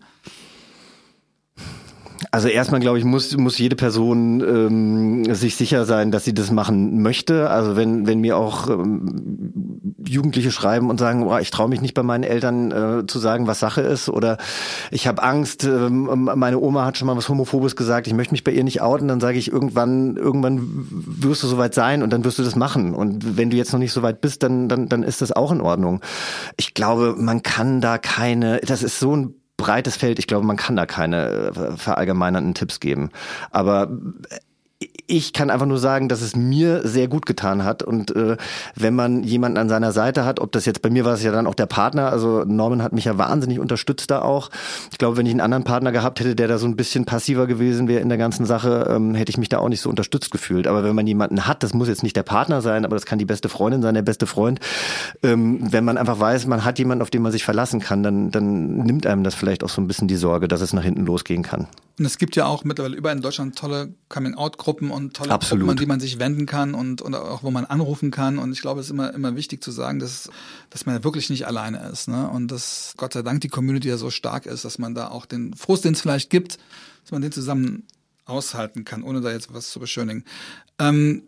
Also 2.30 2.48
erstmal 2.48 2.80
glaube 2.80 3.00
ich, 3.00 3.04
muss, 3.04 3.36
muss 3.36 3.58
jede 3.58 3.76
Person 3.76 4.42
ähm, 4.42 5.34
sich 5.34 5.56
sicher 5.56 5.86
sein, 5.86 6.12
dass 6.12 6.24
sie 6.24 6.34
das 6.34 6.52
machen 6.52 7.02
möchte. 7.02 7.50
Also 7.50 7.76
wenn, 7.76 8.06
wenn 8.06 8.20
mir 8.20 8.38
auch 8.38 8.70
ähm, 8.70 9.96
Jugendliche 10.08 10.52
schreiben 10.52 10.90
und 10.90 11.00
sagen, 11.00 11.24
oh, 11.24 11.38
ich 11.38 11.50
traue 11.50 11.70
mich 11.70 11.82
nicht 11.82 11.94
bei 11.94 12.04
meinen 12.04 12.24
Eltern 12.24 12.72
äh, 12.72 13.08
zu 13.08 13.18
sagen, 13.18 13.48
was 13.48 13.60
Sache 13.60 13.82
ist 13.82 14.10
oder 14.10 14.38
ich 14.92 15.08
habe 15.08 15.24
Angst, 15.24 15.64
ähm, 15.64 16.30
meine 16.36 16.60
Oma 16.60 16.86
hat 16.86 16.98
schon 16.98 17.08
mal 17.08 17.18
was 17.18 17.30
Homophobes 17.30 17.76
gesagt, 17.76 18.08
ich 18.08 18.14
möchte 18.14 18.34
mich 18.34 18.44
bei 18.44 18.52
ihr 18.52 18.64
nicht 18.64 18.82
outen, 18.82 19.08
dann 19.08 19.20
sage 19.20 19.38
ich 19.38 19.52
irgendwann, 19.52 20.16
irgendwann 20.16 20.62
wirst 20.62 21.44
du 21.44 21.48
soweit 21.48 21.74
sein 21.74 22.04
und 22.04 22.12
dann 22.12 22.24
wirst 22.24 22.38
du 22.38 22.44
das 22.44 22.56
machen. 22.56 22.94
Und 22.94 23.38
wenn 23.38 23.50
du 23.50 23.58
jetzt 23.58 23.74
noch 23.74 23.80
nicht 23.80 23.94
so 23.94 24.04
weit 24.04 24.22
bist, 24.22 24.44
dann, 24.44 24.70
dann, 24.70 24.90
dann 24.90 25.04
ist 25.04 25.22
das 25.22 25.32
auch 25.32 25.52
in 25.52 25.62
Ordnung. 25.62 26.02
Ich 26.58 26.74
glaube, 26.74 27.16
man 27.18 27.42
kann 27.42 27.82
da 27.82 27.98
keine, 27.98 28.60
das 28.60 28.84
ist 28.84 29.00
so 29.00 29.16
ein 29.16 29.41
breites 29.62 29.95
Feld. 29.95 30.20
Ich 30.20 30.28
glaube, 30.28 30.45
man 30.45 30.57
kann 30.57 30.76
da 30.76 30.86
keine 30.86 31.28
äh, 31.28 31.78
verallgemeinernden 31.78 32.53
Tipps 32.53 32.80
geben. 32.80 33.12
Aber 33.51 33.89
ich 35.12 35.34
kann 35.34 35.49
einfach 35.49 35.66
nur 35.66 35.78
sagen, 35.78 36.07
dass 36.07 36.22
es 36.22 36.38
mir 36.38 36.88
sehr 36.88 37.09
gut 37.09 37.26
getan 37.26 37.66
hat. 37.66 37.84
Und 37.84 38.16
äh, 38.16 38.38
wenn 38.76 38.95
man 38.95 39.24
jemanden 39.24 39.57
an 39.57 39.68
seiner 39.68 39.91
Seite 39.91 40.24
hat, 40.24 40.39
ob 40.39 40.53
das 40.53 40.66
jetzt 40.66 40.82
bei 40.82 40.89
mir 40.89 41.03
war 41.03 41.16
es 41.16 41.22
ja 41.22 41.34
dann 41.34 41.47
auch 41.47 41.53
der 41.53 41.66
Partner, 41.66 42.09
also 42.09 42.45
Norman 42.45 42.82
hat 42.82 42.93
mich 42.93 43.03
ja 43.03 43.18
wahnsinnig 43.18 43.59
unterstützt 43.59 44.09
da 44.09 44.22
auch. 44.22 44.49
Ich 44.89 44.97
glaube, 44.97 45.18
wenn 45.18 45.26
ich 45.26 45.34
einen 45.34 45.41
anderen 45.41 45.66
Partner 45.66 45.91
gehabt 45.91 46.22
hätte, 46.22 46.34
der 46.34 46.47
da 46.47 46.57
so 46.57 46.66
ein 46.66 46.78
bisschen 46.78 47.03
passiver 47.03 47.45
gewesen 47.45 47.89
wäre 47.89 47.99
in 47.99 48.07
der 48.07 48.18
ganzen 48.18 48.45
Sache, 48.45 48.88
ähm, 48.89 49.14
hätte 49.14 49.32
ich 49.32 49.38
mich 49.38 49.49
da 49.49 49.59
auch 49.59 49.68
nicht 49.68 49.82
so 49.82 49.89
unterstützt 49.89 50.32
gefühlt. 50.32 50.66
Aber 50.66 50.86
wenn 50.86 50.95
man 50.95 51.05
jemanden 51.05 51.45
hat, 51.45 51.62
das 51.62 51.74
muss 51.74 51.89
jetzt 51.89 52.03
nicht 52.03 52.16
der 52.16 52.24
Partner 52.24 52.62
sein, 52.62 52.86
aber 52.86 52.95
das 52.95 53.05
kann 53.05 53.20
die 53.20 53.26
beste 53.26 53.49
Freundin 53.49 53.82
sein, 53.82 53.95
der 53.95 54.03
beste 54.03 54.28
Freund. 54.28 54.62
Ähm, 55.24 55.59
wenn 55.74 55.84
man 55.84 55.97
einfach 55.97 56.22
weiß, 56.22 56.47
man 56.47 56.64
hat 56.64 56.80
jemanden, 56.80 57.01
auf 57.01 57.09
den 57.09 57.22
man 57.22 57.34
sich 57.34 57.43
verlassen 57.43 57.82
kann, 57.82 58.01
dann, 58.01 58.32
dann 58.32 58.78
nimmt 58.78 59.05
einem 59.05 59.26
das 59.26 59.36
vielleicht 59.36 59.66
auch 59.66 59.70
so 59.70 59.82
ein 59.82 59.88
bisschen 59.88 60.07
die 60.07 60.16
Sorge, 60.16 60.47
dass 60.47 60.62
es 60.62 60.72
nach 60.72 60.84
hinten 60.84 61.05
losgehen 61.05 61.43
kann. 61.43 61.68
Und 61.99 62.05
es 62.05 62.18
gibt 62.18 62.36
ja 62.36 62.45
auch 62.45 62.64
mittlerweile 62.64 62.95
überall 62.95 63.16
in 63.16 63.22
Deutschland 63.22 63.57
tolle 63.57 63.93
Coming-out-Gruppen 64.09 64.89
und 64.89 65.01
tolle 65.10 65.32
Absolut. 65.32 65.62
Gruppen, 65.62 65.72
an 65.72 65.78
die 65.78 65.86
man 65.88 65.99
sich 65.99 66.20
wenden 66.20 66.45
kann 66.45 66.74
und, 66.74 67.02
und 67.02 67.16
auch 67.16 67.43
wo 67.43 67.52
man 67.52 67.66
anrufen 67.66 68.12
kann. 68.12 68.38
Und 68.38 68.52
ich 68.52 68.62
glaube, 68.62 68.80
es 68.80 68.88
ist 68.88 68.91
immer, 68.91 69.14
immer 69.14 69.36
wichtig 69.36 69.64
zu 69.64 69.72
sagen, 69.72 69.99
dass, 69.99 70.30
dass 70.70 70.86
man 70.86 70.95
ja 70.95 71.04
wirklich 71.04 71.30
nicht 71.30 71.47
alleine 71.47 71.89
ist. 71.89 72.08
Ne? 72.08 72.30
Und 72.30 72.49
dass 72.49 72.93
Gott 72.97 73.14
sei 73.14 73.24
Dank 73.24 73.41
die 73.41 73.49
Community 73.49 73.89
ja 73.89 73.97
so 73.97 74.10
stark 74.10 74.45
ist, 74.45 74.64
dass 74.64 74.78
man 74.80 74.93
da 74.95 75.10
auch 75.10 75.26
den 75.26 75.54
Frust, 75.56 75.84
den 75.84 75.93
es 75.93 76.02
vielleicht 76.02 76.30
gibt, 76.30 76.60
dass 77.04 77.12
man 77.12 77.22
den 77.22 77.32
zusammen 77.32 77.84
aushalten 78.26 78.86
kann, 78.86 79.04
ohne 79.04 79.22
da 79.22 79.32
jetzt 79.32 79.54
was 79.54 79.72
zu 79.72 79.80
beschönigen. 79.80 80.24
Ähm, 80.80 81.24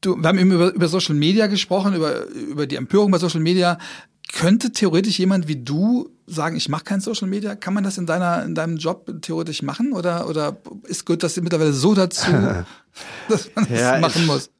du, 0.00 0.16
wir 0.16 0.28
haben 0.28 0.38
eben 0.38 0.52
über, 0.52 0.72
über 0.72 0.88
Social 0.88 1.14
Media 1.14 1.46
gesprochen, 1.46 1.94
über, 1.94 2.26
über 2.26 2.66
die 2.66 2.76
Empörung 2.76 3.10
bei 3.10 3.18
Social 3.18 3.40
Media. 3.40 3.78
Könnte 4.32 4.72
theoretisch 4.72 5.18
jemand 5.18 5.48
wie 5.48 5.56
du 5.56 6.10
sagen, 6.26 6.56
ich 6.56 6.68
mache 6.68 6.84
kein 6.84 7.00
Social 7.00 7.28
Media? 7.28 7.54
Kann 7.54 7.74
man 7.74 7.84
das 7.84 7.98
in 7.98 8.06
deiner 8.06 8.44
in 8.44 8.54
deinem 8.54 8.76
Job 8.76 9.10
theoretisch 9.22 9.62
machen 9.62 9.92
oder 9.92 10.28
oder 10.28 10.56
ist 10.84 11.06
gut, 11.06 11.22
das 11.22 11.36
mittlerweile 11.36 11.72
so 11.72 11.94
dazu, 11.94 12.30
dass 13.28 13.50
man 13.54 13.68
das 13.68 13.80
ja, 13.80 13.98
machen 13.98 14.26
muss? 14.26 14.50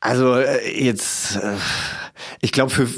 Also 0.00 0.34
äh, 0.34 0.84
jetzt, 0.84 1.36
äh, 1.36 1.56
ich 2.40 2.52
glaube 2.52 2.70
für 2.70 2.88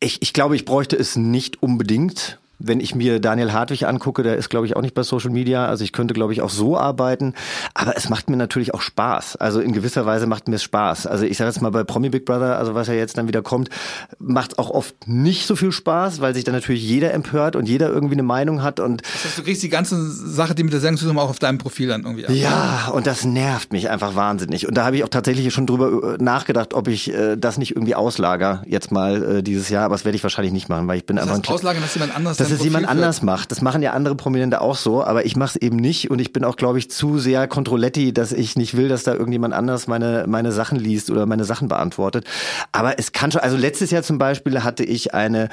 ich, 0.00 0.22
ich 0.22 0.32
glaube, 0.32 0.56
ich 0.56 0.64
bräuchte 0.64 0.96
es 0.96 1.16
nicht 1.16 1.62
unbedingt. 1.62 2.38
Wenn 2.58 2.80
ich 2.80 2.94
mir 2.94 3.20
Daniel 3.20 3.52
Hartwig 3.52 3.86
angucke, 3.86 4.22
der 4.22 4.36
ist, 4.36 4.48
glaube 4.48 4.66
ich, 4.66 4.76
auch 4.76 4.82
nicht 4.82 4.94
bei 4.94 5.02
Social 5.02 5.30
Media. 5.30 5.66
Also 5.66 5.84
ich 5.84 5.92
könnte, 5.92 6.14
glaube 6.14 6.32
ich, 6.32 6.42
auch 6.42 6.50
so 6.50 6.76
arbeiten. 6.76 7.34
Aber 7.74 7.96
es 7.96 8.08
macht 8.08 8.30
mir 8.30 8.36
natürlich 8.36 8.74
auch 8.74 8.80
Spaß. 8.80 9.36
Also 9.36 9.60
in 9.60 9.72
gewisser 9.72 10.06
Weise 10.06 10.26
macht 10.26 10.48
mir 10.48 10.56
es 10.56 10.62
Spaß. 10.62 11.06
Also 11.06 11.24
ich 11.24 11.36
sage 11.36 11.50
jetzt 11.50 11.62
mal 11.62 11.70
bei 11.70 11.84
Promi 11.84 12.08
Big 12.08 12.24
Brother, 12.24 12.58
also 12.58 12.74
was 12.74 12.88
ja 12.88 12.94
jetzt 12.94 13.16
dann 13.18 13.28
wieder 13.28 13.42
kommt, 13.42 13.70
macht 14.18 14.58
auch 14.58 14.70
oft 14.70 15.06
nicht 15.06 15.46
so 15.46 15.56
viel 15.56 15.72
Spaß, 15.72 16.20
weil 16.20 16.34
sich 16.34 16.44
dann 16.44 16.54
natürlich 16.54 16.82
jeder 16.82 17.12
empört 17.14 17.56
und 17.56 17.68
jeder 17.68 17.88
irgendwie 17.88 18.14
eine 18.14 18.22
Meinung 18.22 18.62
hat. 18.62 18.80
Und 18.80 19.02
das 19.02 19.24
heißt, 19.24 19.38
du 19.38 19.42
kriegst 19.42 19.62
die 19.62 19.68
ganze 19.68 20.10
Sache, 20.10 20.54
die 20.54 20.64
mit 20.64 20.72
der 20.72 20.80
Sendung 20.80 20.98
zusammen 20.98 21.18
auch 21.18 21.30
auf 21.30 21.38
deinem 21.38 21.58
Profil 21.58 21.88
dann 21.88 22.02
irgendwie 22.02 22.26
ab. 22.26 22.32
Ja, 22.32 22.90
und 22.92 23.06
das 23.06 23.24
nervt 23.24 23.72
mich 23.72 23.88
einfach 23.90 24.14
wahnsinnig. 24.14 24.66
Und 24.66 24.76
da 24.76 24.84
habe 24.84 24.96
ich 24.96 25.04
auch 25.04 25.08
tatsächlich 25.08 25.52
schon 25.52 25.66
drüber 25.66 26.14
äh, 26.14 26.22
nachgedacht, 26.22 26.74
ob 26.74 26.88
ich 26.88 27.12
äh, 27.12 27.36
das 27.36 27.58
nicht 27.58 27.76
irgendwie 27.76 27.94
auslager 27.94 28.62
jetzt 28.66 28.90
mal 28.90 29.38
äh, 29.38 29.42
dieses 29.42 29.68
Jahr. 29.68 29.84
Aber 29.84 29.94
das 29.94 30.04
werde 30.04 30.16
ich 30.16 30.22
wahrscheinlich 30.22 30.52
nicht 30.52 30.68
machen, 30.68 30.88
weil 30.88 30.98
ich 30.98 31.06
bin 31.06 31.16
das 31.16 31.24
einfach 31.24 31.38
heißt, 31.38 31.48
ein 31.48 31.54
auslagern, 31.54 31.82
dass 31.82 31.94
jemand 31.94 32.14
anders 32.14 32.36
das 32.36 32.47
ist 32.50 32.64
jemand 32.64 32.88
anders 32.88 33.22
macht. 33.22 33.50
Das 33.50 33.62
machen 33.62 33.82
ja 33.82 33.92
andere 33.92 34.14
Prominente 34.14 34.60
auch 34.60 34.76
so, 34.76 35.02
aber 35.04 35.26
ich 35.26 35.36
mache 35.36 35.56
es 35.56 35.56
eben 35.56 35.76
nicht 35.76 36.10
und 36.10 36.20
ich 36.20 36.32
bin 36.32 36.44
auch, 36.44 36.56
glaube 36.56 36.78
ich, 36.78 36.90
zu 36.90 37.18
sehr 37.18 37.48
Kontrolletti, 37.48 38.12
dass 38.12 38.32
ich 38.32 38.56
nicht 38.56 38.76
will, 38.76 38.88
dass 38.88 39.02
da 39.02 39.12
irgendjemand 39.12 39.54
anders 39.54 39.86
meine, 39.86 40.24
meine 40.26 40.52
Sachen 40.52 40.78
liest 40.78 41.10
oder 41.10 41.26
meine 41.26 41.44
Sachen 41.44 41.68
beantwortet. 41.68 42.24
Aber 42.72 42.98
es 42.98 43.12
kann 43.12 43.30
schon, 43.30 43.40
also 43.40 43.56
letztes 43.56 43.90
Jahr 43.90 44.02
zum 44.02 44.18
Beispiel 44.18 44.62
hatte 44.62 44.84
ich 44.84 45.14
eine 45.14 45.48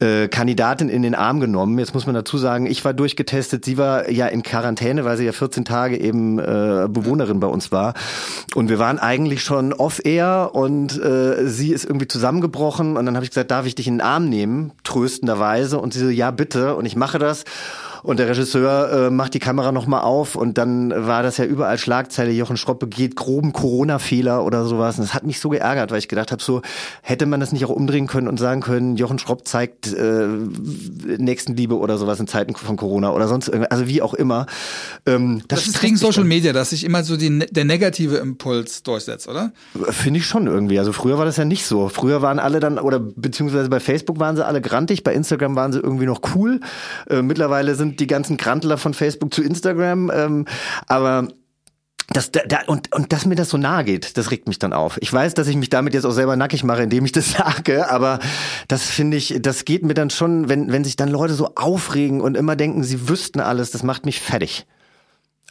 äh, 0.00 0.28
Kandidatin 0.28 0.88
in 0.88 1.02
den 1.02 1.14
Arm 1.14 1.40
genommen. 1.40 1.78
Jetzt 1.78 1.94
muss 1.94 2.06
man 2.06 2.14
dazu 2.14 2.38
sagen, 2.38 2.66
ich 2.66 2.84
war 2.84 2.94
durchgetestet, 2.94 3.64
sie 3.64 3.78
war 3.78 4.10
ja 4.10 4.26
in 4.26 4.42
Quarantäne, 4.42 5.04
weil 5.04 5.16
sie 5.16 5.24
ja 5.24 5.32
14 5.32 5.64
Tage 5.64 5.98
eben 5.98 6.38
äh, 6.38 6.88
Bewohnerin 6.88 7.40
bei 7.40 7.46
uns 7.46 7.72
war. 7.72 7.94
Und 8.54 8.68
wir 8.68 8.78
waren 8.78 8.98
eigentlich 8.98 9.42
schon 9.42 9.72
off-air 9.72 10.50
und 10.52 11.00
äh, 11.00 11.46
sie 11.46 11.72
ist 11.72 11.84
irgendwie 11.84 12.08
zusammengebrochen 12.08 12.96
und 12.96 13.06
dann 13.06 13.14
habe 13.14 13.24
ich 13.24 13.30
gesagt, 13.30 13.50
darf 13.50 13.66
ich 13.66 13.74
dich 13.74 13.88
in 13.88 13.94
den 13.94 14.00
Arm 14.00 14.28
nehmen, 14.28 14.72
tröstenderweise. 14.84 15.78
Und 15.78 15.92
sie 15.94 16.00
so, 16.00 16.08
ja 16.08 16.30
bitte. 16.34 16.76
Und 16.76 16.86
ich 16.86 16.96
mache 16.96 17.18
das. 17.18 17.44
Und 18.04 18.18
der 18.18 18.28
Regisseur 18.28 19.06
äh, 19.06 19.10
macht 19.10 19.32
die 19.32 19.38
Kamera 19.38 19.72
nochmal 19.72 20.02
auf 20.02 20.36
und 20.36 20.58
dann 20.58 20.90
war 20.90 21.22
das 21.22 21.38
ja 21.38 21.46
überall 21.46 21.78
Schlagzeile, 21.78 22.32
Jochen 22.32 22.58
Schropp 22.58 22.78
begeht 22.78 23.16
groben 23.16 23.54
Corona-Fehler 23.54 24.44
oder 24.44 24.66
sowas. 24.66 24.98
Und 24.98 25.04
das 25.06 25.14
hat 25.14 25.24
mich 25.24 25.40
so 25.40 25.48
geärgert, 25.48 25.90
weil 25.90 26.00
ich 26.00 26.08
gedacht 26.08 26.30
habe, 26.30 26.42
so 26.42 26.60
hätte 27.00 27.24
man 27.24 27.40
das 27.40 27.52
nicht 27.52 27.64
auch 27.64 27.70
umdrehen 27.70 28.06
können 28.06 28.28
und 28.28 28.38
sagen 28.38 28.60
können, 28.60 28.96
Jochen 28.96 29.18
Schropp 29.18 29.48
zeigt 29.48 29.90
äh, 29.90 30.26
Nächstenliebe 31.16 31.78
oder 31.78 31.96
sowas 31.96 32.20
in 32.20 32.26
Zeiten 32.26 32.54
von 32.54 32.76
Corona 32.76 33.10
oder 33.10 33.26
sonst 33.26 33.48
irgendwas, 33.48 33.70
also 33.70 33.88
wie 33.88 34.02
auch 34.02 34.12
immer. 34.12 34.44
Ähm, 35.06 35.40
das, 35.48 35.60
das 35.60 35.68
ist 35.68 35.80
gegen 35.80 35.96
Social 35.96 36.24
Media, 36.24 36.52
dass 36.52 36.70
sich 36.70 36.84
immer 36.84 37.04
so 37.04 37.16
die, 37.16 37.38
der 37.38 37.64
negative 37.64 38.16
Impuls 38.16 38.82
durchsetzt, 38.82 39.28
oder? 39.28 39.52
Finde 39.88 40.20
ich 40.20 40.26
schon 40.26 40.46
irgendwie. 40.46 40.78
Also 40.78 40.92
früher 40.92 41.16
war 41.16 41.24
das 41.24 41.38
ja 41.38 41.46
nicht 41.46 41.64
so. 41.64 41.88
Früher 41.88 42.20
waren 42.20 42.38
alle 42.38 42.60
dann, 42.60 42.78
oder 42.78 42.98
beziehungsweise 43.00 43.70
bei 43.70 43.80
Facebook 43.80 44.20
waren 44.20 44.36
sie 44.36 44.44
alle 44.44 44.60
grantig, 44.60 45.04
bei 45.04 45.14
Instagram 45.14 45.56
waren 45.56 45.72
sie 45.72 45.78
irgendwie 45.78 46.04
noch 46.04 46.20
cool. 46.34 46.60
Äh, 47.08 47.22
mittlerweile 47.22 47.74
sind 47.74 47.93
die 48.00 48.06
ganzen 48.06 48.36
Krantler 48.36 48.78
von 48.78 48.94
Facebook 48.94 49.32
zu 49.32 49.42
Instagram. 49.42 50.10
Ähm, 50.14 50.46
aber 50.86 51.28
das, 52.08 52.30
da, 52.30 52.40
da, 52.46 52.60
und, 52.66 52.94
und 52.94 53.12
dass 53.12 53.24
mir 53.24 53.34
das 53.34 53.48
so 53.50 53.56
nahe 53.56 53.82
geht, 53.84 54.18
das 54.18 54.30
regt 54.30 54.46
mich 54.46 54.58
dann 54.58 54.72
auf. 54.72 54.98
Ich 55.00 55.10
weiß, 55.10 55.34
dass 55.34 55.48
ich 55.48 55.56
mich 55.56 55.70
damit 55.70 55.94
jetzt 55.94 56.04
auch 56.04 56.12
selber 56.12 56.36
nackig 56.36 56.62
mache, 56.62 56.82
indem 56.82 57.04
ich 57.04 57.12
das 57.12 57.32
sage, 57.38 57.90
aber 57.90 58.18
das 58.68 58.84
finde 58.84 59.16
ich, 59.16 59.38
das 59.40 59.64
geht 59.64 59.82
mir 59.82 59.94
dann 59.94 60.10
schon, 60.10 60.48
wenn, 60.48 60.70
wenn 60.70 60.84
sich 60.84 60.96
dann 60.96 61.08
Leute 61.08 61.34
so 61.34 61.52
aufregen 61.54 62.20
und 62.20 62.36
immer 62.36 62.56
denken, 62.56 62.84
sie 62.84 63.08
wüssten 63.08 63.40
alles, 63.40 63.70
das 63.70 63.82
macht 63.82 64.04
mich 64.04 64.20
fertig. 64.20 64.66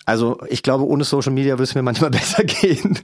Also 0.05 0.39
ich 0.47 0.63
glaube, 0.63 0.85
ohne 0.85 1.05
Social 1.05 1.31
Media 1.31 1.53
würde 1.53 1.63
es 1.63 1.75
mir 1.75 1.81
manchmal 1.81 2.09
besser 2.11 2.43
gehen. 2.43 2.99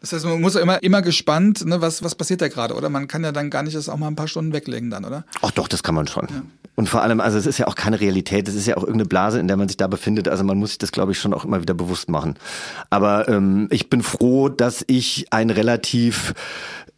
Das 0.00 0.14
heißt, 0.14 0.24
man 0.24 0.40
muss 0.40 0.54
ja 0.54 0.62
immer, 0.62 0.82
immer 0.82 1.02
gespannt, 1.02 1.66
ne, 1.66 1.82
was, 1.82 2.02
was 2.02 2.14
passiert 2.14 2.40
da 2.40 2.48
gerade, 2.48 2.74
oder? 2.74 2.88
Man 2.88 3.06
kann 3.06 3.22
ja 3.22 3.32
dann 3.32 3.50
gar 3.50 3.62
nicht 3.62 3.76
das 3.76 3.90
auch 3.90 3.98
mal 3.98 4.08
ein 4.08 4.16
paar 4.16 4.28
Stunden 4.28 4.54
weglegen 4.54 4.88
dann, 4.88 5.04
oder? 5.04 5.26
Ach 5.42 5.50
doch, 5.50 5.68
das 5.68 5.82
kann 5.82 5.94
man 5.94 6.06
schon. 6.06 6.26
Ja. 6.30 6.42
Und 6.80 6.88
vor 6.88 7.02
allem, 7.02 7.20
also 7.20 7.36
es 7.36 7.44
ist 7.44 7.58
ja 7.58 7.66
auch 7.66 7.74
keine 7.74 8.00
Realität, 8.00 8.48
es 8.48 8.54
ist 8.54 8.66
ja 8.66 8.74
auch 8.78 8.84
irgendeine 8.84 9.04
Blase, 9.04 9.38
in 9.38 9.48
der 9.48 9.58
man 9.58 9.68
sich 9.68 9.76
da 9.76 9.86
befindet. 9.86 10.28
Also 10.28 10.44
man 10.44 10.56
muss 10.56 10.70
sich 10.70 10.78
das, 10.78 10.92
glaube 10.92 11.12
ich, 11.12 11.18
schon 11.18 11.34
auch 11.34 11.44
immer 11.44 11.60
wieder 11.60 11.74
bewusst 11.74 12.08
machen. 12.08 12.36
Aber 12.88 13.28
ähm, 13.28 13.68
ich 13.70 13.90
bin 13.90 14.02
froh, 14.02 14.48
dass 14.48 14.82
ich 14.86 15.26
ein 15.30 15.50
relativ 15.50 16.32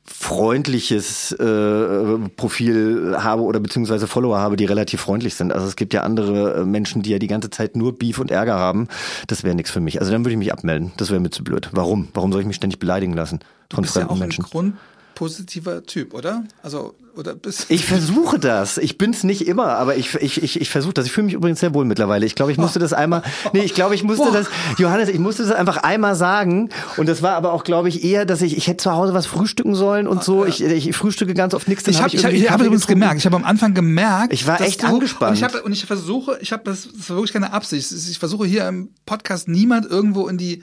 freundliches 0.04 1.32
äh, 1.32 2.28
Profil 2.36 3.16
habe 3.18 3.42
oder 3.42 3.58
beziehungsweise 3.58 4.06
Follower 4.06 4.38
habe, 4.38 4.54
die 4.54 4.66
relativ 4.66 5.00
freundlich 5.00 5.34
sind. 5.34 5.52
Also 5.52 5.66
es 5.66 5.74
gibt 5.74 5.92
ja 5.94 6.02
andere 6.02 6.60
äh, 6.60 6.64
Menschen, 6.64 7.02
die 7.02 7.10
ja 7.10 7.18
die 7.18 7.26
ganze 7.26 7.50
Zeit 7.50 7.74
nur 7.74 7.98
Beef 7.98 8.20
und 8.20 8.30
Ärger 8.30 8.54
haben. 8.54 8.86
Das 9.26 9.42
wäre 9.42 9.56
nichts 9.56 9.72
für 9.72 9.80
mich. 9.80 9.98
Also 9.98 10.12
dann 10.12 10.24
würde 10.24 10.30
ich 10.30 10.38
mich 10.38 10.52
abmelden. 10.52 10.92
Das 10.96 11.10
wäre 11.10 11.18
mir 11.18 11.30
zu 11.30 11.42
blöd. 11.42 11.70
Warum? 11.72 12.06
Warum 12.14 12.30
soll 12.30 12.42
ich 12.42 12.46
mich 12.46 12.54
ständig 12.54 12.78
beleidigen 12.78 13.14
lassen 13.14 13.40
von 13.68 13.84
fremden 13.84 14.10
ja 14.10 14.14
auch 14.14 14.18
Menschen? 14.20 14.44
Ein 14.44 14.50
Grund 14.50 14.74
positiver 15.14 15.84
Typ, 15.84 16.14
oder? 16.14 16.44
Also 16.62 16.94
oder 17.14 17.34
bist 17.34 17.66
Ich 17.68 17.84
versuche 17.84 18.38
das. 18.38 18.78
Ich 18.78 18.96
bin's 18.96 19.22
nicht 19.22 19.46
immer, 19.46 19.76
aber 19.76 19.96
ich 19.96 20.14
ich 20.14 20.42
ich, 20.42 20.60
ich 20.60 20.70
versuche 20.70 20.94
das. 20.94 21.06
Ich 21.06 21.12
fühle 21.12 21.26
mich 21.26 21.34
übrigens 21.34 21.60
sehr 21.60 21.74
wohl 21.74 21.84
mittlerweile. 21.84 22.24
Ich 22.24 22.34
glaube, 22.34 22.52
ich 22.52 22.58
musste 22.58 22.78
das 22.78 22.92
einmal 22.92 23.22
Nee, 23.52 23.60
ich 23.60 23.74
glaube, 23.74 23.94
ich 23.94 24.02
musste 24.02 24.30
das 24.32 24.48
Johannes, 24.78 25.08
ich 25.08 25.18
musste 25.18 25.42
das 25.42 25.52
einfach 25.52 25.78
einmal 25.78 26.14
sagen 26.14 26.70
und 26.96 27.08
das 27.08 27.22
war 27.22 27.34
aber 27.34 27.52
auch 27.52 27.64
glaube 27.64 27.88
ich 27.88 28.02
eher, 28.02 28.24
dass 28.24 28.42
ich 28.42 28.56
ich 28.56 28.66
hätte 28.66 28.82
zu 28.82 28.92
Hause 28.92 29.14
was 29.14 29.26
frühstücken 29.26 29.74
sollen 29.74 30.06
und 30.06 30.24
so. 30.24 30.46
Ich, 30.46 30.62
ich 30.62 30.96
frühstücke 30.96 31.34
ganz 31.34 31.54
oft 31.54 31.68
nichts, 31.68 31.86
ich 31.86 32.00
habe 32.00 32.14
ich, 32.14 32.24
hab, 32.24 32.32
ich 32.32 32.50
hab 32.50 32.60
übrigens 32.60 32.86
gemerkt, 32.86 33.18
ich 33.18 33.26
habe 33.26 33.36
am 33.36 33.44
Anfang 33.44 33.74
gemerkt, 33.74 34.32
ich 34.32 34.46
war 34.46 34.60
echt 34.60 34.82
du, 34.82 34.86
angespannt. 34.86 35.32
Und 35.32 35.36
ich, 35.36 35.42
hab, 35.44 35.64
und 35.64 35.72
ich 35.72 35.84
versuche, 35.84 36.38
ich 36.40 36.52
habe 36.52 36.62
das, 36.64 36.88
das 36.96 37.10
war 37.10 37.16
wirklich 37.16 37.32
keine 37.32 37.52
Absicht. 37.52 37.92
Ich 37.92 38.18
versuche 38.18 38.46
hier 38.46 38.66
im 38.66 38.90
Podcast 39.06 39.48
niemand 39.48 39.86
irgendwo 39.86 40.28
in 40.28 40.38
die 40.38 40.62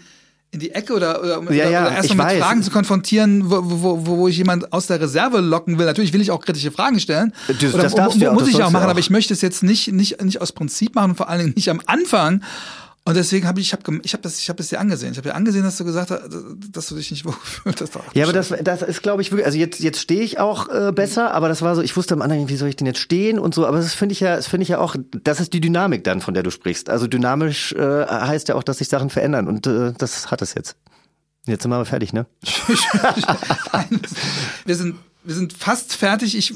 in 0.51 0.59
die 0.59 0.71
Ecke 0.71 0.93
oder, 0.93 1.21
oder, 1.21 1.53
ja, 1.53 1.69
ja, 1.69 1.87
oder 1.87 1.95
erst 1.95 2.15
mal 2.15 2.33
mit 2.33 2.43
Fragen 2.43 2.63
zu 2.63 2.71
konfrontieren, 2.71 3.51
wo, 3.51 3.61
wo, 3.63 4.17
wo 4.17 4.27
ich 4.27 4.37
jemand 4.37 4.73
aus 4.73 4.87
der 4.87 4.99
Reserve 4.99 5.41
locken 5.41 5.77
will. 5.77 5.85
Natürlich 5.85 6.11
will 6.11 6.21
ich 6.21 6.31
auch 6.31 6.43
kritische 6.43 6.71
Fragen 6.71 6.99
stellen. 6.99 7.33
Das, 7.47 7.73
oder, 7.73 7.83
das 7.83 7.93
darfst 7.93 8.17
muss 8.17 8.25
du 8.25 8.31
auch, 8.31 8.47
ich 8.47 8.63
auch 8.63 8.71
machen, 8.71 8.89
aber 8.89 8.99
ich 8.99 9.11
möchte 9.11 9.33
es 9.33 9.41
jetzt 9.41 9.61
nicht, 9.61 9.91
nicht, 9.91 10.21
nicht 10.23 10.41
aus 10.41 10.51
Prinzip 10.51 10.95
machen 10.95 11.11
und 11.11 11.17
vor 11.17 11.29
allen 11.29 11.41
Dingen 11.41 11.53
nicht 11.55 11.69
am 11.69 11.81
Anfang. 11.85 12.41
Und 13.09 13.15
deswegen 13.15 13.47
habe 13.47 13.59
ich, 13.59 13.65
ich 13.65 13.73
habe 13.73 13.99
ich 14.03 14.13
hab 14.13 14.21
das, 14.21 14.37
ich 14.37 14.49
habe 14.49 14.57
das 14.57 14.67
dir 14.67 14.79
angesehen. 14.79 15.13
Ich 15.13 15.17
habe 15.17 15.29
dir 15.29 15.33
angesehen, 15.33 15.63
dass 15.63 15.77
du 15.77 15.83
gesagt 15.83 16.11
hast, 16.11 16.29
dass 16.71 16.89
du 16.89 16.95
dich 16.95 17.09
nicht 17.09 17.25
wohlfühlst. 17.25 17.97
Ja, 18.13 18.25
aber 18.25 18.33
das, 18.33 18.53
das 18.61 18.83
ist, 18.83 19.01
glaube 19.01 19.23
ich, 19.23 19.31
wirklich, 19.31 19.47
also 19.47 19.57
jetzt, 19.57 19.79
jetzt 19.79 19.99
stehe 19.99 20.21
ich 20.21 20.39
auch 20.39 20.69
äh, 20.69 20.91
besser, 20.91 21.33
aber 21.33 21.49
das 21.49 21.63
war 21.63 21.75
so, 21.75 21.81
ich 21.81 21.97
wusste 21.97 22.13
am 22.13 22.21
anderen, 22.21 22.49
wie 22.49 22.55
soll 22.55 22.69
ich 22.69 22.75
denn 22.75 22.85
jetzt 22.85 22.99
stehen 22.99 23.39
und 23.39 23.55
so, 23.55 23.65
aber 23.65 23.77
das 23.77 23.95
finde 23.95 24.13
ich 24.13 24.19
ja, 24.19 24.35
das 24.35 24.45
finde 24.45 24.61
ich 24.61 24.69
ja 24.69 24.77
auch, 24.77 24.95
das 25.23 25.39
ist 25.39 25.53
die 25.53 25.59
Dynamik 25.59 26.03
dann, 26.03 26.21
von 26.21 26.35
der 26.35 26.43
du 26.43 26.51
sprichst. 26.51 26.87
Also 26.87 27.07
dynamisch 27.07 27.73
äh, 27.73 28.05
heißt 28.05 28.47
ja 28.47 28.53
auch, 28.53 28.61
dass 28.61 28.77
sich 28.77 28.89
Sachen 28.89 29.09
verändern 29.09 29.47
und 29.47 29.65
äh, 29.65 29.91
das 29.97 30.29
hat 30.29 30.43
es 30.43 30.53
jetzt. 30.53 30.75
Jetzt 31.47 31.63
sind 31.63 31.71
wir 31.71 31.77
aber 31.77 31.85
fertig, 31.85 32.13
ne? 32.13 32.27
wir 34.65 34.75
sind 34.75 34.97
wir 35.23 35.35
sind 35.35 35.53
fast 35.53 35.95
fertig. 35.95 36.37
Ich 36.37 36.53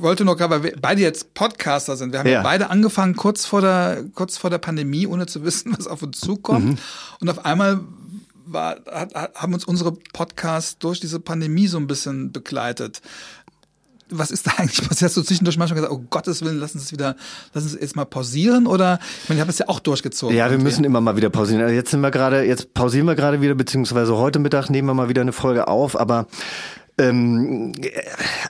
wollte 0.00 0.24
noch, 0.24 0.38
weil 0.38 0.62
wir 0.62 0.76
beide 0.80 1.02
jetzt 1.02 1.34
Podcaster 1.34 1.96
sind. 1.96 2.12
Wir 2.12 2.20
haben 2.20 2.26
ja. 2.26 2.34
ja, 2.34 2.42
beide 2.42 2.70
angefangen 2.70 3.16
kurz 3.16 3.44
vor 3.44 3.60
der 3.60 4.04
kurz 4.14 4.36
vor 4.36 4.50
der 4.50 4.58
Pandemie, 4.58 5.06
ohne 5.06 5.26
zu 5.26 5.44
wissen, 5.44 5.74
was 5.78 5.86
auf 5.86 6.02
uns 6.02 6.20
zukommt. 6.20 6.64
Mhm. 6.64 6.78
Und 7.20 7.28
auf 7.28 7.44
einmal 7.44 7.80
war, 8.46 8.76
hat, 8.90 9.14
haben 9.34 9.54
uns 9.54 9.64
unsere 9.64 9.92
Podcasts 9.92 10.78
durch 10.78 11.00
diese 11.00 11.18
Pandemie 11.18 11.66
so 11.66 11.78
ein 11.78 11.86
bisschen 11.86 12.30
begleitet 12.30 13.00
was 14.10 14.30
ist 14.30 14.46
da 14.46 14.52
eigentlich 14.56 14.86
passiert? 14.86 15.08
Hast 15.08 15.16
du 15.16 15.22
zwischendurch 15.22 15.58
manchmal 15.58 15.80
gesagt, 15.80 15.92
oh 15.92 16.04
Gottes 16.10 16.42
Willen, 16.42 16.58
lass 16.58 16.74
uns 16.74 16.92
wieder, 16.92 17.16
lass 17.52 17.64
uns 17.64 17.74
jetzt 17.74 17.96
mal 17.96 18.04
pausieren? 18.04 18.66
Oder, 18.66 18.98
ich 19.22 19.28
meine, 19.28 19.38
ich 19.38 19.40
habe 19.40 19.50
es 19.50 19.58
ja 19.58 19.68
auch 19.68 19.80
durchgezogen. 19.80 20.36
Ja, 20.36 20.50
wir 20.50 20.58
müssen 20.58 20.84
immer 20.84 21.00
mal 21.00 21.16
wieder 21.16 21.30
pausieren. 21.30 21.62
Also 21.62 21.74
jetzt 21.74 21.90
sind 21.90 22.00
wir 22.00 22.10
gerade, 22.10 22.44
jetzt 22.44 22.74
pausieren 22.74 23.06
wir 23.06 23.14
gerade 23.14 23.40
wieder, 23.40 23.54
beziehungsweise 23.54 24.16
heute 24.16 24.38
Mittag 24.38 24.70
nehmen 24.70 24.88
wir 24.88 24.94
mal 24.94 25.08
wieder 25.08 25.22
eine 25.22 25.32
Folge 25.32 25.68
auf, 25.68 25.98
aber 25.98 26.26
ähm, 26.96 27.72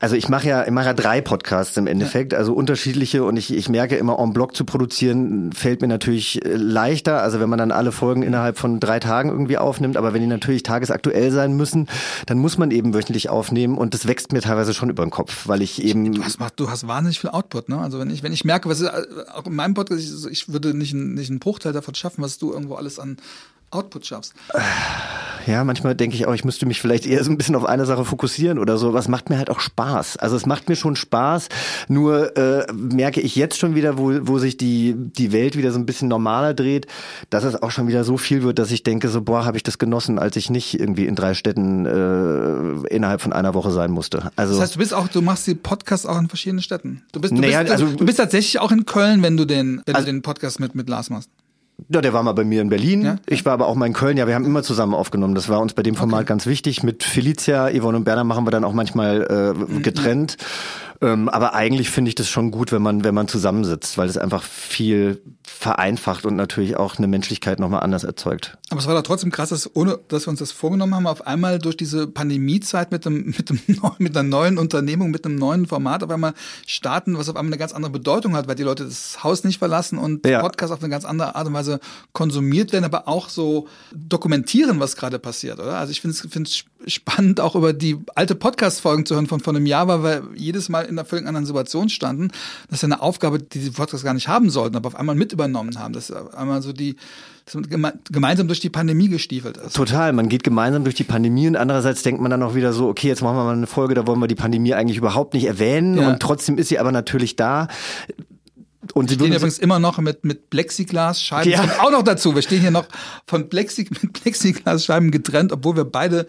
also 0.01 0.17
ich 0.17 0.29
mache 0.29 0.47
ja, 0.49 0.65
ich 0.65 0.71
mache 0.71 0.87
ja 0.87 0.95
drei 0.95 1.23
Podcasts 1.23 1.77
im 1.79 1.87
Endeffekt, 1.87 2.33
ja. 2.33 2.39
also 2.39 2.53
unterschiedliche 2.53 3.25
und 3.25 3.39
ich, 3.39 3.55
ich 3.55 3.71
merke 3.71 3.97
immer 3.97 4.19
en 4.19 4.35
bloc 4.35 4.55
zu 4.55 4.67
produzieren 4.67 5.53
fällt 5.53 5.81
mir 5.81 5.89
natürlich 5.89 6.45
äh, 6.45 6.55
leichter, 6.55 7.23
also 7.23 7.41
wenn 7.41 7.49
man 7.49 7.59
dann 7.59 7.73
alle 7.73 7.91
Folgen 7.91 8.23
innerhalb 8.23 8.59
von 8.59 8.81
drei 8.81 9.01
Tagen 9.01 9.31
irgendwie 9.31 9.57
aufnimmt, 9.57 9.97
aber 9.97 10.13
wenn 10.13 10.21
die 10.21 10.27
natürlich 10.27 10.63
tagesaktuell 10.63 11.31
sein 11.31 11.57
müssen, 11.57 11.89
dann 12.27 12.39
muss 12.39 12.59
man 12.59 12.71
eben 12.71 12.93
wöchentlich 12.93 13.31
aufnehmen 13.31 13.79
und 13.79 13.95
das 13.95 14.07
wächst 14.07 14.33
mir 14.33 14.43
teilweise 14.43 14.75
schon 14.75 14.91
über 14.91 15.05
den 15.05 15.11
Kopf, 15.11 15.49
weil 15.49 15.63
ich 15.63 15.83
eben... 15.83 16.13
Du 16.13 16.23
hast, 16.23 16.39
du 16.57 16.71
hast 16.71 16.87
wahnsinnig 16.87 17.21
viel 17.21 17.31
Output, 17.31 17.71
ne? 17.71 17.79
Also 17.79 17.99
wenn 17.99 18.11
ich, 18.11 18.23
wenn 18.23 18.33
ich 18.33 18.45
merke, 18.45 18.69
was 18.69 18.81
ist, 18.81 18.89
äh, 18.89 19.05
auch 19.33 19.47
in 19.47 19.55
meinem 19.55 19.73
Podcast, 19.73 20.03
ich, 20.03 20.31
ich 20.31 20.53
würde 20.53 20.75
nicht, 20.75 20.93
nicht 20.93 21.31
einen 21.31 21.39
Bruchteil 21.39 21.73
davon 21.73 21.95
schaffen, 21.95 22.23
was 22.23 22.37
du 22.37 22.53
irgendwo 22.53 22.75
alles 22.75 22.99
an 22.99 23.17
Output 23.75 24.07
schaffst. 24.07 24.35
Ja, 25.47 25.63
manchmal 25.65 25.95
denke 25.95 26.17
ich 26.17 26.27
auch, 26.27 26.35
ich 26.35 26.45
müsste 26.45 26.65
mich 26.67 26.81
vielleicht 26.81 27.07
eher 27.07 27.23
so 27.23 27.31
ein 27.31 27.37
bisschen 27.37 27.55
auf 27.55 27.67
eine 27.67 27.85
Sache 27.85 28.05
fokussieren 28.05 28.59
oder 28.59 28.79
so. 28.79 28.95
Was 28.95 29.09
macht 29.09 29.29
mir 29.29 29.37
halt 29.37 29.51
auch 29.51 29.61
Spaß. 29.61 30.17
Also 30.17 30.37
es 30.37 30.47
macht 30.47 30.69
mir 30.69 30.77
schon 30.77 30.97
Spaß, 30.97 31.49
nur 31.89 32.37
äh, 32.37 32.73
merke 32.73 33.21
ich 33.21 33.37
jetzt 33.37 33.59
schon 33.59 33.75
wieder, 33.75 33.99
wo, 33.99 34.13
wo 34.23 34.39
sich 34.39 34.57
die, 34.57 34.95
die 34.97 35.33
Welt 35.33 35.57
wieder 35.57 35.73
so 35.73 35.79
ein 35.79 35.87
bisschen 35.87 36.09
normaler 36.09 36.55
dreht, 36.55 36.87
dass 37.31 37.45
es 37.45 37.61
auch 37.61 37.71
schon 37.71 37.89
wieder 37.89 38.05
so 38.05 38.17
viel 38.17 38.43
wird, 38.43 38.59
dass 38.59 38.71
ich 38.71 38.83
denke, 38.83 39.09
so, 39.09 39.23
boah, 39.23 39.45
habe 39.45 39.57
ich 39.57 39.63
das 39.63 39.79
genossen, 39.79 40.19
als 40.19 40.37
ich 40.37 40.51
nicht 40.51 40.79
irgendwie 40.79 41.07
in 41.07 41.15
drei 41.15 41.35
Städten 41.35 41.87
äh, 41.87 42.87
innerhalb 42.89 43.21
von 43.21 43.33
einer 43.33 43.55
Woche 43.55 43.71
sein 43.71 43.91
musste. 43.91 44.31
Also, 44.37 44.55
das 44.55 44.63
heißt, 44.63 44.75
du 44.77 44.79
bist 44.79 44.95
auch, 44.95 45.09
du 45.09 45.23
machst 45.23 45.47
die 45.47 45.55
Podcasts 45.55 46.07
auch 46.07 46.19
in 46.19 46.29
verschiedenen 46.29 46.63
Städten. 46.63 47.03
Du 47.13 47.21
bist, 47.21 47.33
du, 47.33 47.41
naja, 47.41 47.61
bist, 47.61 47.73
also, 47.73 47.87
du 47.87 48.05
bist 48.05 48.19
tatsächlich 48.19 48.61
auch 48.61 48.73
in 48.73 48.87
Köln, 48.87 49.23
wenn 49.23 49.37
du 49.37 49.45
den, 49.45 49.83
wenn 49.85 49.95
also, 49.95 50.07
du 50.07 50.13
den 50.13 50.23
Podcast 50.23 50.61
mit, 50.61 50.75
mit 50.75 50.89
Lars 50.89 51.11
machst. 51.11 51.29
Ja, 51.89 52.01
der 52.01 52.13
war 52.13 52.23
mal 52.23 52.33
bei 52.33 52.45
mir 52.45 52.63
in 52.63 52.69
Berlin. 52.69 53.05
Ja? 53.05 53.17
Ich 53.27 53.45
war 53.45 53.53
aber 53.53 53.67
auch 53.67 53.75
mal 53.75 53.87
in 53.87 53.93
Köln. 53.93 54.17
Ja, 54.17 54.27
wir 54.27 54.35
haben 54.35 54.45
immer 54.45 54.63
zusammen 54.63 54.95
aufgenommen. 54.95 55.35
Das 55.35 55.49
war 55.49 55.61
uns 55.61 55.75
bei 55.75 55.83
dem 55.83 55.95
Format 55.95 56.21
okay. 56.21 56.29
ganz 56.29 56.47
wichtig. 56.47 56.83
Mit 56.83 57.03
Felicia, 57.03 57.69
Yvonne 57.71 57.99
und 57.99 58.05
Berner 58.05 58.25
machen 58.25 58.47
wir 58.47 58.51
dann 58.51 58.65
auch 58.65 58.73
manchmal 58.73 59.55
äh, 59.59 59.59
mhm. 59.59 59.83
Ähm, 61.01 61.29
aber 61.29 61.55
eigentlich 61.55 61.91
finde 61.91 62.09
ich 62.09 62.15
das 62.15 62.29
schon 62.29 62.51
gut, 62.51 62.73
wenn 62.73 62.83
man, 62.83 63.05
wenn 63.05 63.15
man 63.15 63.29
zusammensitzt, 63.29 63.99
weil 63.99 64.09
es 64.09 64.19
einfach 64.19 64.43
viel 64.43 65.21
vereinfacht 65.43 66.25
und 66.25 66.37
natürlich 66.37 66.77
auch 66.77 66.97
eine 66.97 67.07
Menschlichkeit 67.07 67.59
nochmal 67.59 67.83
anders 67.83 68.05
erzeugt. 68.05 68.57
Aber 68.71 68.81
es 68.81 68.87
war 68.87 68.95
doch 68.95 69.03
trotzdem 69.03 69.31
krass, 69.31 69.51
dass 69.51 69.75
ohne, 69.75 69.99
dass 70.09 70.27
wir 70.27 70.31
uns 70.31 70.39
das 70.39 70.53
vorgenommen 70.53 70.95
haben, 70.95 71.07
auf 71.07 71.27
einmal 71.27 71.59
durch 71.59 71.77
diese 71.77 72.07
Pandemiezeit 72.07 72.93
mit 72.93 73.05
dem, 73.05 73.27
mit 73.27 73.51
dem, 73.51 73.61
mit 73.99 74.17
einer 74.17 74.29
neuen 74.29 74.59
Unternehmung, 74.59 75.11
mit 75.11 75.25
einem 75.25 75.37
neuen 75.37 75.67
Format 75.67 76.03
auf 76.03 76.11
einmal 76.11 76.35
starten, 76.67 77.19
was 77.19 77.29
auf 77.29 77.37
einmal 77.37 77.53
eine 77.53 77.59
ganz 77.59 77.73
andere 77.73 77.93
Bedeutung 77.93 78.35
hat, 78.37 78.49
weil 78.49 78.55
die 78.55 78.63
Leute 78.63 78.85
das 78.85 79.23
Haus 79.23 79.45
nicht 79.45 79.59
verlassen 79.59 79.99
und 79.99 80.27
ja. 80.27 80.41
Podcasts 80.41 80.73
auf 80.73 80.83
eine 80.83 80.91
ganz 80.91 81.05
andere 81.05 81.35
Art 81.35 81.47
und 81.47 81.55
Weise 81.55 81.81
konsumiert 82.13 82.73
werden, 82.73 82.85
aber 82.85 83.09
auch 83.09 83.29
so 83.29 83.69
dokumentieren, 83.95 84.81
was 84.81 84.97
gerade 84.97 85.19
passiert, 85.19 85.59
oder? 85.59 85.77
Also 85.79 85.91
ich 85.91 86.01
finde 86.01 86.17
es 86.43 86.65
spannend, 86.87 87.41
auch 87.41 87.55
über 87.55 87.73
die 87.73 87.99
alte 88.15 88.35
Podcast-Folgen 88.35 89.07
zu 89.07 89.15
hören 89.15 89.27
von, 89.27 89.41
von 89.41 89.57
einem 89.57 89.67
Jahr, 89.67 89.89
weil 90.03 90.23
jedes 90.35 90.69
Mal 90.69 90.84
in 90.85 90.99
einer 90.99 91.05
völlig 91.05 91.27
anderen 91.27 91.47
Situation 91.47 91.89
standen. 91.89 92.29
Das 92.69 92.79
ist 92.79 92.83
ja 92.83 92.87
eine 92.87 93.03
Aufgabe, 93.03 93.39
die 93.39 93.61
die 93.61 93.71
Podcasts 93.71 94.05
gar 94.05 94.15
nicht 94.15 94.29
haben 94.29 94.51
sollten, 94.51 94.77
aber 94.77 94.87
auf 94.89 94.97
einmal 94.97 95.15
mit 95.15 95.33
übernommen 95.33 95.79
haben. 95.79 95.93
Das 95.93 96.11
ist 96.11 96.17
einmal 96.35 96.63
so 96.63 96.73
die, 96.73 96.97
dass 97.45 97.55
man 97.55 97.99
gemeinsam 98.11 98.47
durch 98.47 98.61
die 98.61 98.71
Pandemie 98.71 99.09
gestiefelt 99.09 99.57
ist. 99.59 99.77
Total, 99.77 100.13
man 100.13 100.29
geht 100.29 100.45
gemeinsam 100.45 100.85
durch 100.85 100.95
die 100.95 101.05
Pandemie 101.05 101.47
und 101.49 101.57
andererseits 101.57 102.03
denkt 102.03 102.21
man 102.21 102.31
dann 102.31 102.43
auch 102.43 102.55
wieder 102.55 102.73
so, 102.73 102.89
okay, 102.89 103.09
jetzt 103.09 103.23
machen 103.23 103.37
wir 103.37 103.45
mal 103.45 103.55
eine 103.55 103.67
Folge, 103.67 103.95
da 103.95 104.07
wollen 104.07 104.21
wir 104.21 104.29
die 104.29 104.35
Pandemie 104.35 104.75
eigentlich 104.75 104.97
überhaupt 104.97 105.35
nicht 105.35 105.45
erwähnen 105.45 105.99
ja. 105.99 106.09
und 106.09 106.21
trotzdem 106.21 106.59
ist 106.59 106.69
sie 106.69 106.79
aber 106.79 106.93
natürlich 106.93 107.37
da. 107.37 107.69
Und 108.93 109.09
sie 109.09 109.15
stehen 109.15 109.33
übrigens 109.33 109.59
immer 109.59 109.79
noch 109.79 109.99
mit, 109.99 110.25
mit 110.25 110.51
Plexiglasscheiben. 110.51 111.51
Ja. 111.51 111.63
auch 111.81 111.91
noch 111.91 112.03
dazu. 112.03 112.35
Wir 112.35 112.43
stehen 112.43 112.61
hier 112.61 112.71
noch 112.71 112.87
von 113.27 113.49
Plexig, 113.49 113.91
mit 113.91 114.13
Plexiglasscheiben 114.13 115.11
getrennt, 115.11 115.53
obwohl 115.53 115.77
wir 115.77 115.85
beide 115.85 116.27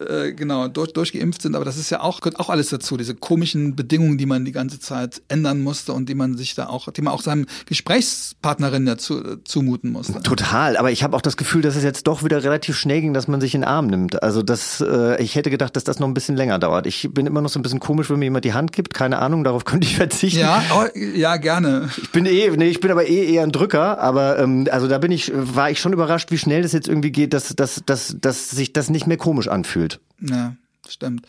äh, 0.00 0.32
genau, 0.32 0.68
durch, 0.68 0.92
durchgeimpft 0.92 1.42
sind, 1.42 1.54
aber 1.54 1.64
das 1.64 1.76
ist 1.76 1.90
ja 1.90 2.00
auch, 2.00 2.20
gehört 2.20 2.40
auch 2.40 2.50
alles 2.50 2.70
dazu, 2.70 2.96
diese 2.96 3.14
komischen 3.14 3.76
Bedingungen, 3.76 4.18
die 4.18 4.26
man 4.26 4.44
die 4.44 4.52
ganze 4.52 4.80
Zeit 4.80 5.22
ändern 5.28 5.60
musste 5.60 5.92
und 5.92 6.08
die 6.08 6.14
man 6.14 6.36
sich 6.36 6.54
da 6.54 6.66
auch, 6.68 6.90
die 6.90 7.02
man 7.02 7.12
auch 7.12 7.22
seinem 7.22 7.46
Gesprächspartnerin 7.66 8.86
dazu 8.86 9.22
äh, 9.24 9.44
zumuten 9.44 9.92
musste. 9.92 10.22
Total, 10.22 10.76
aber 10.76 10.90
ich 10.90 11.02
habe 11.02 11.16
auch 11.16 11.20
das 11.20 11.36
Gefühl, 11.36 11.62
dass 11.62 11.76
es 11.76 11.84
jetzt 11.84 12.06
doch 12.06 12.24
wieder 12.24 12.42
relativ 12.42 12.76
schnell 12.76 13.00
ging, 13.00 13.14
dass 13.14 13.28
man 13.28 13.40
sich 13.40 13.54
in 13.54 13.62
den 13.62 13.68
Arm 13.68 13.88
nimmt. 13.88 14.22
Also 14.22 14.42
das, 14.42 14.80
äh, 14.80 15.22
ich 15.22 15.34
hätte 15.34 15.50
gedacht, 15.50 15.76
dass 15.76 15.84
das 15.84 15.98
noch 15.98 16.08
ein 16.08 16.14
bisschen 16.14 16.36
länger 16.36 16.58
dauert. 16.58 16.86
Ich 16.86 17.08
bin 17.12 17.26
immer 17.26 17.40
noch 17.42 17.50
so 17.50 17.58
ein 17.58 17.62
bisschen 17.62 17.80
komisch, 17.80 18.10
wenn 18.10 18.18
mir 18.18 18.26
jemand 18.26 18.44
die 18.44 18.54
Hand 18.54 18.72
gibt, 18.72 18.94
keine 18.94 19.18
Ahnung, 19.18 19.44
darauf 19.44 19.64
könnte 19.70 19.86
ich 19.86 19.96
verzichten. 19.96 20.40
Ja, 20.40 20.62
oh, 20.74 20.98
ja, 20.98 21.36
gerne. 21.36 21.90
Ich 22.02 22.10
bin 22.10 22.26
eh, 22.26 22.50
nee, 22.56 22.68
ich 22.68 22.80
bin 22.80 22.90
aber 22.90 23.06
eh 23.06 23.32
eher 23.32 23.42
ein 23.42 23.52
Drücker, 23.52 23.98
aber 23.98 24.38
ähm, 24.38 24.66
also 24.70 24.88
da 24.88 24.98
bin 24.98 25.12
ich, 25.12 25.32
war 25.34 25.70
ich 25.70 25.80
schon 25.80 25.92
überrascht, 25.92 26.30
wie 26.30 26.38
schnell 26.38 26.62
das 26.62 26.72
jetzt 26.72 26.88
irgendwie 26.88 27.12
geht, 27.12 27.34
dass, 27.34 27.54
dass, 27.54 27.82
dass, 27.84 28.16
dass 28.20 28.50
sich 28.50 28.72
das 28.72 28.90
nicht 28.90 29.06
mehr 29.06 29.16
komisch 29.16 29.48
anfühlt. 29.48 29.89
Ja, 30.20 30.54
stimmt. 30.88 31.26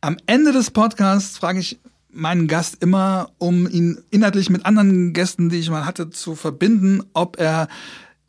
Am 0.00 0.16
Ende 0.26 0.52
des 0.52 0.70
Podcasts 0.70 1.38
frage 1.38 1.60
ich 1.60 1.78
meinen 2.10 2.48
Gast 2.48 2.82
immer, 2.82 3.30
um 3.38 3.68
ihn 3.68 4.02
inhaltlich 4.10 4.50
mit 4.50 4.64
anderen 4.64 5.12
Gästen, 5.12 5.50
die 5.50 5.58
ich 5.58 5.70
mal 5.70 5.84
hatte, 5.84 6.10
zu 6.10 6.34
verbinden, 6.34 7.02
ob 7.12 7.38
er 7.38 7.68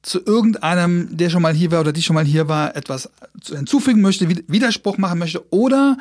zu 0.02 0.24
irgendeinem, 0.24 1.16
der 1.18 1.30
schon 1.30 1.42
mal 1.42 1.54
hier 1.54 1.72
war 1.72 1.82
oder 1.82 1.92
die 1.92 2.02
schon 2.02 2.14
mal 2.14 2.26
hier 2.26 2.48
war, 2.48 2.76
etwas 2.76 3.10
hinzufügen 3.46 4.02
möchte, 4.02 4.30
Widerspruch 4.30 4.98
machen 4.98 5.20
möchte 5.20 5.52
oder 5.52 5.98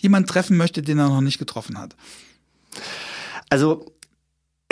jemand 0.00 0.28
treffen 0.28 0.56
möchte, 0.56 0.82
den 0.82 0.98
er 0.98 1.08
noch 1.08 1.20
nicht 1.20 1.38
getroffen 1.38 1.78
hat. 1.78 1.94
Also 3.50 3.93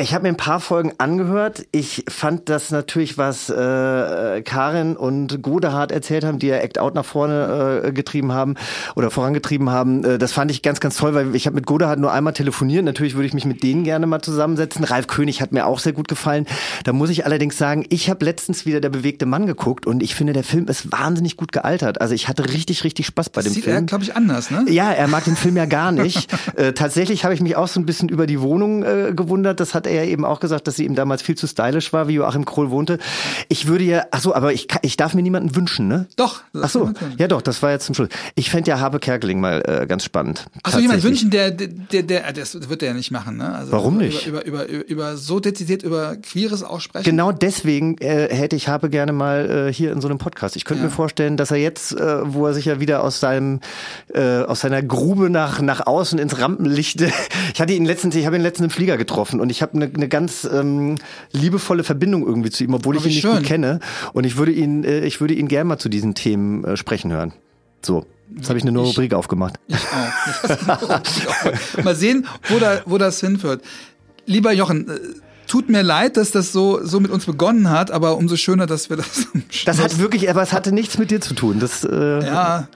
Ich 0.00 0.14
habe 0.14 0.22
mir 0.22 0.30
ein 0.30 0.38
paar 0.38 0.58
Folgen 0.58 0.94
angehört. 0.96 1.66
Ich 1.70 2.06
fand 2.08 2.48
das 2.48 2.70
natürlich, 2.70 3.18
was 3.18 3.50
äh, 3.50 4.40
Karin 4.40 4.96
und 4.96 5.42
Godehard 5.42 5.92
erzählt 5.92 6.24
haben, 6.24 6.38
die 6.38 6.46
ja 6.46 6.56
Act 6.56 6.78
Out 6.78 6.94
nach 6.94 7.04
vorne 7.04 7.82
äh, 7.84 7.92
getrieben 7.92 8.32
haben 8.32 8.54
oder 8.96 9.10
vorangetrieben 9.10 9.68
haben. 9.68 10.02
Äh, 10.02 10.16
das 10.16 10.32
fand 10.32 10.50
ich 10.50 10.62
ganz, 10.62 10.80
ganz 10.80 10.96
toll, 10.96 11.12
weil 11.12 11.36
ich 11.36 11.44
habe 11.44 11.56
mit 11.56 11.66
Godehard 11.66 11.98
nur 11.98 12.10
einmal 12.10 12.32
telefoniert. 12.32 12.86
Natürlich 12.86 13.14
würde 13.16 13.26
ich 13.26 13.34
mich 13.34 13.44
mit 13.44 13.62
denen 13.62 13.84
gerne 13.84 14.06
mal 14.06 14.22
zusammensetzen. 14.22 14.82
Ralf 14.82 15.08
König 15.08 15.42
hat 15.42 15.52
mir 15.52 15.66
auch 15.66 15.78
sehr 15.78 15.92
gut 15.92 16.08
gefallen. 16.08 16.46
Da 16.84 16.94
muss 16.94 17.10
ich 17.10 17.26
allerdings 17.26 17.58
sagen, 17.58 17.84
ich 17.90 18.08
habe 18.08 18.24
letztens 18.24 18.64
wieder 18.64 18.80
der 18.80 18.88
bewegte 18.88 19.26
Mann 19.26 19.44
geguckt 19.44 19.86
und 19.86 20.02
ich 20.02 20.14
finde, 20.14 20.32
der 20.32 20.42
Film 20.42 20.68
ist 20.68 20.90
wahnsinnig 20.90 21.36
gut 21.36 21.52
gealtert. 21.52 22.00
Also 22.00 22.14
ich 22.14 22.28
hatte 22.28 22.50
richtig, 22.50 22.84
richtig 22.84 23.04
Spaß 23.04 23.28
bei 23.28 23.42
das 23.42 23.52
dem 23.52 23.56
sieht 23.56 23.64
Film. 23.64 23.76
er, 23.76 23.82
glaube 23.82 24.04
ich, 24.04 24.16
anders, 24.16 24.50
ne? 24.50 24.64
Ja, 24.70 24.90
er 24.90 25.06
mag 25.06 25.24
den 25.24 25.36
Film 25.36 25.58
ja 25.58 25.66
gar 25.66 25.92
nicht. 25.92 26.32
äh, 26.56 26.72
tatsächlich 26.72 27.24
habe 27.24 27.34
ich 27.34 27.42
mich 27.42 27.56
auch 27.56 27.68
so 27.68 27.78
ein 27.78 27.84
bisschen 27.84 28.08
über 28.08 28.26
die 28.26 28.40
Wohnung 28.40 28.84
äh, 28.84 29.12
gewundert. 29.14 29.60
Das 29.60 29.74
hat 29.74 29.81
er 29.86 30.06
eben 30.06 30.24
auch 30.24 30.40
gesagt, 30.40 30.66
dass 30.66 30.76
sie 30.76 30.84
ihm 30.84 30.94
damals 30.94 31.22
viel 31.22 31.36
zu 31.36 31.46
stylisch 31.46 31.92
war, 31.92 32.08
wie 32.08 32.14
Joachim 32.14 32.44
Krohl 32.44 32.70
wohnte. 32.70 32.98
Ich 33.48 33.66
würde 33.66 33.84
ja, 33.84 34.04
ach 34.10 34.20
so, 34.20 34.34
aber 34.34 34.52
ich, 34.52 34.68
ich 34.82 34.96
darf 34.96 35.14
mir 35.14 35.22
niemanden 35.22 35.54
wünschen, 35.56 35.88
ne? 35.88 36.06
Doch. 36.16 36.42
Ach 36.60 36.68
so, 36.68 36.90
ja 37.18 37.28
doch, 37.28 37.42
das 37.42 37.62
war 37.62 37.70
jetzt 37.70 37.86
zum 37.86 37.94
Schluss. 37.94 38.08
Ich 38.34 38.50
fände 38.50 38.70
ja 38.70 38.80
Habe 38.80 38.98
Kerkeling 38.98 39.40
mal 39.40 39.62
äh, 39.66 39.86
ganz 39.86 40.04
spannend. 40.04 40.46
Achso, 40.62 40.78
jemand 40.78 41.02
Tatsächlich. 41.02 41.22
wünschen, 41.22 41.30
der, 41.30 41.50
der, 41.50 42.02
der, 42.02 42.32
das 42.32 42.68
wird 42.68 42.82
er 42.82 42.88
ja 42.88 42.94
nicht 42.94 43.10
machen, 43.10 43.36
ne? 43.36 43.54
Also 43.54 43.72
Warum 43.72 43.98
nicht? 43.98 44.26
Über, 44.26 44.44
über, 44.44 44.68
über, 44.68 44.86
über 44.88 45.16
so 45.16 45.40
dezidiert 45.40 45.82
über 45.82 46.16
Queeres 46.16 46.62
aussprechen. 46.62 47.04
Genau 47.04 47.32
deswegen 47.32 47.98
äh, 47.98 48.28
hätte 48.34 48.56
ich 48.56 48.68
Habe 48.68 48.90
gerne 48.90 49.12
mal 49.12 49.68
äh, 49.68 49.72
hier 49.72 49.92
in 49.92 50.00
so 50.00 50.08
einem 50.08 50.18
Podcast. 50.18 50.56
Ich 50.56 50.64
könnte 50.64 50.82
Ja. 50.82 50.88
mir 50.88 50.94
vorstellen, 50.94 51.36
dass 51.36 51.50
er 51.50 51.58
jetzt, 51.58 51.92
äh, 51.92 52.20
wo 52.34 52.46
er 52.46 52.54
sich 52.54 52.64
ja 52.66 52.80
wieder 52.80 53.02
aus 53.04 53.20
seinem 53.20 53.60
äh, 54.14 54.40
aus 54.42 54.60
seiner 54.60 54.82
Grube 54.82 55.30
nach 55.30 55.60
nach 55.60 55.86
außen 55.86 56.18
ins 56.18 56.38
Rampenlicht. 56.38 57.00
ich 57.54 57.60
hatte 57.60 57.72
ihn 57.72 57.84
letztens, 57.84 58.14
ich 58.16 58.26
habe 58.26 58.36
ihn 58.36 58.42
letztens 58.42 58.66
im 58.66 58.70
Flieger 58.70 58.96
getroffen 58.96 59.40
und 59.40 59.50
ich 59.50 59.62
habe 59.62 59.71
eine 59.74 59.86
eine 59.94 60.08
ganz 60.08 60.44
ähm, 60.50 60.96
liebevolle 61.32 61.84
Verbindung 61.84 62.26
irgendwie 62.26 62.50
zu 62.50 62.64
ihm, 62.64 62.74
obwohl 62.74 62.96
Oh, 62.96 62.98
ich 62.98 63.04
ihn 63.04 63.10
wie 63.10 63.14
nicht 63.14 63.22
schön. 63.22 63.36
gut 63.36 63.44
kenne. 63.44 63.80
Und 64.12 64.24
ich 64.24 64.36
würde 64.36 64.52
ihn, 64.52 64.84
äh, 64.84 65.00
ich 65.04 65.20
würde 65.20 65.34
ihn 65.34 65.48
gerne 65.48 65.64
mal 65.68 65.78
zu 65.78 65.88
diesen 65.88 66.14
Themen 66.14 66.64
äh, 66.64 66.76
sprechen 66.76 67.10
hören. 67.12 67.32
So, 67.84 68.06
jetzt 68.36 68.48
habe 68.48 68.58
ich 68.58 68.64
eine 68.64 68.72
neue 68.72 68.84
Ich- 68.84 68.90
Rubrik 68.96 69.14
aufgemacht. 69.14 69.58
Ich 69.68 69.78
auch. 70.68 71.02
Mal 71.84 71.94
sehen, 71.96 72.26
wo, 72.48 72.58
da, 72.58 72.80
wo 72.86 72.98
das 72.98 73.20
hinführt. 73.20 73.62
Lieber 74.26 74.52
Jochen, 74.52 74.88
äh, 74.88 74.98
tut 75.46 75.68
mir 75.68 75.82
leid, 75.82 76.16
dass 76.16 76.30
das 76.30 76.52
so, 76.52 76.84
so 76.84 77.00
mit 77.00 77.10
uns 77.10 77.26
begonnen 77.26 77.70
hat, 77.70 77.90
aber 77.90 78.16
umso 78.16 78.36
schöner, 78.36 78.66
dass 78.66 78.88
wir 78.88 78.96
das. 78.98 79.26
Das 79.64 79.80
hat 79.80 79.98
wirklich, 79.98 80.30
aber 80.30 80.42
es 80.42 80.52
hatte 80.52 80.72
nichts 80.72 80.98
mit 80.98 81.10
dir 81.10 81.20
zu 81.20 81.34
tun. 81.34 81.58
Das, 81.58 81.84
äh, 81.84 82.24
Ja. 82.24 82.68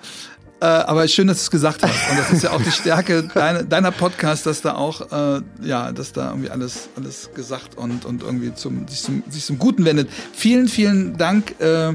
Äh, 0.59 0.64
aber 0.64 1.07
schön, 1.07 1.26
dass 1.26 1.38
du 1.38 1.42
es 1.42 1.50
gesagt 1.50 1.82
hast. 1.82 2.11
Und 2.11 2.18
das 2.18 2.30
ist 2.30 2.42
ja 2.42 2.52
auch 2.52 2.62
die 2.62 2.70
Stärke 2.70 3.24
deiner, 3.24 3.62
deiner 3.62 3.90
Podcast, 3.90 4.46
dass 4.46 4.62
da 4.62 4.74
auch, 4.74 5.12
äh, 5.12 5.42
ja, 5.62 5.92
dass 5.92 6.12
da 6.12 6.30
irgendwie 6.30 6.48
alles, 6.48 6.88
alles 6.96 7.30
gesagt 7.34 7.76
und, 7.76 8.07
und 8.07 8.22
irgendwie 8.22 8.54
zum, 8.54 8.88
sich, 8.88 9.02
zum, 9.02 9.22
sich 9.28 9.44
zum 9.44 9.59
Guten 9.59 9.84
wendet. 9.84 10.09
Vielen, 10.32 10.68
vielen 10.68 11.18
Dank, 11.18 11.61
äh, 11.61 11.94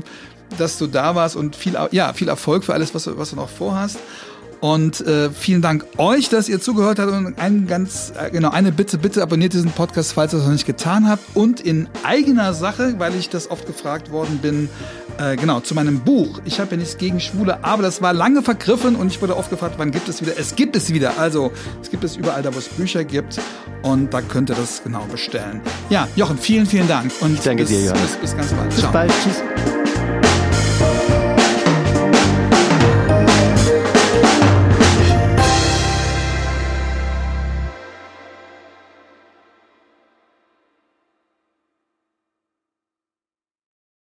dass 0.59 0.77
du 0.77 0.85
da 0.85 1.15
warst 1.15 1.35
und 1.35 1.55
viel, 1.55 1.75
ja, 1.91 2.13
viel 2.13 2.27
Erfolg 2.27 2.63
für 2.63 2.73
alles, 2.73 2.93
was, 2.93 3.09
was 3.17 3.31
du 3.31 3.35
noch 3.35 3.49
vorhast. 3.49 3.97
Und 4.61 5.01
äh, 5.01 5.31
vielen 5.31 5.63
Dank 5.63 5.85
euch, 5.97 6.29
dass 6.29 6.47
ihr 6.47 6.61
zugehört 6.61 6.99
habt. 6.99 7.11
Und 7.11 7.37
ein 7.39 7.67
ganz, 7.67 8.13
äh, 8.17 8.29
genau, 8.29 8.51
eine 8.51 8.71
Bitte, 8.71 8.99
bitte 8.99 9.23
abonniert 9.23 9.53
diesen 9.53 9.71
Podcast, 9.71 10.13
falls 10.13 10.33
ihr 10.33 10.37
das 10.37 10.45
noch 10.45 10.53
nicht 10.53 10.67
getan 10.67 11.09
habt. 11.09 11.23
Und 11.35 11.59
in 11.59 11.89
eigener 12.03 12.53
Sache, 12.53 12.95
weil 12.99 13.15
ich 13.15 13.29
das 13.29 13.49
oft 13.49 13.65
gefragt 13.65 14.11
worden 14.11 14.37
bin, 14.39 14.69
äh, 15.17 15.35
genau, 15.35 15.59
zu 15.61 15.73
meinem 15.73 16.01
Buch. 16.01 16.41
Ich 16.45 16.59
habe 16.59 16.71
ja 16.71 16.77
nichts 16.77 16.97
gegen 16.97 17.19
Schwule, 17.19 17.63
aber 17.63 17.81
das 17.81 18.01
war 18.03 18.13
lange 18.13 18.43
vergriffen 18.43 18.95
und 18.95 19.07
ich 19.07 19.21
wurde 19.21 19.35
oft 19.35 19.49
gefragt, 19.49 19.75
wann 19.77 19.91
gibt 19.91 20.07
es 20.07 20.21
wieder? 20.21 20.33
Es 20.37 20.55
gibt 20.55 20.75
es 20.75 20.93
wieder. 20.93 21.17
Also, 21.17 21.51
es 21.81 21.89
gibt 21.89 22.03
es 22.03 22.15
überall 22.15 22.43
da, 22.43 22.53
wo 22.53 22.59
es 22.59 22.69
Bücher 22.69 23.03
gibt. 23.03 23.39
Und 23.81 24.13
da 24.13 24.21
könnt 24.21 24.51
ihr 24.51 24.55
das 24.55 24.83
genau 24.83 25.05
bestellen. 25.11 25.61
Ja, 25.89 26.07
Jochen, 26.15 26.37
vielen, 26.37 26.67
vielen 26.67 26.87
Dank. 26.87 27.11
Und 27.21 27.33
Ich 27.33 27.41
danke 27.41 27.63
bis, 27.63 27.71
dir, 27.71 27.85
Johannes. 27.85 28.11
Bis, 28.11 28.31
bis 28.31 28.37
ganz 28.37 28.53
bald. 28.53 28.69
bis 28.69 28.79
Ciao. 28.79 28.91
bald. 28.91 29.11
Tschüss. 29.23 29.80